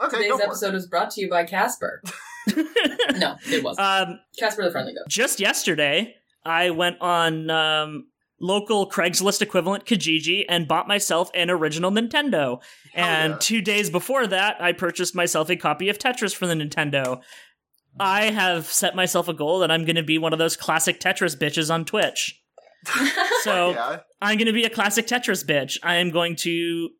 Okay, 0.00 0.16
Today's 0.16 0.30
go 0.30 0.36
for 0.38 0.42
it. 0.42 0.46
episode 0.46 0.74
is 0.74 0.86
brought 0.86 1.10
to 1.12 1.20
you 1.20 1.28
by 1.30 1.44
Casper. 1.44 2.02
no, 3.16 3.36
it 3.48 3.62
wasn't. 3.62 3.86
um, 3.86 4.20
Casper 4.38 4.64
the 4.64 4.70
Friendly 4.70 4.94
Ghost. 4.94 5.08
just 5.08 5.38
yesterday, 5.38 6.14
I 6.44 6.70
went 6.70 6.96
on 7.00 7.50
um, 7.50 8.07
local 8.40 8.88
Craigslist 8.88 9.42
equivalent 9.42 9.84
Kijiji 9.84 10.44
and 10.48 10.68
bought 10.68 10.88
myself 10.88 11.30
an 11.34 11.50
original 11.50 11.90
Nintendo. 11.90 12.60
and 12.94 13.32
yeah. 13.32 13.38
two 13.40 13.60
days 13.60 13.90
before 13.90 14.26
that, 14.26 14.60
I 14.60 14.72
purchased 14.72 15.14
myself 15.14 15.50
a 15.50 15.56
copy 15.56 15.88
of 15.88 15.98
Tetris 15.98 16.34
for 16.34 16.46
the 16.46 16.54
Nintendo. 16.54 17.20
I 18.00 18.26
have 18.26 18.66
set 18.66 18.94
myself 18.94 19.28
a 19.28 19.34
goal 19.34 19.58
that 19.60 19.70
I'm 19.70 19.84
going 19.84 19.96
to 19.96 20.02
be 20.02 20.18
one 20.18 20.32
of 20.32 20.38
those 20.38 20.56
classic 20.56 21.00
Tetris 21.00 21.36
bitches 21.36 21.72
on 21.72 21.84
Twitch. 21.84 22.40
So 23.42 23.70
Yeah. 23.70 24.00
I'm 24.20 24.36
going 24.36 24.46
to 24.46 24.52
be 24.52 24.64
a 24.64 24.70
classic 24.70 25.06
Tetris 25.06 25.44
bitch. 25.44 25.78
I 25.82 25.96
am 25.96 26.10
going 26.10 26.34
to 26.36 26.90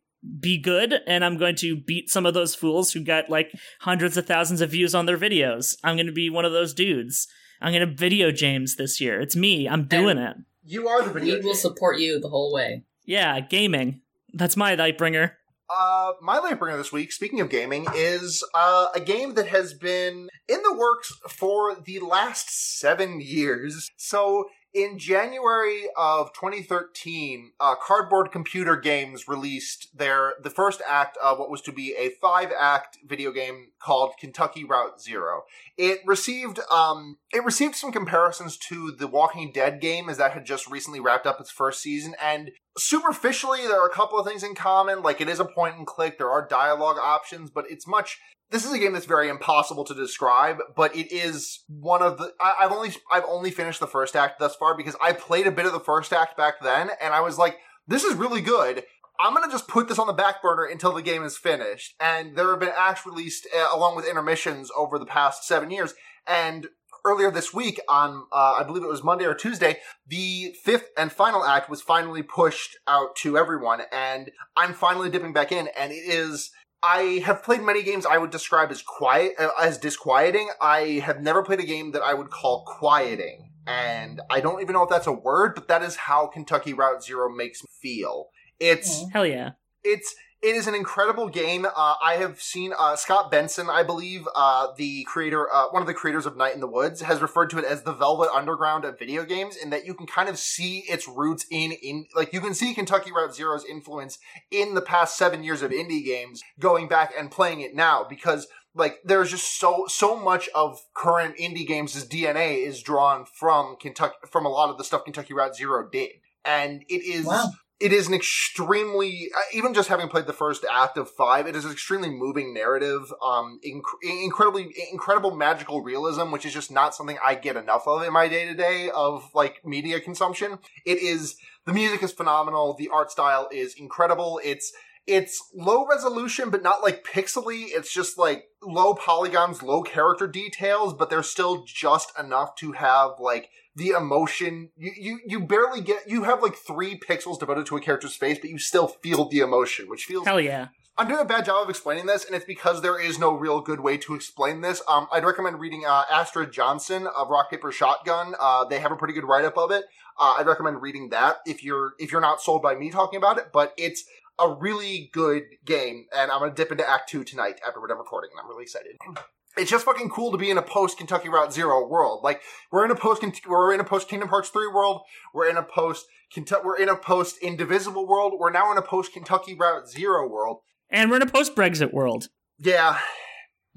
be 0.40 0.58
good 0.58 0.94
and 1.06 1.24
I'm 1.24 1.36
going 1.36 1.56
to 1.56 1.76
beat 1.76 2.10
some 2.10 2.26
of 2.26 2.34
those 2.34 2.54
fools 2.54 2.92
who 2.92 3.00
got 3.00 3.28
like 3.28 3.52
hundreds 3.80 4.16
of 4.16 4.26
thousands 4.26 4.60
of 4.60 4.70
views 4.70 4.94
on 4.94 5.06
their 5.06 5.18
videos. 5.18 5.76
I'm 5.82 5.96
going 5.96 6.06
to 6.06 6.12
be 6.12 6.30
one 6.30 6.44
of 6.44 6.52
those 6.52 6.74
dudes. 6.74 7.26
I'm 7.60 7.72
going 7.72 7.88
to 7.88 7.94
video 7.94 8.30
James 8.30 8.76
this 8.76 9.00
year. 9.00 9.20
It's 9.20 9.36
me. 9.36 9.68
I'm 9.68 9.86
doing 9.86 10.18
it. 10.18 10.36
You 10.70 10.86
are 10.88 11.02
the 11.02 11.12
We 11.12 11.20
video. 11.20 11.42
will 11.42 11.54
support 11.54 11.98
you 11.98 12.20
the 12.20 12.28
whole 12.28 12.52
way. 12.52 12.82
Yeah, 13.06 13.40
gaming. 13.40 14.02
That's 14.34 14.54
my 14.54 14.76
Lightbringer. 14.76 15.32
Uh, 15.74 16.12
my 16.20 16.38
Lightbringer 16.40 16.76
this 16.76 16.92
week, 16.92 17.10
speaking 17.10 17.40
of 17.40 17.48
gaming, 17.48 17.86
is 17.94 18.44
uh, 18.54 18.88
a 18.94 19.00
game 19.00 19.32
that 19.34 19.46
has 19.48 19.72
been 19.72 20.28
in 20.46 20.62
the 20.62 20.74
works 20.76 21.10
for 21.30 21.74
the 21.74 22.00
last 22.00 22.78
seven 22.78 23.20
years. 23.22 23.88
So, 23.96 24.50
in 24.74 24.98
January 24.98 25.84
of 25.96 26.32
2013, 26.34 27.52
uh, 27.58 27.74
Cardboard 27.74 28.30
Computer 28.30 28.76
Games 28.76 29.26
released 29.26 29.96
their 29.96 30.34
the 30.42 30.50
first 30.50 30.82
act 30.86 31.16
of 31.22 31.38
what 31.38 31.50
was 31.50 31.62
to 31.62 31.72
be 31.72 31.94
a 31.96 32.10
five 32.20 32.52
act 32.58 32.98
video 33.06 33.32
game 33.32 33.68
called 33.80 34.12
Kentucky 34.20 34.64
Route 34.64 35.00
Zero. 35.00 35.42
It 35.76 36.00
received 36.04 36.60
um 36.70 37.16
it 37.32 37.44
received 37.44 37.76
some 37.76 37.92
comparisons 37.92 38.56
to 38.68 38.92
the 38.92 39.06
Walking 39.06 39.52
Dead 39.52 39.80
game 39.80 40.08
as 40.08 40.18
that 40.18 40.32
had 40.32 40.44
just 40.44 40.70
recently 40.70 41.00
wrapped 41.00 41.26
up 41.26 41.40
its 41.40 41.50
first 41.50 41.80
season 41.80 42.14
and 42.22 42.50
superficially 42.76 43.62
there 43.62 43.80
are 43.80 43.88
a 43.88 43.94
couple 43.94 44.18
of 44.18 44.26
things 44.26 44.44
in 44.44 44.54
common 44.54 45.02
like 45.02 45.20
it 45.20 45.28
is 45.28 45.40
a 45.40 45.44
point 45.44 45.76
and 45.76 45.86
click 45.86 46.16
there 46.16 46.30
are 46.30 46.46
dialogue 46.46 46.96
options 46.96 47.50
but 47.50 47.68
it's 47.68 47.88
much 47.88 48.20
this 48.50 48.64
is 48.64 48.72
a 48.72 48.78
game 48.78 48.92
that's 48.92 49.06
very 49.06 49.28
impossible 49.28 49.84
to 49.84 49.94
describe 49.94 50.58
but 50.76 50.94
it 50.96 51.12
is 51.12 51.64
one 51.68 52.02
of 52.02 52.18
the 52.18 52.32
I, 52.40 52.54
i've 52.60 52.72
only 52.72 52.90
i've 53.10 53.24
only 53.28 53.50
finished 53.50 53.80
the 53.80 53.86
first 53.86 54.16
act 54.16 54.38
thus 54.38 54.56
far 54.56 54.76
because 54.76 54.96
i 55.00 55.12
played 55.12 55.46
a 55.46 55.52
bit 55.52 55.66
of 55.66 55.72
the 55.72 55.80
first 55.80 56.12
act 56.12 56.36
back 56.36 56.62
then 56.62 56.90
and 57.00 57.14
i 57.14 57.20
was 57.20 57.38
like 57.38 57.58
this 57.88 58.04
is 58.04 58.14
really 58.14 58.42
good. 58.42 58.84
I'm 59.18 59.34
gonna 59.34 59.50
just 59.50 59.66
put 59.66 59.88
this 59.88 59.98
on 59.98 60.06
the 60.06 60.12
back 60.12 60.42
burner 60.42 60.64
until 60.64 60.92
the 60.92 61.02
game 61.02 61.24
is 61.24 61.36
finished. 61.36 61.94
And 61.98 62.36
there 62.36 62.50
have 62.50 62.60
been 62.60 62.70
acts 62.76 63.04
released 63.04 63.48
uh, 63.56 63.66
along 63.74 63.96
with 63.96 64.06
intermissions 64.06 64.70
over 64.76 64.98
the 64.98 65.06
past 65.06 65.44
seven 65.44 65.70
years. 65.70 65.94
And 66.26 66.68
earlier 67.04 67.30
this 67.30 67.54
week 67.54 67.80
on 67.88 68.24
uh, 68.32 68.56
i 68.58 68.64
believe 68.64 68.82
it 68.82 68.88
was 68.88 69.04
monday 69.04 69.24
or 69.24 69.32
tuesday 69.32 69.78
the 70.08 70.52
fifth 70.64 70.88
and 70.98 71.12
final 71.12 71.44
act 71.44 71.70
was 71.70 71.80
finally 71.80 72.22
pushed 72.22 72.76
out 72.86 73.16
to 73.16 73.38
everyone. 73.38 73.80
And 73.90 74.30
i'm 74.56 74.74
finally 74.74 75.08
dipping 75.08 75.32
back 75.32 75.50
in 75.50 75.68
and 75.76 75.92
it 75.92 76.04
is 76.04 76.50
i 76.82 77.22
have 77.24 77.42
played 77.42 77.62
many 77.62 77.82
games 77.82 78.06
i 78.06 78.18
would 78.18 78.30
describe 78.30 78.70
as 78.70 78.82
quiet 78.82 79.34
uh, 79.38 79.50
as 79.60 79.78
disquieting. 79.78 80.48
I 80.60 81.02
have 81.04 81.20
never 81.20 81.42
played 81.42 81.60
a 81.60 81.66
game 81.66 81.92
that 81.92 82.02
i 82.02 82.14
would 82.14 82.30
call 82.30 82.64
quieting. 82.64 83.52
And 83.66 84.20
i 84.30 84.40
don't 84.40 84.60
even 84.60 84.74
know 84.74 84.82
if 84.82 84.90
that's 84.90 85.06
a 85.06 85.12
word 85.12 85.54
but 85.54 85.68
that 85.68 85.82
is 85.82 85.96
how 85.96 86.26
kentucky 86.26 86.72
route 86.72 87.02
zero 87.02 87.28
makes 87.28 87.62
me 87.62 87.68
feel. 87.82 88.28
It's 88.60 89.04
Hell 89.12 89.26
yeah. 89.26 89.52
it's 89.84 90.14
it 90.40 90.54
is 90.54 90.66
an 90.68 90.74
incredible 90.74 91.28
game. 91.28 91.66
Uh, 91.66 91.94
I 92.02 92.14
have 92.14 92.40
seen 92.40 92.72
uh, 92.78 92.94
Scott 92.96 93.30
Benson, 93.30 93.68
I 93.68 93.82
believe, 93.82 94.28
uh, 94.36 94.68
the 94.76 95.04
creator, 95.04 95.52
uh, 95.52 95.68
one 95.70 95.82
of 95.82 95.88
the 95.88 95.94
creators 95.94 96.26
of 96.26 96.36
Night 96.36 96.54
in 96.54 96.60
the 96.60 96.68
Woods, 96.68 97.00
has 97.02 97.20
referred 97.20 97.50
to 97.50 97.58
it 97.58 97.64
as 97.64 97.82
the 97.82 97.92
Velvet 97.92 98.30
Underground 98.32 98.84
of 98.84 98.98
video 98.98 99.24
games, 99.24 99.56
in 99.56 99.70
that 99.70 99.84
you 99.84 99.94
can 99.94 100.06
kind 100.06 100.28
of 100.28 100.38
see 100.38 100.84
its 100.88 101.08
roots 101.08 101.44
in 101.50 101.72
in 101.72 102.06
like 102.14 102.32
you 102.32 102.40
can 102.40 102.54
see 102.54 102.72
Kentucky 102.72 103.10
Route 103.10 103.34
Zero's 103.34 103.64
influence 103.64 104.18
in 104.50 104.74
the 104.74 104.82
past 104.82 105.16
seven 105.16 105.42
years 105.42 105.62
of 105.62 105.72
indie 105.72 106.04
games, 106.04 106.42
going 106.60 106.86
back 106.88 107.12
and 107.18 107.30
playing 107.30 107.60
it 107.60 107.74
now 107.74 108.06
because 108.08 108.46
like 108.74 108.98
there's 109.04 109.30
just 109.30 109.58
so 109.58 109.86
so 109.88 110.16
much 110.16 110.48
of 110.54 110.80
current 110.94 111.36
indie 111.36 111.66
games' 111.66 112.06
DNA 112.06 112.64
is 112.64 112.80
drawn 112.82 113.24
from 113.24 113.76
Kentucky 113.76 114.14
from 114.30 114.46
a 114.46 114.50
lot 114.50 114.70
of 114.70 114.78
the 114.78 114.84
stuff 114.84 115.04
Kentucky 115.04 115.34
Route 115.34 115.56
Zero 115.56 115.88
did, 115.90 116.10
and 116.44 116.84
it 116.88 117.02
is 117.02 117.26
Wow. 117.26 117.50
It 117.80 117.92
is 117.92 118.08
an 118.08 118.14
extremely 118.14 119.30
uh, 119.36 119.40
even 119.52 119.72
just 119.72 119.88
having 119.88 120.08
played 120.08 120.26
the 120.26 120.32
first 120.32 120.64
act 120.70 120.96
of 120.96 121.10
five 121.10 121.46
it 121.46 121.54
is 121.54 121.64
an 121.64 121.72
extremely 121.72 122.10
moving 122.10 122.52
narrative 122.52 123.12
um 123.22 123.60
inc- 123.66 123.82
incredibly 124.02 124.74
incredible 124.90 125.34
magical 125.34 125.82
realism 125.82 126.30
which 126.30 126.44
is 126.44 126.52
just 126.52 126.70
not 126.70 126.94
something 126.94 127.18
i 127.24 127.34
get 127.34 127.56
enough 127.56 127.86
of 127.86 128.02
in 128.02 128.12
my 128.12 128.28
day-to-day 128.28 128.90
of 128.94 129.30
like 129.34 129.64
media 129.64 130.00
consumption. 130.00 130.58
It 130.84 130.98
is 130.98 131.36
the 131.66 131.72
music 131.72 132.02
is 132.02 132.12
phenomenal 132.12 132.74
the 132.74 132.88
art 132.88 133.10
style 133.10 133.48
is 133.52 133.74
incredible 133.74 134.40
it's 134.44 134.72
it's 135.06 135.42
low 135.54 135.86
resolution 135.86 136.50
but 136.50 136.62
not 136.62 136.82
like 136.82 137.04
pixely 137.04 137.66
it's 137.68 137.92
just 137.92 138.18
like 138.18 138.44
low 138.62 138.94
polygons 138.94 139.62
low 139.62 139.82
character 139.82 140.26
details 140.26 140.94
but 140.94 141.08
they're 141.10 141.22
still 141.22 141.64
just 141.64 142.12
enough 142.18 142.54
to 142.56 142.72
have 142.72 143.12
like 143.18 143.50
the 143.78 143.90
emotion 143.90 144.70
you, 144.76 144.92
you 144.98 145.20
you 145.26 145.40
barely 145.40 145.80
get 145.80 146.08
you 146.08 146.24
have 146.24 146.42
like 146.42 146.56
three 146.56 146.98
pixels 146.98 147.38
devoted 147.38 147.64
to 147.64 147.76
a 147.76 147.80
character's 147.80 148.16
face 148.16 148.38
but 148.38 148.50
you 148.50 148.58
still 148.58 148.88
feel 148.88 149.28
the 149.28 149.38
emotion 149.38 149.88
which 149.88 150.04
feels 150.04 150.26
Hell 150.26 150.40
yeah. 150.40 150.68
I'm 150.98 151.06
doing 151.06 151.20
a 151.20 151.24
bad 151.24 151.44
job 151.44 151.62
of 151.62 151.70
explaining 151.70 152.06
this, 152.06 152.24
and 152.24 152.34
it's 152.34 152.44
because 152.44 152.82
there 152.82 153.00
is 153.00 153.20
no 153.20 153.32
real 153.32 153.60
good 153.60 153.78
way 153.78 153.98
to 153.98 154.16
explain 154.16 154.62
this. 154.62 154.82
Um, 154.88 155.06
I'd 155.12 155.24
recommend 155.24 155.60
reading 155.60 155.84
uh, 155.86 156.02
Astrid 156.10 156.50
Johnson 156.50 157.06
of 157.16 157.30
Rock 157.30 157.52
Paper 157.52 157.70
Shotgun. 157.70 158.34
Uh, 158.36 158.64
they 158.64 158.80
have 158.80 158.90
a 158.90 158.96
pretty 158.96 159.14
good 159.14 159.22
write 159.22 159.44
up 159.44 159.56
of 159.56 159.70
it. 159.70 159.84
Uh, 160.18 160.34
I'd 160.38 160.48
recommend 160.48 160.82
reading 160.82 161.10
that 161.10 161.36
if 161.46 161.62
you're 161.62 161.92
if 162.00 162.10
you're 162.10 162.20
not 162.20 162.40
sold 162.40 162.62
by 162.62 162.74
me 162.74 162.90
talking 162.90 163.16
about 163.16 163.38
it. 163.38 163.50
But 163.52 163.74
it's 163.76 164.02
a 164.40 164.52
really 164.52 165.08
good 165.12 165.44
game, 165.64 166.06
and 166.12 166.32
I'm 166.32 166.40
gonna 166.40 166.52
dip 166.52 166.72
into 166.72 166.88
Act 166.88 167.08
Two 167.08 167.22
tonight 167.22 167.60
after 167.64 167.80
we're 167.80 167.86
done 167.86 167.98
recording, 167.98 168.30
and 168.32 168.40
I'm 168.42 168.48
really 168.48 168.64
excited. 168.64 168.96
It's 169.58 169.70
just 169.70 169.84
fucking 169.84 170.10
cool 170.10 170.32
to 170.32 170.38
be 170.38 170.50
in 170.50 170.58
a 170.58 170.62
post 170.62 170.98
Kentucky 170.98 171.28
Route 171.28 171.52
Zero 171.52 171.86
world. 171.86 172.20
Like 172.22 172.42
we're 172.70 172.84
in 172.84 172.90
a 172.90 172.96
post 172.96 173.24
we're 173.46 173.74
in 173.74 173.80
a 173.80 173.84
post 173.84 174.08
Kingdom 174.08 174.28
Hearts 174.28 174.48
three 174.48 174.68
world. 174.68 175.02
We're 175.34 175.48
in 175.48 175.56
a 175.56 175.62
post 175.62 176.06
Kentucky 176.32 176.62
we're 176.64 176.78
in 176.78 176.88
a 176.88 176.96
post 176.96 177.38
Indivisible 177.42 178.06
world. 178.06 178.34
We're 178.38 178.50
now 178.50 178.70
in 178.72 178.78
a 178.78 178.82
post 178.82 179.12
Kentucky 179.12 179.54
Route 179.54 179.88
Zero 179.88 180.28
world. 180.28 180.60
And 180.90 181.10
we're 181.10 181.16
in 181.16 181.22
a 181.22 181.26
post 181.26 181.54
Brexit 181.54 181.92
world. 181.92 182.28
Yeah, 182.58 182.98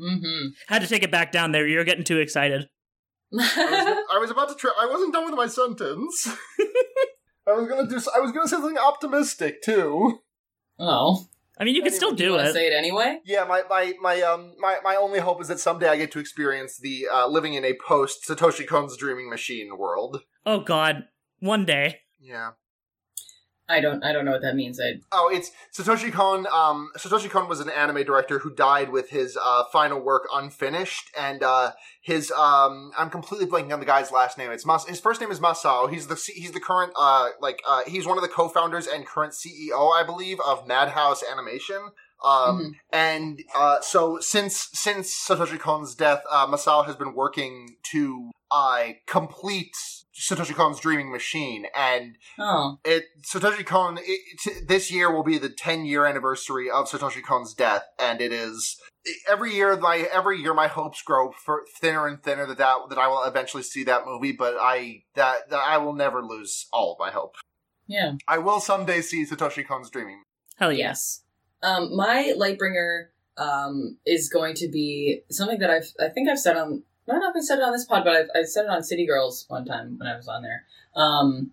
Mm-hmm. 0.01 0.47
Had 0.67 0.81
to 0.81 0.87
take 0.87 1.03
it 1.03 1.11
back 1.11 1.31
down 1.31 1.51
there. 1.51 1.67
You're 1.67 1.83
getting 1.83 2.03
too 2.03 2.17
excited. 2.19 2.69
I 3.33 3.37
was, 3.37 4.05
I 4.13 4.17
was 4.17 4.31
about 4.31 4.49
to 4.49 4.55
try. 4.55 4.71
I 4.79 4.87
wasn't 4.87 5.13
done 5.13 5.25
with 5.25 5.35
my 5.35 5.47
sentence. 5.47 6.27
I 7.47 7.53
was 7.53 7.67
gonna 7.67 7.87
do. 7.87 7.99
I 8.15 8.19
was 8.19 8.31
gonna 8.31 8.47
say 8.47 8.57
something 8.57 8.77
optimistic 8.77 9.61
too. 9.61 10.19
oh, 10.79 11.27
I 11.61 11.63
mean, 11.63 11.75
you 11.75 11.83
can 11.83 11.93
still 11.93 12.13
do 12.13 12.31
want 12.31 12.45
to 12.45 12.49
it. 12.49 12.53
say 12.53 12.65
it 12.65 12.73
anyway? 12.73 13.19
Yeah, 13.23 13.43
my 13.43 13.61
my 13.69 13.93
my 14.01 14.19
um 14.21 14.55
my 14.57 14.77
my 14.83 14.95
only 14.95 15.19
hope 15.19 15.39
is 15.43 15.47
that 15.49 15.59
someday 15.59 15.89
I 15.89 15.95
get 15.95 16.11
to 16.13 16.19
experience 16.19 16.79
the 16.79 17.07
uh, 17.13 17.27
living 17.27 17.53
in 17.53 17.63
a 17.63 17.75
post 17.87 18.25
Satoshi 18.27 18.65
Kon's 18.65 18.97
dreaming 18.97 19.29
machine 19.29 19.77
world. 19.77 20.21
Oh 20.43 20.61
God, 20.61 21.03
one 21.39 21.63
day. 21.65 21.99
Yeah. 22.19 22.53
I 23.71 23.79
don't. 23.81 24.03
I 24.03 24.11
don't 24.11 24.25
know 24.25 24.31
what 24.31 24.41
that 24.41 24.55
means. 24.55 24.79
I. 24.79 24.99
Oh, 25.11 25.29
it's 25.33 25.51
Satoshi 25.75 26.11
Kon. 26.11 26.45
Um, 26.51 26.89
Satoshi 26.97 27.29
Kon 27.29 27.47
was 27.47 27.59
an 27.59 27.69
anime 27.69 28.03
director 28.03 28.39
who 28.39 28.53
died 28.53 28.91
with 28.91 29.09
his 29.09 29.37
uh, 29.41 29.63
final 29.71 29.99
work 29.99 30.27
unfinished, 30.33 31.09
and 31.17 31.41
uh, 31.41 31.71
his 32.01 32.31
um, 32.31 32.91
I'm 32.97 33.09
completely 33.09 33.47
blanking 33.47 33.73
on 33.73 33.79
the 33.79 33.85
guy's 33.85 34.11
last 34.11 34.37
name. 34.37 34.51
It's 34.51 34.65
Mas- 34.65 34.85
his 34.87 34.99
first 34.99 35.21
name 35.21 35.31
is 35.31 35.39
Masao. 35.39 35.89
He's 35.89 36.07
the 36.07 36.15
he's 36.35 36.51
the 36.51 36.59
current 36.59 36.91
uh 36.97 37.29
like 37.41 37.61
uh 37.67 37.81
he's 37.87 38.05
one 38.05 38.17
of 38.17 38.21
the 38.23 38.27
co-founders 38.29 38.87
and 38.87 39.05
current 39.05 39.33
CEO, 39.33 39.91
I 39.93 40.03
believe, 40.05 40.39
of 40.45 40.67
Madhouse 40.67 41.23
Animation. 41.23 41.89
Um, 42.23 42.59
Mhm. 42.59 42.71
and 42.93 43.39
uh, 43.55 43.81
so 43.81 44.19
since 44.19 44.67
since 44.73 45.07
Satoshi 45.27 45.57
Kon's 45.59 45.95
death, 45.95 46.21
uh, 46.29 46.45
Masao 46.45 46.85
has 46.85 46.95
been 46.95 47.15
working 47.15 47.77
to 47.91 48.29
uh, 48.51 48.89
complete 49.07 49.75
Satoshi 50.13 50.53
Kon's 50.53 50.79
dreaming 50.79 51.11
machine, 51.11 51.65
and 51.75 52.17
Oh. 52.37 52.79
it 52.83 53.05
Satoshi 53.21 53.65
Kon 53.65 53.97
it, 54.01 54.67
this 54.67 54.91
year 54.91 55.11
will 55.11 55.23
be 55.23 55.37
the 55.37 55.49
10 55.49 55.85
year 55.85 56.05
anniversary 56.05 56.69
of 56.69 56.89
Satoshi 56.89 57.23
Kon's 57.23 57.53
death 57.53 57.85
and 57.97 58.19
it 58.21 58.33
is 58.33 58.79
every 59.29 59.53
year 59.55 59.75
my 59.77 60.07
every 60.11 60.39
year 60.39 60.53
my 60.53 60.67
hopes 60.67 61.01
grow 61.01 61.31
for 61.31 61.63
thinner 61.79 62.07
and 62.07 62.21
thinner 62.21 62.45
that, 62.45 62.57
that 62.57 62.77
that 62.89 62.97
I 62.97 63.07
will 63.07 63.23
eventually 63.23 63.63
see 63.63 63.83
that 63.85 64.05
movie 64.05 64.33
but 64.33 64.55
I 64.59 65.03
that, 65.15 65.49
that 65.49 65.59
I 65.65 65.77
will 65.77 65.93
never 65.93 66.21
lose 66.21 66.67
all 66.73 66.93
of 66.93 66.99
my 66.99 67.09
hope. 67.11 67.35
Yeah. 67.87 68.13
I 68.27 68.37
will 68.37 68.59
someday 68.59 69.01
see 69.01 69.25
Satoshi 69.25 69.67
Kon's 69.67 69.89
dreaming. 69.89 70.23
Hell. 70.57 70.71
Yes. 70.71 71.23
Um, 71.63 71.95
my 71.95 72.33
Lightbringer 72.37 73.07
um, 73.37 73.97
is 74.05 74.29
going 74.29 74.55
to 74.55 74.67
be 74.67 75.21
something 75.29 75.59
that 75.59 75.69
I've 75.69 75.91
I 75.99 76.09
think 76.09 76.29
I've 76.29 76.39
said 76.39 76.57
on 76.57 76.83
I 77.11 77.15
don't 77.15 77.21
know 77.23 77.29
if 77.29 77.35
I 77.35 77.41
said 77.41 77.59
it 77.59 77.63
on 77.63 77.73
this 77.73 77.85
pod, 77.85 78.03
but 78.05 78.13
I've, 78.13 78.29
I 78.35 78.43
said 78.43 78.63
it 78.65 78.69
on 78.69 78.83
City 78.83 79.05
Girls 79.05 79.45
one 79.49 79.65
time 79.65 79.97
when 79.97 80.07
I 80.07 80.15
was 80.15 80.27
on 80.27 80.43
there. 80.43 80.63
Um, 80.95 81.51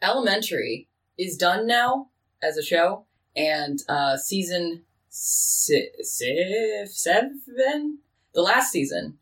Elementary 0.00 0.86
is 1.18 1.36
done 1.36 1.66
now 1.66 2.08
as 2.42 2.56
a 2.56 2.62
show, 2.62 3.04
and 3.34 3.80
uh, 3.88 4.16
season 4.16 4.82
si- 5.08 5.90
si- 6.02 6.84
seven, 6.86 7.98
the 8.32 8.42
last 8.42 8.70
season, 8.70 9.18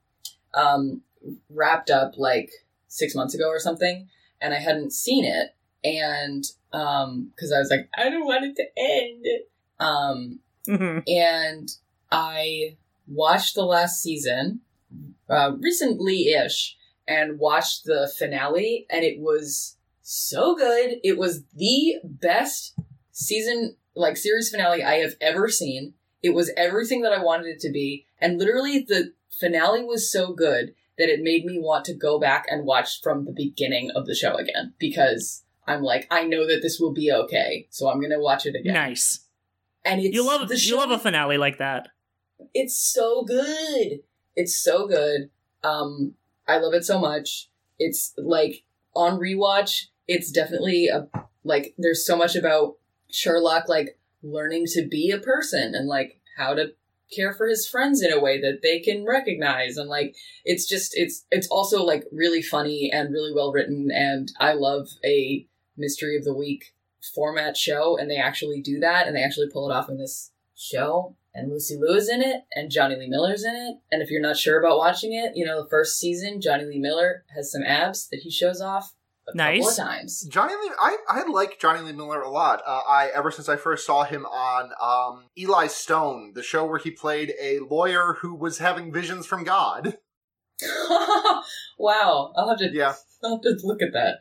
um, 0.52 1.00
wrapped 1.48 1.90
up 1.90 2.18
like 2.18 2.50
six 2.88 3.14
months 3.14 3.34
ago 3.34 3.48
or 3.48 3.58
something, 3.58 4.08
and 4.40 4.52
I 4.52 4.58
hadn't 4.58 4.92
seen 4.92 5.24
it, 5.24 5.54
and 5.82 6.44
because 6.70 7.52
I 7.52 7.58
was 7.58 7.70
like, 7.70 7.88
I 7.96 8.10
don't 8.10 8.26
want 8.26 8.44
it 8.44 8.56
to 8.56 8.64
end. 8.76 9.26
Um, 9.80 10.40
hmm 10.66 10.98
and 11.08 11.68
I 12.10 12.76
watched 13.06 13.54
the 13.54 13.64
last 13.64 14.02
season 14.02 14.60
uh, 15.28 15.52
recently-ish 15.60 16.76
and 17.06 17.38
watched 17.38 17.84
the 17.84 18.10
finale, 18.18 18.86
and 18.90 19.04
it 19.04 19.20
was 19.20 19.76
so 20.02 20.54
good. 20.54 20.96
It 21.02 21.18
was 21.18 21.44
the 21.54 21.96
best 22.04 22.74
season, 23.12 23.76
like 23.94 24.16
series 24.16 24.50
finale 24.50 24.82
I 24.82 24.96
have 24.96 25.14
ever 25.20 25.48
seen. 25.48 25.94
It 26.22 26.34
was 26.34 26.50
everything 26.56 27.02
that 27.02 27.12
I 27.12 27.22
wanted 27.22 27.46
it 27.46 27.60
to 27.60 27.70
be, 27.70 28.06
and 28.18 28.38
literally 28.38 28.80
the 28.80 29.12
finale 29.30 29.84
was 29.84 30.10
so 30.10 30.32
good 30.32 30.74
that 30.96 31.08
it 31.08 31.20
made 31.22 31.44
me 31.44 31.58
want 31.58 31.84
to 31.86 31.92
go 31.94 32.18
back 32.20 32.46
and 32.48 32.64
watch 32.64 33.00
from 33.02 33.24
the 33.24 33.32
beginning 33.32 33.90
of 33.90 34.06
the 34.06 34.14
show 34.14 34.34
again 34.36 34.72
because 34.78 35.42
I'm 35.66 35.82
like, 35.82 36.06
I 36.10 36.24
know 36.24 36.46
that 36.46 36.60
this 36.62 36.78
will 36.78 36.92
be 36.92 37.10
okay, 37.12 37.66
so 37.70 37.88
I'm 37.88 38.00
gonna 38.00 38.20
watch 38.20 38.46
it 38.46 38.54
again. 38.54 38.74
Nice. 38.74 39.20
And 39.84 40.00
it's 40.00 40.14
You 40.14 40.24
love 40.26 40.48
the 40.48 40.56
you 40.58 40.76
love 40.76 40.90
a 40.90 40.98
finale 40.98 41.36
like 41.36 41.58
that. 41.58 41.88
it's 42.54 42.78
so 42.78 43.24
good. 43.24 44.00
It's 44.36 44.56
so 44.56 44.86
good. 44.86 45.30
Um, 45.62 46.14
I 46.46 46.58
love 46.58 46.74
it 46.74 46.84
so 46.84 46.98
much. 46.98 47.48
It's 47.78 48.14
like 48.16 48.64
on 48.94 49.18
rewatch. 49.18 49.86
It's 50.06 50.30
definitely 50.30 50.88
a 50.88 51.08
like. 51.44 51.74
There's 51.78 52.06
so 52.06 52.16
much 52.16 52.36
about 52.36 52.76
Sherlock 53.10 53.68
like 53.68 53.98
learning 54.22 54.66
to 54.66 54.86
be 54.86 55.10
a 55.10 55.18
person 55.18 55.74
and 55.74 55.88
like 55.88 56.20
how 56.36 56.54
to 56.54 56.72
care 57.14 57.32
for 57.32 57.46
his 57.46 57.66
friends 57.66 58.02
in 58.02 58.12
a 58.12 58.20
way 58.20 58.40
that 58.40 58.60
they 58.62 58.80
can 58.80 59.04
recognize 59.04 59.76
and 59.76 59.88
like 59.88 60.16
it's 60.44 60.66
just 60.66 60.92
it's 60.96 61.26
it's 61.30 61.46
also 61.48 61.84
like 61.84 62.04
really 62.10 62.42
funny 62.42 62.90
and 62.92 63.12
really 63.12 63.32
well 63.32 63.52
written 63.52 63.90
and 63.92 64.32
I 64.40 64.54
love 64.54 64.88
a 65.04 65.46
mystery 65.76 66.16
of 66.16 66.24
the 66.24 66.34
week 66.34 66.74
format 67.14 67.56
show 67.56 67.96
and 67.98 68.10
they 68.10 68.16
actually 68.16 68.62
do 68.62 68.80
that 68.80 69.06
and 69.06 69.14
they 69.14 69.22
actually 69.22 69.50
pull 69.50 69.70
it 69.70 69.74
off 69.74 69.88
in 69.88 69.98
this 69.98 70.32
show 70.56 71.14
and 71.34 71.50
Lucy 71.50 71.76
Liu 71.80 71.94
is 71.96 72.08
in 72.08 72.22
it 72.22 72.42
and 72.54 72.70
Jonny 72.70 72.96
Lee 72.96 73.08
Miller's 73.08 73.44
in 73.44 73.54
it 73.56 73.76
and 73.92 74.02
if 74.02 74.10
you're 74.10 74.22
not 74.22 74.36
sure 74.36 74.58
about 74.58 74.78
watching 74.78 75.12
it 75.12 75.32
you 75.36 75.44
know 75.44 75.62
the 75.62 75.68
first 75.68 75.98
season 75.98 76.40
Jonny 76.40 76.64
Lee 76.64 76.78
Miller 76.78 77.24
has 77.34 77.50
some 77.50 77.62
abs 77.62 78.08
that 78.08 78.20
he 78.20 78.30
shows 78.30 78.60
off 78.60 78.94
a 79.26 79.32
couple 79.32 79.38
Nice. 79.38 79.78
of 79.78 79.84
times 79.84 80.22
Jonny 80.30 80.54
Lee, 80.54 80.70
I, 80.78 80.96
I 81.08 81.22
like 81.28 81.58
Jonny 81.58 81.80
Lee 81.80 81.92
Miller 81.92 82.20
a 82.20 82.30
lot. 82.30 82.60
Uh, 82.66 82.80
I 82.86 83.10
ever 83.14 83.30
since 83.30 83.48
I 83.48 83.56
first 83.56 83.86
saw 83.86 84.04
him 84.04 84.26
on 84.26 84.70
um, 84.82 85.24
Eli 85.38 85.66
Stone, 85.68 86.32
the 86.34 86.42
show 86.42 86.66
where 86.66 86.78
he 86.78 86.90
played 86.90 87.32
a 87.40 87.60
lawyer 87.60 88.18
who 88.20 88.34
was 88.34 88.58
having 88.58 88.92
visions 88.92 89.24
from 89.26 89.42
God. 89.44 89.96
wow 91.78 92.32
I'll 92.36 92.48
have 92.50 92.58
to 92.58 92.70
Yeah, 92.72 92.94
I'll 93.22 93.32
have 93.32 93.40
to 93.42 93.56
look 93.64 93.82
at 93.82 93.92
that 93.92 94.18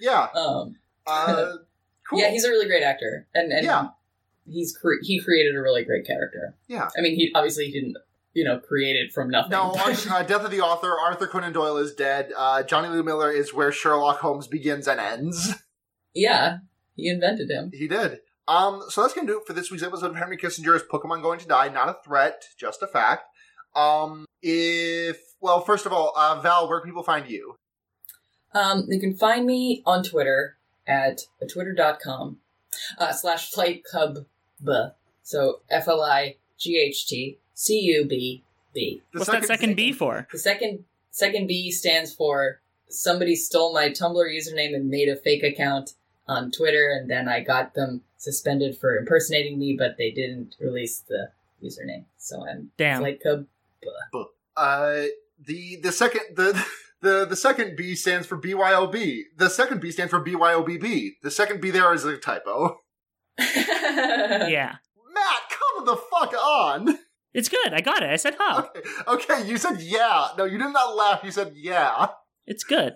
yeah, 0.00 0.28
um 0.34 0.76
uh, 1.06 1.52
cool. 2.08 2.18
yeah 2.20 2.30
he's 2.30 2.44
a 2.44 2.48
really 2.48 2.66
great 2.66 2.82
actor 2.82 3.26
and 3.34 3.52
and 3.52 3.64
Yeah. 3.66 3.88
He's 4.46 4.76
cre- 4.76 5.02
he 5.02 5.20
created 5.22 5.54
a 5.56 5.60
really 5.62 5.84
great 5.84 6.06
character 6.06 6.54
Yeah. 6.68 6.88
I 6.96 7.00
mean 7.00 7.14
he 7.16 7.30
obviously 7.34 7.66
he 7.66 7.72
didn't 7.72 7.96
you 8.34 8.44
know 8.44 8.58
create 8.58 8.96
it 8.96 9.12
from 9.12 9.30
nothing 9.30 9.50
No, 9.52 9.72
uh, 9.76 10.22
Death 10.22 10.44
of 10.44 10.50
the 10.50 10.60
Author, 10.60 10.98
Arthur 10.98 11.26
Conan 11.26 11.52
Doyle 11.52 11.76
is 11.78 11.94
dead. 11.94 12.32
Uh, 12.36 12.62
Jonny 12.62 12.88
Lee 12.88 13.02
Miller 13.02 13.30
is 13.30 13.54
where 13.54 13.72
Sherlock 13.72 14.18
Holmes 14.20 14.46
begins 14.46 14.86
and 14.88 15.00
ends. 15.00 15.54
yeah 16.14 16.58
he 16.96 17.08
invented 17.08 17.50
him 17.50 17.70
He 17.72 17.88
did. 17.88 18.20
Um, 18.46 18.82
so 18.90 19.00
that's 19.00 19.14
gonna 19.14 19.26
do 19.26 19.38
it 19.40 19.46
for 19.46 19.54
this 19.54 19.70
week's 19.70 19.82
episode 19.82 20.10
of 20.10 20.16
Henry 20.16 20.36
Kissinger's 20.36 20.82
Pokemon 20.82 21.22
Going 21.22 21.38
to 21.40 21.46
Die. 21.46 21.68
Not 21.68 21.88
a 21.88 21.96
threat, 22.04 22.44
just 22.58 22.82
a 22.82 22.86
fact. 22.86 23.24
Um, 23.74 24.26
if 24.42 25.18
well, 25.40 25.62
first 25.62 25.86
of 25.86 25.92
all, 25.92 26.12
uh, 26.14 26.40
Val, 26.42 26.68
where 26.68 26.80
can 26.80 26.90
people 26.90 27.02
find 27.02 27.28
you? 27.28 27.56
Um, 28.54 28.84
you 28.88 29.00
can 29.00 29.16
find 29.16 29.46
me 29.46 29.82
on 29.86 30.02
Twitter 30.04 30.58
at 30.86 31.22
twitter.com 31.50 32.38
uh, 32.98 33.12
slash 33.12 33.50
flight 33.50 33.82
cub 33.90 34.26
So 35.22 35.60
F 35.70 35.88
L 35.88 36.02
I 36.02 36.36
G 36.58 36.78
H 36.78 37.06
T 37.06 37.38
C 37.54 37.80
U 37.80 38.06
B 38.06 38.42
B. 38.72 39.02
The 39.12 39.18
What's 39.20 39.30
that 39.30 39.44
second 39.44 39.76
B 39.76 39.92
for? 39.92 40.28
The 40.30 40.38
second 40.38 40.84
second 41.10 41.46
B 41.46 41.70
stands 41.70 42.12
for 42.12 42.60
somebody 42.88 43.36
stole 43.36 43.72
my 43.72 43.88
Tumblr 43.88 44.14
username 44.14 44.74
and 44.74 44.88
made 44.88 45.08
a 45.08 45.16
fake 45.16 45.42
account 45.42 45.94
on 46.26 46.50
Twitter, 46.50 46.90
and 46.90 47.10
then 47.10 47.28
I 47.28 47.40
got 47.40 47.74
them 47.74 48.02
suspended 48.16 48.78
for 48.78 48.96
impersonating 48.96 49.58
me, 49.58 49.76
but 49.78 49.96
they 49.98 50.10
didn't 50.10 50.56
release 50.60 51.00
the 51.00 51.30
username. 51.62 52.04
So 52.18 52.46
I'm 52.46 52.70
Damn. 52.76 53.00
Flight 53.00 53.20
Cub. 53.22 53.46
Uh, 54.56 55.04
the 55.44 55.76
the 55.76 55.92
second 55.92 56.36
the. 56.36 56.64
The, 57.00 57.26
the 57.26 57.36
second 57.36 57.76
B 57.76 57.94
stands 57.96 58.26
for 58.26 58.38
BYOB. 58.38 59.24
The 59.36 59.50
second 59.50 59.82
B 59.82 59.90
stands 59.90 60.10
for 60.10 60.24
BYOBB. 60.24 61.16
The 61.22 61.30
second 61.30 61.60
B 61.60 61.70
there 61.70 61.92
is 61.92 62.06
a 62.06 62.16
typo. 62.16 62.80
yeah. 63.38 64.76
Matt, 65.14 65.42
come 65.50 65.84
the 65.86 65.96
fuck 65.96 66.32
on! 66.34 66.98
It's 67.32 67.48
good. 67.48 67.72
I 67.72 67.80
got 67.80 68.02
it. 68.02 68.10
I 68.10 68.16
said 68.16 68.36
huh. 68.38 68.66
Okay, 68.68 69.32
okay, 69.34 69.48
you 69.48 69.56
said 69.56 69.80
yeah. 69.80 70.28
No, 70.38 70.44
you 70.44 70.58
did 70.58 70.72
not 70.72 70.94
laugh. 70.96 71.20
You 71.24 71.30
said 71.30 71.52
yeah. 71.56 72.08
It's 72.46 72.62
good. 72.64 72.94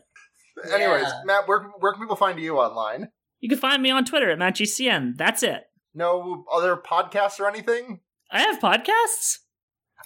Anyways, 0.73 1.02
Yeah. 1.05 1.20
Matt, 1.24 1.48
where 1.48 1.70
where 1.81 1.93
can 1.93 2.02
people 2.02 2.16
find 2.16 2.39
you 2.39 2.59
online? 2.59 3.09
You 3.40 3.48
can 3.48 3.59
find 3.59 3.82
me 3.82 3.90
on 3.90 4.05
Twitter 4.05 4.31
at 4.31 4.39
MattGCN. 4.39 5.16
That's 5.16 5.43
it. 5.43 5.65
No 5.94 6.44
other 6.52 6.77
podcasts 6.77 7.39
or 7.40 7.48
anything? 7.48 8.01
I 8.31 8.40
have 8.40 8.59
podcasts. 8.60 9.39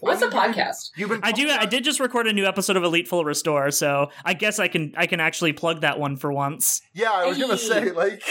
What's 0.00 0.22
I 0.22 0.26
a 0.26 0.30
mean, 0.30 0.38
you- 0.38 0.54
podcast? 0.62 0.76
You've 0.96 1.08
been. 1.10 1.20
I 1.22 1.32
do. 1.32 1.48
I 1.48 1.66
did 1.66 1.84
just 1.84 2.00
record 2.00 2.26
a 2.26 2.32
new 2.32 2.46
episode 2.46 2.76
of 2.76 2.84
Elite 2.84 3.08
Full 3.08 3.24
Restore, 3.24 3.70
so 3.70 4.10
I 4.24 4.34
guess 4.34 4.58
I 4.58 4.68
can 4.68 4.92
I 4.96 5.06
can 5.06 5.20
actually 5.20 5.52
plug 5.52 5.82
that 5.82 5.98
one 5.98 6.16
for 6.16 6.32
once. 6.32 6.80
Yeah, 6.94 7.12
I 7.12 7.26
was 7.26 7.38
gonna 7.38 7.58
say 7.58 7.90
like 7.90 8.22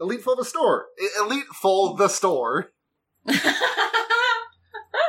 Elite 0.00 0.22
Full 0.22 0.36
the 0.36 0.44
store. 0.44 0.86
Elite 1.20 1.46
Full 1.60 1.94
the 1.96 2.08
store. 2.08 2.72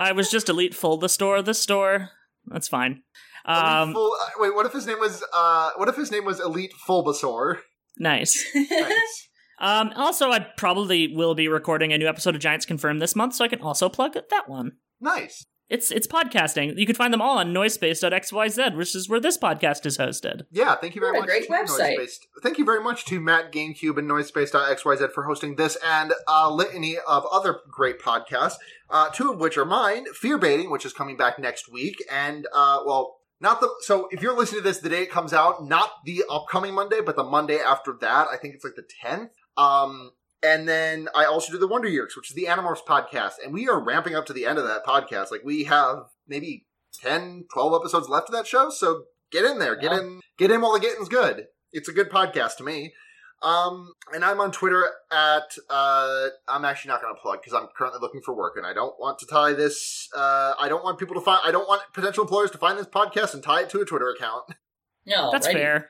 I 0.02 0.12
was 0.14 0.32
just 0.32 0.50
Elite 0.50 0.74
Full 0.74 0.98
the 0.98 1.10
store. 1.10 1.42
The 1.42 1.54
store. 1.54 2.10
That's 2.48 2.68
fine. 2.68 3.04
Elite 3.48 3.64
Um, 3.64 3.94
Full, 3.94 4.12
uh, 4.22 4.30
wait, 4.38 4.56
what 4.56 4.66
if 4.66 4.74
his 4.74 4.86
name 4.88 5.00
was? 5.00 5.24
uh 5.34 5.72
What 5.78 5.90
if 5.90 5.96
his 5.96 6.12
name 6.12 6.26
was 6.26 6.40
Elite 6.40 6.74
Fulbasaur? 6.88 7.60
nice. 7.98 8.44
Nice. 8.72 9.26
Um, 9.62 9.92
also, 9.98 10.32
I 10.32 10.40
probably 10.40 11.14
will 11.14 11.36
be 11.36 11.50
recording 11.50 11.92
a 11.92 11.98
new 11.98 12.08
episode 12.08 12.34
of 12.34 12.40
Giants 12.40 12.66
Confirmed 12.66 13.02
this 13.02 13.14
month, 13.14 13.36
so 13.36 13.44
I 13.44 13.50
can 13.50 13.60
also 13.60 13.90
plug 13.90 14.14
that 14.14 14.48
one. 14.48 14.72
nice. 15.02 15.46
It's 15.70 15.92
it's 15.92 16.08
podcasting. 16.08 16.78
You 16.78 16.86
can 16.88 16.96
find 16.96 17.14
them 17.14 17.22
all 17.22 17.38
on 17.38 17.54
noisepace.xyz, 17.54 18.76
which 18.76 18.96
is 18.96 19.08
where 19.08 19.20
this 19.20 19.38
podcast 19.38 19.86
is 19.86 20.00
hosted. 20.00 20.46
Yeah, 20.50 20.74
thank 20.76 20.96
you 20.96 21.02
very 21.02 21.12
What 21.14 21.20
a 21.20 21.22
much. 21.22 21.30
great 21.30 21.46
to 21.48 21.54
website. 21.54 21.98
Noisepace. 21.98 22.18
Thank 22.42 22.58
you 22.58 22.66
very 22.66 22.82
much 22.82 23.06
to 23.06 23.20
Matt 23.20 23.52
GameCube 23.52 23.98
and 23.98 24.10
Noisepace.xyz 24.10 25.12
for 25.12 25.26
hosting 25.26 25.56
this 25.58 25.78
and 25.86 26.14
a 26.28 26.50
litany 26.50 26.98
of 27.08 27.24
other 27.32 27.60
great 27.70 28.00
podcasts, 28.00 28.56
uh, 28.90 29.10
two 29.10 29.32
of 29.32 29.40
which 29.40 29.58
are 29.58 29.66
mine. 29.66 30.06
Fear 30.14 30.40
Baiting, 30.40 30.72
which 30.72 30.86
is 30.86 30.94
coming 30.94 31.18
back 31.18 31.38
next 31.38 31.72
week, 31.72 32.04
and, 32.12 32.48
uh, 32.54 32.80
well, 32.86 33.18
not 33.40 33.62
the, 33.62 33.70
so 33.82 34.08
if 34.12 34.22
you're 34.24 34.36
listening 34.36 34.62
to 34.64 34.68
this 34.68 34.80
the 34.80 34.90
day 34.90 35.04
it 35.04 35.12
comes 35.12 35.34
out, 35.34 35.64
not 35.64 35.92
the 36.04 36.24
upcoming 36.32 36.74
Monday, 36.74 37.00
but 37.00 37.16
the 37.16 37.24
Monday 37.24 37.60
after 37.60 37.96
that, 38.02 38.28
I 38.32 38.38
think 38.38 38.56
it's 38.56 38.64
like 38.66 38.74
the 38.76 38.88
10th. 39.06 39.30
Um, 39.56 40.12
and 40.44 40.68
then 40.68 41.08
I 41.16 41.26
also 41.26 41.52
do 41.52 41.58
the 41.60 41.68
Wonder 41.68 41.88
Years, 41.90 42.16
which 42.16 42.30
is 42.30 42.36
the 42.36 42.46
Animorphs 42.46 42.86
podcast. 42.88 43.34
And 43.44 43.54
we 43.54 43.68
are 43.68 43.80
ramping 43.84 44.16
up 44.16 44.26
to 44.28 44.34
the 44.34 44.46
end 44.46 44.58
of 44.58 44.66
that 44.66 44.86
podcast. 44.86 45.32
Like 45.32 45.42
we 45.44 45.66
have 45.66 46.04
maybe 46.28 46.66
10, 47.02 47.46
12 47.54 47.82
episodes 47.82 48.10
left 48.10 48.30
of 48.30 48.34
that 48.36 48.48
show. 48.48 48.70
So 48.70 49.04
get 49.32 49.46
in 49.46 49.60
there. 49.60 49.76
Get 49.76 49.92
Yeah. 49.92 50.00
in 50.00 50.22
get 50.38 50.52
in 50.52 50.62
while 50.62 50.74
the 50.74 50.80
getting's 50.80 51.10
good. 51.10 51.48
It's 51.72 51.90
a 51.90 51.94
good 51.94 52.10
podcast 52.10 52.58
to 52.58 52.64
me. 52.64 52.94
Um, 53.42 53.94
and 54.14 54.26
I'm 54.26 54.42
on 54.42 54.52
Twitter 54.52 54.86
at 55.12 55.56
uh 55.70 56.28
I'm 56.50 56.66
actually 56.66 56.90
not 56.90 57.02
gonna 57.02 57.16
plug 57.16 57.40
because 57.42 57.54
I'm 57.54 57.70
currently 57.78 58.00
looking 58.02 58.22
for 58.22 58.34
work 58.36 58.56
and 58.58 58.66
I 58.66 58.74
don't 58.74 59.00
want 59.00 59.18
to 59.20 59.26
tie 59.26 59.54
this 59.54 60.10
uh 60.16 60.56
I 60.60 60.68
don't 60.68 60.84
want 60.84 61.00
people 61.00 61.16
to 61.16 61.22
find 61.22 61.40
I 61.46 61.52
don't 61.52 61.68
want 61.68 61.82
potential 61.94 62.24
employers 62.24 62.52
to 62.52 62.58
find 62.58 62.78
this 62.78 62.88
podcast 62.88 63.34
and 63.34 63.42
tie 63.42 63.62
it 63.62 63.70
to 63.70 63.80
a 63.82 63.86
Twitter 63.86 64.10
account. 64.10 64.44
No, 65.06 65.32
That's 65.32 65.48
right. 65.48 65.56
fair. 65.56 65.90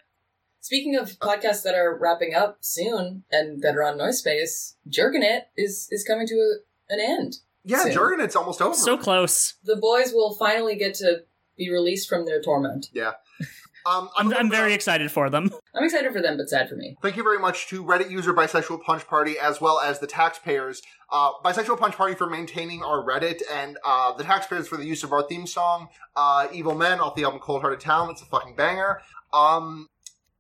Speaking 0.62 0.96
of 0.96 1.18
podcasts 1.20 1.64
that 1.64 1.76
are 1.76 1.98
wrapping 1.98 2.34
up 2.34 2.58
soon 2.62 3.24
and 3.32 3.62
that 3.62 3.76
are 3.76 3.84
on 3.84 3.98
Noisepace, 3.98 4.74
Jerkin 4.88 5.24
It 5.24 5.50
is 5.58 5.88
is 5.92 6.04
coming 6.04 6.28
to 6.28 6.36
a, 6.36 6.94
an 6.94 7.00
end. 7.00 7.38
Yeah, 7.64 7.84
Soon. 7.84 7.92
Jorgen, 7.94 8.24
it's 8.24 8.36
almost 8.36 8.62
over. 8.62 8.74
So 8.76 8.98
close. 8.98 9.56
The 9.64 9.76
boys 9.76 10.12
will 10.14 10.36
finally 10.36 10.76
get 10.76 10.94
to 10.96 11.24
be 11.58 11.70
released 11.72 12.08
from 12.10 12.26
their 12.26 12.42
torment. 12.42 12.88
Yeah. 12.94 13.12
Um, 13.86 14.10
I'm, 14.18 14.26
gonna- 14.28 14.42
I'm 14.42 14.52
very 14.52 14.74
excited 14.74 15.10
for 15.10 15.30
them. 15.30 15.50
I'm 15.74 15.86
excited 15.86 16.12
for 16.12 16.22
them, 16.22 16.36
but 16.36 16.50
sad 16.50 16.68
for 16.68 16.76
me. 16.76 16.98
Thank 17.02 17.16
you 17.16 17.24
very 17.24 17.40
much 17.40 17.68
to 17.70 17.84
Reddit 17.84 18.12
user 18.12 18.34
Bisexual 18.34 18.84
Punch 18.84 19.08
Party 19.08 19.40
as 19.40 19.62
well 19.62 19.80
as 19.80 20.00
the 20.00 20.06
taxpayers. 20.06 20.82
Uh, 21.10 21.32
Bisexual 21.46 21.80
Punch 21.80 21.96
Party 21.96 22.14
for 22.14 22.30
maintaining 22.30 22.84
our 22.84 23.02
Reddit 23.04 23.42
and 23.52 23.78
uh, 23.86 24.14
the 24.14 24.26
taxpayers 24.26 24.68
for 24.68 24.76
the 24.76 24.86
use 24.86 25.04
of 25.06 25.14
our 25.14 25.24
theme 25.24 25.48
song, 25.48 25.88
uh, 26.18 26.48
Evil 26.52 26.76
Men, 26.76 27.00
off 27.00 27.16
the 27.16 27.24
album 27.24 27.40
Cold 27.40 27.62
Hearted 27.62 27.80
Town. 27.80 28.10
It's 28.12 28.22
a 28.22 28.26
fucking 28.26 28.56
banger. 28.58 29.02
Um, 29.34 29.88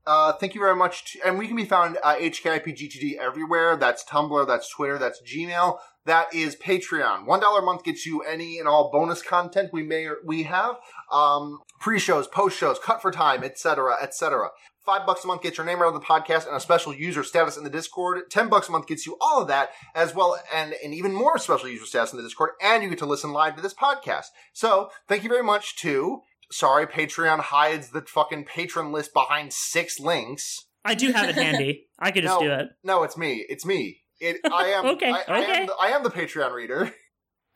uh, 0.10 0.34
thank 0.34 0.56
you 0.56 0.60
very 0.60 0.76
much. 0.76 1.14
To, 1.14 1.19
and 1.23 1.38
we 1.38 1.45
can 1.45 1.56
be 1.56 1.65
found 1.65 1.98
HKIPGTD 2.03 3.18
everywhere. 3.18 3.77
That's 3.77 4.03
Tumblr, 4.03 4.48
that's 4.48 4.68
Twitter, 4.68 4.98
that's 4.98 5.22
Gmail. 5.22 5.77
That 6.06 6.34
is 6.34 6.56
Patreon. 6.56 7.27
One 7.27 7.40
dollar 7.40 7.60
a 7.60 7.64
month 7.64 7.84
gets 7.84 8.07
you 8.07 8.22
any 8.22 8.57
and 8.57 8.68
all 8.68 8.90
bonus 8.91 9.22
content 9.22 9.69
we 9.72 9.84
may 9.84 10.07
we 10.26 10.44
have. 10.44 10.77
Um, 11.11 11.60
pre-shows, 11.80 12.26
post-shows, 12.27 12.80
cut 12.80 13.03
for 13.03 13.11
time, 13.11 13.44
etc., 13.44 13.98
etc. 14.02 14.49
Five 14.84 15.06
bucks 15.06 15.23
a 15.23 15.27
month 15.27 15.44
gets 15.44 15.60
your 15.60 15.68
name 15.68 15.80
of 15.80 15.94
the 15.94 15.99
podcast 15.99 16.48
and 16.48 16.56
a 16.56 16.60
special 16.60 16.91
user 16.91 17.23
status 17.23 17.56
in 17.56 17.64
the 17.64 17.69
Discord. 17.69 18.31
Ten 18.31 18.49
bucks 18.49 18.68
a 18.68 18.72
month 18.72 18.88
gets 18.88 19.06
you 19.06 19.15
all 19.22 19.40
of 19.40 19.48
that, 19.49 19.69
as 19.94 20.15
well 20.15 20.40
and 20.52 20.73
an 20.84 20.91
even 20.91 21.14
more 21.14 21.38
special 21.38 21.69
user 21.69 21.86
status 21.86 22.14
in 22.14 22.18
the 22.18 22.23
Discord, 22.23 22.52
and 22.60 22.81
you 22.81 22.90
get 22.90 22.98
to 22.98 23.06
listen 23.06 23.31
live 23.31 23.56
to 23.57 23.61
this 23.61 23.76
podcast. 23.76 24.30
So, 24.53 24.90
thank 25.07 25.22
you 25.22 25.30
very 25.30 25.44
much 25.44 25.76
to. 25.81 26.22
Sorry, 26.52 26.88
Patreon 26.88 27.40
hides 27.40 27.90
the 27.90 28.02
fucking 28.02 28.46
patron 28.46 28.92
list 28.92 29.14
behind 29.14 29.54
six 29.54 30.00
links. 30.00 30.66
I 30.84 30.96
do 30.96 31.12
have 31.12 31.30
it 31.30 31.36
handy. 31.44 31.88
I 32.00 32.12
could 32.12 32.24
just 32.24 32.40
No. 32.40 32.46
do 32.48 32.52
it. 32.54 32.70
No, 32.84 33.04
it's 33.04 33.18
me. 33.18 33.46
It's 33.50 33.66
me. 33.66 34.02
It. 34.20 34.38
I 34.52 34.68
am. 34.76 34.86
Okay, 34.88 35.12
I, 35.12 35.24
I 35.28 35.42
okay. 35.44 35.52
am. 35.62 35.68
The, 35.68 35.76
I 35.80 35.88
am 35.90 36.04
the 36.04 36.10
Patreon 36.10 36.54
reader. 36.54 36.94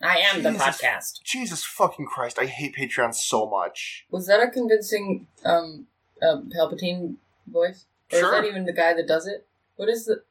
I 0.01 0.17
am 0.17 0.43
the 0.43 0.49
podcast. 0.51 1.21
Jesus 1.23 1.63
fucking 1.63 2.05
Christ! 2.07 2.37
I 2.37 2.45
hate 2.45 2.75
Patreon 2.75 3.13
so 3.15 3.49
much. 3.49 4.05
Was 4.11 4.27
that 4.27 4.41
a 4.41 4.49
convincing 4.49 5.27
um 5.45 5.87
uh, 6.21 6.41
Palpatine 6.55 7.15
voice? 7.47 7.85
Or 8.11 8.19
Sure. 8.19 8.35
is 8.35 8.41
that 8.41 8.47
even 8.47 8.65
the 8.65 8.73
guy 8.73 8.93
that 8.93 9.07
does 9.07 9.27
it? 9.27 9.47
What 9.77 9.87
is 9.89 10.05
the 10.05 10.23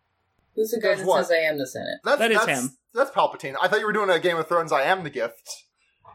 who's 0.55 0.71
the 0.73 0.81
guy 0.81 0.91
Does 0.91 1.01
that 1.01 1.07
what? 1.07 1.23
says 1.27 1.31
I 1.33 1.37
am 1.49 1.59
the 1.59 1.67
Senate? 1.67 2.01
That's, 2.05 2.19
That 2.19 2.31
is 2.31 2.45
that's, 2.45 2.61
him. 2.61 2.71
That's 2.95 3.11
Palpatine. 3.11 3.55
I 3.61 3.67
thought 3.69 3.81
you 3.81 3.87
were 3.87 3.93
doing 3.95 4.11
a 4.11 4.19
Game 4.21 4.37
of 4.37 4.47
Thrones. 4.47 4.73
I 4.73 4.83
am 4.83 5.03
the 5.05 5.11
gift. 5.11 5.65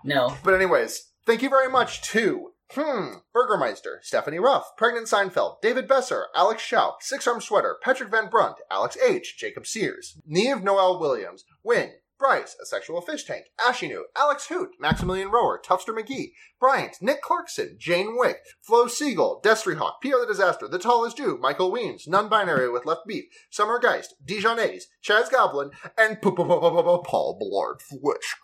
No. 0.03 0.38
But 0.44 0.53
anyways, 0.53 1.07
thank 1.28 1.44
you 1.44 1.49
very 1.49 1.70
much 1.70 2.02
to 2.02 2.54
hmm 2.72 3.18
Burgermeister, 3.34 3.99
Stephanie 4.02 4.40
Ruff, 4.40 4.76
Pregnant 4.78 5.08
Seinfeld, 5.08 5.62
David 5.62 5.88
Besser, 5.88 6.28
Alex 6.36 6.64
Schauk, 6.64 6.95
Six 7.02 7.28
Arm 7.28 7.41
Sweater, 7.41 7.78
Patrick 7.84 8.10
Van 8.10 8.30
Brunt, 8.30 8.58
Alex 8.72 8.98
H, 9.06 9.36
Jacob 9.38 9.68
Sears, 9.68 10.20
Neve 10.26 10.64
Noel 10.64 10.99
Williams, 10.99 11.44
Win, 11.64 11.91
Bryce, 12.18 12.56
a 12.62 12.66
sexual 12.66 13.02
fish 13.02 13.26
tank, 13.26 13.45
Ashinu, 13.60 14.04
Alex 14.18 14.48
Hoot, 14.48 14.70
Maximilian 14.80 15.30
Rower, 15.30 15.62
Tufster 15.64 15.94
McGee, 15.94 16.32
Bryant, 16.60 16.98
Nick 17.02 17.22
Clarkson, 17.22 17.76
Jane 17.78 18.18
Wick, 18.18 18.38
Flo 18.62 18.88
Siegel, 18.88 19.41
Destry 19.44 19.78
Hawk, 19.78 20.02
Pierre 20.02 20.22
the 20.22 20.26
Disaster, 20.28 20.68
The 20.68 20.80
Tallest 20.80 21.18
Jew, 21.18 21.38
Michael 21.38 21.72
Weems, 21.72 22.08
Non-Binary 22.08 22.72
with 22.72 22.86
Left 22.86 23.06
Beef, 23.06 23.26
Summer 23.52 23.80
Geist, 23.80 24.16
Dijon 24.26 24.60
A's, 24.60 24.88
Chaz 25.06 25.30
Goblin, 25.30 25.72
and 25.98 26.22
Paul 26.22 27.40
Blart 27.40 27.82
Flesh. 27.82 28.36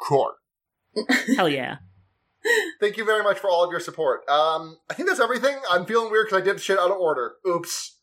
Hell 1.35 1.49
yeah. 1.49 1.77
Thank 2.79 2.97
you 2.97 3.05
very 3.05 3.23
much 3.23 3.39
for 3.39 3.49
all 3.49 3.63
of 3.63 3.71
your 3.71 3.79
support. 3.79 4.27
Um, 4.29 4.77
I 4.89 4.93
think 4.93 5.07
that's 5.07 5.19
everything. 5.19 5.57
I'm 5.69 5.85
feeling 5.85 6.11
weird 6.11 6.27
because 6.27 6.41
I 6.41 6.45
did 6.45 6.59
shit 6.61 6.77
out 6.77 6.91
of 6.91 6.97
order. 6.97 7.35
Oops. 7.47 7.97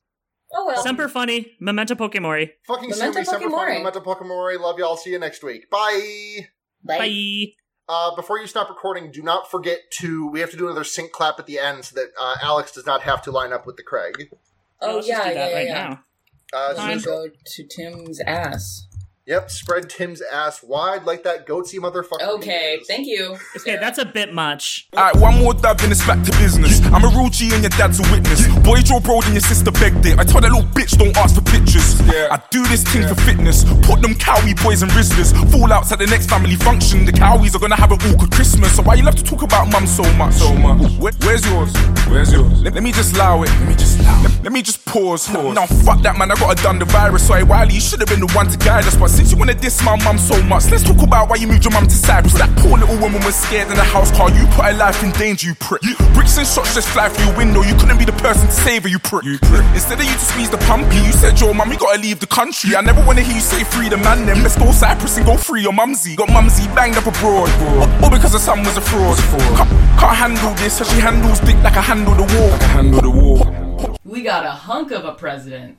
Oh 0.53 0.67
well. 0.67 0.83
Semper 0.83 1.09
Funny, 1.09 1.53
Memento 1.61 1.95
Pokemori. 1.95 2.51
Fucking 2.67 2.91
Memento 2.91 3.21
sue 3.21 3.25
Semper 3.25 3.51
funny, 3.51 3.79
Memento 3.79 4.01
Pokemori. 4.01 4.59
Love 4.59 4.79
y'all. 4.79 4.97
See 4.97 5.11
you 5.11 5.19
next 5.19 5.45
week. 5.45 5.71
Bye. 5.71 6.49
Bye. 6.83 7.53
Uh, 7.89 8.15
before 8.15 8.39
you 8.39 8.47
stop 8.47 8.69
recording, 8.69 9.11
do 9.11 9.23
not 9.23 9.51
forget 9.51 9.79
to. 9.91 10.27
We 10.29 10.41
have 10.41 10.51
to 10.51 10.57
do 10.57 10.67
another 10.67 10.85
sync 10.85 11.13
clap 11.13 11.39
at 11.39 11.47
the 11.47 11.59
end 11.59 11.85
so 11.85 11.97
that 11.97 12.09
uh, 12.19 12.37
Alex 12.43 12.73
does 12.73 12.87
not 12.87 13.03
have 13.03 13.23
to 13.23 13.31
line 13.31 13.53
up 13.53 13.67
with 13.67 13.77
the 13.77 13.83
Craig. 13.83 14.31
Oh 14.81 14.97
Let's 14.97 15.09
yeah, 15.09 15.15
just 15.17 15.29
do 15.29 15.35
yeah, 15.35 15.35
that 15.35 15.51
yeah, 15.51 15.57
right 15.57 15.67
yeah. 15.67 15.89
now. 15.89 16.05
Uh, 16.53 16.99
so- 16.99 17.05
go 17.05 17.27
to 17.45 17.67
Tim's 17.67 18.21
ass. 18.21 18.87
Yep, 19.31 19.49
spread 19.49 19.89
Tim's 19.89 20.21
ass 20.23 20.61
wide 20.61 21.05
like 21.05 21.23
that 21.23 21.47
goatse 21.47 21.73
motherfucker. 21.75 22.21
Okay, 22.21 22.79
is. 22.81 22.89
thank 22.89 23.07
you. 23.07 23.37
Okay, 23.59 23.77
that's 23.77 23.99
a 23.99 24.05
bit 24.05 24.35
much. 24.35 24.89
Alright, 24.93 25.15
one 25.15 25.39
more 25.39 25.55
dab, 25.55 25.79
then 25.79 25.93
it's 25.93 26.05
back 26.05 26.25
to 26.25 26.33
business. 26.33 26.81
I'm 26.87 27.05
a 27.05 27.09
real 27.17 27.29
G 27.29 27.55
and 27.55 27.63
your 27.63 27.71
dad's 27.71 28.01
a 28.01 28.11
witness. 28.11 28.45
Boy, 28.63 28.81
Joe 28.81 29.01
Broad 29.01 29.25
and 29.25 29.35
your 29.35 29.41
sister 29.41 29.71
begged 29.71 30.05
it. 30.07 30.19
I 30.19 30.25
told 30.25 30.45
that 30.45 30.53
little 30.53 30.69
bitch, 30.71 30.97
don't 30.97 31.17
ask 31.17 31.35
for 31.35 31.43
pictures. 31.43 32.01
Yeah. 32.07 32.29
I 32.31 32.41
do 32.51 32.63
this 32.67 32.85
thing 32.85 33.07
for 33.09 33.15
fitness. 33.23 33.65
Put 33.83 34.03
them 34.03 34.15
cowie 34.15 34.55
boys 34.63 34.83
and 34.83 34.91
rizzlers. 34.93 35.33
Fallouts 35.51 35.93
at 35.93 35.99
the 35.99 36.07
next 36.07 36.29
family 36.29 36.57
function. 36.57 37.05
The 37.05 37.13
cowies 37.13 37.55
are 37.55 37.59
gonna 37.59 37.77
have 37.77 37.93
an 37.93 37.99
awkward 38.13 38.33
Christmas. 38.33 38.77
So 38.77 38.83
why 38.83 38.95
you 38.95 39.03
love 39.03 39.17
to 39.17 39.25
talk 39.25 39.43
about 39.43 39.71
mum 39.71 39.87
so 39.87 40.05
much? 40.15 40.35
So 40.35 40.55
much. 40.55 40.93
Where, 40.99 41.13
where's 41.21 41.45
yours? 41.47 41.75
Where's 42.09 42.33
yours? 42.33 42.63
Let, 42.63 42.75
let 42.75 42.83
me 42.83 42.93
just 42.93 43.15
allow 43.15 43.43
it. 43.43 43.49
Let 43.49 43.69
me 43.69 43.75
just 43.75 43.99
allow 44.01 44.23
Let, 44.23 44.45
let 44.45 44.53
me 44.53 44.63
just 44.63 44.85
pause. 44.85 45.29
Now 45.31 45.67
fuck 45.67 46.03
that 46.03 46.19
man, 46.19 46.31
I 46.31 46.35
gotta 46.35 46.63
done 46.63 46.79
the 46.79 46.85
virus. 46.85 47.23
So 47.23 47.29
Sorry, 47.31 47.45
Wiley, 47.45 47.75
you 47.75 47.81
should 47.81 48.01
have 48.01 48.09
been 48.09 48.21
the 48.21 48.31
one 48.35 48.49
to 48.49 48.59
guide 48.59 48.85
us. 48.85 48.97
But 48.97 49.09
since 49.09 49.33
you 49.33 49.39
wanna 49.39 49.55
diss 49.55 49.83
my 49.83 49.97
mum 50.05 50.19
so 50.19 50.41
much, 50.45 50.71
let's 50.71 50.83
talk 50.83 51.01
about 51.03 51.31
why 51.31 51.37
you 51.37 51.47
moved 51.47 51.65
your 51.65 51.73
mum 51.73 51.87
to 51.87 51.95
Cyprus. 51.95 52.35
That 52.35 52.51
poor 52.59 52.77
little 52.77 52.99
woman 52.99 53.25
was 53.25 53.37
scared 53.37 53.71
in 53.71 53.77
the 53.77 53.85
house 53.85 54.11
car. 54.11 54.31
You 54.31 54.45
put 54.53 54.67
her 54.67 54.75
life 54.75 55.03
in 55.03 55.13
danger, 55.13 55.49
you 55.49 55.55
prick. 55.55 55.83
Bricks 56.13 56.37
and 56.37 56.47
shots 56.47 56.75
just 56.75 56.89
fly 56.89 57.09
through 57.09 57.27
your 57.27 57.37
window. 57.37 57.63
You 57.63 57.75
couldn't 57.77 57.99
be 57.99 58.05
the 58.05 58.19
person 58.19 58.50
to 58.51 58.57
save 58.57 58.83
her, 58.83 58.89
you 58.89 58.99
prick. 58.99 59.25
You 59.25 59.39
prick. 59.39 59.65
Instead 59.75 60.01
of 60.01 60.05
you 60.05 60.13
to 60.13 60.19
squeeze 60.19 60.51
the 60.51 60.59
pumpy, 60.69 60.97
you 60.97 61.13
said, 61.13 61.41
yo, 61.41 61.53
mum, 61.53 61.71
you 61.71 61.79
gotta 61.79 62.01
leave 62.01 62.21
the 62.21 62.27
country. 62.27 62.77
I 62.77 62.81
never 62.81 63.05
wanna 63.07 63.23
hear 63.23 63.35
you 63.35 63.41
say 63.41 63.65
free 63.65 63.89
the 63.89 63.97
man, 63.97 64.27
then 64.27 64.43
let's 64.43 64.57
go 64.57 64.71
Cyprus 64.73 65.17
and 65.17 65.27
go 65.27 65.37
free 65.37 65.63
your 65.63 65.73
mumsy. 65.73 66.17
Got 66.17 66.31
mumsy 66.33 66.67
banged 66.75 66.97
up 66.97 67.07
abroad. 67.07 67.51
All, 67.63 68.05
all 68.05 68.11
because 68.11 68.33
her 68.33 68.39
son 68.39 68.61
was 68.61 68.77
a 68.77 68.81
fraud. 68.81 69.17
Can't, 69.57 69.71
can't 69.99 70.17
handle 70.17 70.55
this, 70.55 70.79
so 70.79 70.85
she 70.85 71.01
handles 71.01 71.41
dick 71.41 71.57
like 71.63 71.77
I 71.77 71.83
handle 71.83 72.15
the 72.15 72.27
war. 72.35 72.51
Like 72.51 72.63
I 72.63 72.67
handle 72.67 73.01
the 73.01 73.11
war. 73.11 73.97
We 74.05 74.23
got 74.23 74.45
a 74.45 74.51
hunk 74.51 74.91
of 74.91 75.05
a 75.05 75.13
president. 75.13 75.69